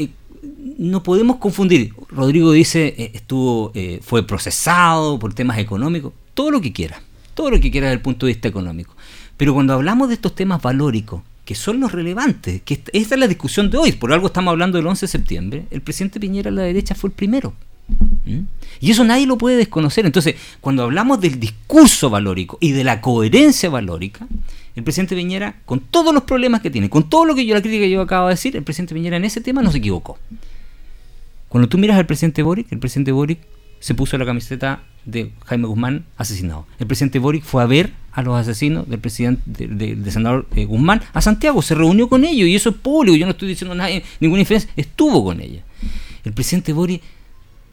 no 0.78 1.02
podemos 1.02 1.36
confundir. 1.36 1.94
Rodrigo 2.08 2.52
dice, 2.52 3.10
estuvo, 3.14 3.72
fue 4.02 4.26
procesado 4.26 5.18
por 5.18 5.32
temas 5.32 5.58
económicos, 5.58 6.12
todo 6.34 6.50
lo 6.50 6.60
que 6.60 6.72
quiera, 6.72 7.02
todo 7.34 7.50
lo 7.50 7.60
que 7.60 7.70
quiera 7.70 7.86
desde 7.86 7.96
el 7.96 8.02
punto 8.02 8.26
de 8.26 8.32
vista 8.32 8.48
económico. 8.48 8.94
Pero 9.36 9.54
cuando 9.54 9.72
hablamos 9.72 10.08
de 10.08 10.14
estos 10.14 10.34
temas 10.34 10.60
valóricos, 10.60 11.22
que 11.44 11.54
son 11.54 11.80
los 11.80 11.92
relevantes, 11.92 12.62
que 12.62 12.74
esta, 12.74 12.90
es 12.92 13.10
la 13.18 13.26
discusión 13.26 13.70
de 13.70 13.78
hoy, 13.78 13.92
por 13.92 14.12
algo 14.12 14.26
estamos 14.26 14.52
hablando 14.52 14.78
del 14.78 14.86
11 14.86 15.06
de 15.06 15.08
septiembre, 15.08 15.64
el 15.70 15.80
presidente 15.80 16.20
Piñera 16.20 16.50
a 16.50 16.52
la 16.52 16.62
derecha 16.62 16.94
fue 16.94 17.08
el 17.08 17.14
primero. 17.14 17.54
Y 18.80 18.90
eso 18.90 19.02
nadie 19.02 19.26
lo 19.26 19.36
puede 19.36 19.56
desconocer. 19.56 20.06
Entonces, 20.06 20.36
cuando 20.60 20.84
hablamos 20.84 21.20
del 21.20 21.40
discurso 21.40 22.08
valórico 22.08 22.56
y 22.60 22.72
de 22.72 22.84
la 22.84 23.00
coherencia 23.00 23.68
valórica, 23.68 24.26
el 24.76 24.84
presidente 24.84 25.16
Piñera, 25.16 25.56
con 25.64 25.80
todos 25.80 26.14
los 26.14 26.22
problemas 26.22 26.60
que 26.60 26.70
tiene, 26.70 26.88
con 26.88 27.10
todo 27.10 27.24
lo 27.24 27.34
que 27.34 27.44
yo, 27.44 27.54
la 27.54 27.62
crítica 27.62 27.84
que 27.84 27.90
yo 27.90 28.02
acabo 28.02 28.28
de 28.28 28.34
decir, 28.34 28.56
el 28.56 28.62
presidente 28.62 28.94
Piñera 28.94 29.16
en 29.16 29.24
ese 29.24 29.40
tema 29.40 29.62
no 29.62 29.72
se 29.72 29.78
equivocó. 29.78 30.18
Cuando 31.48 31.68
tú 31.68 31.78
miras 31.78 31.98
al 31.98 32.06
presidente 32.06 32.42
Boric, 32.42 32.70
el 32.70 32.78
presidente 32.78 33.10
Boric 33.10 33.40
se 33.80 33.94
puso 33.94 34.16
la 34.18 34.24
camiseta 34.26 34.84
de 35.04 35.32
Jaime 35.46 35.66
Guzmán 35.66 36.04
asesinado. 36.16 36.66
El 36.78 36.86
presidente 36.86 37.18
Boric 37.18 37.42
fue 37.42 37.62
a 37.62 37.66
ver 37.66 37.92
a 38.12 38.22
los 38.22 38.38
asesinos 38.38 38.88
del 38.88 39.00
presidente 39.00 39.42
de, 39.46 39.66
de- 39.66 39.96
del 39.96 40.12
senador 40.12 40.46
eh, 40.54 40.64
Guzmán 40.66 41.02
a 41.12 41.20
Santiago, 41.20 41.62
se 41.62 41.74
reunió 41.74 42.08
con 42.08 42.24
ellos 42.24 42.46
y 42.48 42.54
eso 42.54 42.68
es 42.70 42.76
público, 42.76 43.16
yo 43.16 43.26
no 43.26 43.32
estoy 43.32 43.48
diciendo 43.48 43.74
nada, 43.74 43.90
ninguna 44.20 44.40
diferencia, 44.40 44.70
estuvo 44.76 45.24
con 45.24 45.40
ellos. 45.40 45.62
El 46.24 46.32
presidente 46.32 46.72
Boric 46.72 47.02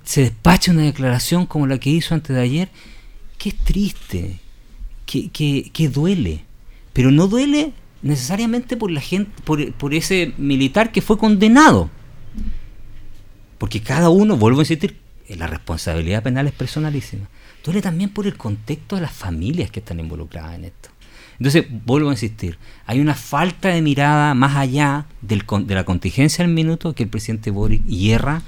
se 0.04 0.22
despacha 0.22 0.72
una 0.72 0.84
declaración 0.84 1.46
como 1.46 1.68
la 1.68 1.78
que 1.80 1.90
hizo 1.90 2.14
antes 2.16 2.34
de 2.36 2.42
ayer, 2.42 2.70
que 3.38 3.50
es 3.50 3.56
triste, 3.58 4.40
que, 5.06 5.30
que, 5.30 5.70
que 5.74 5.90
duele, 5.90 6.46
pero 6.94 7.12
no 7.12 7.28
duele 7.28 7.74
necesariamente 8.02 8.78
por 8.78 8.90
la 8.90 9.02
gente, 9.02 9.32
por, 9.44 9.74
por 9.74 9.94
ese 9.94 10.32
militar 10.38 10.94
que 10.94 11.02
fue 11.02 11.18
condenado. 11.18 11.90
Porque 13.58 13.82
cada 13.82 14.10
uno, 14.10 14.38
vuelvo 14.38 14.60
a 14.60 14.64
insistir, 14.64 14.98
la 15.36 15.48
responsabilidad 15.48 16.24
penal 16.24 16.48
es 16.48 16.54
personalísima. 16.54 17.28
Duele 17.64 17.82
también 17.82 18.12
por 18.12 18.28
el 18.28 18.38
contexto 18.38 18.96
de 18.96 19.02
las 19.02 19.12
familias 19.12 19.72
que 19.72 19.80
están 19.80 20.00
involucradas 20.00 20.56
en 20.56 20.66
esto. 20.66 20.90
Entonces, 21.38 21.66
vuelvo 21.86 22.10
a 22.10 22.14
insistir, 22.14 22.58
hay 22.86 23.00
una 23.00 23.14
falta 23.14 23.70
de 23.70 23.82
mirada 23.82 24.34
más 24.34 24.56
allá 24.56 25.06
del 25.22 25.44
de 25.66 25.76
la 25.76 25.84
contingencia 25.84 26.44
del 26.44 26.54
minuto 26.54 26.94
que 26.94 27.04
el 27.04 27.10
presidente 27.10 27.52
Boric 27.52 27.86
hierra 27.86 28.42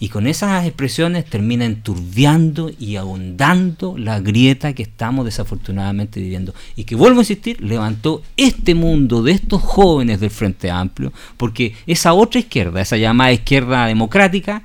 y 0.00 0.10
con 0.10 0.28
esas 0.28 0.64
expresiones 0.64 1.24
termina 1.24 1.64
enturbiando 1.64 2.70
y 2.78 2.96
ahondando 2.96 3.98
la 3.98 4.20
grieta 4.20 4.72
que 4.72 4.84
estamos 4.84 5.24
desafortunadamente 5.24 6.20
viviendo. 6.20 6.54
Y 6.76 6.84
que, 6.84 6.94
vuelvo 6.94 7.18
a 7.18 7.22
insistir, 7.22 7.60
levantó 7.60 8.22
este 8.36 8.76
mundo 8.76 9.22
de 9.22 9.32
estos 9.32 9.60
jóvenes 9.60 10.20
del 10.20 10.30
Frente 10.30 10.70
Amplio, 10.70 11.12
porque 11.36 11.74
esa 11.86 12.12
otra 12.12 12.38
izquierda, 12.38 12.80
esa 12.80 12.96
llamada 12.96 13.32
izquierda 13.32 13.86
democrática, 13.86 14.62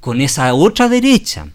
con 0.00 0.20
esa 0.20 0.54
otra 0.54 0.88
derecha, 0.88 1.48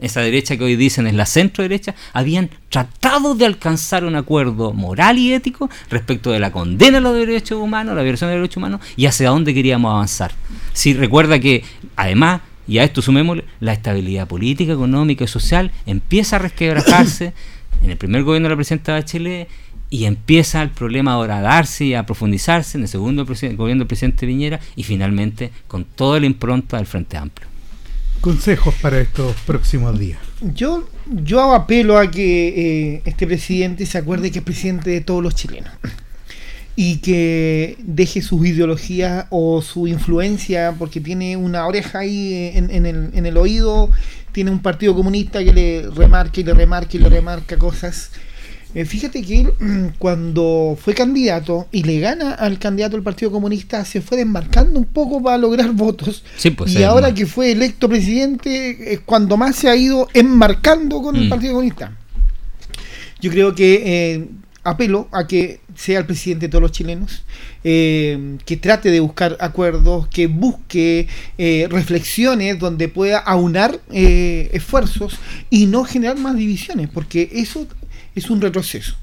esa 0.00 0.20
derecha 0.20 0.56
que 0.56 0.64
hoy 0.64 0.76
dicen 0.76 1.06
es 1.06 1.14
la 1.14 1.26
centro 1.26 1.62
derecha, 1.62 1.94
habían 2.12 2.50
tratado 2.68 3.34
de 3.34 3.46
alcanzar 3.46 4.04
un 4.04 4.14
acuerdo 4.14 4.72
moral 4.72 5.18
y 5.18 5.32
ético 5.32 5.68
respecto 5.90 6.30
de 6.30 6.38
la 6.38 6.52
condena 6.52 6.98
a 6.98 7.00
los 7.00 7.14
derechos 7.14 7.58
humanos, 7.58 7.96
la 7.96 8.02
violación 8.02 8.30
de 8.30 8.36
los 8.36 8.42
derechos 8.42 8.58
humanos 8.58 8.80
y 8.96 9.06
hacia 9.06 9.30
dónde 9.30 9.54
queríamos 9.54 9.90
avanzar. 9.90 10.32
Si 10.72 10.94
recuerda 10.94 11.40
que 11.40 11.64
además, 11.96 12.42
y 12.68 12.78
a 12.78 12.84
esto 12.84 13.02
sumémosle, 13.02 13.44
la 13.60 13.72
estabilidad 13.72 14.28
política, 14.28 14.72
económica 14.72 15.24
y 15.24 15.28
social 15.28 15.72
empieza 15.86 16.36
a 16.36 16.40
resquebrajarse 16.40 17.32
en 17.82 17.90
el 17.90 17.96
primer 17.96 18.22
gobierno 18.22 18.48
de 18.48 18.50
la 18.50 18.56
presidenta 18.56 18.92
Bachelet 18.92 19.48
y 19.90 20.04
empieza 20.04 20.62
el 20.62 20.70
problema 20.70 21.12
ahora 21.12 21.38
a 21.38 21.42
darse 21.42 21.86
y 21.86 21.94
a 21.94 22.04
profundizarse 22.04 22.76
en 22.76 22.82
el 22.82 22.88
segundo 22.88 23.24
gobierno 23.24 23.80
del 23.80 23.86
presidente 23.86 24.26
Viñera 24.26 24.60
y 24.76 24.82
finalmente 24.82 25.50
con 25.66 25.84
toda 25.84 26.20
la 26.20 26.26
impronta 26.26 26.76
del 26.76 26.86
Frente 26.86 27.16
Amplio. 27.16 27.47
Consejos 28.28 28.74
para 28.82 29.00
estos 29.00 29.34
próximos 29.46 29.98
días. 29.98 30.18
Yo, 30.42 30.86
yo 31.06 31.54
apelo 31.54 31.96
a 31.96 32.10
que 32.10 32.48
eh, 32.96 33.02
este 33.06 33.26
presidente 33.26 33.86
se 33.86 33.96
acuerde 33.96 34.30
que 34.30 34.40
es 34.40 34.44
presidente 34.44 34.90
de 34.90 35.00
todos 35.00 35.22
los 35.22 35.34
chilenos 35.34 35.72
y 36.76 36.98
que 36.98 37.78
deje 37.78 38.20
sus 38.20 38.46
ideologías 38.46 39.24
o 39.30 39.62
su 39.62 39.86
influencia, 39.86 40.74
porque 40.78 41.00
tiene 41.00 41.38
una 41.38 41.66
oreja 41.66 42.00
ahí 42.00 42.52
en 42.54 42.84
el, 42.84 43.08
en 43.14 43.24
el 43.24 43.36
oído, 43.38 43.90
tiene 44.32 44.50
un 44.50 44.58
partido 44.58 44.94
comunista 44.94 45.42
que 45.42 45.54
le 45.54 45.88
remarca 45.88 46.38
y 46.38 46.44
le 46.44 46.52
remarca 46.52 46.98
y 46.98 47.00
le 47.00 47.08
remarca 47.08 47.56
cosas. 47.56 48.10
Eh, 48.74 48.84
fíjate 48.84 49.22
que 49.22 49.40
él, 49.40 49.52
cuando 49.98 50.76
fue 50.80 50.94
candidato 50.94 51.68
y 51.72 51.82
le 51.84 52.00
gana 52.00 52.34
al 52.34 52.58
candidato 52.58 52.96
del 52.96 53.02
Partido 53.02 53.30
Comunista, 53.30 53.84
se 53.84 54.00
fue 54.00 54.18
desmarcando 54.18 54.78
un 54.78 54.86
poco 54.86 55.22
para 55.22 55.38
lograr 55.38 55.72
votos. 55.72 56.22
Sí, 56.36 56.50
pues, 56.50 56.74
y 56.74 56.82
ahora 56.82 57.12
que 57.14 57.26
fue 57.26 57.52
electo 57.52 57.88
presidente, 57.88 58.92
es 58.94 59.00
cuando 59.00 59.36
más 59.36 59.56
se 59.56 59.68
ha 59.68 59.76
ido 59.76 60.08
enmarcando 60.14 61.00
con 61.02 61.16
el 61.16 61.26
Mm. 61.26 61.30
Partido 61.30 61.52
Comunista. 61.54 61.92
Yo 63.20 63.30
creo 63.30 63.54
que 63.54 63.82
eh, 64.14 64.28
apelo 64.62 65.08
a 65.12 65.26
que 65.26 65.60
sea 65.74 66.00
el 66.00 66.06
presidente 66.06 66.46
de 66.46 66.50
todos 66.50 66.62
los 66.62 66.72
chilenos, 66.72 67.24
eh, 67.64 68.36
que 68.44 68.56
trate 68.56 68.90
de 68.90 69.00
buscar 69.00 69.36
acuerdos, 69.40 70.08
que 70.08 70.26
busque 70.26 71.08
eh, 71.38 71.66
reflexiones 71.70 72.58
donde 72.58 72.88
pueda 72.88 73.18
aunar 73.18 73.80
eh, 73.92 74.50
esfuerzos 74.52 75.18
y 75.50 75.66
no 75.66 75.84
generar 75.84 76.18
más 76.18 76.36
divisiones, 76.36 76.88
porque 76.88 77.28
eso 77.32 77.66
es 78.18 78.30
un 78.30 78.40
retroceso. 78.40 78.94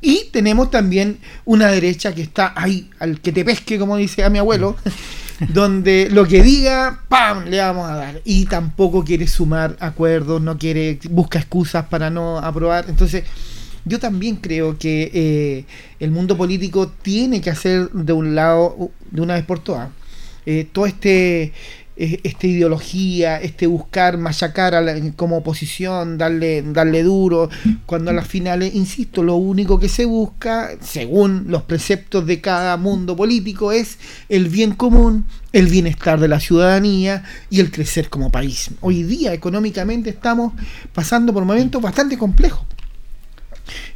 Y 0.00 0.28
tenemos 0.30 0.70
también 0.70 1.18
una 1.44 1.68
derecha 1.68 2.14
que 2.14 2.22
está 2.22 2.52
ahí, 2.56 2.88
al 3.00 3.20
que 3.20 3.32
te 3.32 3.44
pesque, 3.44 3.78
como 3.78 3.96
dice 3.96 4.22
a 4.22 4.30
mi 4.30 4.38
abuelo, 4.38 4.76
donde 5.48 6.08
lo 6.10 6.26
que 6.26 6.42
diga, 6.42 7.02
¡pam! 7.08 7.46
le 7.46 7.58
vamos 7.58 7.90
a 7.90 7.96
dar. 7.96 8.20
Y 8.24 8.46
tampoco 8.46 9.04
quiere 9.04 9.26
sumar 9.26 9.76
acuerdos, 9.80 10.40
no 10.40 10.56
quiere, 10.56 11.00
busca 11.10 11.40
excusas 11.40 11.86
para 11.86 12.10
no 12.10 12.38
aprobar. 12.38 12.86
Entonces, 12.88 13.24
yo 13.84 13.98
también 13.98 14.36
creo 14.36 14.78
que 14.78 15.10
eh, 15.12 15.64
el 15.98 16.10
mundo 16.10 16.36
político 16.36 16.88
tiene 16.88 17.40
que 17.40 17.50
hacer 17.50 17.90
de 17.90 18.12
un 18.12 18.34
lado, 18.34 18.90
de 19.10 19.20
una 19.20 19.34
vez 19.34 19.44
por 19.44 19.58
todas, 19.60 19.88
eh, 20.46 20.68
todo 20.70 20.86
este 20.86 21.52
esta 21.98 22.46
ideología, 22.46 23.40
este 23.40 23.66
buscar 23.66 24.18
machacar 24.18 24.74
a 24.74 24.80
la- 24.80 24.94
como 25.16 25.38
oposición, 25.38 26.16
darle, 26.16 26.62
darle 26.62 27.02
duro, 27.02 27.50
cuando 27.86 28.10
a 28.12 28.14
las 28.14 28.28
finales, 28.28 28.74
insisto, 28.74 29.22
lo 29.24 29.34
único 29.34 29.80
que 29.80 29.88
se 29.88 30.04
busca, 30.04 30.70
según 30.80 31.46
los 31.48 31.62
preceptos 31.62 32.24
de 32.24 32.40
cada 32.40 32.76
mundo 32.76 33.16
político, 33.16 33.72
es 33.72 33.98
el 34.28 34.48
bien 34.48 34.74
común, 34.74 35.26
el 35.52 35.66
bienestar 35.66 36.20
de 36.20 36.28
la 36.28 36.38
ciudadanía 36.38 37.24
y 37.50 37.58
el 37.58 37.72
crecer 37.72 38.08
como 38.08 38.30
país. 38.30 38.70
Hoy 38.80 39.02
día 39.02 39.32
económicamente 39.32 40.10
estamos 40.10 40.52
pasando 40.92 41.32
por 41.32 41.44
momentos 41.44 41.82
bastante 41.82 42.16
complejos. 42.16 42.60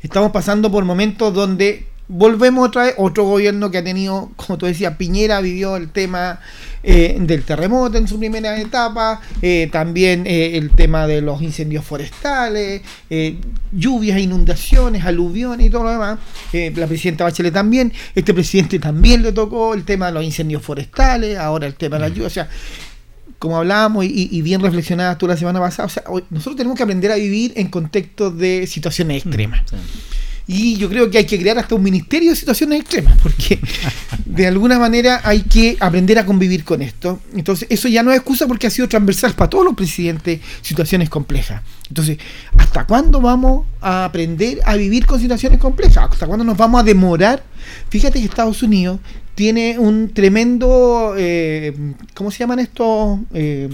Estamos 0.02 0.32
pasando 0.32 0.70
por 0.70 0.84
momentos 0.84 1.32
donde 1.32 1.86
volvemos 2.14 2.68
otra 2.68 2.84
vez, 2.84 2.94
otro 2.98 3.24
gobierno 3.24 3.70
que 3.70 3.78
ha 3.78 3.84
tenido, 3.84 4.30
como 4.36 4.58
tú 4.58 4.66
decías, 4.66 4.96
Piñera 4.96 5.40
vivió 5.40 5.76
el 5.76 5.88
tema 5.90 6.40
eh, 6.82 7.16
del 7.18 7.42
terremoto 7.44 7.96
en 7.96 8.06
su 8.06 8.18
primera 8.18 8.60
etapa, 8.60 9.20
eh, 9.40 9.68
también 9.72 10.26
eh, 10.26 10.58
el 10.58 10.70
tema 10.70 11.06
de 11.06 11.22
los 11.22 11.40
incendios 11.40 11.84
forestales, 11.84 12.82
lluvias, 13.72 14.18
inundaciones, 14.20 15.04
aluviones 15.04 15.66
y 15.66 15.70
todo 15.70 15.84
lo 15.84 15.90
demás. 15.90 16.18
La 16.52 16.86
presidenta 16.86 17.24
Bachelet 17.24 17.54
también, 17.54 17.92
este 18.14 18.34
presidente 18.34 18.78
también 18.78 19.22
le 19.22 19.32
tocó 19.32 19.72
el 19.74 19.84
tema 19.84 20.06
de 20.06 20.12
los 20.12 20.24
incendios 20.24 20.62
forestales, 20.62 21.38
ahora 21.38 21.66
el 21.66 21.74
tema 21.74 21.96
de 21.96 22.00
la 22.00 22.08
lluvia, 22.08 22.26
o 22.26 22.30
sea, 22.30 22.48
como 23.38 23.56
hablábamos 23.58 24.04
y, 24.04 24.28
y 24.30 24.42
bien 24.42 24.60
reflexionabas 24.60 25.18
tú 25.18 25.26
la 25.26 25.36
semana 25.36 25.60
pasada, 25.60 25.86
o 25.86 25.90
sea, 25.90 26.04
hoy- 26.08 26.24
nosotros 26.30 26.56
tenemos 26.56 26.76
que 26.76 26.82
aprender 26.84 27.10
a 27.10 27.16
vivir 27.16 27.52
en 27.56 27.68
contextos 27.68 28.36
de 28.38 28.66
situaciones 28.66 29.24
extremas. 29.24 29.62
Y 30.46 30.76
yo 30.76 30.88
creo 30.88 31.10
que 31.10 31.18
hay 31.18 31.26
que 31.26 31.38
crear 31.38 31.58
hasta 31.58 31.74
un 31.74 31.82
ministerio 31.82 32.30
de 32.30 32.36
situaciones 32.36 32.80
extremas, 32.80 33.16
porque 33.22 33.60
de 34.24 34.46
alguna 34.46 34.78
manera 34.78 35.20
hay 35.24 35.42
que 35.42 35.76
aprender 35.78 36.18
a 36.18 36.26
convivir 36.26 36.64
con 36.64 36.82
esto. 36.82 37.20
Entonces, 37.34 37.68
eso 37.70 37.88
ya 37.88 38.02
no 38.02 38.10
es 38.10 38.18
excusa 38.18 38.46
porque 38.46 38.66
ha 38.66 38.70
sido 38.70 38.88
transversal 38.88 39.34
para 39.34 39.50
todos 39.50 39.64
los 39.64 39.74
presidentes 39.74 40.40
situaciones 40.62 41.08
complejas. 41.08 41.62
Entonces, 41.88 42.18
¿hasta 42.56 42.86
cuándo 42.86 43.20
vamos 43.20 43.66
a 43.80 44.04
aprender 44.04 44.60
a 44.64 44.76
vivir 44.76 45.06
con 45.06 45.20
situaciones 45.20 45.58
complejas? 45.58 46.08
¿Hasta 46.10 46.26
cuándo 46.26 46.44
nos 46.44 46.56
vamos 46.56 46.80
a 46.80 46.84
demorar? 46.84 47.42
Fíjate 47.90 48.18
que 48.18 48.24
Estados 48.24 48.62
Unidos 48.62 48.98
tiene 49.34 49.78
un 49.78 50.10
tremendo, 50.12 51.14
eh, 51.16 51.74
¿cómo 52.14 52.30
se 52.30 52.38
llaman 52.40 52.58
estos? 52.58 53.20
Eh, 53.32 53.68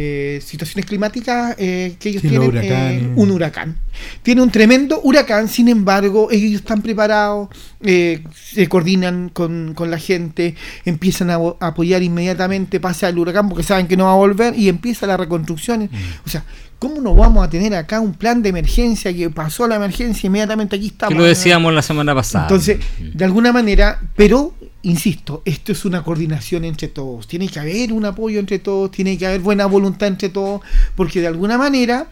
eh, 0.00 0.40
situaciones 0.44 0.86
climáticas 0.86 1.56
eh, 1.58 1.96
que 1.98 2.10
ellos 2.10 2.22
Sí, 2.22 2.28
tienen 2.28 2.54
eh, 2.54 3.12
un 3.16 3.32
huracán. 3.32 3.78
Tiene 4.22 4.42
un 4.42 4.50
tremendo 4.52 5.00
huracán, 5.02 5.48
sin 5.48 5.66
embargo, 5.66 6.28
ellos 6.30 6.60
están 6.60 6.82
preparados, 6.82 7.48
eh, 7.80 8.22
se 8.32 8.68
coordinan 8.68 9.28
con, 9.28 9.74
con 9.74 9.90
la 9.90 9.98
gente, 9.98 10.54
empiezan 10.84 11.30
a, 11.30 11.38
apoyar 11.58 12.04
inmediatamente, 12.04 12.78
pasa 12.78 13.08
el 13.08 13.18
huracán 13.18 13.48
porque 13.48 13.64
saben 13.64 13.88
que 13.88 13.96
no 13.96 14.04
va 14.04 14.12
a 14.12 14.16
volver 14.16 14.56
y 14.56 14.68
empieza 14.68 15.04
la 15.08 15.16
reconstrucción. 15.16 15.90
O 16.24 16.30
sea, 16.30 16.44
¿cómo 16.78 17.00
no 17.00 17.16
vamos 17.16 17.44
a 17.44 17.50
tener 17.50 17.74
acá 17.74 17.98
un 17.98 18.14
plan 18.14 18.40
de 18.40 18.50
emergencia 18.50 19.12
que 19.12 19.30
pasó 19.30 19.66
la 19.66 19.74
emergencia 19.74 20.28
inmediatamente 20.28 20.76
aquí 20.76 20.90
Que 20.90 20.92
estamos? 20.92 21.18
lo 21.18 21.24
decíamos 21.24 21.74
la 21.74 21.82
semana 21.82 22.14
pasada. 22.14 22.44
Entonces, 22.44 22.78
de 23.00 23.24
alguna 23.24 23.52
manera, 23.52 24.00
pero 24.14 24.54
insisto, 24.82 25.42
esto 25.44 25.72
es 25.72 25.84
una 25.84 26.02
coordinación 26.02 26.64
entre 26.64 26.88
todos. 26.88 27.26
Tiene 27.26 27.48
que 27.48 27.58
haber 27.58 27.92
un 27.92 28.04
apoyo 28.04 28.38
entre 28.38 28.58
todos, 28.58 28.90
tiene 28.90 29.18
que 29.18 29.26
haber 29.26 29.40
buena 29.40 29.66
voluntad 29.66 30.08
entre 30.08 30.28
todos, 30.28 30.62
porque 30.94 31.20
de 31.20 31.26
alguna 31.26 31.58
manera 31.58 32.10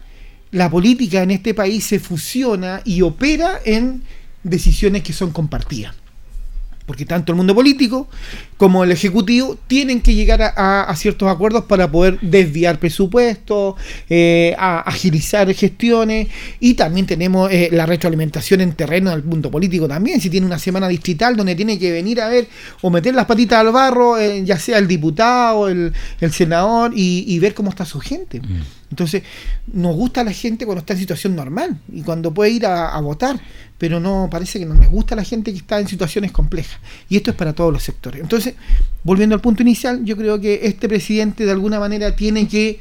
la 0.51 0.69
política 0.69 1.21
en 1.21 1.31
este 1.31 1.53
país 1.53 1.83
se 1.83 1.99
fusiona 1.99 2.81
y 2.85 3.01
opera 3.01 3.59
en 3.65 4.03
decisiones 4.43 5.03
que 5.03 5.13
son 5.13 5.31
compartidas. 5.31 5.95
Porque 6.87 7.05
tanto 7.05 7.33
el 7.33 7.35
mundo 7.35 7.53
político 7.53 8.07
como 8.55 8.85
el 8.85 8.91
ejecutivo 8.91 9.57
tienen 9.67 10.01
que 10.01 10.15
llegar 10.15 10.41
a, 10.41 10.95
ciertos 10.95 11.29
acuerdos 11.29 11.65
para 11.65 11.91
poder 11.91 12.17
desviar 12.21 12.79
presupuestos, 12.79 13.75
eh, 14.09 14.55
agilizar 14.57 15.53
gestiones 15.53 16.29
y 16.61 16.75
también 16.75 17.05
tenemos 17.05 17.51
eh, 17.51 17.67
la 17.73 17.85
retroalimentación 17.85 18.61
en 18.61 18.71
terreno 18.71 19.11
del 19.11 19.23
mundo 19.25 19.51
político 19.51 19.85
también. 19.85 20.21
Si 20.21 20.29
tiene 20.29 20.47
una 20.47 20.59
semana 20.59 20.87
distrital 20.87 21.35
donde 21.35 21.55
tiene 21.55 21.77
que 21.77 21.91
venir 21.91 22.21
a 22.21 22.29
ver 22.29 22.47
o 22.81 22.89
meter 22.89 23.13
las 23.13 23.25
patitas 23.25 23.59
al 23.59 23.73
barro, 23.73 24.17
eh, 24.17 24.45
ya 24.45 24.57
sea 24.57 24.77
el 24.77 24.87
diputado, 24.87 25.67
el, 25.67 25.91
el 26.21 26.31
senador 26.31 26.93
y, 26.95 27.25
y 27.27 27.37
ver 27.39 27.53
cómo 27.53 27.69
está 27.69 27.83
su 27.83 27.99
gente. 27.99 28.41
Entonces, 28.89 29.23
nos 29.71 29.95
gusta 29.95 30.23
la 30.23 30.31
gente 30.31 30.65
cuando 30.65 30.79
está 30.79 30.93
en 30.93 30.99
situación 30.99 31.35
normal 31.35 31.79
y 31.91 32.01
cuando 32.01 32.33
puede 32.33 32.51
ir 32.51 32.65
a, 32.65 32.95
a 32.95 33.01
votar, 33.01 33.39
pero 33.77 33.99
no 33.99 34.27
parece 34.31 34.59
que 34.59 34.65
no 34.65 34.75
les 34.75 34.89
gusta 34.89 35.15
la 35.15 35.23
gente 35.23 35.51
que 35.51 35.57
está 35.59 35.79
en 35.79 35.87
situaciones 35.87 36.31
complejas. 36.31 36.79
Y 37.09 37.17
esto 37.17 37.31
es 37.31 37.37
para 37.37 37.53
todos 37.53 37.71
los 37.73 37.83
sectores. 37.83 38.21
Entonces, 38.21 38.55
volviendo 39.03 39.35
al 39.35 39.41
punto 39.41 39.61
inicial, 39.61 40.03
yo 40.05 40.15
creo 40.15 40.39
que 40.39 40.61
este 40.63 40.87
presidente 40.87 41.45
de 41.45 41.51
alguna 41.51 41.79
manera 41.79 42.15
tiene 42.15 42.47
que 42.47 42.79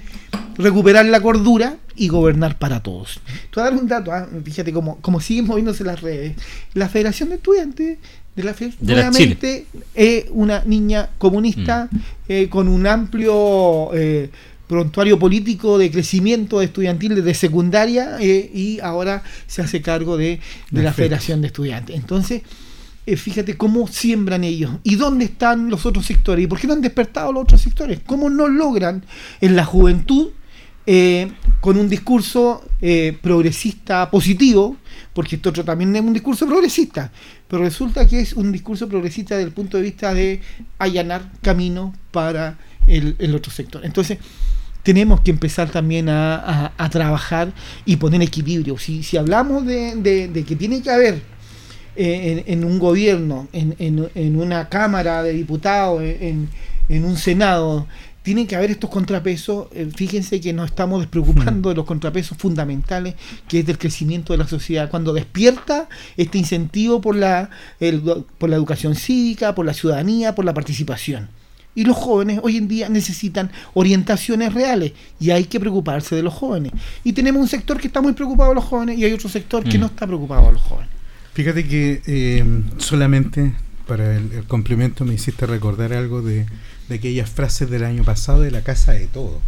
recuperar 0.57 1.07
la 1.07 1.21
cordura 1.21 1.77
y 1.97 2.09
gobernar 2.09 2.59
para 2.59 2.83
todos. 2.83 3.21
Te 3.25 3.61
voy 3.61 3.63
a 3.63 3.71
dar 3.71 3.81
un 3.81 3.89
dato, 3.89 4.13
ah, 4.13 4.29
fíjate 4.45 4.73
cómo, 4.73 4.99
cómo 5.01 5.21
siguen 5.21 5.47
moviéndose 5.47 5.85
las 5.85 6.01
redes. 6.01 6.35
La 6.75 6.89
Federación 6.89 7.31
de 7.31 7.37
Estudiantes 7.37 7.99
de 8.37 8.43
la 8.43 8.53
FED, 8.53 8.75
De 8.81 8.95
la 8.95 9.11
nuevamente, 9.11 9.67
es 9.95 10.27
una 10.31 10.63
niña 10.67 11.09
comunista 11.17 11.89
eh, 12.29 12.49
con 12.51 12.69
un 12.69 12.87
amplio 12.87 13.95
eh, 13.95 14.31
prontuario 14.67 15.19
político 15.19 15.79
de 15.79 15.91
crecimiento 15.91 16.61
estudiantil 16.61 17.15
desde 17.15 17.35
secundaria 17.35 18.17
eh, 18.21 18.51
y 18.53 18.81
ahora 18.81 19.23
se 19.47 19.63
hace 19.63 19.81
cargo 19.81 20.17
de, 20.17 20.41
de 20.71 20.83
La 20.83 20.85
la 20.85 20.93
FED. 20.93 21.05
Federación 21.05 21.41
de 21.41 21.47
Estudiantes. 21.49 21.97
Entonces, 21.97 22.43
eh, 23.09 23.17
fíjate 23.17 23.57
cómo 23.57 23.87
siembran 23.87 24.43
ellos 24.43 24.73
y 24.83 24.97
dónde 24.97 25.27
están 25.27 25.71
los 25.71 25.87
otros 25.87 26.05
sectores 26.05 26.45
y 26.45 26.49
por 26.49 26.59
qué 26.59 26.67
no 26.67 26.73
han 26.73 26.81
despertado 26.81 27.33
los 27.33 27.45
otros 27.45 27.61
sectores, 27.61 28.01
cómo 28.05 28.29
no 28.29 28.49
logran 28.49 29.05
en 29.41 29.55
la 29.55 29.65
juventud 29.65 30.31
eh, 30.89 31.31
con 31.61 31.79
un 31.79 31.89
discurso 31.89 32.65
eh, 32.81 33.17
progresista 33.23 34.11
positivo, 34.11 34.77
porque 35.13 35.37
esto 35.37 35.51
otro 35.51 35.65
también 35.65 35.95
es 35.95 36.03
un 36.03 36.13
discurso 36.13 36.47
progresista, 36.49 37.13
pero 37.47 37.63
resulta 37.63 38.09
que 38.09 38.21
es 38.21 38.33
un 38.33 38.51
discurso 38.51 38.89
progresista 38.89 39.37
desde 39.37 39.49
el 39.49 39.55
punto 39.55 39.77
de 39.77 39.85
vista 39.85 40.13
de 40.13 40.41
allanar 40.79 41.31
camino 41.43 41.95
para 42.11 42.59
el, 42.89 43.15
el 43.21 43.37
otro 43.37 43.53
sector. 43.53 43.85
Entonces, 43.85 44.19
tenemos 44.87 45.21
que 45.21 45.33
empezar 45.33 45.69
también 45.69 46.09
a, 46.09 46.37
a- 46.37 46.73
a 46.79 46.89
trabajar 46.91 47.53
y 47.85 47.97
poner 47.97 48.23
equilibrio. 48.23 48.79
Si, 48.79 49.03
si 49.03 49.17
hablamos 49.17 49.67
de, 49.67 49.97
de- 49.97 50.29
de 50.29 50.45
que 50.45 50.55
tiene 50.55 50.81
que 50.81 50.91
haber 50.91 51.15
eh, 51.97 52.45
en, 52.47 52.53
en 52.61 52.65
un 52.65 52.79
gobierno, 52.79 53.49
en, 53.53 53.75
en- 53.81 54.09
en 54.15 54.37
una 54.41 54.69
Cámara 54.69 55.23
de 55.25 55.33
Diputados, 55.33 56.03
en, 56.03 56.49
en 56.89 57.05
un 57.05 57.17
Senado, 57.17 57.87
tienen 58.23 58.47
que 58.47 58.55
haber 58.55 58.71
estos 58.71 58.91
contrapesos. 58.91 59.67
eh, 59.73 59.89
fíjense 59.95 60.41
que 60.41 60.53
nos 60.53 60.67
estamos 60.71 61.01
despreocupando 61.01 61.69
de 61.71 61.75
los 61.75 61.85
contrapesos 61.85 62.39
fundamentales, 62.39 63.15
que 63.49 63.61
es 63.61 63.67
del 63.67 63.79
crecimiento 63.79 64.33
de 64.35 64.39
la 64.39 64.47
sociedad. 64.49 64.89
Cuando 64.91 65.13
despierta 65.13 65.89
este 66.17 66.39
incentivo 66.39 67.01
por 67.01 67.17
la, 67.17 67.51
el- 67.81 68.03
por 68.39 68.51
la 68.51 68.57
educación 68.57 68.95
cívica, 68.95 69.55
por 69.57 69.67
la 69.67 69.75
ciudadanía, 69.75 70.35
por 70.37 70.45
la 70.45 70.55
participación. 70.55 71.29
Y 71.77 71.85
los 71.85 71.97
jóvenes 71.97 72.41
hoy 72.43 72.57
en 72.57 72.67
día 72.67 72.89
necesitan 72.89 73.53
orientaciones 73.75 74.53
reales 74.53 74.93
y 75.21 75.31
hay 75.31 75.45
que 75.45 75.61
preocuparse 75.61 76.17
de 76.17 76.23
los 76.25 76.35
jóvenes. 76.35 76.73
Y 77.05 77.13
tenemos 77.13 77.41
un 77.41 77.49
sector 77.49 77.79
que 77.81 77.87
está 77.87 78.01
muy 78.01 78.15
preocupado 78.15 78.49
de 78.49 78.57
los 78.57 78.65
jóvenes 78.65 78.99
y 78.99 79.05
hay 79.05 79.13
otro 79.13 79.29
sector 79.29 79.63
que 79.63 79.79
Mm. 79.79 79.81
no 79.83 79.87
está 79.87 80.07
preocupado 80.09 80.47
de 80.47 80.53
los 80.55 80.63
jóvenes. 80.63 80.91
Fíjate 81.35 81.65
que 81.69 82.03
eh, 82.07 82.45
solamente 82.79 83.53
para 83.87 84.17
el, 84.17 84.33
el 84.33 84.45
complemento 84.45 85.05
me 85.05 85.15
hiciste 85.15 85.47
recordar 85.47 85.93
algo 85.93 86.21
de, 86.23 86.47
de 86.89 86.95
aquellas 86.97 87.31
frases 87.31 87.71
del 87.71 87.85
año 87.85 88.03
pasado 88.03 88.41
de 88.41 88.51
la 88.51 88.63
Casa 88.63 88.93
de 88.93 89.07
Todo, 89.07 89.41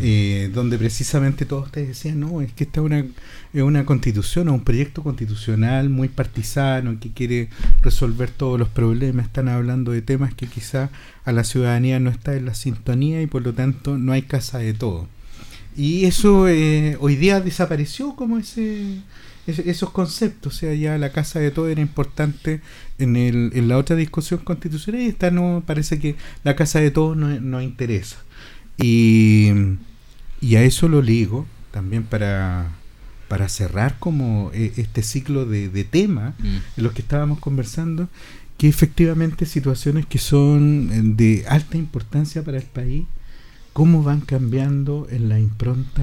eh, 0.00 0.50
donde 0.52 0.76
precisamente 0.78 1.46
todos 1.46 1.72
te 1.72 1.84
decían, 1.86 2.20
no, 2.20 2.40
es 2.42 2.52
que 2.52 2.64
esta 2.64 2.80
es 2.80 3.62
una, 3.62 3.84
constitución 3.84 4.48
o 4.48 4.54
un 4.54 4.64
proyecto 4.64 5.02
constitucional 5.02 5.88
muy 5.88 6.08
partisano 6.08 6.98
que 7.00 7.10
quiere 7.12 7.48
resolver 7.82 8.30
todos 8.30 8.58
los 8.58 8.68
problemas, 8.68 9.26
están 9.26 9.48
hablando 9.48 9.92
de 9.92 10.02
temas 10.02 10.34
que 10.34 10.46
quizá 10.46 10.90
a 11.24 11.32
la 11.32 11.44
ciudadanía 11.44 12.00
no 12.00 12.10
está 12.10 12.34
en 12.36 12.44
la 12.46 12.54
sintonía 12.54 13.22
y 13.22 13.26
por 13.26 13.42
lo 13.42 13.54
tanto 13.54 13.96
no 13.98 14.12
hay 14.12 14.22
Casa 14.22 14.58
de 14.58 14.74
Todo. 14.74 15.08
Y 15.76 16.04
eso 16.06 16.48
eh, 16.48 16.96
hoy 17.00 17.16
día 17.16 17.40
desapareció 17.40 18.16
como 18.16 18.38
ese- 18.38 18.98
esos 19.46 19.90
conceptos. 19.90 20.54
O 20.54 20.58
sea, 20.58 20.74
ya 20.74 20.98
la 20.98 21.12
casa 21.12 21.38
de 21.40 21.50
todo 21.50 21.68
era 21.68 21.80
importante 21.80 22.60
en, 22.98 23.16
el, 23.16 23.50
en 23.54 23.68
la 23.68 23.78
otra 23.78 23.96
discusión 23.96 24.40
constitucional 24.40 25.02
y 25.02 25.06
esta 25.06 25.30
no, 25.30 25.62
parece 25.66 25.98
que 25.98 26.16
la 26.44 26.56
casa 26.56 26.80
de 26.80 26.90
todos 26.90 27.16
no, 27.16 27.28
no 27.40 27.62
interesa. 27.62 28.18
Y, 28.78 29.50
y 30.40 30.56
a 30.56 30.62
eso 30.62 30.88
lo 30.88 31.02
ligo 31.02 31.46
también 31.72 32.04
para, 32.04 32.70
para 33.28 33.48
cerrar 33.48 33.96
como 33.98 34.50
eh, 34.54 34.72
este 34.76 35.02
ciclo 35.02 35.44
de, 35.46 35.68
de 35.68 35.84
temas 35.84 36.34
Mm. 36.38 36.46
en 36.76 36.84
los 36.84 36.92
que 36.92 37.02
estábamos 37.02 37.40
conversando, 37.40 38.08
que 38.56 38.68
efectivamente 38.68 39.46
situaciones 39.46 40.06
que 40.06 40.18
son 40.18 40.90
eh, 40.92 41.00
de 41.02 41.44
alta 41.48 41.76
importancia 41.76 42.42
para 42.42 42.58
el 42.58 42.64
país, 42.64 43.04
cómo 43.72 44.02
van 44.02 44.20
cambiando 44.22 45.06
en 45.10 45.28
la 45.28 45.38
impronta 45.38 46.02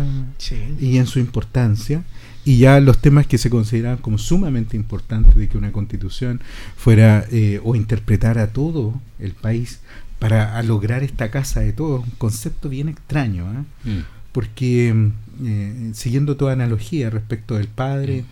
y 0.80 0.97
en 0.97 1.07
su 1.07 1.19
importancia, 1.19 2.03
y 2.45 2.60
ya 2.60 2.80
los 2.80 2.99
temas 2.99 3.27
que 3.27 3.38
se 3.38 3.49
consideraban 3.49 3.97
como 3.97 4.18
sumamente 4.18 4.77
importantes 4.77 5.35
de 5.35 5.49
que 5.49 5.57
una 5.57 5.72
constitución 5.73 6.39
fuera 6.77 7.26
eh, 7.31 7.60
o 7.64 7.76
interpretara 7.76 8.47
todo 8.53 8.93
el 9.19 9.34
país 9.34 9.80
para 10.19 10.61
lograr 10.63 11.03
esta 11.03 11.29
casa 11.29 11.59
de 11.59 11.73
todos, 11.73 12.03
un 12.03 12.11
concepto 12.17 12.69
bien 12.69 12.89
extraño, 12.89 13.45
¿eh? 13.45 13.89
mm. 13.89 14.03
porque 14.31 15.11
eh, 15.43 15.91
siguiendo 15.93 16.37
toda 16.37 16.53
analogía 16.53 17.09
respecto 17.09 17.55
del 17.55 17.67
padre, 17.67 18.21
mm. 18.21 18.25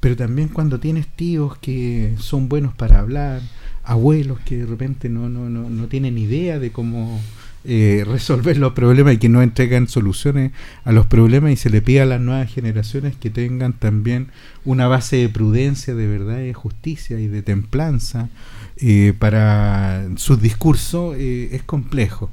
pero 0.00 0.16
también 0.16 0.48
cuando 0.48 0.80
tienes 0.80 1.06
tíos 1.06 1.58
que 1.58 2.14
son 2.18 2.48
buenos 2.48 2.74
para 2.74 3.00
hablar, 3.00 3.42
abuelos 3.84 4.38
que 4.40 4.58
de 4.58 4.66
repente 4.66 5.08
no, 5.08 5.28
no, 5.28 5.48
no, 5.48 5.70
no 5.70 5.86
tienen 5.86 6.18
idea 6.18 6.58
de 6.58 6.72
cómo 6.72 7.20
eh, 7.68 8.04
resolver 8.06 8.58
los 8.58 8.74
problemas 8.74 9.14
y 9.14 9.18
que 9.18 9.28
no 9.28 9.42
entregan 9.42 9.88
soluciones 9.88 10.52
a 10.84 10.92
los 10.92 11.06
problemas 11.06 11.50
y 11.50 11.56
se 11.56 11.68
le 11.68 11.82
pide 11.82 12.00
a 12.00 12.06
las 12.06 12.20
nuevas 12.20 12.52
generaciones 12.52 13.16
que 13.16 13.28
tengan 13.28 13.72
también 13.72 14.28
una 14.64 14.86
base 14.86 15.16
de 15.16 15.28
prudencia, 15.28 15.96
de 15.96 16.06
verdad, 16.06 16.36
de 16.36 16.54
justicia 16.54 17.18
y 17.18 17.26
de 17.26 17.42
templanza 17.42 18.28
eh, 18.76 19.14
para 19.18 20.08
su 20.16 20.36
discurso 20.36 21.14
eh, 21.14 21.50
es 21.52 21.62
complejo. 21.62 22.30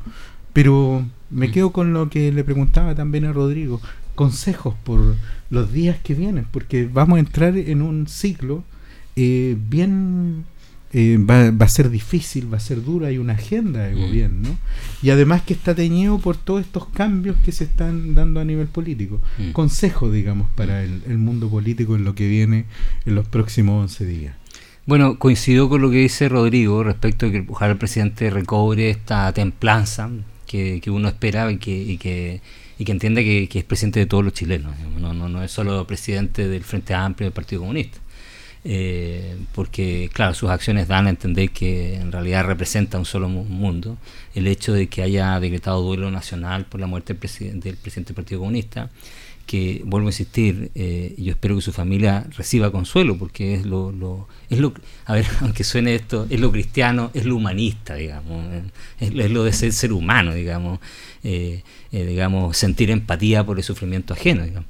Pero 0.52 1.06
me 1.30 1.52
quedo 1.52 1.72
con 1.72 1.94
lo 1.94 2.10
que 2.10 2.32
le 2.32 2.44
preguntaba 2.44 2.94
también 2.96 3.26
a 3.26 3.34
Rodrigo, 3.34 3.82
consejos 4.16 4.76
por 4.84 5.16
los 5.50 5.72
días 5.72 5.98
que 6.04 6.14
vienen, 6.14 6.46
porque 6.52 6.88
vamos 6.92 7.18
a 7.18 7.20
entrar 7.20 7.58
en 7.58 7.82
un 7.82 8.08
ciclo 8.08 8.64
bien 9.16 10.46
eh, 10.96 11.18
va, 11.18 11.66
a 11.66 11.70
ser 11.70 11.90
difícil, 11.90 12.54
va 12.54 12.58
a 12.58 12.60
ser 12.60 12.84
dura, 12.84 13.08
hay 13.08 13.18
una 13.18 13.34
agenda 13.34 13.82
de 13.82 13.96
mm. 13.96 14.00
gobierno 14.00 14.50
y 15.02 15.10
además 15.10 15.42
que 15.42 15.56
está 15.56 15.74
teñido 15.74 16.20
por 16.20 16.38
todos 16.38 16.62
estos 16.62 16.86
cambios 16.86 17.36
que 17.44 17.52
se 17.52 17.64
están 17.64 18.14
dando 18.14 18.40
a 18.40 18.46
nivel 18.46 18.68
político. 18.68 19.20
Mm. 19.40 19.52
Consejo, 19.54 20.12
digamos, 20.12 20.52
para 20.52 20.84
el, 20.84 21.18
mundo 21.18 21.50
político 21.50 21.96
en 21.96 22.04
lo 22.04 22.14
que 22.14 22.28
viene 22.28 22.66
en 23.08 23.16
los 23.16 23.28
próximos 23.28 23.82
11 23.82 24.06
días. 24.06 24.36
Bueno, 24.86 25.18
coincido 25.18 25.70
con 25.70 25.82
lo 25.82 25.90
que 25.90 25.98
dice 25.98 26.28
Rodrigo 26.28 26.84
respecto 26.84 27.28
a 27.28 27.32
que 27.32 27.46
ojalá 27.48 27.72
el 27.72 27.78
presidente 27.78 28.30
recobre 28.30 28.90
esta 28.90 29.32
templanza 29.32 30.10
que, 30.46 30.82
uno 30.88 31.08
espera 31.08 31.50
y 31.52 31.58
que, 31.58 31.72
y 31.72 31.98
que, 31.98 32.42
y 32.78 32.84
que 32.84 32.92
entienda 32.92 33.22
que, 33.22 33.48
es 33.50 33.64
presidente 33.64 34.02
de 34.02 34.06
todos 34.08 34.26
los 34.26 34.34
chilenos. 34.34 34.76
No, 35.00 35.14
no, 35.14 35.30
no 35.30 35.42
es 35.42 35.52
solo 35.52 35.88
presidente 35.88 36.50
del 36.50 36.64
Frente 36.64 36.94
Amplio 36.94 37.28
del 37.28 37.34
Partido 37.34 37.62
Comunista. 37.62 38.00
Eh, 38.66 39.38
porque 39.54 40.10
claro, 40.14 40.34
sus 40.34 40.50
acciones 40.50 40.88
dan 40.88 41.08
a 41.08 41.10
entender 41.10 41.50
que 41.52 41.96
en 41.96 42.12
realidad 42.12 42.46
representa 42.46 42.98
un 42.98 43.06
solo 43.06 43.30
mundo. 43.30 43.98
El 44.36 44.48
hecho 44.48 44.74
de 44.74 44.88
que 44.88 45.02
haya 45.02 45.40
decretado 45.40 45.82
duelo 45.82 46.12
nacional 46.12 46.66
por 46.66 46.82
la 46.82 46.88
muerte 46.88 47.14
del, 47.14 47.20
presidente 47.20 47.70
del 47.70 47.78
presidente 47.78 48.10
del 48.10 48.16
Partido 48.16 48.40
Comunista, 48.42 48.90
que 49.46 49.82
vuelvo 49.86 50.08
a 50.08 50.12
insistir, 50.12 50.72
eh, 50.76 51.14
yo 51.18 51.32
espero 51.32 51.56
que 51.56 51.62
su 51.62 51.72
familia 51.72 52.26
reciba 52.38 52.72
consuelo, 52.72 53.18
porque 53.18 53.56
es 53.56 53.66
lo, 53.66 53.92
lo, 53.92 54.28
es 54.50 54.60
lo, 54.60 54.74
a 55.06 55.14
ver, 55.14 55.26
aunque 55.42 55.64
suene 55.64 55.96
esto, 55.96 56.26
es 56.30 56.40
lo 56.40 56.52
cristiano, 56.52 57.12
es 57.14 57.26
lo 57.26 57.36
humanista, 57.36 57.96
digamos, 57.96 58.46
es, 59.00 59.14
lo 59.14 59.44
de 59.44 59.54
ser 59.54 59.74
ser 59.74 59.94
humano, 59.94 60.34
digamos, 60.34 60.80
eh, 61.24 61.64
digamos, 61.92 62.58
sentir 62.58 62.90
empatía 62.92 63.46
por 63.46 63.58
el 63.58 63.64
sufrimiento 63.64 64.14
ajeno, 64.14 64.44
digamos. 64.44 64.70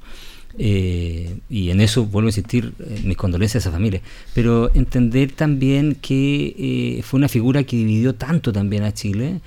Eh, 0.56 1.38
y 1.50 1.70
en 1.70 1.80
eso 1.80 2.06
vuelvo 2.06 2.28
a 2.28 2.30
insistir 2.30 2.74
eh, 2.78 3.00
mis 3.04 3.16
condolencias 3.16 3.66
a 3.66 3.68
esa 3.68 3.74
familia, 3.74 4.00
pero 4.34 4.70
entender 4.74 5.32
también 5.32 5.96
que 6.00 6.54
eh, 6.98 7.02
fue 7.02 7.18
una 7.18 7.28
figura 7.28 7.64
que 7.64 7.76
dividió 7.76 8.14
tanto 8.14 8.52
también 8.52 8.84
a 8.84 8.94
Chile 8.94 9.40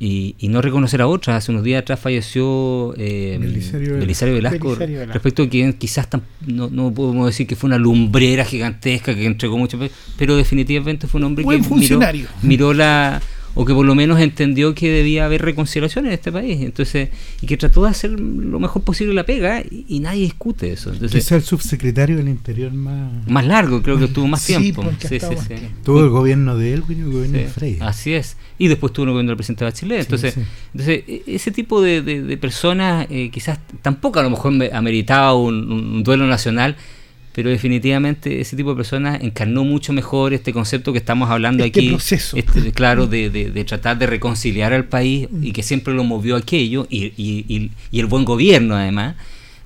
y, 0.00 0.36
no 0.48 0.62
reconocer 0.62 1.00
a 1.02 1.06
otra. 1.06 1.36
Hace 1.36 1.50
unos 1.50 1.64
días 1.64 1.82
atrás 1.82 1.98
falleció 2.00 2.94
Belisario, 2.96 4.34
Velasco, 4.34 4.74
respecto 4.74 5.42
a 5.42 5.48
quien 5.48 5.72
quizás 5.72 6.08
no, 6.46 6.68
no, 6.70 6.92
podemos 6.92 7.26
decir 7.26 7.46
que 7.46 7.56
fue 7.56 7.68
una 7.68 7.78
lumbrera 7.78 8.44
gigantesca 8.44 9.14
que 9.14 9.26
entregó 9.26 9.58
mucho, 9.58 9.78
pero 10.16 10.36
definitivamente 10.36 11.06
fue 11.06 11.20
un 11.20 11.24
hombre 11.24 11.44
que 11.44 11.60
miró 12.42 12.74
la 12.74 13.20
o 13.60 13.64
que 13.64 13.74
por 13.74 13.84
lo 13.84 13.96
menos 13.96 14.20
entendió 14.20 14.72
que 14.72 14.88
debía 14.88 15.24
haber 15.24 15.42
reconciliación 15.42 16.06
en 16.06 16.12
este 16.12 16.30
país. 16.30 16.60
Entonces, 16.60 17.08
y 17.42 17.46
que 17.48 17.56
trató 17.56 17.82
de 17.82 17.90
hacer 17.90 18.12
lo 18.12 18.60
mejor 18.60 18.82
posible 18.82 19.12
la 19.14 19.26
pega 19.26 19.64
y, 19.68 19.98
nadie 19.98 20.22
discute 20.22 20.70
eso. 20.70 20.92
Entonces, 20.92 21.24
Quizá 21.24 21.34
el 21.34 21.42
subsecretario 21.42 22.18
del 22.18 22.28
Interior 22.28 22.72
más... 22.72 23.26
Más 23.26 23.44
largo, 23.44 23.82
creo 23.82 23.98
que 23.98 24.04
estuvo 24.04 24.28
más 24.28 24.46
tiempo. 24.46 24.84
Sí, 25.00 25.18
sí, 25.18 25.26
sí, 25.48 25.54
Tuvo 25.82 26.04
el 26.04 26.08
gobierno 26.08 26.56
de 26.56 26.72
él 26.72 26.84
y 26.88 26.92
el 26.92 27.10
gobierno 27.10 27.36
de 27.36 27.48
Freire. 27.48 27.84
Así 27.84 28.14
es. 28.14 28.36
Y 28.58 28.68
después 28.68 28.92
tuvo 28.92 29.06
el 29.06 29.10
gobierno 29.10 29.30
del 29.30 29.36
presidente 29.36 29.64
Bachelet. 29.64 30.02
Entonces, 30.02 30.36
entonces 30.72 31.02
e, 31.08 31.24
ese 31.26 31.50
tipo 31.50 31.82
de, 31.82 32.38
personas 32.40 33.08
eh, 33.10 33.28
quizás 33.32 33.58
tampoco 33.82 34.20
a 34.20 34.22
lo 34.22 34.30
mejor 34.30 34.52
ameritaba 34.72 35.34
un 35.34 36.04
duelo 36.04 36.28
nacional, 36.28 36.76
pero 37.38 37.50
definitivamente 37.50 38.40
ese 38.40 38.56
tipo 38.56 38.70
de 38.70 38.74
personas 38.74 39.22
encarnó 39.22 39.62
mucho 39.62 39.92
mejor 39.92 40.34
este 40.34 40.52
concepto 40.52 40.90
que 40.92 40.98
estamos 40.98 41.30
hablando 41.30 41.62
este 41.62 41.78
aquí. 41.78 41.90
Proceso. 41.90 42.36
Este, 42.36 42.72
claro, 42.72 43.06
de, 43.06 43.30
de, 43.30 43.64
tratar 43.64 43.96
de 43.96 44.08
reconciliar 44.08 44.72
al 44.72 44.86
país 44.86 45.28
y 45.40 45.52
que 45.52 45.62
siempre 45.62 45.94
lo 45.94 46.02
movió 46.02 46.34
aquello 46.34 46.88
y, 46.90 47.12
y, 47.16 47.70
y, 47.92 48.00
el 48.00 48.06
buen 48.06 48.24
gobierno 48.24 48.74
además 48.74 49.14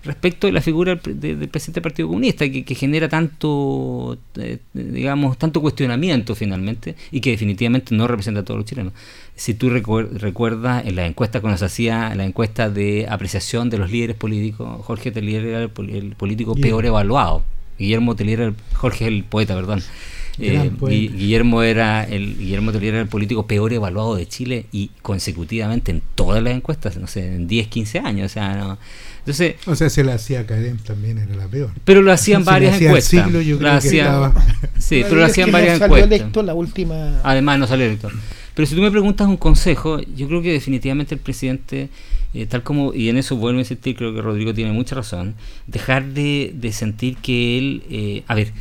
respecto 0.04 0.46
de 0.46 0.52
la 0.52 0.60
figura 0.60 0.96
del, 0.96 1.48
presidente 1.48 1.80
del 1.80 1.82
Partido 1.82 2.08
Comunista, 2.08 2.46
que, 2.50 2.62
que 2.62 2.74
genera 2.74 3.08
tanto, 3.08 4.18
eh, 4.34 4.58
digamos, 4.74 5.38
tanto 5.38 5.62
cuestionamiento 5.62 6.34
finalmente 6.34 6.94
y 7.10 7.22
que 7.22 7.30
definitivamente 7.30 7.94
no 7.94 8.06
representa 8.06 8.40
a 8.40 8.44
todos 8.44 8.58
los 8.58 8.66
chilenos. 8.66 8.92
Si 9.34 9.54
tú 9.54 9.70
recuerdas 9.70 10.84
en 10.84 10.94
la 10.96 11.06
encuesta 11.06 11.40
cuando 11.40 11.56
se 11.56 11.64
hacía 11.64 12.14
la 12.16 12.26
encuesta 12.26 12.68
de 12.68 13.06
apreciación 13.08 13.70
de 13.70 13.78
los 13.78 13.90
líderes 13.90 14.16
políticos, 14.16 14.84
Jorge 14.84 15.10
Telier 15.10 15.46
era 15.46 15.60
el, 15.62 15.70
político 15.70 16.54
peor 16.54 16.84
evaluado 16.84 17.44
Guillermo 17.82 18.14
Teliera, 18.16 18.52
Jorge 18.74 19.06
el 19.08 19.24
poeta, 19.24 19.54
perdón. 19.54 19.82
Eh, 20.38 20.70
Guillermo 20.80 21.62
era 21.62 22.04
el 22.04 22.38
Guillermo 22.38 22.70
era 22.70 23.00
el 23.00 23.08
político 23.08 23.46
peor 23.46 23.72
evaluado 23.72 24.16
de 24.16 24.26
Chile 24.26 24.64
y 24.72 24.90
consecutivamente 25.02 25.90
en 25.90 26.02
todas 26.14 26.42
las 26.42 26.54
encuestas, 26.54 26.96
no 26.96 27.06
sé, 27.06 27.34
en 27.34 27.46
10, 27.46 27.68
15 27.68 27.98
años, 27.98 28.30
o 28.30 28.32
sea, 28.32 28.54
no. 28.54 28.78
Entonces, 29.18 29.56
o 29.66 29.76
sea, 29.76 29.90
se 29.90 30.02
la 30.02 30.14
hacía 30.14 30.40
Academ 30.40 30.78
también 30.78 31.18
era 31.18 31.34
la 31.34 31.46
peor. 31.48 31.70
Pero 31.84 32.02
lo 32.02 32.12
hacían 32.12 32.44
varias 32.44 32.80
encuestas. 32.80 33.30
Sí, 34.78 35.02
pero 35.02 35.16
lo 35.16 35.24
hacían 35.24 35.52
varias 35.52 35.78
no 35.78 35.86
salió 35.86 36.04
Electo, 36.04 36.42
la 36.42 36.54
última. 36.54 37.20
Además 37.22 37.58
no 37.58 37.66
salió 37.66 37.86
electo. 37.86 38.10
Pero 38.54 38.66
si 38.66 38.74
tú 38.74 38.82
me 38.82 38.90
preguntas 38.90 39.26
un 39.28 39.36
consejo, 39.36 40.00
yo 40.00 40.26
creo 40.28 40.42
que 40.42 40.52
definitivamente 40.52 41.14
el 41.14 41.20
presidente 41.20 41.88
eh, 42.34 42.46
tal 42.46 42.62
como, 42.62 42.94
y 42.94 43.08
en 43.08 43.18
eso 43.18 43.36
vuelvo 43.36 43.58
a 43.58 43.62
insistir, 43.62 43.94
creo 43.94 44.14
que 44.14 44.22
Rodrigo 44.22 44.54
tiene 44.54 44.72
mucha 44.72 44.94
razón, 44.94 45.34
dejar 45.66 46.06
de, 46.06 46.70
sentir 46.72 47.16
que 47.16 47.58
él, 47.58 47.82
eh, 47.90 48.22
a 48.26 48.34
ver, 48.34 48.52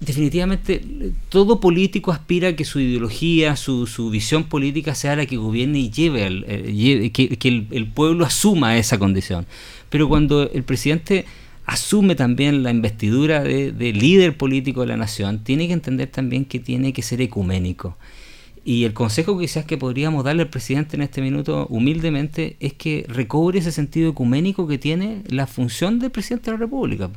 definitivamente 0.00 0.82
todo 1.28 1.60
político 1.60 2.10
aspira 2.10 2.48
a 2.48 2.56
que 2.56 2.64
su 2.64 2.80
ideología, 2.80 3.56
su, 3.56 3.86
su 3.86 4.10
visión 4.10 4.44
política 4.44 4.94
sea 4.94 5.16
la 5.16 5.26
que 5.26 5.36
gobierne 5.36 5.78
y 5.78 5.90
lleve, 5.90 6.24
al, 6.24 6.44
eh, 6.48 7.10
que, 7.12 7.66
el, 7.70 7.86
pueblo 7.86 8.24
asuma 8.24 8.78
esa 8.78 8.98
condición. 8.98 9.46
Pero 9.90 10.08
cuando 10.08 10.50
el 10.50 10.62
presidente 10.62 11.26
asume 11.66 12.14
también 12.14 12.62
la 12.62 12.70
investidura 12.70 13.42
de, 13.42 13.72
de 13.72 13.92
líder 13.92 14.36
político 14.36 14.80
de 14.82 14.88
la 14.88 14.96
nación, 14.96 15.44
tiene 15.44 15.66
que 15.66 15.74
entender 15.74 16.08
también 16.08 16.44
que 16.46 16.60
tiene 16.60 16.92
que 16.92 17.02
ser 17.02 17.20
ecuménico. 17.20 17.96
Y 18.64 18.84
el 18.84 18.94
consejo 18.94 19.38
quizás 19.38 19.66
que 19.66 19.76
podríamos 19.76 20.24
darle 20.24 20.42
al 20.42 20.48
presidente 20.48 20.96
en 20.96 21.02
este 21.02 21.20
minuto, 21.20 21.66
humildemente, 21.68 22.56
es 22.60 22.72
que 22.72 23.04
recobre 23.08 23.58
ese 23.58 23.72
sentido 23.72 24.10
ecuménico 24.10 24.66
que 24.66 24.78
tiene 24.78 25.22
la 25.28 25.46
función 25.46 25.98
del 25.98 26.10
presidente 26.10 26.46
de 26.46 26.56
la 26.56 26.60
República, 26.60 27.10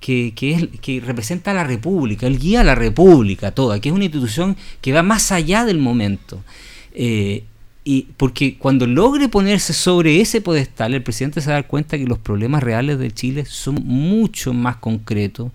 que, 0.00 0.34
que, 0.36 0.52
es, 0.52 0.68
que 0.80 1.00
representa 1.00 1.52
a 1.52 1.54
la 1.54 1.64
República, 1.64 2.26
él 2.26 2.38
guía 2.38 2.60
a 2.60 2.64
la 2.64 2.74
República 2.74 3.52
toda, 3.52 3.80
que 3.80 3.88
es 3.88 3.94
una 3.94 4.04
institución 4.04 4.56
que 4.82 4.92
va 4.92 5.02
más 5.02 5.32
allá 5.32 5.64
del 5.64 5.78
momento. 5.78 6.44
Eh, 6.92 7.44
y 7.84 8.08
porque 8.16 8.56
cuando 8.58 8.86
logre 8.86 9.28
ponerse 9.28 9.72
sobre 9.72 10.20
ese 10.20 10.40
podestal, 10.40 10.94
el 10.94 11.02
presidente 11.02 11.40
se 11.40 11.48
va 11.48 11.54
a 11.54 11.60
dar 11.62 11.66
cuenta 11.66 11.98
que 11.98 12.04
los 12.04 12.18
problemas 12.18 12.62
reales 12.62 12.98
de 12.98 13.10
Chile 13.10 13.44
son 13.44 13.74
mucho 13.84 14.52
más 14.52 14.76
concretos 14.76 15.50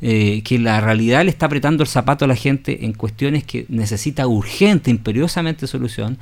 eh, 0.00 0.42
que 0.42 0.58
la 0.58 0.80
realidad 0.80 1.24
le 1.24 1.30
está 1.30 1.46
apretando 1.46 1.82
el 1.82 1.88
zapato 1.88 2.24
a 2.24 2.28
la 2.28 2.36
gente 2.36 2.84
en 2.84 2.92
cuestiones 2.92 3.44
que 3.44 3.66
necesita 3.68 4.26
urgente, 4.26 4.90
imperiosamente 4.90 5.66
solución, 5.66 6.18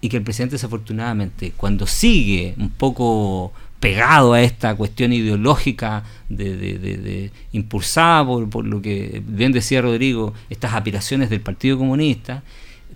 y 0.00 0.08
que 0.08 0.18
el 0.18 0.22
presidente 0.22 0.54
desafortunadamente, 0.54 1.52
cuando 1.56 1.86
sigue 1.86 2.54
un 2.56 2.70
poco 2.70 3.52
pegado 3.80 4.32
a 4.32 4.42
esta 4.42 4.74
cuestión 4.74 5.12
ideológica 5.12 6.04
de, 6.28 7.30
impulsada 7.52 8.26
por, 8.26 8.64
lo 8.64 8.82
que 8.82 9.22
bien 9.26 9.52
decía 9.52 9.82
Rodrigo, 9.82 10.34
estas 10.50 10.74
aspiraciones 10.74 11.30
del 11.30 11.40
Partido 11.40 11.78
Comunista, 11.78 12.42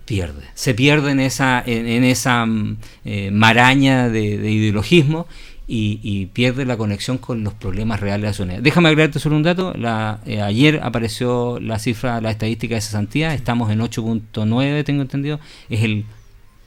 pierde, 0.05 0.43
se 0.53 0.73
pierde 0.73 1.11
en 1.11 1.19
esa, 1.19 1.63
en, 1.65 2.03
esa 2.03 2.45
mm, 2.45 2.77
eh, 3.05 3.31
maraña 3.31 4.09
de, 4.09 4.21
ideologismo 4.21 5.27
y, 5.65 6.27
pierde 6.33 6.65
la 6.65 6.77
conexión 6.77 7.17
con 7.17 7.43
los 7.43 7.53
problemas 7.53 7.99
reales 7.99 8.21
de 8.21 8.27
la 8.27 8.33
sociedad. 8.33 8.61
Déjame 8.61 8.89
agregarte 8.89 9.19
solo 9.19 9.37
un 9.37 9.43
dato. 9.43 9.73
La, 9.75 10.19
eh, 10.25 10.41
ayer 10.41 10.81
apareció 10.83 11.59
la 11.59 11.79
cifra, 11.79 12.21
la 12.21 12.31
estadística 12.31 12.75
de 12.75 12.81
cesantía. 12.81 13.33
Estamos 13.33 13.71
en 13.71 13.79
8.9, 13.79 14.83
tengo 14.83 15.01
entendido. 15.01 15.39
Es 15.69 15.81
el 15.83 16.05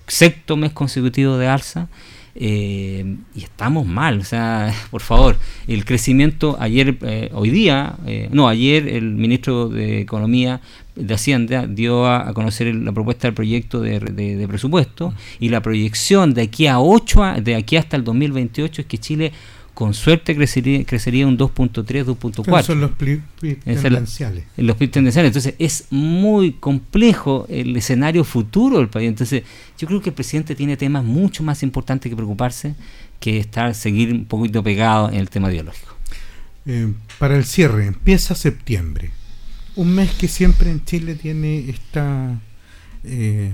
sexto 0.09 0.57
mes 0.57 0.73
consecutivo 0.73 1.37
de 1.37 1.47
alza. 1.49 1.89
eh, 2.39 3.17
y 3.35 3.45
estamos 3.45 3.87
mal, 3.87 4.21
o 4.21 4.25
sea, 4.25 4.73
por 4.91 5.01
favor, 5.01 5.37
el 5.67 5.85
crecimiento 5.85 6.57
ayer, 6.61 6.99
eh, 7.03 7.31
hoy 7.33 7.51
día, 7.51 7.97
eh, 8.07 8.29
no, 8.31 8.49
ayer 8.49 8.89
el 8.89 9.15
ministro 9.15 9.69
de 9.69 10.01
Economía 10.01 10.61
de 10.97 11.15
Hacienda 11.15 11.67
dio 11.67 12.07
a, 12.07 12.33
conocer 12.35 12.75
la 12.75 12.93
propuesta 12.93 13.29
del 13.29 13.35
proyecto 13.35 13.81
de, 13.81 14.47
presupuesto 14.49 15.15
y 15.39 15.51
la 15.51 15.63
proyección 15.63 16.35
de 16.35 16.43
aquí 16.43 16.67
a 16.67 16.81
8, 16.81 17.43
de 17.43 17.55
aquí 17.55 17.77
hasta 17.77 17.97
el 17.97 18.05
2028 18.05 18.83
es 18.83 18.87
que 18.87 18.99
Chile 18.99 19.33
con 19.75 19.93
suerte 19.93 20.35
crecería, 20.35 20.85
crecería 20.85 21.27
un 21.27 21.37
2.3, 21.37 22.07
2.4. 22.07 22.63
Son 22.63 22.81
los 22.81 22.93
PIB 22.93 23.21
tendenciales. 23.63 24.45
Los 24.57 24.75
PIB 24.77 24.91
tendenciales. 24.91 25.29
Entonces 25.29 25.55
es 25.59 25.89
muy 25.91 26.53
complejo 26.53 27.45
el 27.51 27.77
escenario 27.77 28.25
futuro 28.25 28.79
del 28.79 28.89
país. 28.89 29.09
Entonces 29.09 29.43
yo 29.77 29.87
creo 29.87 30.01
que 30.01 30.09
el 30.09 30.15
presidente 30.15 30.55
tiene 30.55 30.79
temas 30.79 31.05
mucho 31.05 31.43
más 31.43 31.63
importantes 31.63 32.09
que 32.09 32.17
preocuparse 32.17 32.75
que 33.21 33.39
estar, 33.39 33.75
seguir 33.75 34.13
un 34.13 34.25
poquito 34.25 34.63
pegado 34.63 35.11
en 35.11 35.17
el 35.17 35.29
tema 35.29 35.53
ideológico. 35.53 35.95
Eh, 36.65 36.95
para 37.19 37.37
el 37.37 37.45
cierre, 37.45 37.87
empieza 37.87 38.35
septiembre. 38.35 39.11
Un 39.77 39.95
mes 39.95 40.11
que 40.13 40.29
siempre 40.29 40.71
en 40.71 40.85
Chile 40.85 41.15
tiene 41.15 41.69
esta... 41.71 42.39
Eh, 43.05 43.53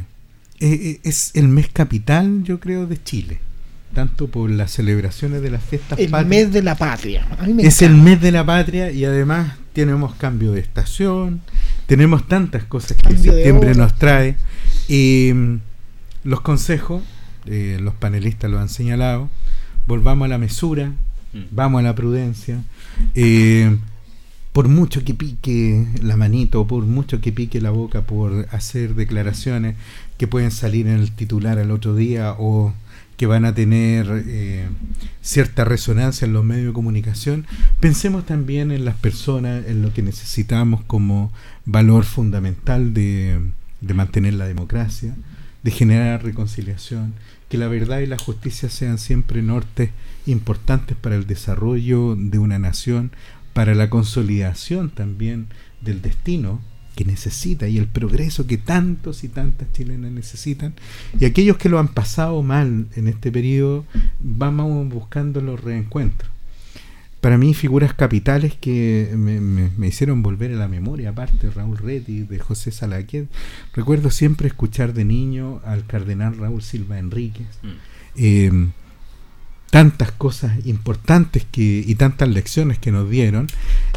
eh, 0.60 1.00
es 1.02 1.32
el 1.34 1.48
mes 1.48 1.68
capital, 1.68 2.44
yo 2.44 2.60
creo, 2.60 2.86
de 2.86 3.02
Chile. 3.02 3.40
Tanto 3.94 4.28
por 4.28 4.48
las 4.48 4.70
celebraciones 4.70 5.42
de 5.42 5.50
las 5.50 5.62
fiestas 5.62 5.98
el 5.98 6.10
mes 6.26 6.50
de 6.52 6.62
la 6.62 6.76
patria. 6.76 7.26
Es 7.58 7.82
el 7.82 7.94
mes 7.94 8.20
de 8.22 8.32
la 8.32 8.46
patria 8.46 8.90
y 8.90 9.04
además 9.04 9.56
tenemos 9.74 10.14
cambio 10.14 10.52
de 10.52 10.60
estación 10.60 11.42
tenemos 11.92 12.26
tantas 12.26 12.64
cosas 12.64 12.96
que 12.96 13.18
septiembre 13.18 13.74
nos 13.74 13.94
trae. 13.96 14.36
Y 14.88 15.30
mm, 15.34 15.60
los 16.24 16.40
consejos 16.40 17.02
eh, 17.44 17.78
los 17.82 17.92
panelistas 17.92 18.50
lo 18.50 18.58
han 18.58 18.70
señalado. 18.70 19.28
Volvamos 19.86 20.24
a 20.26 20.28
la 20.28 20.38
mesura 20.38 20.86
mm. 21.34 21.38
vamos 21.50 21.80
a 21.80 21.82
la 21.82 21.94
prudencia. 21.94 22.62
Eh, 23.14 23.76
por 24.52 24.68
mucho 24.68 25.02
que 25.04 25.14
pique 25.14 25.86
la 26.02 26.16
manito, 26.16 26.66
por 26.66 26.84
mucho 26.84 27.20
que 27.20 27.32
pique 27.32 27.60
la 27.60 27.70
boca 27.70 28.02
por 28.02 28.46
hacer 28.50 28.94
declaraciones 28.94 29.76
que 30.18 30.28
pueden 30.28 30.50
salir 30.50 30.86
en 30.86 31.00
el 31.00 31.12
titular 31.12 31.58
al 31.58 31.70
otro 31.70 31.94
día 31.94 32.34
o 32.38 32.74
que 33.16 33.26
van 33.26 33.44
a 33.44 33.54
tener 33.54 34.24
eh, 34.26 34.66
cierta 35.20 35.64
resonancia 35.64 36.26
en 36.26 36.32
los 36.32 36.44
medios 36.44 36.66
de 36.66 36.72
comunicación, 36.72 37.46
pensemos 37.78 38.26
también 38.26 38.72
en 38.72 38.84
las 38.84 38.96
personas, 38.96 39.66
en 39.66 39.80
lo 39.80 39.92
que 39.92 40.02
necesitamos 40.02 40.82
como 40.84 41.32
valor 41.64 42.04
fundamental 42.04 42.92
de, 42.94 43.40
de 43.80 43.94
mantener 43.94 44.34
la 44.34 44.46
democracia, 44.46 45.14
de 45.62 45.70
generar 45.70 46.24
reconciliación, 46.24 47.14
que 47.48 47.58
la 47.58 47.68
verdad 47.68 48.00
y 48.00 48.06
la 48.06 48.18
justicia 48.18 48.68
sean 48.68 48.98
siempre 48.98 49.42
nortes 49.42 49.90
importantes 50.26 50.96
para 50.96 51.16
el 51.16 51.26
desarrollo 51.26 52.16
de 52.16 52.38
una 52.38 52.58
nación, 52.58 53.12
para 53.52 53.74
la 53.74 53.90
consolidación 53.90 54.90
también 54.90 55.48
del 55.80 56.00
destino 56.02 56.60
que 56.94 57.04
necesita 57.04 57.68
y 57.68 57.78
el 57.78 57.86
progreso 57.86 58.46
que 58.46 58.58
tantos 58.58 59.24
y 59.24 59.28
tantas 59.28 59.72
chilenas 59.72 60.12
necesitan. 60.12 60.74
Y 61.18 61.24
aquellos 61.24 61.56
que 61.56 61.68
lo 61.68 61.78
han 61.78 61.88
pasado 61.88 62.42
mal 62.42 62.86
en 62.94 63.08
este 63.08 63.32
periodo 63.32 63.84
vamos 64.20 64.88
buscando 64.88 65.40
los 65.40 65.62
reencuentros. 65.62 66.30
Para 67.20 67.38
mí 67.38 67.54
figuras 67.54 67.94
capitales 67.94 68.56
que 68.60 69.08
me, 69.16 69.86
hicieron 69.86 70.22
volver 70.22 70.52
a 70.52 70.56
la 70.56 70.66
memoria 70.66 71.10
aparte 71.10 71.50
Raúl 71.50 71.78
Reti 71.78 72.22
de 72.24 72.38
José 72.40 72.72
Salaquet. 72.72 73.28
Recuerdo 73.74 74.10
siempre 74.10 74.48
escuchar 74.48 74.92
de 74.92 75.04
niño 75.04 75.60
al 75.64 75.86
cardenal 75.86 76.36
Raúl 76.36 76.62
Silva 76.62 76.98
Enríquez. 76.98 77.46
Mm. 77.62 77.68
em, 78.16 78.72
tantas 79.72 80.12
cosas 80.12 80.66
importantes 80.66 81.46
que, 81.50 81.82
y 81.86 81.94
tantas 81.94 82.28
lecciones 82.28 82.78
que 82.78 82.92
nos 82.92 83.08
dieron 83.08 83.46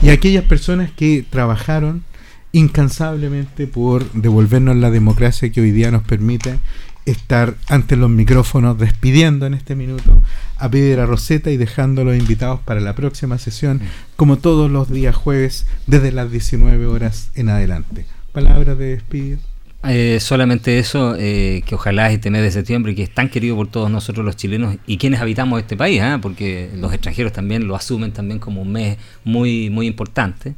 y 0.01 0.07
aquellas 0.07 0.45
personas 0.45 0.89
que 0.89 1.25
trabajaron 1.29 2.05
incansablemente 2.53 3.67
por 3.67 4.09
devolvernos 4.13 4.77
la 4.77 4.89
democracia 4.89 5.51
que 5.51 5.59
hoy 5.59 5.71
día 5.71 5.91
nos 5.91 6.03
permite 6.03 6.59
estar 7.05 7.55
ante 7.67 7.97
los 7.97 8.09
micrófonos 8.09 8.79
despidiendo 8.79 9.47
en 9.47 9.53
este 9.53 9.75
minuto 9.75 10.21
a 10.55 10.71
Piedra 10.71 11.05
Roseta 11.05 11.51
y 11.51 11.57
dejando 11.57 12.05
los 12.05 12.15
invitados 12.15 12.61
para 12.61 12.79
la 12.79 12.95
próxima 12.95 13.37
sesión, 13.37 13.81
como 14.15 14.37
todos 14.37 14.71
los 14.71 14.89
días 14.89 15.13
jueves, 15.13 15.67
desde 15.87 16.13
las 16.13 16.31
19 16.31 16.85
horas 16.85 17.31
en 17.35 17.49
adelante. 17.49 18.05
Palabras 18.31 18.77
de 18.77 18.91
despido. 18.91 19.39
Eh, 19.87 20.19
solamente 20.19 20.79
eso, 20.79 21.15
eh, 21.17 21.61
que 21.65 21.75
ojalá 21.75 22.11
este 22.11 22.31
mes 22.31 22.41
de 22.41 22.51
septiembre, 22.51 22.95
que 22.95 23.03
es 23.03 23.09
tan 23.09 23.29
querido 23.29 23.55
por 23.55 23.67
todos 23.67 23.91
nosotros 23.91 24.25
los 24.25 24.35
chilenos 24.35 24.77
y 24.87 24.97
quienes 24.97 25.21
habitamos 25.21 25.59
este 25.59 25.77
país, 25.77 26.01
¿ah? 26.01 26.19
porque 26.21 26.69
los 26.75 26.91
extranjeros 26.91 27.33
también 27.33 27.67
lo 27.67 27.75
asumen 27.75 28.11
también 28.11 28.39
como 28.39 28.61
un 28.61 28.71
mes 28.71 28.97
muy, 29.23 29.69
muy 29.69 29.87
importante. 29.87 30.55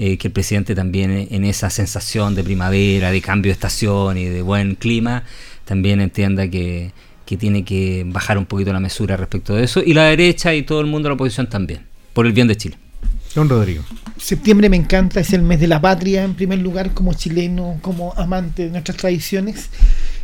Eh, 0.00 0.16
que 0.16 0.28
el 0.28 0.32
presidente 0.32 0.76
también 0.76 1.26
en 1.28 1.44
esa 1.44 1.70
sensación 1.70 2.36
de 2.36 2.44
primavera, 2.44 3.10
de 3.10 3.20
cambio 3.20 3.50
de 3.50 3.54
estación 3.54 4.16
y 4.16 4.26
de 4.26 4.42
buen 4.42 4.76
clima, 4.76 5.24
también 5.64 6.00
entienda 6.00 6.48
que, 6.48 6.92
tiene 7.26 7.64
que 7.64 8.04
bajar 8.06 8.38
un 8.38 8.46
poquito 8.46 8.72
la 8.72 8.78
mesura 8.78 9.16
respecto 9.16 9.56
de 9.56 9.64
eso, 9.64 9.82
y 9.84 9.94
la 9.94 10.04
derecha 10.04 10.54
y 10.54 10.62
todo 10.62 10.80
el 10.80 10.86
mundo 10.86 11.08
de 11.08 11.10
la 11.10 11.14
oposición 11.14 11.48
también, 11.48 11.80
por 12.12 12.26
el 12.26 12.32
bien 12.32 12.46
de 12.46 12.56
Chile. 12.56 12.78
Don 13.34 13.48
Rodrigo. 13.48 13.82
Septiembre 14.16 14.68
me 14.68 14.76
encanta, 14.76 15.20
es 15.20 15.32
el 15.32 15.42
mes 15.42 15.60
de 15.60 15.68
la 15.68 15.80
patria, 15.80 16.24
en 16.24 16.34
primer 16.34 16.58
lugar, 16.58 16.92
como 16.92 17.14
chileno, 17.14 17.78
como 17.82 18.12
amante 18.16 18.64
de 18.64 18.70
nuestras 18.70 18.96
tradiciones. 18.96 19.70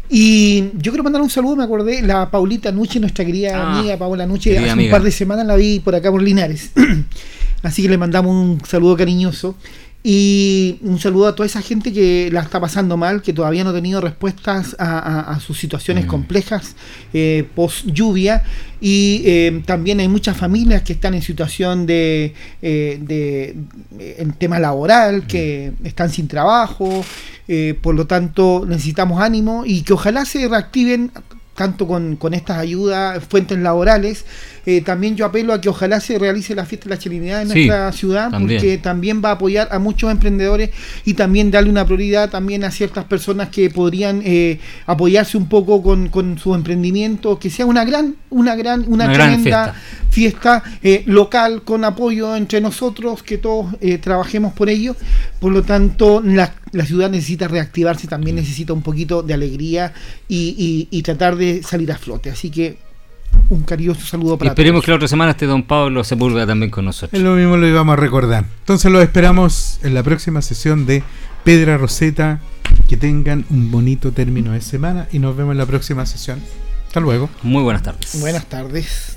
Y 0.08 0.70
yo 0.74 0.92
quiero 0.92 1.02
mandar 1.02 1.22
un 1.22 1.30
saludo, 1.30 1.56
me 1.56 1.64
acordé, 1.64 2.02
la 2.02 2.30
Paulita 2.30 2.70
Nuche, 2.72 3.00
nuestra 3.00 3.24
querida 3.24 3.56
ah, 3.56 3.78
amiga 3.78 3.96
Paola 3.96 4.26
Nuche, 4.26 4.58
hace 4.58 4.84
un 4.84 4.90
par 4.90 5.02
de 5.02 5.10
semanas 5.10 5.46
la 5.46 5.56
vi 5.56 5.80
por 5.80 5.94
acá 5.94 6.10
por 6.10 6.22
Linares. 6.22 6.72
Así 7.62 7.82
que 7.82 7.88
le 7.88 7.96
mandamos 7.96 8.32
un 8.32 8.60
saludo 8.66 8.96
cariñoso. 8.96 9.56
Y 10.06 10.80
un 10.82 11.00
saludo 11.00 11.28
a 11.28 11.34
toda 11.34 11.46
esa 11.46 11.62
gente 11.62 11.90
que 11.90 12.28
la 12.30 12.42
está 12.42 12.60
pasando 12.60 12.98
mal, 12.98 13.22
que 13.22 13.32
todavía 13.32 13.64
no 13.64 13.70
ha 13.70 13.72
tenido 13.72 14.02
respuestas 14.02 14.76
a, 14.78 15.40
sus 15.40 15.58
situaciones 15.58 16.04
mm. 16.04 16.08
complejas 16.08 16.76
eh, 17.14 17.48
post 17.54 17.86
lluvia. 17.86 18.42
Y 18.82 19.22
eh, 19.24 19.62
también 19.64 20.00
hay 20.00 20.08
muchas 20.08 20.36
familias 20.36 20.82
que 20.82 20.92
están 20.92 21.14
en 21.14 21.22
situación 21.22 21.86
de, 21.86 22.34
eh, 22.60 22.98
de 23.00 23.56
en 24.18 24.32
tema 24.34 24.58
laboral, 24.58 25.26
que 25.26 25.72
mm. 25.80 25.86
están 25.86 26.10
sin 26.10 26.28
trabajo. 26.28 27.02
por 27.80 27.94
lo 27.94 28.06
tanto, 28.06 28.66
necesitamos 28.68 29.22
ánimo 29.22 29.64
y 29.64 29.84
que 29.84 29.94
ojalá 29.94 30.26
se 30.26 30.46
reactiven 30.46 31.12
tanto 31.54 31.86
con, 31.86 32.16
con 32.16 32.34
estas 32.34 32.58
ayudas, 32.58 33.24
fuentes 33.24 33.58
laborales, 33.58 34.26
eh, 34.66 34.80
también 34.80 35.16
yo 35.16 35.26
apelo 35.26 35.52
a 35.52 35.60
que 35.60 35.68
ojalá 35.68 36.00
se 36.00 36.18
realice 36.18 36.54
la 36.54 36.64
fiesta 36.64 36.88
de 36.88 36.94
la 36.94 36.98
chilenidad 36.98 37.42
en 37.42 37.48
nuestra 37.48 37.92
ciudad, 37.92 38.30
porque 38.30 38.78
también 38.78 39.22
va 39.24 39.30
a 39.30 39.32
apoyar 39.32 39.68
a 39.70 39.78
muchos 39.78 40.10
emprendedores 40.10 40.70
y 41.04 41.14
también 41.14 41.50
darle 41.50 41.70
una 41.70 41.84
prioridad 41.84 42.30
también 42.30 42.64
a 42.64 42.70
ciertas 42.70 43.04
personas 43.04 43.50
que 43.50 43.68
podrían 43.70 44.22
eh, 44.24 44.58
apoyarse 44.86 45.36
un 45.36 45.48
poco 45.48 45.82
con, 45.82 46.08
con 46.08 46.38
su 46.38 46.54
emprendimiento, 46.54 47.38
que 47.38 47.50
sea 47.50 47.66
una 47.66 47.84
gran, 47.84 48.16
una 48.30 48.56
gran, 48.56 48.84
una, 48.88 49.12
tremenda 49.12 49.74
fiesta, 50.10 50.62
eh, 50.82 51.02
local 51.06 51.62
con 51.62 51.84
apoyo 51.84 52.34
entre 52.36 52.60
nosotros, 52.60 53.22
que 53.22 53.38
todos 53.38 53.76
trabajemos 54.00 54.52
por 54.54 54.68
ello. 54.68 54.96
Por 55.40 55.52
lo 55.52 55.62
tanto, 55.62 56.22
la, 56.24 56.54
la, 56.72 56.86
ciudad 56.86 57.10
necesita 57.10 57.48
reactivarse, 57.48 58.06
también 58.06 58.36
necesita 58.36 58.72
un 58.72 58.82
poquito 58.82 59.22
de 59.22 59.34
alegría 59.34 59.92
y, 60.28 60.88
y 60.90 61.02
tratar 61.02 61.36
de 61.36 61.62
salir 61.62 61.92
a 61.92 61.98
flote. 61.98 62.30
Así 62.30 62.50
que 62.50 62.83
un 63.50 63.62
cariñoso 63.62 64.00
saludo 64.06 64.38
para 64.38 64.48
y 64.48 64.50
esperemos 64.50 64.84
que 64.84 64.90
la 64.90 64.96
otra 64.96 65.08
semana 65.08 65.32
esté 65.32 65.46
don 65.46 65.62
Pablo 65.62 66.04
Sepúlveda 66.04 66.46
también 66.46 66.70
con 66.70 66.84
nosotros. 66.84 67.18
Es 67.18 67.24
lo 67.24 67.34
mismo 67.34 67.56
lo 67.56 67.66
íbamos 67.66 67.92
a 67.94 67.96
recordar. 67.96 68.44
Entonces 68.60 68.90
lo 68.90 69.00
esperamos 69.00 69.78
en 69.82 69.94
la 69.94 70.02
próxima 70.02 70.42
sesión 70.42 70.86
de 70.86 71.02
Pedra 71.44 71.78
Roseta. 71.78 72.40
Que 72.88 72.96
tengan 72.96 73.44
un 73.50 73.70
bonito 73.70 74.12
término 74.12 74.52
de 74.52 74.60
semana 74.60 75.06
y 75.12 75.18
nos 75.18 75.36
vemos 75.36 75.52
en 75.52 75.58
la 75.58 75.66
próxima 75.66 76.06
sesión. 76.06 76.40
Hasta 76.86 77.00
luego. 77.00 77.30
Muy 77.42 77.62
buenas 77.62 77.82
tardes. 77.82 78.20
Buenas 78.20 78.46
tardes. 78.46 79.16